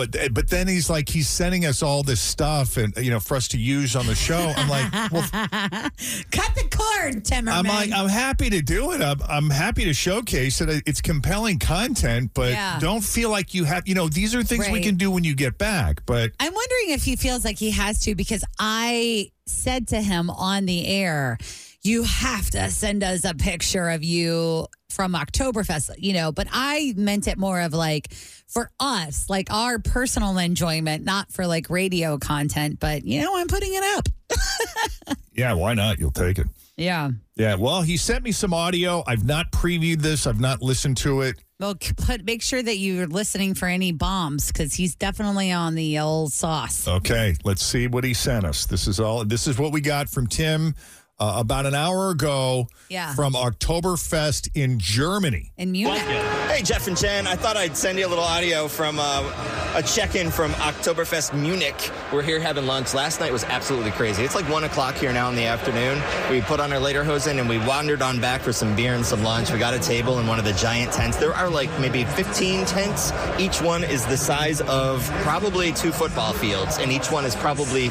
But 0.00 0.32
but 0.32 0.48
then 0.48 0.66
he's 0.66 0.88
like 0.88 1.08
he's 1.10 1.28
sending 1.28 1.66
us 1.66 1.82
all 1.82 2.02
this 2.02 2.20
stuff 2.22 2.78
and 2.78 2.96
you 2.96 3.10
know 3.10 3.20
for 3.20 3.36
us 3.36 3.48
to 3.48 3.58
use 3.58 3.94
on 3.96 4.06
the 4.06 4.14
show. 4.14 4.52
I'm 4.56 4.68
like, 4.68 5.12
well, 5.12 5.22
Cut 6.30 6.54
the 6.54 6.68
cord, 6.70 7.22
Timmerman. 7.24 7.52
I'm 7.52 7.64
like 7.66 7.92
I'm 7.92 8.08
happy 8.08 8.48
to 8.50 8.62
do 8.62 8.92
it. 8.92 9.02
I'm, 9.02 9.20
I'm 9.28 9.50
happy 9.50 9.84
to 9.84 9.92
showcase 9.92 10.60
it. 10.62 10.82
It's 10.86 11.00
compelling 11.02 11.58
content, 11.58 12.30
but 12.34 12.52
Yeah. 12.52 12.78
don't 12.80 13.02
feel 13.04 13.30
like 13.30 13.52
you 13.52 13.64
have. 13.64 13.86
You 13.86 13.94
know, 13.94 14.08
these 14.08 14.34
are 14.34 14.42
things 14.42 14.68
we 14.70 14.80
can 14.80 14.94
do 14.96 15.10
when 15.10 15.24
you 15.24 15.34
get 15.34 15.58
back. 15.58 16.02
But 16.06 16.32
I'm 16.40 16.54
wondering 16.54 16.90
if 16.90 17.02
he 17.04 17.16
feels 17.16 17.44
like 17.44 17.58
he 17.58 17.70
has 17.72 18.00
to 18.04 18.14
because 18.14 18.44
I 18.58 19.30
said 19.46 19.88
to 19.88 20.00
him 20.00 20.30
on 20.30 20.64
the 20.64 20.86
air, 20.86 21.36
you 21.82 22.02
have 22.02 22.50
to 22.50 22.70
send 22.70 23.02
us 23.02 23.24
a 23.24 23.34
picture 23.34 23.88
of 23.88 24.04
you 24.04 24.66
from 24.90 25.14
Oktoberfest, 25.14 25.90
you 25.98 26.12
know, 26.12 26.32
but 26.32 26.46
I 26.50 26.92
meant 26.96 27.26
it 27.26 27.38
more 27.38 27.60
of 27.60 27.72
like 27.72 28.12
for 28.12 28.70
us, 28.80 29.30
like 29.30 29.52
our 29.52 29.78
personal 29.78 30.36
enjoyment, 30.38 31.04
not 31.04 31.32
for 31.32 31.46
like 31.46 31.70
radio 31.70 32.18
content, 32.18 32.80
but 32.80 33.04
you 33.04 33.20
know, 33.22 33.36
I'm 33.36 33.46
putting 33.46 33.72
it 33.72 33.84
up. 33.96 35.16
yeah, 35.32 35.52
why 35.54 35.74
not? 35.74 35.98
You'll 35.98 36.10
take 36.10 36.38
it. 36.38 36.46
Yeah. 36.76 37.10
Yeah. 37.36 37.56
Well, 37.56 37.82
he 37.82 37.96
sent 37.96 38.24
me 38.24 38.32
some 38.32 38.54
audio. 38.54 39.04
I've 39.06 39.24
not 39.24 39.52
previewed 39.52 40.00
this. 40.00 40.26
I've 40.26 40.40
not 40.40 40.62
listened 40.62 40.96
to 40.98 41.20
it. 41.22 41.36
Well, 41.58 41.74
put 41.74 42.24
make 42.24 42.40
sure 42.40 42.62
that 42.62 42.78
you're 42.78 43.06
listening 43.06 43.52
for 43.52 43.66
any 43.66 43.92
bombs 43.92 44.46
because 44.48 44.72
he's 44.72 44.94
definitely 44.94 45.52
on 45.52 45.74
the 45.74 45.98
old 45.98 46.32
sauce. 46.32 46.88
Okay, 46.88 47.36
let's 47.44 47.62
see 47.62 47.86
what 47.86 48.02
he 48.02 48.14
sent 48.14 48.46
us. 48.46 48.64
This 48.64 48.88
is 48.88 48.98
all. 48.98 49.26
This 49.26 49.46
is 49.46 49.58
what 49.58 49.70
we 49.70 49.82
got 49.82 50.08
from 50.08 50.26
Tim. 50.26 50.74
Uh, 51.20 51.34
about 51.36 51.66
an 51.66 51.74
hour 51.74 52.08
ago 52.08 52.66
Yeah. 52.88 53.14
from 53.14 53.34
Oktoberfest 53.34 54.48
in 54.54 54.78
Germany. 54.78 55.52
In 55.58 55.70
Munich. 55.70 55.98
Hey, 56.00 56.62
Jeff 56.62 56.86
and 56.88 56.96
Jenn, 56.96 57.26
I 57.26 57.36
thought 57.36 57.58
I'd 57.58 57.76
send 57.76 57.98
you 57.98 58.06
a 58.06 58.08
little 58.08 58.24
audio 58.24 58.68
from 58.68 58.98
uh, 58.98 59.30
a 59.74 59.82
check 59.82 60.14
in 60.14 60.30
from 60.30 60.50
Oktoberfest 60.52 61.34
Munich. 61.38 61.90
We're 62.10 62.22
here 62.22 62.40
having 62.40 62.66
lunch. 62.66 62.94
Last 62.94 63.20
night 63.20 63.32
was 63.32 63.44
absolutely 63.44 63.90
crazy. 63.90 64.22
It's 64.24 64.34
like 64.34 64.48
1 64.48 64.64
o'clock 64.64 64.94
here 64.94 65.12
now 65.12 65.28
in 65.28 65.36
the 65.36 65.44
afternoon. 65.44 66.00
We 66.30 66.40
put 66.40 66.58
on 66.58 66.72
our 66.72 66.80
lederhosen 66.80 67.38
and 67.38 67.46
we 67.50 67.58
wandered 67.58 68.00
on 68.00 68.18
back 68.18 68.40
for 68.40 68.54
some 68.54 68.74
beer 68.74 68.94
and 68.94 69.04
some 69.04 69.22
lunch. 69.22 69.52
We 69.52 69.58
got 69.58 69.74
a 69.74 69.78
table 69.78 70.20
in 70.20 70.26
one 70.26 70.38
of 70.38 70.46
the 70.46 70.54
giant 70.54 70.90
tents. 70.94 71.18
There 71.18 71.34
are 71.34 71.50
like 71.50 71.68
maybe 71.78 72.04
15 72.04 72.64
tents. 72.64 73.12
Each 73.38 73.60
one 73.60 73.84
is 73.84 74.06
the 74.06 74.16
size 74.16 74.62
of 74.62 75.06
probably 75.22 75.72
two 75.72 75.92
football 75.92 76.32
fields, 76.32 76.78
and 76.78 76.90
each 76.90 77.10
one 77.12 77.26
is 77.26 77.36
probably 77.36 77.90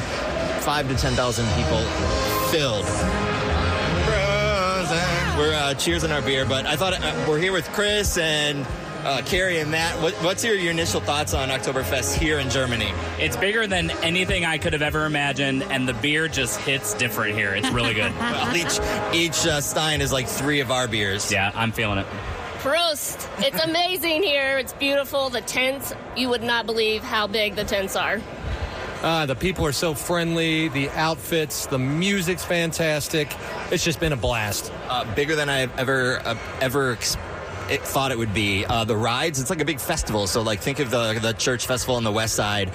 five 0.66 0.88
to 0.88 0.96
10,000 0.96 1.46
people 1.54 1.78
filled. 2.50 2.84
We're 5.38 5.54
uh, 5.54 5.72
cheersing 5.74 6.12
our 6.12 6.20
beer, 6.20 6.44
but 6.44 6.66
I 6.66 6.74
thought 6.74 6.94
uh, 6.94 7.24
we're 7.28 7.38
here 7.38 7.52
with 7.52 7.64
Chris 7.72 8.18
and 8.18 8.66
uh, 9.04 9.22
Carrie 9.24 9.60
and 9.60 9.70
Matt. 9.70 10.02
What, 10.02 10.14
what's 10.14 10.44
your, 10.44 10.56
your 10.56 10.72
initial 10.72 11.00
thoughts 11.00 11.32
on 11.32 11.48
Oktoberfest 11.48 12.18
here 12.18 12.40
in 12.40 12.50
Germany? 12.50 12.92
It's 13.20 13.36
bigger 13.36 13.68
than 13.68 13.90
anything 14.02 14.44
I 14.44 14.58
could 14.58 14.72
have 14.72 14.82
ever 14.82 15.06
imagined, 15.06 15.62
and 15.62 15.88
the 15.88 15.94
beer 15.94 16.26
just 16.26 16.58
hits 16.60 16.92
different 16.94 17.36
here. 17.36 17.54
It's 17.54 17.70
really 17.70 17.94
good. 17.94 18.12
well, 18.18 18.56
each 18.56 18.80
each 19.14 19.46
uh, 19.46 19.60
stein 19.60 20.00
is 20.00 20.12
like 20.12 20.26
three 20.26 20.58
of 20.58 20.72
our 20.72 20.88
beers. 20.88 21.30
Yeah, 21.30 21.52
I'm 21.54 21.70
feeling 21.70 21.98
it. 21.98 22.06
Prost! 22.58 23.28
It's 23.38 23.62
amazing 23.64 24.24
here. 24.24 24.58
It's 24.58 24.72
beautiful. 24.72 25.30
The 25.30 25.40
tents, 25.40 25.94
you 26.16 26.28
would 26.28 26.42
not 26.42 26.66
believe 26.66 27.02
how 27.02 27.28
big 27.28 27.54
the 27.54 27.64
tents 27.64 27.94
are. 27.94 28.20
Uh, 29.02 29.24
the 29.26 29.34
people 29.34 29.64
are 29.64 29.72
so 29.72 29.94
friendly. 29.94 30.68
The 30.68 30.90
outfits, 30.90 31.66
the 31.66 31.78
music's 31.78 32.44
fantastic. 32.44 33.34
It's 33.70 33.82
just 33.82 33.98
been 33.98 34.12
a 34.12 34.16
blast. 34.16 34.70
Uh, 34.88 35.12
bigger 35.14 35.36
than 35.36 35.48
I've 35.48 35.76
ever 35.78 36.20
uh, 36.24 36.36
ever 36.60 36.92
ex- 36.92 37.16
it 37.70 37.82
thought 37.82 38.10
it 38.12 38.18
would 38.18 38.34
be. 38.34 38.64
Uh, 38.64 38.84
the 38.84 38.96
rides, 38.96 39.40
it's 39.40 39.50
like 39.50 39.60
a 39.60 39.64
big 39.64 39.80
festival. 39.80 40.26
So 40.26 40.42
like 40.42 40.60
think 40.60 40.78
of 40.78 40.90
the 40.90 41.18
the 41.20 41.32
church 41.32 41.66
festival 41.66 41.96
on 41.96 42.04
the 42.04 42.12
west 42.12 42.34
side 42.34 42.72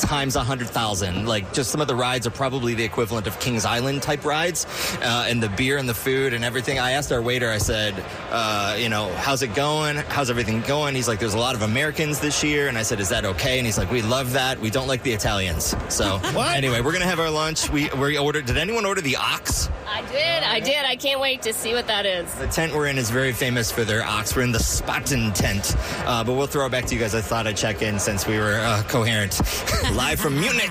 times 0.00 0.36
a 0.36 0.42
hundred 0.42 0.68
thousand. 0.68 1.26
Like 1.26 1.52
just 1.52 1.70
some 1.70 1.80
of 1.80 1.88
the 1.88 1.94
rides 1.94 2.26
are 2.26 2.30
probably 2.30 2.74
the 2.74 2.84
equivalent 2.84 3.26
of 3.26 3.38
Kings 3.40 3.64
Island 3.64 4.02
type 4.02 4.24
rides, 4.24 4.66
uh, 5.00 5.26
and 5.28 5.42
the 5.42 5.48
beer 5.50 5.78
and 5.78 5.88
the 5.88 5.94
food 5.94 6.32
and 6.32 6.44
everything. 6.44 6.78
I 6.78 6.92
asked 6.92 7.12
our 7.12 7.22
waiter. 7.22 7.50
I 7.50 7.58
said, 7.58 7.94
uh, 8.30 8.76
you 8.78 8.88
know, 8.88 9.12
how's 9.16 9.42
it 9.42 9.54
going? 9.54 9.96
How's 9.96 10.30
everything 10.30 10.62
going? 10.62 10.94
He's 10.94 11.08
like, 11.08 11.18
there's 11.18 11.34
a 11.34 11.38
lot 11.38 11.54
of 11.54 11.62
Americans 11.62 12.20
this 12.20 12.42
year, 12.42 12.68
and 12.68 12.76
I 12.76 12.82
said, 12.82 13.00
is 13.00 13.08
that 13.10 13.24
okay? 13.24 13.58
And 13.58 13.66
he's 13.66 13.78
like, 13.78 13.90
we 13.90 14.02
love 14.02 14.32
that. 14.32 14.58
We 14.60 14.70
don't 14.70 14.88
like 14.88 15.02
the 15.02 15.12
Italians. 15.12 15.76
So 15.88 16.16
anyway, 16.36 16.80
we're 16.80 16.92
gonna 16.92 17.04
have 17.04 17.20
our 17.20 17.30
lunch. 17.30 17.70
We 17.70 17.88
we 17.90 18.18
ordered. 18.18 18.46
Did 18.46 18.56
anyone 18.56 18.84
order 18.84 19.00
the 19.00 19.16
ox? 19.16 19.68
I 19.86 20.02
did. 20.10 20.42
I 20.42 20.60
did. 20.60 20.84
I 20.84 20.96
can't 20.96 21.20
wait 21.20 21.42
to 21.42 21.52
see 21.52 21.72
what 21.72 21.86
that 21.86 22.06
is. 22.06 22.32
The 22.34 22.48
tent 22.48 22.74
we're 22.74 22.86
in 22.86 22.98
is 22.98 23.10
very 23.10 23.32
famous 23.32 23.70
for 23.70 23.84
their 23.84 24.02
ox. 24.14 24.34
We're 24.36 24.42
in 24.42 24.52
the 24.52 24.58
Spaten 24.58 25.34
tent, 25.34 25.76
uh, 26.06 26.22
but 26.24 26.34
we'll 26.34 26.46
throw 26.46 26.66
it 26.66 26.70
back 26.72 26.84
to 26.86 26.94
you 26.94 27.00
guys. 27.00 27.14
I 27.14 27.20
thought 27.20 27.46
I'd 27.46 27.56
check 27.56 27.82
in 27.82 27.98
since 27.98 28.26
we 28.26 28.38
were 28.38 28.58
uh, 28.62 28.82
coherent. 28.88 29.40
Live 29.92 30.20
from 30.20 30.38
Munich, 30.40 30.70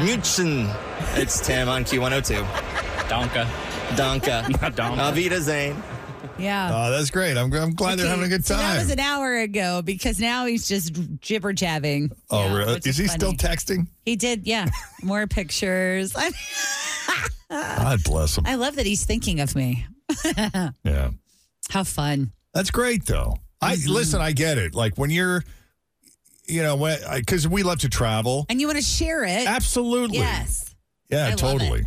München. 0.00 0.74
It's 1.16 1.44
Tim 1.46 1.68
on 1.68 1.84
Q102. 1.84 2.42
Donka. 3.08 3.44
Donka. 3.96 4.42
Donka. 4.74 4.98
Auf 4.98 5.14
Wiedersehen. 5.14 5.82
Yeah. 6.38 6.70
Oh, 6.72 6.90
that's 6.90 7.10
great. 7.10 7.36
I'm, 7.36 7.52
I'm 7.52 7.74
glad 7.74 7.98
they're 7.98 8.08
having 8.08 8.24
a 8.24 8.28
good 8.28 8.46
So 8.46 8.56
that 8.56 8.78
was 8.78 8.90
an 8.90 8.98
hour 9.00 9.36
ago 9.40 9.82
because 9.82 10.18
now 10.18 10.46
he's 10.46 10.66
just 10.66 10.94
jibber 11.20 11.52
jabbing. 11.52 12.12
oh, 12.30 12.54
really? 12.56 12.74
which 12.74 12.86
Is 12.86 12.96
he 12.96 13.04
is 13.04 13.12
still 13.12 13.32
texting? 13.34 13.88
He 14.06 14.16
did, 14.16 14.46
yeah. 14.46 14.68
More 15.02 15.26
pictures. 15.26 16.14
God 17.50 18.02
bless 18.04 18.38
him. 18.38 18.44
I 18.46 18.54
love 18.54 18.76
that 18.76 18.86
he's 18.86 19.04
thinking 19.04 19.40
of 19.40 19.54
me. 19.54 19.86
Yeah. 20.82 21.10
How 21.68 21.84
fun. 21.84 22.32
That's 22.54 22.70
great, 22.70 23.06
though. 23.06 23.36
I 23.60 23.76
Mm-hmm. 23.76 23.90
listen. 23.90 24.20
I 24.20 24.32
get 24.32 24.58
it. 24.58 24.74
Like 24.74 24.96
when 24.96 25.10
you're, 25.10 25.44
you 26.46 26.62
know, 26.62 26.76
because 27.14 27.46
we 27.46 27.62
love 27.62 27.80
to 27.80 27.88
travel. 27.88 28.46
And 28.48 28.60
you 28.60 28.66
want 28.66 28.78
to 28.78 28.84
share 28.84 29.24
it. 29.24 29.46
Absolutely. 29.46 30.18
Yes. 30.18 30.74
Yeah, 31.10 31.28
I 31.28 31.32
totally. 31.32 31.84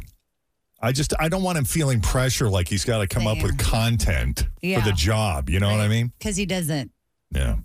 I 0.82 0.92
just 0.92 1.14
I 1.20 1.30
don't 1.30 1.44
want 1.44 1.58
him 1.58 1.64
feeling 1.66 2.02
pressure 2.02 2.50
like 2.50 2.68
he's 2.68 2.84
got 2.86 3.00
to 3.00 3.08
come 3.08 3.26
up 3.26 3.42
with 3.42 3.58
content 3.58 4.46
Yeah. 4.62 4.80
for 4.82 4.86
the 4.90 4.94
job. 4.96 5.50
You 5.50 5.60
know 5.62 5.72
what 5.72 5.80
I 5.80 5.88
mean? 5.88 6.12
Because 6.20 6.36
he 6.36 6.46
doesn't. 6.46 6.92
Yeah. 7.32 7.56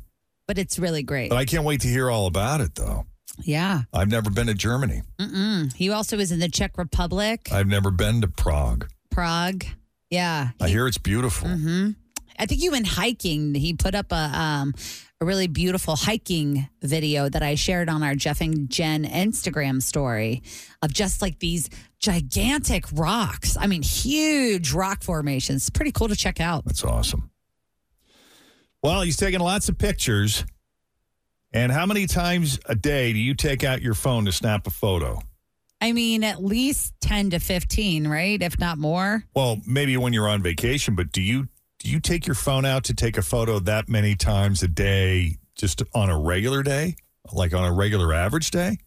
But 0.47 0.57
it's 0.59 0.79
really 0.79 1.03
great. 1.03 1.29
But 1.29 1.37
I 1.37 1.45
can't 1.45 1.65
wait 1.65 1.81
to 1.83 1.89
hear 1.89 2.11
all 2.11 2.27
about 2.27 2.61
it, 2.61 2.75
though. 2.77 3.07
yeah. 3.43 3.83
I've 3.93 4.09
never 4.09 4.31
been 4.31 4.47
to 4.47 4.55
Germany. 4.55 5.03
Mm-mm. 5.19 5.73
He 5.75 5.91
also 5.91 6.17
was 6.17 6.31
in 6.33 6.39
the 6.39 6.49
Czech 6.49 6.79
Republic, 6.79 7.49
I've 7.53 7.67
never 7.67 7.91
been 7.91 8.21
to 8.23 8.29
Prague. 8.29 8.89
Prague. 9.11 9.65
Yeah. 10.11 10.51
I 10.61 10.69
hear 10.69 10.87
it's 10.87 10.97
beautiful. 10.99 11.49
hmm 11.49 11.91
I 12.39 12.47
think 12.47 12.63
you 12.63 12.71
went 12.71 12.87
hiking. 12.87 13.55
He 13.55 13.75
put 13.75 13.95
up 13.95 14.13
a 14.13 14.31
um, 14.39 14.75
a 15.21 15.25
really 15.25 15.49
beautiful 15.49 15.97
hiking 15.97 16.69
video 16.81 17.29
that 17.29 17.43
I 17.43 17.57
shared 17.57 17.89
on 17.89 18.03
our 18.03 18.15
Jeff 18.15 18.41
and 18.41 18.71
Jenn 18.71 19.05
Instagram 19.05 19.83
story 19.83 20.43
of 20.81 20.93
just 20.93 21.21
like 21.21 21.41
these 21.41 21.69
gigantic 21.99 22.85
rocks. 22.93 23.57
I 23.59 23.67
mean, 23.67 23.83
huge 23.83 24.73
rock 24.73 25.03
formations. 25.03 25.71
Pretty 25.71 25.91
cool 25.91 26.09
to 26.09 26.17
check 26.17 26.41
out. 26.41 26.65
That's 26.65 26.85
awesome. 26.85 27.31
Well, 28.81 29.03
he's 29.03 29.17
taking 29.17 29.41
lots 29.41 29.69
of 29.69 29.77
pictures. 29.77 30.45
And 31.53 31.73
how 31.73 31.87
many 31.87 32.07
times 32.07 32.61
a 32.67 32.77
day 32.77 33.13
do 33.13 33.19
you 33.19 33.35
take 33.35 33.65
out 33.65 33.83
your 33.83 33.95
phone 33.95 34.27
to 34.27 34.33
snap 34.33 34.67
a 34.67 34.71
photo? 34.71 35.21
I 35.81 35.93
mean, 35.93 36.23
at 36.23 36.45
least 36.45 36.95
10 37.01 37.31
to 37.31 37.39
15, 37.41 38.07
right? 38.07 38.41
If 38.41 38.59
not 38.59 38.79
more. 38.79 39.25
Well, 39.35 39.59
maybe 39.67 39.97
when 39.97 40.13
you're 40.13 40.29
on 40.29 40.43
vacation, 40.43 40.95
but 40.95 41.11
do 41.11 41.23
you 41.23 41.49
do 41.79 41.89
you 41.89 42.01
take 42.01 42.27
your 42.27 42.35
phone 42.35 42.65
out 42.65 42.85
to 42.85 42.95
take 42.95 43.17
a 43.17 43.23
photo 43.23 43.59
that 43.61 43.89
many 43.89 44.17
times 44.17 44.63
a 44.63 44.69
day 44.69 45.37
just 45.55 45.83
on 45.95 46.11
a 46.11 46.19
regular 46.19 46.63
day? 46.63 46.97
Like 47.33 47.55
on 47.55 47.65
a 47.65 47.73
regular 47.73 48.13
average 48.13 48.51
day? 48.51 48.79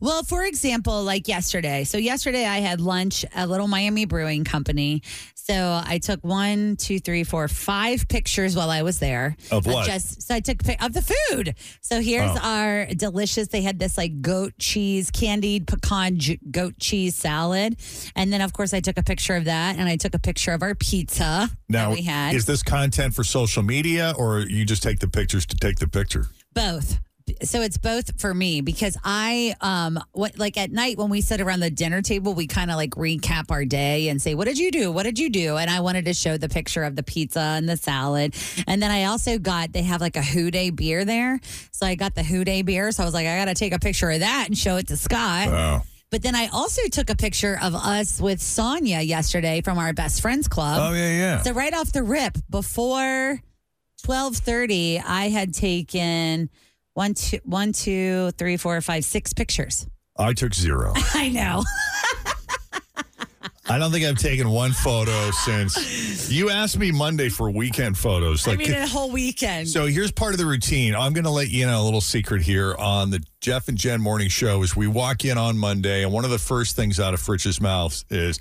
Well, 0.00 0.22
for 0.22 0.44
example, 0.44 1.02
like 1.04 1.28
yesterday. 1.28 1.84
So 1.84 1.98
yesterday 1.98 2.46
I 2.46 2.58
had 2.58 2.80
lunch 2.80 3.24
at 3.34 3.48
Little 3.48 3.68
Miami 3.68 4.04
Brewing 4.04 4.44
Company. 4.44 5.02
So 5.34 5.80
I 5.84 5.98
took 5.98 6.20
one, 6.22 6.76
two, 6.76 7.00
three, 7.00 7.24
four, 7.24 7.48
five 7.48 8.06
pictures 8.08 8.54
while 8.54 8.70
I 8.70 8.82
was 8.82 8.98
there. 8.98 9.36
Of 9.50 9.66
what? 9.66 9.86
just 9.86 10.22
so 10.22 10.34
I 10.34 10.40
took 10.40 10.58
of 10.80 10.92
the 10.92 11.02
food. 11.02 11.54
So 11.80 12.00
here's 12.00 12.30
Oh. 12.30 12.38
our 12.40 12.86
delicious. 12.86 13.48
They 13.48 13.62
had 13.62 13.78
this 13.78 13.98
like 13.98 14.20
goat 14.22 14.52
cheese, 14.58 15.10
candied 15.10 15.66
pecan 15.66 16.18
ju- 16.18 16.38
goat 16.50 16.78
cheese 16.78 17.16
salad, 17.16 17.76
and 18.14 18.32
then 18.32 18.40
of 18.42 18.52
course 18.52 18.72
I 18.72 18.80
took 18.80 18.96
a 18.96 19.02
picture 19.02 19.34
of 19.34 19.44
that, 19.46 19.76
and 19.76 19.88
I 19.88 19.96
took 19.96 20.14
a 20.14 20.18
picture 20.20 20.52
of 20.52 20.62
our 20.62 20.74
pizza 20.76 21.50
Now, 21.68 21.88
that 21.90 21.96
we 21.96 22.02
had. 22.02 22.34
is 22.34 22.44
this 22.46 22.62
content 22.62 23.14
for 23.14 23.24
social 23.24 23.62
media 23.62 24.14
or 24.16 24.40
you 24.40 24.64
just 24.64 24.82
take 24.82 25.00
the 25.00 25.08
pictures 25.08 25.46
to 25.46 25.56
take 25.56 25.78
the 25.78 25.88
picture? 25.88 26.26
both 26.54 26.98
so 27.42 27.60
it's 27.62 27.78
both 27.78 28.20
for 28.20 28.34
me 28.34 28.60
because 28.60 28.96
i 29.04 29.54
um 29.60 29.98
what 30.12 30.38
like 30.38 30.56
at 30.56 30.70
night 30.70 30.98
when 30.98 31.08
we 31.08 31.20
sit 31.20 31.40
around 31.40 31.60
the 31.60 31.70
dinner 31.70 32.02
table 32.02 32.34
we 32.34 32.46
kind 32.46 32.70
of 32.70 32.76
like 32.76 32.90
recap 32.92 33.50
our 33.50 33.64
day 33.64 34.08
and 34.08 34.20
say 34.20 34.34
what 34.34 34.46
did 34.46 34.58
you 34.58 34.70
do 34.70 34.92
what 34.92 35.04
did 35.04 35.18
you 35.18 35.30
do 35.30 35.56
and 35.56 35.70
i 35.70 35.80
wanted 35.80 36.04
to 36.04 36.12
show 36.14 36.36
the 36.36 36.48
picture 36.48 36.82
of 36.82 36.96
the 36.96 37.02
pizza 37.02 37.40
and 37.40 37.68
the 37.68 37.76
salad 37.76 38.34
and 38.66 38.82
then 38.82 38.90
i 38.90 39.04
also 39.04 39.38
got 39.38 39.72
they 39.72 39.82
have 39.82 40.00
like 40.00 40.16
a 40.16 40.20
Houday 40.20 40.74
beer 40.74 41.04
there 41.04 41.40
so 41.70 41.86
i 41.86 41.94
got 41.94 42.14
the 42.14 42.22
Houday 42.22 42.64
beer 42.64 42.92
so 42.92 43.02
i 43.02 43.06
was 43.06 43.14
like 43.14 43.26
i 43.26 43.36
gotta 43.38 43.54
take 43.54 43.72
a 43.72 43.78
picture 43.78 44.10
of 44.10 44.20
that 44.20 44.44
and 44.46 44.56
show 44.56 44.76
it 44.76 44.88
to 44.88 44.96
scott 44.96 45.48
Wow. 45.48 45.82
but 46.10 46.22
then 46.22 46.34
I 46.34 46.48
also 46.52 46.82
took 46.90 47.08
a 47.08 47.14
picture 47.16 47.58
of 47.62 47.74
us 47.74 48.20
with 48.20 48.42
Sonia 48.42 49.00
yesterday 49.00 49.60
from 49.62 49.78
our 49.78 49.92
best 49.92 50.20
friends 50.20 50.48
club. 50.48 50.90
Oh, 50.90 50.92
yeah, 50.94 51.16
yeah. 51.16 51.42
So 51.42 51.52
right 51.52 51.72
off 51.72 51.92
the 51.92 52.02
rip, 52.02 52.36
before 52.50 53.40
twelve 54.04 54.36
thirty, 54.36 54.98
I 54.98 55.28
had 55.28 55.54
taken 55.54 56.50
one, 56.94 57.14
two, 57.14 57.38
one, 57.44 57.72
two, 57.72 58.30
three, 58.32 58.56
four, 58.56 58.80
five, 58.80 59.04
six 59.04 59.32
pictures. 59.32 59.86
I 60.18 60.32
took 60.32 60.54
zero. 60.54 60.92
I 61.14 61.28
know. 61.28 61.62
I 63.70 63.78
don't 63.78 63.92
think 63.92 64.04
I've 64.04 64.18
taken 64.18 64.50
one 64.50 64.72
photo 64.72 65.30
since 65.30 66.28
you 66.28 66.50
asked 66.50 66.76
me 66.76 66.90
Monday 66.90 67.28
for 67.28 67.48
weekend 67.52 67.96
photos. 67.96 68.48
I 68.48 68.56
mean, 68.56 68.72
a 68.72 68.84
whole 68.88 69.12
weekend. 69.12 69.68
So 69.68 69.86
here's 69.86 70.10
part 70.10 70.32
of 70.32 70.38
the 70.38 70.46
routine. 70.46 70.96
I'm 70.96 71.12
going 71.12 71.24
to 71.24 71.30
let 71.30 71.50
you 71.50 71.62
in 71.62 71.68
on 71.68 71.76
a 71.76 71.84
little 71.84 72.00
secret 72.00 72.42
here 72.42 72.74
on 72.74 73.10
the 73.10 73.22
Jeff 73.40 73.68
and 73.68 73.78
Jenn 73.78 74.00
morning 74.00 74.28
show. 74.28 74.60
Is 74.64 74.74
we 74.74 74.88
walk 74.88 75.24
in 75.24 75.38
on 75.38 75.56
Monday, 75.56 76.02
and 76.02 76.12
one 76.12 76.24
of 76.24 76.32
the 76.32 76.38
first 76.38 76.74
things 76.74 76.98
out 76.98 77.14
of 77.14 77.20
Fritch's 77.20 77.60
mouth 77.60 78.02
is, 78.10 78.40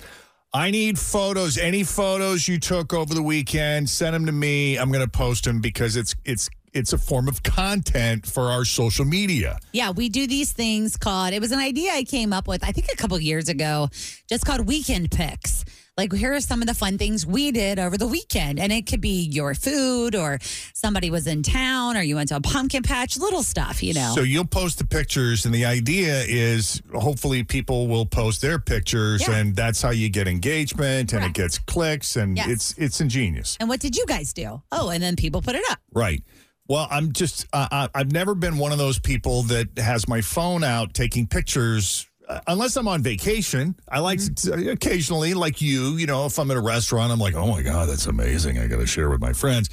"I 0.51 0.71
need 0.71 0.97
photos. 0.97 1.59
Any 1.59 1.83
photos 1.83 2.47
you 2.47 2.59
took 2.59 2.91
over 2.91 3.13
the 3.13 3.21
weekend, 3.21 3.87
send 3.87 4.15
them 4.15 4.25
to 4.25 4.31
me. 4.31 4.77
I'm 4.77 4.91
going 4.91 5.05
to 5.05 5.11
post 5.11 5.43
them 5.43 5.61
because 5.61 5.95
it's 5.95 6.15
it's 6.25 6.49
it's 6.73 6.93
a 6.93 6.97
form 6.97 7.27
of 7.27 7.43
content 7.43 8.25
for 8.25 8.43
our 8.51 8.65
social 8.65 9.05
media." 9.05 9.59
Yeah, 9.73 9.91
we 9.91 10.09
do 10.09 10.27
these 10.27 10.51
things 10.51 10.97
called, 10.97 11.33
it 11.33 11.41
was 11.41 11.51
an 11.51 11.59
idea 11.59 11.91
I 11.93 12.03
came 12.03 12.33
up 12.33 12.47
with, 12.47 12.63
I 12.63 12.71
think 12.71 12.87
a 12.91 12.95
couple 12.95 13.19
years 13.19 13.49
ago, 13.49 13.89
just 14.27 14.45
called 14.45 14.67
weekend 14.67 15.11
pics. 15.11 15.65
Like, 15.97 16.13
here 16.13 16.33
are 16.33 16.39
some 16.39 16.61
of 16.61 16.67
the 16.67 16.73
fun 16.73 16.97
things 16.97 17.25
we 17.25 17.51
did 17.51 17.77
over 17.77 17.97
the 17.97 18.07
weekend. 18.07 18.57
And 18.57 18.71
it 18.71 18.85
could 18.85 19.01
be 19.01 19.23
your 19.23 19.53
food 19.53 20.15
or 20.15 20.39
somebody 20.73 21.09
was 21.11 21.27
in 21.27 21.43
town 21.43 21.97
or 21.97 22.01
you 22.01 22.15
went 22.15 22.29
to 22.29 22.37
a 22.37 22.39
pumpkin 22.41 22.83
patch, 22.83 23.17
little 23.17 23.43
stuff, 23.43 23.83
you 23.83 23.93
know. 23.93 24.13
So 24.15 24.21
you'll 24.21 24.45
post 24.45 24.77
the 24.77 24.85
pictures, 24.85 25.43
and 25.45 25.53
the 25.53 25.65
idea 25.65 26.23
is 26.25 26.81
hopefully 26.95 27.43
people 27.43 27.87
will 27.89 28.05
post 28.05 28.39
their 28.41 28.59
pictures, 28.59 29.27
Yeah. 29.27 29.35
and 29.35 29.53
that's 29.57 29.81
how 29.81 29.89
you 29.89 30.07
get 30.07 30.25
engagement, 30.25 31.11
and 31.11 31.25
it 31.25 31.33
gets 31.33 31.57
clicks, 31.59 32.15
and 32.15 32.37
Yes. 32.37 32.47
it's 32.47 32.73
it's 32.77 33.01
ingenious, 33.01 33.57
and 33.59 33.67
what 33.67 33.81
did 33.81 33.97
you 33.97 34.05
guys 34.05 34.31
do? 34.31 34.61
Oh, 34.71 34.87
and 34.89 35.03
then 35.03 35.17
people 35.17 35.41
put 35.41 35.55
it 35.55 35.63
up. 35.69 35.79
right? 35.93 36.23
Well, 36.69 36.87
I'm 36.89 37.11
just 37.11 37.47
uh, 37.51 37.67
I- 37.71 37.89
I've 37.95 38.11
never 38.11 38.35
been 38.35 38.57
one 38.57 38.71
of 38.71 38.77
those 38.77 38.99
people 38.99 39.41
that 39.43 39.77
has 39.77 40.07
my 40.07 40.21
phone 40.21 40.63
out 40.63 40.93
taking 40.93 41.25
pictures. 41.27 42.07
uh, 42.29 42.39
Unless 42.47 42.75
I'm 42.77 42.87
on 42.87 43.01
vacation, 43.01 43.75
I 43.91 43.99
like 43.99 44.19
to, 44.19 44.25
Mm-hmm. 44.51 44.69
occasionally, 44.69 45.33
like 45.33 45.61
you, 45.61 45.97
you 45.97 46.05
know, 46.05 46.27
if 46.27 46.37
I'm 46.37 46.49
at 46.51 46.57
a 46.57 46.61
restaurant, 46.61 47.11
I'm 47.11 47.19
like, 47.19 47.33
oh 47.35 47.47
my 47.47 47.63
god, 47.63 47.89
that's 47.89 48.05
amazing. 48.05 48.59
I 48.59 48.67
got 48.67 48.77
to 48.77 48.85
share 48.87 49.09
with 49.09 49.19
my 49.19 49.33
friends. 49.33 49.69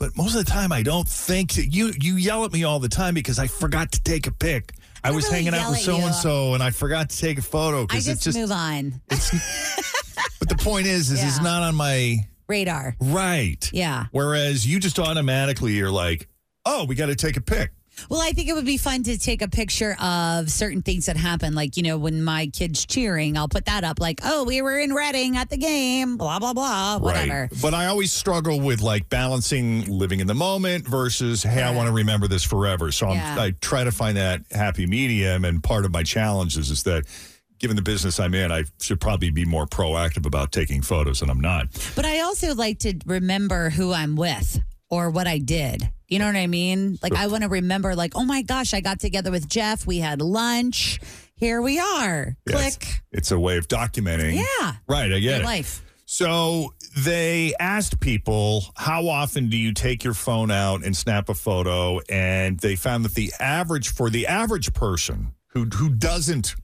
But 0.00 0.16
most 0.16 0.34
of 0.34 0.44
the 0.44 0.50
time, 0.50 0.72
I 0.72 0.82
don't 0.82 1.06
think 1.08 1.56
you. 1.56 1.92
You 2.00 2.16
yell 2.16 2.44
at 2.44 2.52
me 2.52 2.64
all 2.64 2.80
the 2.80 2.88
time 2.88 3.14
because 3.14 3.38
I 3.38 3.46
forgot 3.46 3.92
to 3.92 4.02
take 4.02 4.26
a 4.26 4.32
pic. 4.32 4.72
I, 5.04 5.08
don't 5.08 5.16
was 5.16 5.26
really 5.26 5.44
hanging 5.44 5.54
out 5.54 5.70
with 5.70 5.78
so 5.80 5.96
and 5.98 6.14
so, 6.14 6.54
and 6.54 6.62
I 6.62 6.70
forgot 6.70 7.10
to 7.10 7.16
take 7.18 7.38
a 7.38 7.42
photo 7.42 7.82
I 7.82 7.86
because 7.86 8.06
just, 8.06 8.16
it's 8.16 8.24
just. 8.24 8.38
move 8.38 8.50
on. 8.50 9.00
But 10.38 10.48
the 10.48 10.56
point 10.56 10.86
is, 10.86 11.10
is 11.10 11.22
it's 11.22 11.40
not 11.40 11.62
on 11.62 11.74
my 11.74 12.26
Radar. 12.48 12.96
right. 12.98 13.70
Yeah. 13.74 14.06
Whereas 14.10 14.66
you 14.66 14.80
just 14.80 14.98
automatically 14.98 15.72
you're 15.74 15.90
like, 15.90 16.28
oh, 16.64 16.84
we 16.84 16.94
got 16.94 17.06
to 17.06 17.16
take 17.16 17.36
a 17.36 17.40
pic. 17.40 17.72
Well, 18.08 18.20
I 18.20 18.30
think 18.30 18.48
it 18.48 18.54
would 18.54 18.64
be 18.64 18.78
fun 18.78 19.02
to 19.02 19.18
take 19.18 19.42
a 19.42 19.48
picture 19.48 19.94
of 20.00 20.50
certain 20.50 20.80
things 20.80 21.06
that 21.06 21.18
happen. 21.18 21.54
Like, 21.54 21.76
you 21.76 21.82
know, 21.82 21.98
when 21.98 22.22
my 22.22 22.46
kid's 22.46 22.86
cheering, 22.86 23.36
I'll 23.36 23.48
put 23.48 23.66
that 23.66 23.84
up 23.84 24.00
like, 24.00 24.20
oh, 24.24 24.44
we 24.44 24.62
were 24.62 24.78
in 24.78 24.94
Reading 24.94 25.36
at 25.36 25.50
the 25.50 25.58
game, 25.58 26.16
blah, 26.16 26.38
blah, 26.38 26.54
blah, 26.54 26.98
whatever. 26.98 27.42
Right. 27.42 27.60
But 27.60 27.74
I 27.74 27.86
always 27.86 28.10
struggle 28.12 28.58
with 28.60 28.80
like 28.80 29.10
balancing 29.10 29.84
living 29.86 30.20
in 30.20 30.26
the 30.26 30.34
moment 30.34 30.86
versus, 30.86 31.42
hey, 31.42 31.62
I 31.62 31.74
want 31.74 31.88
to 31.88 31.92
remember 31.92 32.26
this 32.26 32.44
forever. 32.44 32.90
So 32.90 33.08
I'm, 33.08 33.16
Yeah. 33.16 33.36
I 33.38 33.50
try 33.60 33.84
to 33.84 33.92
find 33.92 34.16
that 34.16 34.42
happy 34.50 34.86
medium. 34.86 35.44
And 35.44 35.62
part 35.62 35.84
of 35.84 35.90
my 35.92 36.02
challenge 36.02 36.56
is, 36.56 36.70
is 36.70 36.84
that 36.84 37.04
given 37.58 37.76
the 37.76 37.82
business 37.82 38.18
I'm 38.18 38.34
in, 38.34 38.50
I 38.50 38.64
should 38.80 39.00
probably 39.00 39.30
be 39.30 39.44
more 39.44 39.66
proactive 39.66 40.24
about 40.24 40.50
taking 40.52 40.80
photos, 40.80 41.20
and 41.20 41.30
I'm 41.30 41.40
not. 41.40 41.66
But 41.94 42.06
I 42.06 42.20
also 42.20 42.54
like 42.54 42.78
to 42.78 42.94
remember 43.04 43.68
who 43.68 43.92
I'm 43.92 44.16
with 44.16 44.58
or 44.90 45.10
what 45.10 45.26
I 45.26 45.38
did. 45.38 45.90
You 46.08 46.18
know 46.18 46.26
what 46.26 46.36
I 46.36 46.48
mean? 46.48 46.98
Like, 47.02 47.14
I 47.14 47.28
want 47.28 47.44
to 47.44 47.48
remember, 47.48 47.94
like, 47.94 48.12
oh 48.16 48.24
my 48.24 48.42
gosh, 48.42 48.74
I 48.74 48.80
got 48.80 48.98
together 48.98 49.30
with 49.30 49.48
Jeff. 49.48 49.86
We 49.86 49.98
had 49.98 50.20
lunch. 50.20 51.00
Here 51.36 51.62
we 51.62 51.78
are. 51.78 52.36
Yes. 52.46 52.76
Click. 52.76 53.00
It's 53.12 53.30
a 53.30 53.38
way 53.38 53.56
of 53.56 53.68
documenting. 53.68 54.34
Yeah. 54.34 54.72
Right. 54.88 55.06
I 55.12 55.20
get 55.20 55.22
Your 55.22 55.34
it. 55.36 55.44
life. 55.44 55.84
So 56.04 56.74
they 56.98 57.54
asked 57.60 58.00
people, 58.00 58.64
how 58.76 59.06
often 59.06 59.48
do 59.48 59.56
you 59.56 59.72
take 59.72 60.02
your 60.02 60.12
phone 60.12 60.50
out 60.50 60.84
and 60.84 60.96
snap 60.96 61.28
a 61.28 61.34
photo? 61.34 62.00
And 62.08 62.58
they 62.58 62.74
found 62.74 63.04
that 63.04 63.14
the 63.14 63.32
average 63.38 63.90
for 63.94 64.10
the 64.10 64.26
average 64.26 64.74
person 64.74 65.34
who 65.50 65.66
who 65.66 65.88
doesn't 65.88 66.56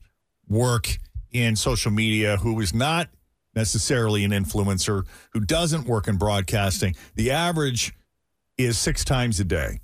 work 0.49 0.97
in 1.31 1.55
social 1.55 1.91
media, 1.91 2.35
who 2.35 2.59
is 2.59 2.73
not 2.73 3.07
necessarily 3.55 4.25
an 4.25 4.31
influencer, 4.31 5.05
who 5.31 5.39
doesn't 5.39 5.87
work 5.87 6.09
in 6.09 6.17
broadcasting, 6.17 6.93
the 7.15 7.31
average 7.31 7.93
is 8.57 8.77
six 8.77 9.03
times 9.03 9.39
a 9.39 9.43
day. 9.43 9.79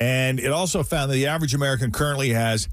And 0.00 0.38
it 0.38 0.52
also 0.52 0.82
found 0.82 1.10
that 1.10 1.14
the 1.14 1.26
average 1.26 1.54
American 1.54 1.90
currently 1.90 2.30
has 2.30 2.68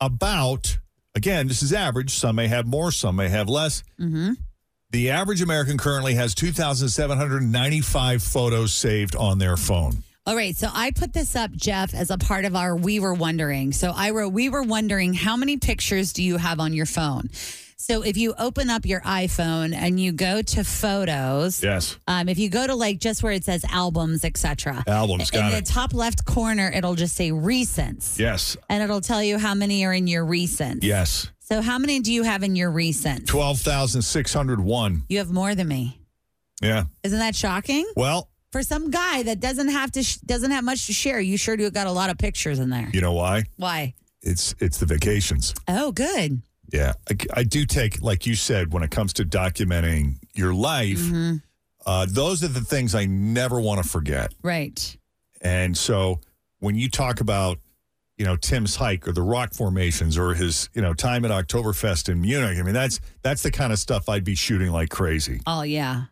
about, 0.00 0.78
again, 1.14 1.48
this 1.48 1.62
is 1.62 1.72
average. 1.72 2.10
Some 2.10 2.36
may 2.36 2.48
have 2.48 2.66
more, 2.66 2.90
some 2.90 3.16
may 3.16 3.28
have 3.28 3.48
less. 3.48 3.82
Mm-hmm. 4.00 4.32
The 4.90 5.10
average 5.10 5.42
American 5.42 5.76
currently 5.76 6.14
has 6.14 6.34
2,795 6.34 8.22
photos 8.22 8.72
saved 8.72 9.14
on 9.14 9.38
their 9.38 9.56
phone. 9.56 10.02
All 10.26 10.34
right, 10.36 10.56
so 10.56 10.68
I 10.72 10.90
put 10.90 11.12
this 11.12 11.36
up, 11.36 11.52
Jeff, 11.52 11.94
as 11.94 12.10
a 12.10 12.18
part 12.18 12.44
of 12.44 12.54
our 12.56 12.76
We 12.76 13.00
Were 13.00 13.14
Wondering. 13.14 13.72
So 13.72 13.92
I 13.94 14.10
wrote, 14.10 14.32
We 14.32 14.48
were 14.48 14.62
wondering 14.62 15.14
how 15.14 15.36
many 15.36 15.56
pictures 15.56 16.12
do 16.12 16.22
you 16.22 16.36
have 16.36 16.60
on 16.60 16.74
your 16.74 16.86
phone? 16.86 17.30
So 17.80 18.02
if 18.02 18.16
you 18.16 18.34
open 18.38 18.70
up 18.70 18.84
your 18.84 19.00
iPhone 19.02 19.72
and 19.72 20.00
you 20.00 20.10
go 20.10 20.42
to 20.42 20.64
photos, 20.64 21.62
Yes. 21.62 21.96
um, 22.08 22.28
if 22.28 22.36
you 22.36 22.48
go 22.50 22.66
to 22.66 22.74
like 22.74 22.98
just 22.98 23.22
where 23.22 23.32
it 23.32 23.44
says 23.44 23.64
albums, 23.70 24.24
etc. 24.24 24.82
Albums, 24.88 25.30
in 25.30 25.38
got 25.40 25.52
the 25.52 25.62
top 25.62 25.94
left 25.94 26.24
corner, 26.24 26.68
it'll 26.74 26.96
just 26.96 27.14
say 27.14 27.30
recents, 27.30 28.18
Yes. 28.18 28.56
and 28.68 28.82
it'll 28.82 29.00
tell 29.00 29.22
you 29.22 29.38
how 29.38 29.54
many 29.54 29.84
are 29.86 29.94
in 29.94 30.08
your 30.08 30.24
recents. 30.26 30.80
Yes. 30.82 31.28
So 31.38 31.62
how 31.62 31.78
many 31.78 32.00
do 32.00 32.12
you 32.12 32.24
have 32.24 32.42
in 32.42 32.56
your 32.56 32.70
recents? 32.72 33.26
12,601. 33.28 35.04
You 35.08 35.18
have 35.18 35.30
more 35.30 35.54
than 35.54 35.68
me. 35.68 36.00
Yeah. 36.60 36.84
Isn't 37.04 37.20
that 37.20 37.36
shocking? 37.36 37.86
Well, 37.96 38.28
For 38.50 38.62
some 38.64 38.90
guy 38.90 39.22
that 39.22 39.38
doesn't 39.40 39.68
have 39.68 39.92
to 39.92 40.02
sh- 40.02 40.16
doesn't 40.16 40.50
have 40.50 40.64
much 40.64 40.86
to 40.86 40.92
share, 40.92 41.20
you 41.20 41.36
sure 41.36 41.56
do 41.56 41.70
got 41.70 41.86
a 41.86 41.92
lot 41.92 42.10
of 42.10 42.18
pictures 42.18 42.58
in 42.58 42.70
there. 42.70 42.90
you 42.92 43.00
know 43.00 43.12
why? 43.12 43.44
Why? 43.56 43.94
It's 44.22 44.54
it's 44.58 44.78
the 44.78 44.86
vacations. 44.86 45.54
Oh, 45.68 45.92
good. 45.92 46.42
Yeah. 46.72 46.92
I, 47.10 47.16
I 47.40 47.42
do 47.44 47.64
take, 47.64 48.02
like 48.02 48.26
you 48.26 48.34
said, 48.34 48.72
when 48.72 48.82
it 48.82 48.90
comes 48.90 49.12
to 49.14 49.24
documenting 49.24 50.16
your 50.34 50.52
life, 50.54 50.98
Mm-hmm. 50.98 51.36
uh, 51.86 52.06
those 52.08 52.44
are 52.44 52.48
the 52.48 52.60
things 52.60 52.94
I 52.94 53.06
never 53.06 53.60
want 53.60 53.82
to 53.82 53.88
forget. 53.88 54.34
Right. 54.42 54.96
And 55.40 55.76
so 55.76 56.20
when 56.58 56.74
you 56.74 56.90
talk 56.90 57.20
about, 57.20 57.58
you 58.16 58.24
know, 58.24 58.34
Tim's 58.36 58.74
hike 58.76 59.06
or 59.06 59.12
the 59.12 59.22
rock 59.22 59.54
formations 59.54 60.18
or 60.18 60.34
his, 60.34 60.68
you 60.74 60.82
know, 60.82 60.92
time 60.92 61.24
at 61.24 61.30
Oktoberfest 61.30 62.08
in 62.08 62.20
Munich, 62.20 62.58
I 62.58 62.62
mean, 62.62 62.74
that's 62.74 63.00
that's 63.22 63.42
the 63.44 63.50
kind 63.52 63.72
of 63.72 63.78
stuff 63.78 64.08
I'd 64.08 64.24
be 64.24 64.34
shooting 64.34 64.72
like 64.72 64.90
crazy. 64.90 65.40
Oh 65.46 65.62
yeah. 65.62 66.06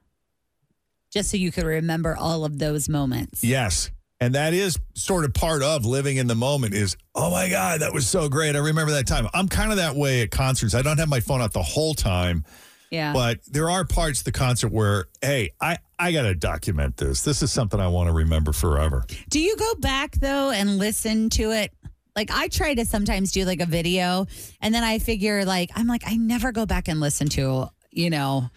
Just 1.12 1.30
so 1.30 1.36
you 1.36 1.50
could 1.50 1.64
remember 1.64 2.16
all 2.16 2.44
of 2.44 2.58
those 2.60 2.88
moments. 2.88 3.42
Yes. 3.42 3.90
And 4.20 4.34
that 4.34 4.54
is 4.54 4.78
sort 4.94 5.24
of 5.26 5.34
part 5.34 5.62
of 5.62 5.84
living 5.84 6.16
in 6.16 6.26
the 6.26 6.34
moment 6.34 6.72
is, 6.74 6.96
oh 7.14 7.30
my 7.30 7.50
God, 7.50 7.80
that 7.82 7.92
was 7.92 8.08
so 8.08 8.28
great. 8.30 8.56
I 8.56 8.60
remember 8.60 8.92
that 8.92 9.06
time. 9.06 9.28
I'm 9.34 9.46
kind 9.48 9.70
of 9.70 9.76
that 9.76 9.94
way 9.94 10.22
at 10.22 10.30
concerts. 10.30 10.74
I 10.74 10.80
don't 10.82 10.98
have 10.98 11.08
my 11.10 11.20
phone 11.20 11.42
out 11.42 11.52
the 11.52 11.62
whole 11.62 11.92
time, 11.92 12.42
Yeah. 12.90 13.12
but 13.12 13.40
there 13.46 13.68
are 13.68 13.84
parts 13.84 14.20
of 14.20 14.24
the 14.24 14.32
concert 14.32 14.72
where, 14.72 15.06
hey, 15.20 15.50
I, 15.60 15.76
I 15.98 16.12
got 16.12 16.22
to 16.22 16.34
document 16.34 16.96
this. 16.96 17.22
This 17.22 17.42
is 17.42 17.52
something 17.52 17.78
I 17.78 17.88
want 17.88 18.08
to 18.08 18.12
remember 18.14 18.52
forever. 18.52 19.04
Do 19.28 19.38
you 19.38 19.54
go 19.56 19.74
back 19.80 20.12
though 20.12 20.50
and 20.50 20.78
listen 20.78 21.28
to 21.30 21.50
it? 21.52 21.72
Like 22.14 22.30
I 22.32 22.48
try 22.48 22.72
to 22.74 22.86
sometimes 22.86 23.32
do 23.32 23.44
like 23.44 23.60
a 23.60 23.66
video 23.66 24.26
and 24.62 24.74
then 24.74 24.82
I 24.82 24.98
figure 24.98 25.44
like 25.44 25.68
I'm 25.76 25.86
like 25.86 26.04
I 26.06 26.16
never 26.16 26.52
go 26.52 26.64
back 26.64 26.88
and 26.88 27.00
listen 27.00 27.28
to, 27.30 27.68
you 27.90 28.08
know, 28.08 28.48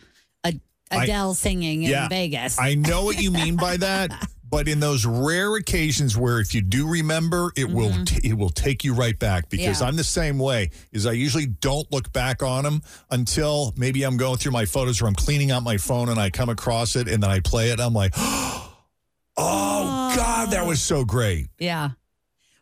a 0.46 0.54
I- 0.90 1.04
Adele 1.04 1.34
singing 1.34 1.84
in 1.84 1.90
Yeah, 1.92 2.08
Vegas. 2.08 2.58
I 2.58 2.76
know 2.76 3.04
what 3.04 3.22
you 3.22 3.32
mean 3.42 3.58
by 3.58 3.76
that. 3.76 4.12
But 4.50 4.68
in 4.68 4.80
those 4.80 5.06
rare 5.06 5.56
occasions 5.58 6.18
where 6.18 6.40
if 6.40 6.56
you 6.56 6.62
do 6.62 6.90
remember, 6.90 7.52
it 7.56 7.70
will 7.70 7.94
t- 8.06 8.28
it 8.28 8.34
will 8.38 8.50
take 8.50 8.84
you 8.84 8.94
right 8.94 9.18
back 9.18 9.50
because 9.50 9.78
Mm-hmm. 9.78 9.84
Yeah. 9.84 9.88
I'm 9.88 9.96
the 9.96 10.04
same 10.04 10.40
way. 10.40 10.72
Is 10.92 11.06
I 11.06 11.12
usually 11.12 11.46
don't 11.46 11.90
look 11.92 12.12
back 12.12 12.42
on 12.42 12.64
them 12.64 12.82
until 13.12 13.74
maybe 13.78 14.04
I'm 14.04 14.18
going 14.18 14.38
through 14.38 14.54
my 14.54 14.66
photos 14.66 15.02
or 15.02 15.08
I'm 15.08 15.14
cleaning 15.16 15.52
out 15.52 15.62
my 15.64 15.78
phone 15.78 16.10
and 16.10 16.20
I 16.20 16.30
come 16.32 16.50
across 16.50 16.96
it 16.96 17.08
and 17.08 17.22
then 17.22 17.30
I 17.30 17.40
play 17.42 17.70
it. 17.70 17.80
I'm 17.80 17.94
like, 17.94 18.14
oh 18.18 18.74
God, 19.38 20.52
that 20.52 20.66
was 20.66 20.82
so 20.82 21.06
great. 21.06 21.48
Yeah. 21.60 21.90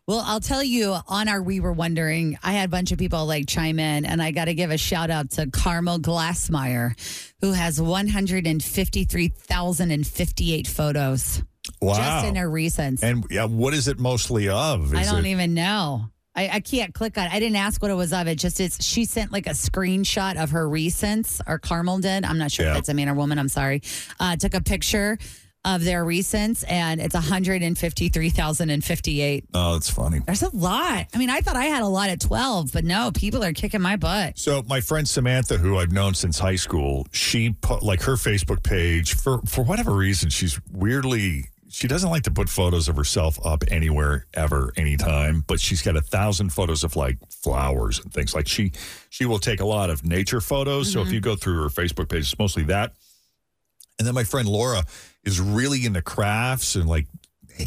Well, 0.06 0.22
I'll 0.24 0.40
tell 0.40 0.62
you 0.62 0.96
on 1.06 1.28
our 1.28 1.42
We 1.42 1.60
Were 1.60 1.72
Wondering, 1.72 2.38
I 2.42 2.52
had 2.52 2.66
a 2.66 2.70
bunch 2.70 2.92
of 2.92 2.98
people 2.98 3.26
like 3.26 3.46
chime 3.46 3.78
in, 3.78 4.06
and 4.06 4.22
I 4.22 4.30
got 4.30 4.46
to 4.46 4.54
give 4.54 4.70
a 4.70 4.78
shout 4.78 5.10
out 5.10 5.32
to 5.32 5.50
Carmel 5.50 5.98
Glassmeyer, 5.98 6.94
who 7.42 7.52
has 7.52 7.78
153,058 7.78 10.66
photos 10.66 11.42
Wow. 11.80 11.94
just 11.96 12.26
in 12.26 12.36
her 12.36 12.48
recents. 12.48 13.02
and 13.02 13.24
yeah, 13.30 13.44
what 13.44 13.74
is 13.74 13.88
it 13.88 13.98
mostly 13.98 14.48
of? 14.48 14.94
I 14.94 15.02
don't 15.04 15.26
it- 15.26 15.30
even 15.30 15.54
know. 15.54 16.10
I, 16.36 16.48
I 16.52 16.60
can't 16.60 16.94
click 16.94 17.18
on 17.18 17.26
it. 17.26 17.32
I 17.32 17.40
didn't 17.40 17.56
ask 17.56 17.82
what 17.82 17.90
it 17.90 17.94
was 17.94 18.12
of. 18.12 18.28
It 18.28 18.36
just 18.36 18.60
it's 18.60 18.84
she 18.84 19.04
sent 19.06 19.32
like 19.32 19.48
a 19.48 19.54
screenshot 19.54 20.40
of 20.40 20.50
her 20.50 20.68
recents, 20.68 21.40
or 21.48 21.58
Carmel 21.58 21.98
did. 21.98 22.24
I'm 22.24 22.38
not 22.38 22.52
sure 22.52 22.66
Yeah. 22.66 22.72
if 22.74 22.78
it's 22.78 22.88
a 22.88 22.94
man 22.94 23.08
or 23.08 23.14
woman. 23.14 23.40
I'm 23.40 23.48
sorry. 23.48 23.82
Uh, 24.20 24.36
took 24.36 24.54
a 24.54 24.60
picture 24.60 25.18
of 25.64 25.82
their 25.82 26.04
recents, 26.04 26.62
and 26.68 27.00
it's 27.00 27.16
153,058. 27.16 29.44
Oh, 29.54 29.72
that's 29.74 29.90
funny. 29.90 30.20
There's 30.20 30.42
a 30.42 30.54
lot. 30.54 31.06
I 31.12 31.18
mean, 31.18 31.30
I 31.30 31.40
thought 31.40 31.56
I 31.56 31.64
had 31.64 31.82
a 31.82 31.88
lot 31.88 32.10
at 32.10 32.20
12, 32.20 32.72
but 32.72 32.84
no, 32.84 33.10
people 33.12 33.42
are 33.44 33.52
kicking 33.52 33.80
my 33.80 33.96
butt. 33.96 34.38
So 34.38 34.62
my 34.68 34.80
friend 34.80 35.08
Samantha, 35.08 35.58
who 35.58 35.78
I've 35.78 35.92
known 35.92 36.14
since 36.14 36.38
high 36.38 36.56
school, 36.56 37.06
she 37.12 37.50
put 37.50 37.82
like 37.82 38.02
her 38.02 38.14
Facebook 38.14 38.62
page 38.62 39.14
for 39.14 39.40
for 39.42 39.64
whatever 39.64 39.92
reason, 39.92 40.30
she's 40.30 40.60
weirdly 40.72 41.46
she 41.70 41.86
doesn't 41.86 42.10
like 42.10 42.22
to 42.22 42.30
put 42.30 42.48
photos 42.48 42.88
of 42.88 42.96
herself 42.96 43.38
up 43.44 43.62
anywhere 43.68 44.26
ever 44.34 44.72
anytime 44.76 45.44
but 45.46 45.60
she's 45.60 45.82
got 45.82 45.96
a 45.96 46.00
thousand 46.00 46.50
photos 46.50 46.84
of 46.84 46.96
like 46.96 47.18
flowers 47.30 48.00
and 48.00 48.12
things. 48.12 48.34
Like 48.34 48.48
she 48.48 48.72
she 49.10 49.26
will 49.26 49.38
take 49.38 49.60
a 49.60 49.66
lot 49.66 49.90
of 49.90 50.04
nature 50.04 50.40
photos. 50.40 50.92
So 50.92 51.02
if 51.02 51.12
you 51.12 51.20
go 51.20 51.36
through 51.36 51.62
her 51.62 51.68
facebook 51.68 52.08
page 52.08 52.22
it's 52.22 52.38
mostly 52.38 52.64
that. 52.64 52.92
And 53.98 54.06
then 54.06 54.14
my 54.14 54.24
friend 54.24 54.48
laura 54.48 54.82
is 55.24 55.40
really 55.40 55.84
into 55.84 56.02
crafts 56.02 56.74
and 56.74 56.88
like 56.88 57.06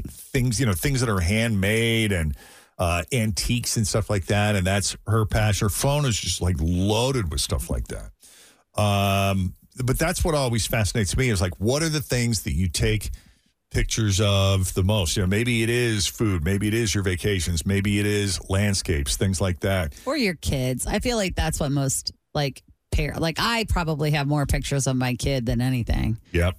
things 0.08 0.60
you 0.60 0.66
know 0.66 0.74
things 0.74 1.02
that 1.02 1.10
are 1.10 1.20
handmade 1.20 2.12
and 2.12 2.36
uh, 2.80 3.04
antiques 3.14 3.78
and 3.78 3.86
stuff 3.86 4.10
like 4.10 4.26
that 4.26 4.56
and 4.56 4.66
that's 4.66 4.98
her 5.06 5.26
passion. 5.26 5.66
Her 5.66 5.70
phone 5.70 6.06
is 6.06 6.20
just 6.20 6.42
like 6.42 6.56
loaded 6.60 7.32
with 7.32 7.42
stuff 7.42 7.70
like 7.70 7.88
that. 7.90 8.12
Um 8.82 9.56
but 9.84 9.98
that's 9.98 10.24
what 10.24 10.36
always 10.36 10.68
fascinates 10.68 11.16
me 11.16 11.30
is 11.30 11.42
like, 11.42 11.60
what 11.60 11.82
are 11.82 11.90
the 11.90 12.02
things 12.02 12.44
that 12.44 12.54
you 12.54 12.68
take 12.68 13.10
pictures 13.72 14.22
of 14.22 14.74
the 14.76 14.84
most? 14.84 15.18
You 15.18 15.24
know, 15.24 15.28
maybe 15.28 15.64
it 15.64 15.70
is 15.70 16.06
food, 16.06 16.46
maybe 16.46 16.68
it 16.68 16.74
is 16.74 16.94
your 16.94 17.04
vacations, 17.04 17.66
maybe 17.66 18.00
it 18.00 18.06
is 18.06 18.40
landscapes, 18.50 19.16
things 19.16 19.42
like 19.42 19.62
that. 19.62 19.96
Or 20.06 20.16
your 20.16 20.36
kids. 20.36 20.86
I 20.86 21.00
feel 21.00 21.18
like 21.18 21.36
that's 21.36 21.60
what 21.60 21.72
most 21.72 22.12
like 22.34 22.62
pair. 22.92 23.16
Like 23.18 23.38
I 23.40 23.66
probably 23.68 24.12
have 24.12 24.28
more 24.28 24.46
pictures 24.46 24.86
of 24.86 24.96
my 24.96 25.16
kid 25.16 25.46
than 25.46 25.62
anything. 25.62 26.20
Yep, 26.32 26.58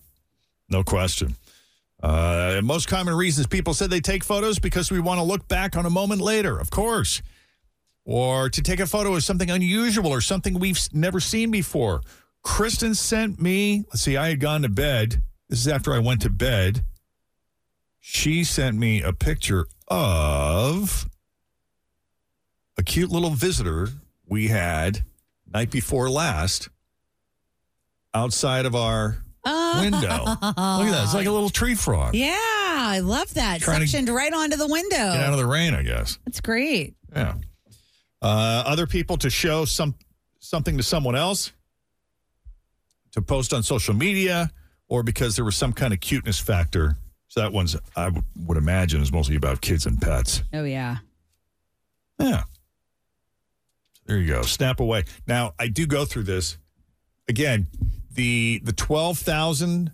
no 0.68 0.82
question. 0.82 1.36
Uh, 2.02 2.60
most 2.64 2.88
common 2.88 3.14
reasons 3.14 3.46
people 3.46 3.74
said 3.74 3.88
they 3.88 4.00
take 4.00 4.24
photos 4.24 4.58
because 4.58 4.90
we 4.90 4.98
want 4.98 5.18
to 5.18 5.24
look 5.24 5.46
back 5.46 5.76
on 5.76 5.86
a 5.86 5.90
moment 5.90 6.20
later, 6.20 6.58
of 6.58 6.68
course, 6.70 7.22
or 8.04 8.48
to 8.50 8.60
take 8.60 8.80
a 8.80 8.86
photo 8.86 9.14
of 9.14 9.22
something 9.22 9.50
unusual 9.50 10.08
or 10.08 10.20
something 10.20 10.58
we've 10.58 10.80
never 10.92 11.20
seen 11.20 11.52
before. 11.52 12.00
Kristen 12.42 12.96
sent 12.96 13.40
me, 13.40 13.84
let's 13.88 14.02
see, 14.02 14.16
I 14.16 14.30
had 14.30 14.40
gone 14.40 14.62
to 14.62 14.68
bed. 14.68 15.22
This 15.48 15.60
is 15.60 15.68
after 15.68 15.94
I 15.94 16.00
went 16.00 16.22
to 16.22 16.30
bed. 16.30 16.84
She 18.04 18.42
sent 18.42 18.76
me 18.76 19.00
a 19.00 19.12
picture 19.12 19.68
of 19.86 21.08
a 22.76 22.82
cute 22.82 23.10
little 23.10 23.30
visitor 23.30 23.90
we 24.26 24.48
had 24.48 25.04
night 25.54 25.70
before 25.70 26.10
last 26.10 26.68
outside 28.12 28.66
of 28.66 28.74
our 28.74 29.22
window. 29.80 30.24
Look 30.24 30.42
at 30.42 30.56
that. 30.56 31.02
It's 31.04 31.14
like 31.14 31.28
a 31.28 31.30
little 31.30 31.48
tree 31.48 31.76
frog. 31.76 32.16
Yeah, 32.16 32.34
I 32.36 32.98
love 33.04 33.32
that. 33.34 33.60
Trying 33.60 33.80
to 33.80 33.86
Suctioned 33.86 34.12
right 34.12 34.32
onto 34.34 34.56
the 34.56 34.66
window. 34.66 34.96
Get 34.96 35.20
out 35.20 35.32
of 35.32 35.38
the 35.38 35.46
rain, 35.46 35.72
I 35.72 35.84
guess. 35.84 36.18
That's 36.24 36.40
great. 36.40 36.94
Yeah. 37.14 37.34
Uh, 38.20 38.64
other 38.66 38.88
people 38.88 39.16
to 39.18 39.30
show 39.30 39.64
some 39.64 39.94
something 40.40 40.76
to 40.76 40.82
someone 40.82 41.14
else, 41.14 41.52
to 43.12 43.22
post 43.22 43.52
on 43.54 43.62
social 43.62 43.94
media, 43.94 44.50
or 44.88 45.04
because 45.04 45.36
there 45.36 45.44
was 45.44 45.54
some 45.54 45.72
kind 45.72 45.92
of 45.94 46.00
cuteness 46.00 46.40
factor. 46.40 46.96
So 47.32 47.40
that 47.40 47.50
one's, 47.50 47.74
I 47.96 48.04
w- 48.04 48.22
would 48.44 48.58
imagine, 48.58 49.00
is 49.00 49.10
mostly 49.10 49.36
about 49.36 49.62
kids 49.62 49.86
and 49.86 49.98
pets. 49.98 50.42
Oh 50.52 50.64
yeah. 50.64 50.98
Yeah. 52.18 52.42
There 54.04 54.18
you 54.18 54.26
go. 54.26 54.42
Snap 54.42 54.80
away. 54.80 55.04
Now 55.26 55.54
I 55.58 55.68
do 55.68 55.86
go 55.86 56.04
through 56.04 56.24
this 56.24 56.58
again. 57.30 57.68
The 58.12 58.60
the 58.62 58.74
twelve 58.74 59.16
thousand. 59.16 59.92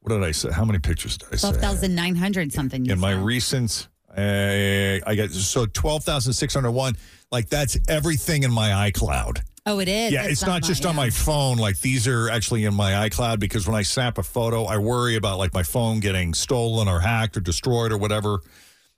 What 0.00 0.14
did 0.14 0.24
I 0.24 0.30
say? 0.30 0.50
How 0.52 0.64
many 0.64 0.78
pictures 0.78 1.18
did 1.18 1.28
I 1.34 1.36
say? 1.36 1.50
Twelve 1.50 1.60
thousand 1.60 1.94
nine 1.94 2.16
hundred 2.16 2.50
something. 2.50 2.86
you 2.86 2.94
in 2.94 2.98
my 2.98 3.12
recent 3.12 3.86
uh, 4.16 4.22
I 5.06 5.14
got 5.18 5.28
so 5.32 5.66
twelve 5.66 6.02
thousand 6.02 6.32
six 6.32 6.54
hundred 6.54 6.70
one. 6.70 6.96
Like 7.30 7.50
that's 7.50 7.76
everything 7.90 8.42
in 8.42 8.50
my 8.50 8.90
iCloud. 8.90 9.42
Oh, 9.68 9.80
it 9.80 9.88
is. 9.88 10.12
yeah, 10.12 10.24
it's, 10.26 10.46
not, 10.46 10.62
just 10.62 10.86
on 10.86 10.94
my 10.94 11.10
phone. 11.10 11.56
Like 11.58 11.80
these 11.80 12.06
are 12.06 12.30
actually 12.30 12.64
in 12.64 12.74
my 12.74 13.08
iCloud 13.08 13.40
because 13.40 13.66
when 13.66 13.74
I 13.74 13.82
snap 13.82 14.16
a 14.16 14.22
photo, 14.22 14.64
I 14.64 14.78
worry 14.78 15.16
about 15.16 15.38
like 15.38 15.52
my 15.52 15.64
phone 15.64 15.98
getting 15.98 16.34
stolen 16.34 16.86
or 16.86 17.00
hacked 17.00 17.36
or 17.36 17.40
destroyed 17.40 17.90
or 17.90 17.98
whatever. 17.98 18.38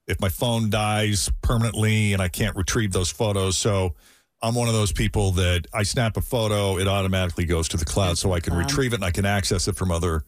If 0.06 0.20
my 0.20 0.28
phone 0.28 0.68
dies 0.68 1.30
permanently 1.42 2.12
and 2.12 2.20
I 2.20 2.28
can't 2.28 2.54
retrieve 2.54 2.92
those 2.92 3.10
photos, 3.10 3.56
so 3.56 3.94
I'm 4.42 4.54
one 4.54 4.68
of 4.68 4.74
those 4.74 4.92
people 4.92 5.32
that 5.32 5.66
I 5.72 5.82
snap 5.84 6.16
a 6.18 6.20
photo, 6.20 6.78
it 6.78 6.86
automatically 6.86 7.44
goes 7.46 7.68
to 7.68 7.76
the 7.78 7.84
cloud, 7.84 8.18
so 8.18 8.32
I 8.32 8.40
can 8.40 8.52
Wow. 8.52 8.60
retrieve 8.60 8.92
it 8.92 8.96
and 8.96 9.04
I 9.04 9.10
can 9.10 9.24
access 9.26 9.68
it 9.68 9.76
from 9.76 9.90
other 9.90 10.22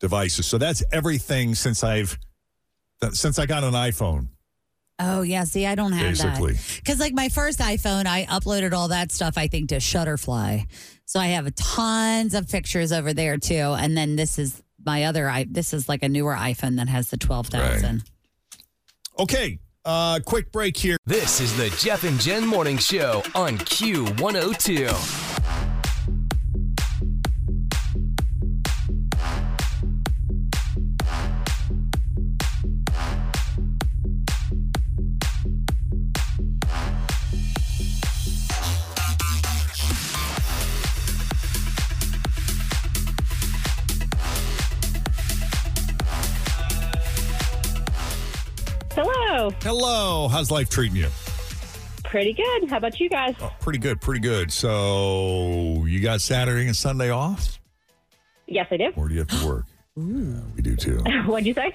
devices. 0.00 0.46
So 0.46 0.58
that's 0.58 0.82
everything 0.90 1.54
since 1.54 1.84
I've 1.84 2.18
since 3.12 3.38
I 3.38 3.46
got 3.46 3.62
an 3.64 3.74
iPhone. 3.74 4.28
Oh 4.98 5.22
yeah. 5.22 5.44
See, 5.44 5.66
I 5.66 5.74
don't 5.74 5.92
have 5.92 6.12
Basically. 6.12 6.52
that 6.52 6.76
because 6.76 7.00
like 7.00 7.14
my 7.14 7.28
first 7.28 7.58
iPhone, 7.58 8.06
I 8.06 8.24
uploaded 8.26 8.72
all 8.72 8.88
that 8.88 9.10
stuff. 9.12 9.36
I 9.36 9.46
think 9.46 9.70
to 9.70 9.76
Shutterfly, 9.76 10.66
so 11.04 11.18
I 11.18 11.28
have 11.28 11.52
tons 11.54 12.34
of 12.34 12.48
pictures 12.48 12.92
over 12.92 13.12
there 13.12 13.36
too. 13.36 13.54
And 13.54 13.96
then 13.96 14.16
this 14.16 14.38
is 14.38 14.62
my 14.84 15.04
other. 15.04 15.28
i 15.28 15.44
This 15.48 15.72
is 15.72 15.88
like 15.88 16.02
a 16.02 16.08
newer 16.08 16.34
iPhone 16.34 16.76
that 16.76 16.88
has 16.88 17.10
the 17.10 17.16
twelve 17.16 17.48
thousand. 17.48 18.04
Okay, 19.18 19.58
uh, 19.84 20.20
quick 20.24 20.52
break 20.52 20.76
here. 20.76 20.96
This 21.06 21.40
is 21.40 21.56
the 21.56 21.70
Jeff 21.78 22.04
and 22.04 22.20
Jenn 22.20 22.46
Morning 22.46 22.78
Show 22.78 23.22
on 23.34 23.58
Q102. 23.58 25.31
Hello. 49.42 49.50
Hello. 49.62 50.28
How's 50.28 50.52
life 50.52 50.70
treating 50.70 50.96
you? 50.96 51.08
Pretty 52.04 52.32
good. 52.32 52.70
How 52.70 52.76
about 52.76 53.00
you 53.00 53.08
guys? 53.08 53.34
Oh, 53.40 53.50
pretty 53.60 53.80
good, 53.80 54.00
pretty 54.00 54.20
good. 54.20 54.52
So 54.52 55.84
you 55.84 55.98
got 55.98 56.20
Saturday 56.20 56.66
and 56.68 56.76
Sunday 56.76 57.10
off, 57.10 57.58
Yes, 58.46 58.68
I 58.70 58.76
do. 58.76 58.92
or 58.94 59.08
do 59.08 59.14
you 59.14 59.20
have 59.20 59.28
to 59.40 59.46
work? 59.46 59.64
Yeah, 59.96 60.40
we 60.56 60.62
do 60.62 60.74
too. 60.76 60.98
What'd 61.26 61.46
you 61.46 61.52
say? 61.54 61.72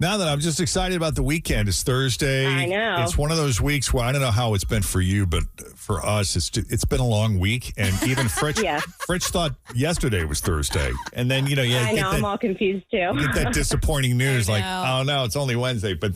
Now 0.00 0.16
that 0.18 0.28
I'm 0.28 0.40
just 0.40 0.60
excited 0.60 0.96
about 0.96 1.14
the 1.14 1.22
weekend, 1.22 1.66
it's 1.68 1.82
Thursday. 1.82 2.46
I 2.46 2.66
know. 2.66 2.96
It's 3.04 3.16
one 3.16 3.30
of 3.30 3.36
those 3.38 3.58
weeks 3.60 3.90
where 3.94 4.04
I 4.04 4.12
don't 4.12 4.20
know 4.20 4.30
how 4.32 4.52
it's 4.54 4.64
been 4.64 4.82
for 4.82 5.00
you, 5.00 5.24
but 5.24 5.44
for 5.76 6.04
us, 6.04 6.36
it's 6.36 6.50
ju- 6.50 6.64
it's 6.68 6.84
been 6.84 7.00
a 7.00 7.06
long 7.06 7.38
week, 7.38 7.72
and 7.78 7.94
even 8.02 8.28
Fritz 8.28 8.60
Yeah. 8.62 8.80
Fritz 9.06 9.30
thought 9.30 9.54
yesterday 9.74 10.24
was 10.24 10.40
Thursday, 10.40 10.92
and 11.14 11.30
then 11.30 11.46
you 11.46 11.54
know 11.56 11.62
yeah, 11.62 11.84
I 11.84 11.92
know. 11.92 12.10
that, 12.10 12.18
I'm 12.18 12.24
all 12.24 12.36
confused 12.36 12.84
too. 12.90 12.96
you 13.14 13.26
get 13.28 13.34
that 13.36 13.52
disappointing 13.54 14.16
news 14.18 14.46
like, 14.48 14.64
oh 14.64 15.04
no, 15.04 15.24
it's 15.24 15.36
only 15.36 15.54
Wednesday, 15.56 15.94
but 15.94 16.12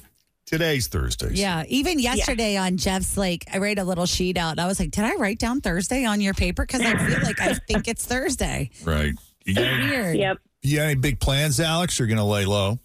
today's 0.49 0.87
Thursday. 0.89 1.31
Yeah. 1.33 1.65
Even 1.69 1.99
yesterday 1.99 2.57
on 2.57 2.77
Jeff's, 2.77 3.17
like, 3.17 3.45
I 3.53 3.59
wrote 3.59 3.79
a 3.79 3.85
little 3.85 4.07
sheet 4.07 4.37
out. 4.37 4.53
And 4.53 4.61
I 4.61 4.67
was 4.67 4.81
like, 4.81 4.91
did 4.91 5.05
I 5.05 5.15
write 5.17 5.39
down 5.39 5.61
Thursday 5.61 6.05
on 6.05 6.21
your 6.21 6.35
paper? 6.35 6.65
Because 6.65 6.81
I 6.81 6.97
feel 6.97 7.21
like 7.23 7.41
I 7.41 7.55
think 7.55 7.89
it's 7.89 8.05
Thursday. 8.07 8.71
right. 8.85 9.13
You 9.45 9.55
got, 9.55 9.65
any- 9.65 9.91
Weird. 9.91 10.17
Yep. 10.17 10.39
you 10.63 10.77
got 10.79 10.83
any 10.85 10.95
big 10.97 11.21
plans, 11.21 11.61
Alex? 11.61 11.99
You're 11.99 12.09
gonna 12.09 12.27
lay 12.27 12.45
low. 12.45 12.79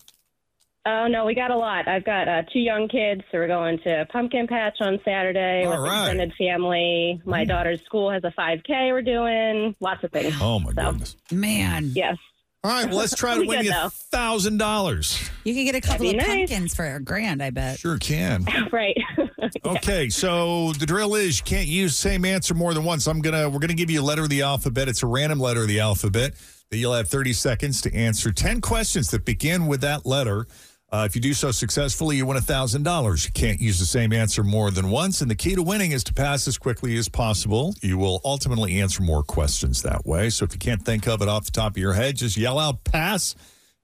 Oh 0.85 1.07
no, 1.07 1.25
we 1.25 1.33
got 1.33 1.49
a 1.49 1.55
lot. 1.57 1.87
I've 1.87 2.03
got 2.03 2.27
uh, 2.27 2.41
two 2.51 2.59
young 2.59 2.89
kids, 2.89 3.21
so 3.31 3.37
we're 3.37 3.47
going 3.47 3.79
to 3.85 4.05
Pumpkin 4.11 4.47
Patch 4.47 4.75
on 4.81 4.99
Saturday 5.05 5.63
All 5.63 5.71
with 5.71 5.79
right. 5.89 5.99
extended 6.09 6.33
family. 6.37 7.21
My 7.25 7.45
daughter's 7.45 7.81
school 7.85 8.11
has 8.11 8.21
a 8.25 8.31
5K. 8.37 8.91
We're 8.91 9.01
doing 9.01 9.75
lots 9.79 10.03
of 10.03 10.11
things. 10.11 10.35
Oh 10.41 10.59
my 10.59 10.73
So, 10.73 10.91
goodness. 10.91 11.15
Man. 11.31 11.91
Yes. 11.95 12.17
All 12.65 12.71
right, 12.71 12.87
well, 12.87 12.97
let's 12.97 13.15
try 13.15 13.37
to 13.37 13.43
win 13.47 13.65
you 13.65 13.71
though. 13.71 13.89
thousand 13.89 14.57
dollars. 14.57 15.29
You 15.43 15.53
can 15.53 15.65
get 15.65 15.75
a 15.75 15.81
couple 15.81 16.09
of 16.09 16.15
nice. 16.15 16.25
pumpkins 16.25 16.73
for 16.73 16.85
a 16.85 16.99
grand, 17.01 17.43
I 17.43 17.49
bet. 17.49 17.79
Sure 17.79 17.97
can. 17.97 18.45
right. 18.71 18.97
Okay, 19.65 20.07
so 20.09 20.71
the 20.73 20.85
drill 20.85 21.15
is 21.15 21.39
you 21.39 21.43
can't 21.43 21.67
use 21.67 21.91
the 21.91 22.09
same 22.09 22.23
answer 22.23 22.53
more 22.53 22.73
than 22.73 22.85
once. 22.85 23.07
I'm 23.07 23.19
gonna 23.21 23.49
we're 23.49 23.59
gonna 23.59 23.73
give 23.73 23.89
you 23.89 24.01
a 24.01 24.03
letter 24.03 24.23
of 24.23 24.29
the 24.29 24.41
alphabet. 24.41 24.87
It's 24.87 25.03
a 25.03 25.07
random 25.07 25.37
letter 25.39 25.61
of 25.61 25.67
the 25.67 25.81
alphabet 25.81 26.33
that 26.69 26.77
you'll 26.77 26.93
have 26.93 27.09
30 27.09 27.33
seconds 27.33 27.81
to 27.81 27.93
answer 27.93 28.31
10 28.31 28.61
questions 28.61 29.11
that 29.11 29.25
begin 29.25 29.67
with 29.67 29.81
that 29.81 30.05
letter. 30.05 30.47
Uh, 30.93 31.05
if 31.05 31.15
you 31.15 31.21
do 31.21 31.33
so 31.33 31.49
successfully, 31.49 32.17
you 32.17 32.23
win 32.27 32.37
$1,000. 32.37 33.25
You 33.25 33.31
can't 33.31 33.59
use 33.59 33.79
the 33.79 33.85
same 33.85 34.13
answer 34.13 34.43
more 34.43 34.69
than 34.69 34.91
once. 34.91 35.21
And 35.21 35.31
the 35.31 35.33
key 35.35 35.55
to 35.55 35.63
winning 35.63 35.91
is 35.91 36.03
to 36.03 36.13
pass 36.13 36.47
as 36.47 36.59
quickly 36.59 36.95
as 36.97 37.09
possible. 37.09 37.73
You 37.81 37.97
will 37.97 38.21
ultimately 38.23 38.79
answer 38.79 39.01
more 39.01 39.23
questions 39.23 39.81
that 39.81 40.05
way. 40.05 40.29
So 40.29 40.45
if 40.45 40.53
you 40.53 40.59
can't 40.59 40.85
think 40.85 41.07
of 41.07 41.23
it 41.23 41.27
off 41.27 41.45
the 41.45 41.51
top 41.51 41.71
of 41.71 41.77
your 41.79 41.93
head, 41.93 42.15
just 42.17 42.37
yell 42.37 42.59
out 42.59 42.83
pass, 42.83 43.33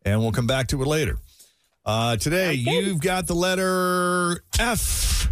and 0.05 0.20
we'll 0.22 0.32
come 0.32 0.45
back 0.45 0.68
to 0.68 0.80
it 0.84 0.86
later. 0.88 1.18
Uh, 1.84 2.16
today, 2.18 2.53
you've 2.53 3.01
got 3.01 3.26
the 3.26 3.34
letter 3.34 4.43
F, 4.60 5.30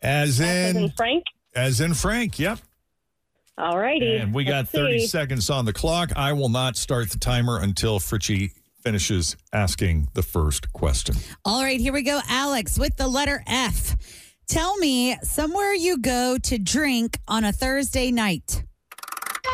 as 0.00 0.38
in, 0.38 0.76
And 0.76 0.96
Frank. 0.96 1.24
as 1.56 1.80
in 1.80 1.94
Frank. 1.94 2.38
Yep. 2.38 2.60
All 3.58 3.76
righty. 3.76 4.14
And 4.18 4.32
we 4.32 4.44
got 4.44 4.58
Let's 4.58 4.70
30 4.70 4.98
see. 5.00 5.06
seconds 5.08 5.50
on 5.50 5.64
the 5.64 5.72
clock. 5.72 6.12
I 6.14 6.34
will 6.34 6.48
not 6.50 6.76
start 6.76 7.10
the 7.10 7.18
timer 7.18 7.58
until 7.58 7.98
Fritchie 7.98 8.52
finishes 8.82 9.36
asking 9.52 10.08
the 10.14 10.22
first 10.22 10.72
question. 10.72 11.16
All 11.44 11.62
right, 11.62 11.80
here 11.80 11.92
we 11.92 12.02
go. 12.02 12.20
Alex 12.28 12.78
with 12.78 12.96
the 12.96 13.08
letter 13.08 13.42
F. 13.46 13.96
Tell 14.48 14.76
me 14.78 15.16
somewhere 15.22 15.72
you 15.74 15.98
go 15.98 16.36
to 16.38 16.58
drink 16.58 17.18
on 17.28 17.44
a 17.44 17.52
Thursday 17.52 18.10
night. 18.10 18.64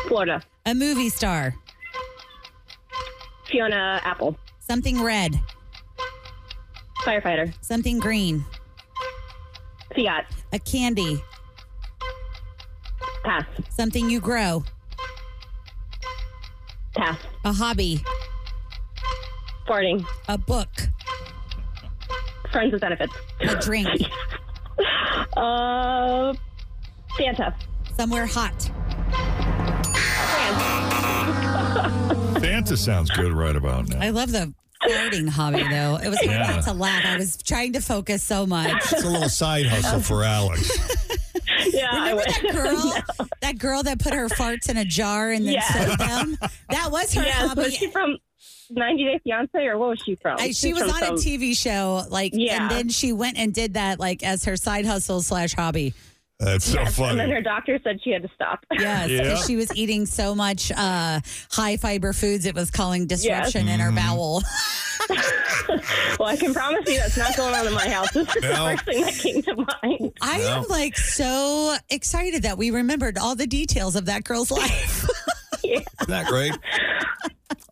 Florida. 0.07 0.41
A 0.65 0.73
movie 0.73 1.09
star. 1.09 1.53
Fiona 3.45 4.01
Apple. 4.03 4.37
Something 4.59 5.01
red. 5.01 5.39
Firefighter. 7.03 7.53
Something 7.61 7.99
green. 7.99 8.43
Fiat. 9.95 10.25
A 10.51 10.59
candy. 10.59 11.21
Pass. 13.23 13.45
Something 13.69 14.09
you 14.09 14.19
grow. 14.19 14.63
Pass. 16.95 17.19
A 17.45 17.53
hobby. 17.53 18.01
Farting. 19.67 20.05
A 20.27 20.37
book. 20.37 20.69
Friends 22.51 22.71
with 22.71 22.81
benefits. 22.81 23.13
A 23.41 23.55
drink. 23.57 23.89
Uh, 25.35 26.33
Santa. 27.17 27.55
Somewhere 27.95 28.25
hot. 28.27 28.59
Santa 32.39 32.77
sounds 32.77 33.09
good 33.11 33.31
right 33.33 33.55
about 33.55 33.89
now. 33.89 33.99
I 33.99 34.09
love 34.09 34.31
the 34.31 34.53
farting 34.87 35.27
hobby, 35.29 35.63
though. 35.69 35.97
It 36.03 36.09
was 36.09 36.17
hard 36.19 36.29
Yeah. 36.31 36.55
not 36.55 36.63
to 36.65 36.73
laugh. 36.73 37.05
I 37.05 37.17
was 37.17 37.37
trying 37.41 37.73
to 37.73 37.81
focus 37.81 38.23
so 38.23 38.45
much. 38.45 38.71
It's 38.91 39.03
a 39.03 39.07
little 39.09 39.29
side 39.29 39.65
hustle 39.67 39.99
for 40.01 40.23
Alex. 40.23 40.69
Yeah, 41.69 41.87
I 41.91 42.11
Remember 42.11 42.15
would- 42.15 42.25
that 42.27 42.53
girl? 42.53 43.27
That 43.41 43.57
girl 43.57 43.83
that 43.83 43.99
put 43.99 44.13
her 44.13 44.27
farts 44.29 44.69
in 44.69 44.77
a 44.77 44.85
jar 44.85 45.31
and 45.31 45.45
then 45.45 45.53
Yeah. 45.55 45.85
sold 45.85 45.99
them? 45.99 46.37
That 46.69 46.91
was 46.91 47.13
her 47.13 47.23
Yes, 47.23 47.47
hobby. 47.47 47.61
was 47.63 47.73
she 47.75 47.89
from 47.89 48.17
90 48.69 49.03
Day 49.05 49.19
Fiance 49.23 49.57
or 49.65 49.77
what 49.77 49.89
was 49.89 50.01
she 50.05 50.15
from? 50.15 50.37
I, 50.39 50.47
she 50.47 50.53
She's 50.53 50.73
was 50.81 50.91
from 50.91 51.03
on 51.03 51.13
a 51.13 51.17
TV 51.17 51.55
show, 51.57 52.03
like, 52.09 52.31
Yeah. 52.35 52.61
and 52.63 52.71
then 52.71 52.89
she 52.89 53.13
went 53.13 53.37
and 53.37 53.53
did 53.53 53.73
that, 53.75 53.99
like, 53.99 54.23
as 54.23 54.45
her 54.45 54.55
side 54.57 54.85
hustle 54.85 55.21
slash 55.21 55.53
hobby. 55.53 55.93
That's 56.39 56.65
so 56.65 56.79
Yes, 56.79 56.99
and 56.99 57.19
then 57.19 57.31
her 57.31 57.41
doctor 57.41 57.79
said 57.83 57.99
she 58.03 58.11
had 58.11 58.21
to 58.21 58.29
stop. 58.35 58.63
Yes, 58.71 59.09
Yeah. 59.09 59.23
because 59.23 59.47
she 59.47 59.55
was 59.55 59.75
eating 59.75 60.05
so 60.05 60.35
much 60.35 60.71
uh, 60.71 61.19
high 61.49 61.77
fiber 61.77 62.13
foods, 62.13 62.45
it 62.45 62.53
was 62.53 62.69
causing 62.69 63.07
disruption 63.07 63.67
in 63.67 63.79
her 63.79 63.89
Mm-hmm. 63.89 63.95
bowel. 63.95 64.43
well, 66.19 66.27
I 66.29 66.35
can 66.35 66.53
promise 66.53 66.87
you 66.87 66.97
that's 66.99 67.17
not 67.17 67.35
going 67.37 67.55
on 67.55 67.65
in 67.65 67.73
my 67.73 67.87
house. 67.89 68.11
This 68.11 68.27
is 68.35 68.41
No. 68.43 68.49
the 68.49 68.55
first 68.77 68.85
thing 68.85 69.01
that 69.01 69.13
came 69.13 69.41
to 69.43 69.55
mind. 69.55 70.11
I 70.21 70.39
am 70.41 70.65
like 70.69 70.95
so 70.97 71.75
excited 71.89 72.43
that 72.43 72.57
we 72.57 72.69
remembered 72.71 73.17
all 73.17 73.33
the 73.35 73.47
details 73.47 73.95
of 73.95 74.05
that 74.05 74.23
girl's 74.23 74.51
life. 74.51 75.07
Isn't 75.63 75.85
that 76.07 76.27
great? 76.27 76.53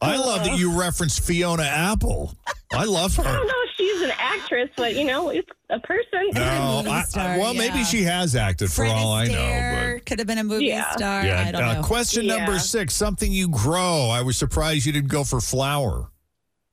I 0.01 0.17
love 0.17 0.43
that 0.45 0.57
you 0.57 0.77
referenced 0.77 1.22
Fiona 1.23 1.63
Apple. 1.63 2.35
I 2.73 2.84
love 2.84 3.15
her. 3.15 3.23
I 3.23 3.26
don't 3.31 3.35
her. 3.41 3.45
know 3.45 3.53
if 3.63 3.69
she's 3.77 4.01
an 4.01 4.11
actress, 4.19 4.69
but 4.76 4.95
you 4.95 5.05
know, 5.05 5.30
it's 5.30 5.47
a 5.69 5.80
person. 5.80 6.30
No, 6.34 6.77
movie 6.84 6.89
I- 6.89 6.99
I- 6.99 7.03
star, 7.03 7.38
well, 7.39 7.53
maybe 7.53 7.84
she 7.84 8.03
has 8.03 8.35
acted 8.35 8.69
for 8.69 8.84
Fred 8.85 8.91
all 8.91 9.13
I 9.13 9.26
know. 9.27 9.34
Astaire 9.34 10.05
could 10.05 10.19
have 10.19 10.27
been 10.27 10.38
a 10.38 10.43
movie 10.43 10.65
Yeah. 10.65 10.91
star. 10.91 11.26
Yeah, 11.26 11.45
I 11.47 11.51
don't 11.51 11.63
uh, 11.63 11.73
know. 11.76 11.81
question 11.84 12.26
Yeah. 12.26 12.38
number 12.38 12.59
six: 12.59 12.93
something 12.93 13.31
you 13.31 13.47
grow. 13.49 14.09
I 14.09 14.22
was 14.22 14.35
surprised 14.38 14.85
you 14.85 14.91
didn't 14.91 15.09
go 15.09 15.23
for 15.23 15.39
flower. 15.39 16.09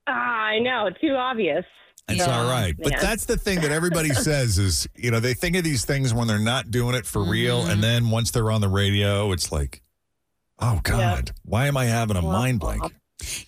Ah, 0.09 0.13
I 0.13 0.59
know, 0.59 0.91
too 1.01 1.15
obvious. 1.15 1.65
It's 2.09 2.19
Yeah. 2.27 2.37
all 2.41 2.51
right, 2.51 2.75
but 2.77 2.91
Yeah. 2.93 3.01
that's 3.01 3.25
the 3.27 3.37
thing 3.37 3.61
that 3.61 3.71
everybody 3.71 4.09
says 4.13 4.59
is 4.59 4.89
you 4.97 5.13
know 5.13 5.21
they 5.21 5.35
think 5.35 5.55
of 5.57 5.63
these 5.63 5.85
things 5.85 6.13
when 6.13 6.27
they're 6.27 6.39
not 6.41 6.73
doing 6.73 6.97
it 6.97 7.07
for 7.07 7.23
real, 7.23 7.65
and 7.67 7.83
then 7.83 8.11
once 8.11 8.33
they're 8.33 8.51
on 8.51 8.61
the 8.61 8.69
radio, 8.69 9.31
it's 9.31 9.53
like, 9.53 9.83
oh 10.59 10.81
god, 10.83 11.31
why 11.45 11.69
am 11.69 11.77
I 11.77 11.85
having 11.85 12.17
a 12.17 12.23
mind 12.23 12.59
blank? 12.59 12.83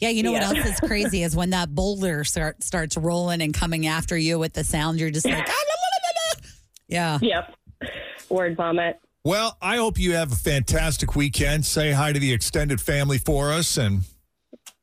Yeah, 0.00 0.08
you 0.10 0.22
know 0.22 0.32
Yeah. 0.32 0.48
what 0.48 0.56
else 0.58 0.66
is 0.68 0.80
crazy 0.80 1.22
is 1.22 1.34
when 1.36 1.50
that 1.50 1.74
boulder 1.74 2.24
start, 2.24 2.62
starts 2.62 2.96
rolling 2.96 3.42
and 3.42 3.52
coming 3.54 3.86
after 3.86 4.16
you 4.16 4.38
with 4.38 4.52
the 4.52 4.64
sound, 4.64 5.00
you're 5.00 5.10
just 5.10 5.26
like, 5.26 5.36
"Ah, 5.36 5.40
la, 5.40 5.44
la, 5.46 5.50
la, 5.50 6.10
la, 6.14 6.40
la." 6.42 6.48
yeah. 6.88 7.18
Yep. 7.22 7.90
Word 8.30 8.56
vomit. 8.56 8.98
Well, 9.24 9.56
I 9.62 9.76
hope 9.76 9.98
you 9.98 10.12
have 10.14 10.32
a 10.32 10.36
fantastic 10.36 11.16
weekend. 11.16 11.64
Say 11.64 11.92
hi 11.92 12.12
to 12.12 12.18
the 12.18 12.32
extended 12.32 12.80
family 12.80 13.18
for 13.18 13.52
us, 13.52 13.76
and 13.78 14.02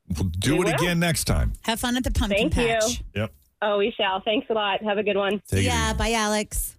we'll 0.10 0.30
do 0.30 0.56
We 0.58 0.62
it 0.62 0.66
will. 0.66 0.74
again 0.84 1.00
next 1.00 1.26
time. 1.26 1.54
Have 1.62 1.80
fun 1.80 1.96
at 1.98 2.04
the 2.04 2.12
pumpkin 2.12 2.50
Thank 2.50 2.56
you. 2.68 2.74
patch. 2.74 3.04
Yep. 3.16 3.34
Oh, 3.62 3.78
we 3.78 3.94
shall. 3.96 4.22
Thanks 4.22 4.48
a 4.50 4.54
lot. 4.54 4.84
Have 4.84 4.98
a 4.98 5.04
good 5.04 5.18
one. 5.18 5.42
Take 5.48 5.66
yeah, 5.66 5.94
bye, 5.94 6.14
Alex. 6.14 6.76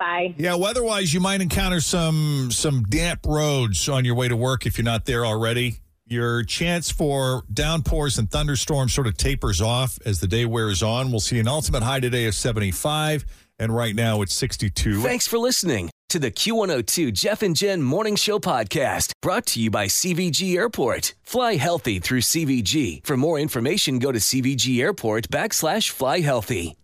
Bye. 0.00 0.34
Yeah, 0.36 0.56
weather-wise, 0.56 1.14
you 1.14 1.20
might 1.20 1.40
encounter 1.40 1.80
some 1.80 2.50
some 2.50 2.82
damp 2.82 3.24
roads 3.24 3.88
on 3.88 4.04
your 4.04 4.16
way 4.16 4.26
to 4.26 4.36
work 4.36 4.66
if 4.66 4.76
you're 4.76 4.84
not 4.84 5.04
there 5.04 5.24
already. 5.24 5.76
Your 6.14 6.44
chance 6.44 6.92
for 6.92 7.42
downpours 7.52 8.18
and 8.18 8.30
thunderstorms 8.30 8.94
sort 8.94 9.08
of 9.08 9.16
tapers 9.16 9.60
off 9.60 9.98
as 10.06 10.20
the 10.20 10.28
day 10.28 10.44
wears 10.44 10.80
on. 10.80 11.10
We'll 11.10 11.18
see 11.18 11.40
an 11.40 11.48
ultimate 11.48 11.82
high 11.82 11.98
today 11.98 12.26
of 12.26 12.36
75, 12.36 13.24
and 13.58 13.74
right 13.74 13.96
now 13.96 14.22
it's 14.22 14.32
62. 14.32 15.02
Thanks 15.02 15.26
for 15.26 15.38
listening 15.38 15.90
to 16.10 16.20
the 16.20 16.30
Q102 16.30 17.12
Jeff 17.12 17.42
and 17.42 17.56
Jenn 17.56 17.82
Morning 17.82 18.14
Show 18.14 18.38
podcast 18.38 19.10
brought 19.22 19.44
to 19.46 19.60
you 19.60 19.72
by 19.72 19.86
CVG 19.86 20.54
Airport. 20.54 21.14
Fly 21.24 21.56
healthy 21.56 21.98
through 21.98 22.20
CVG. 22.20 23.04
For 23.04 23.16
more 23.16 23.40
information, 23.40 23.98
go 23.98 24.12
to 24.12 24.20
CVG 24.20 24.80
Airport 24.80 25.28
backslash 25.30 25.90
fly 25.90 26.20
healthy. 26.20 26.76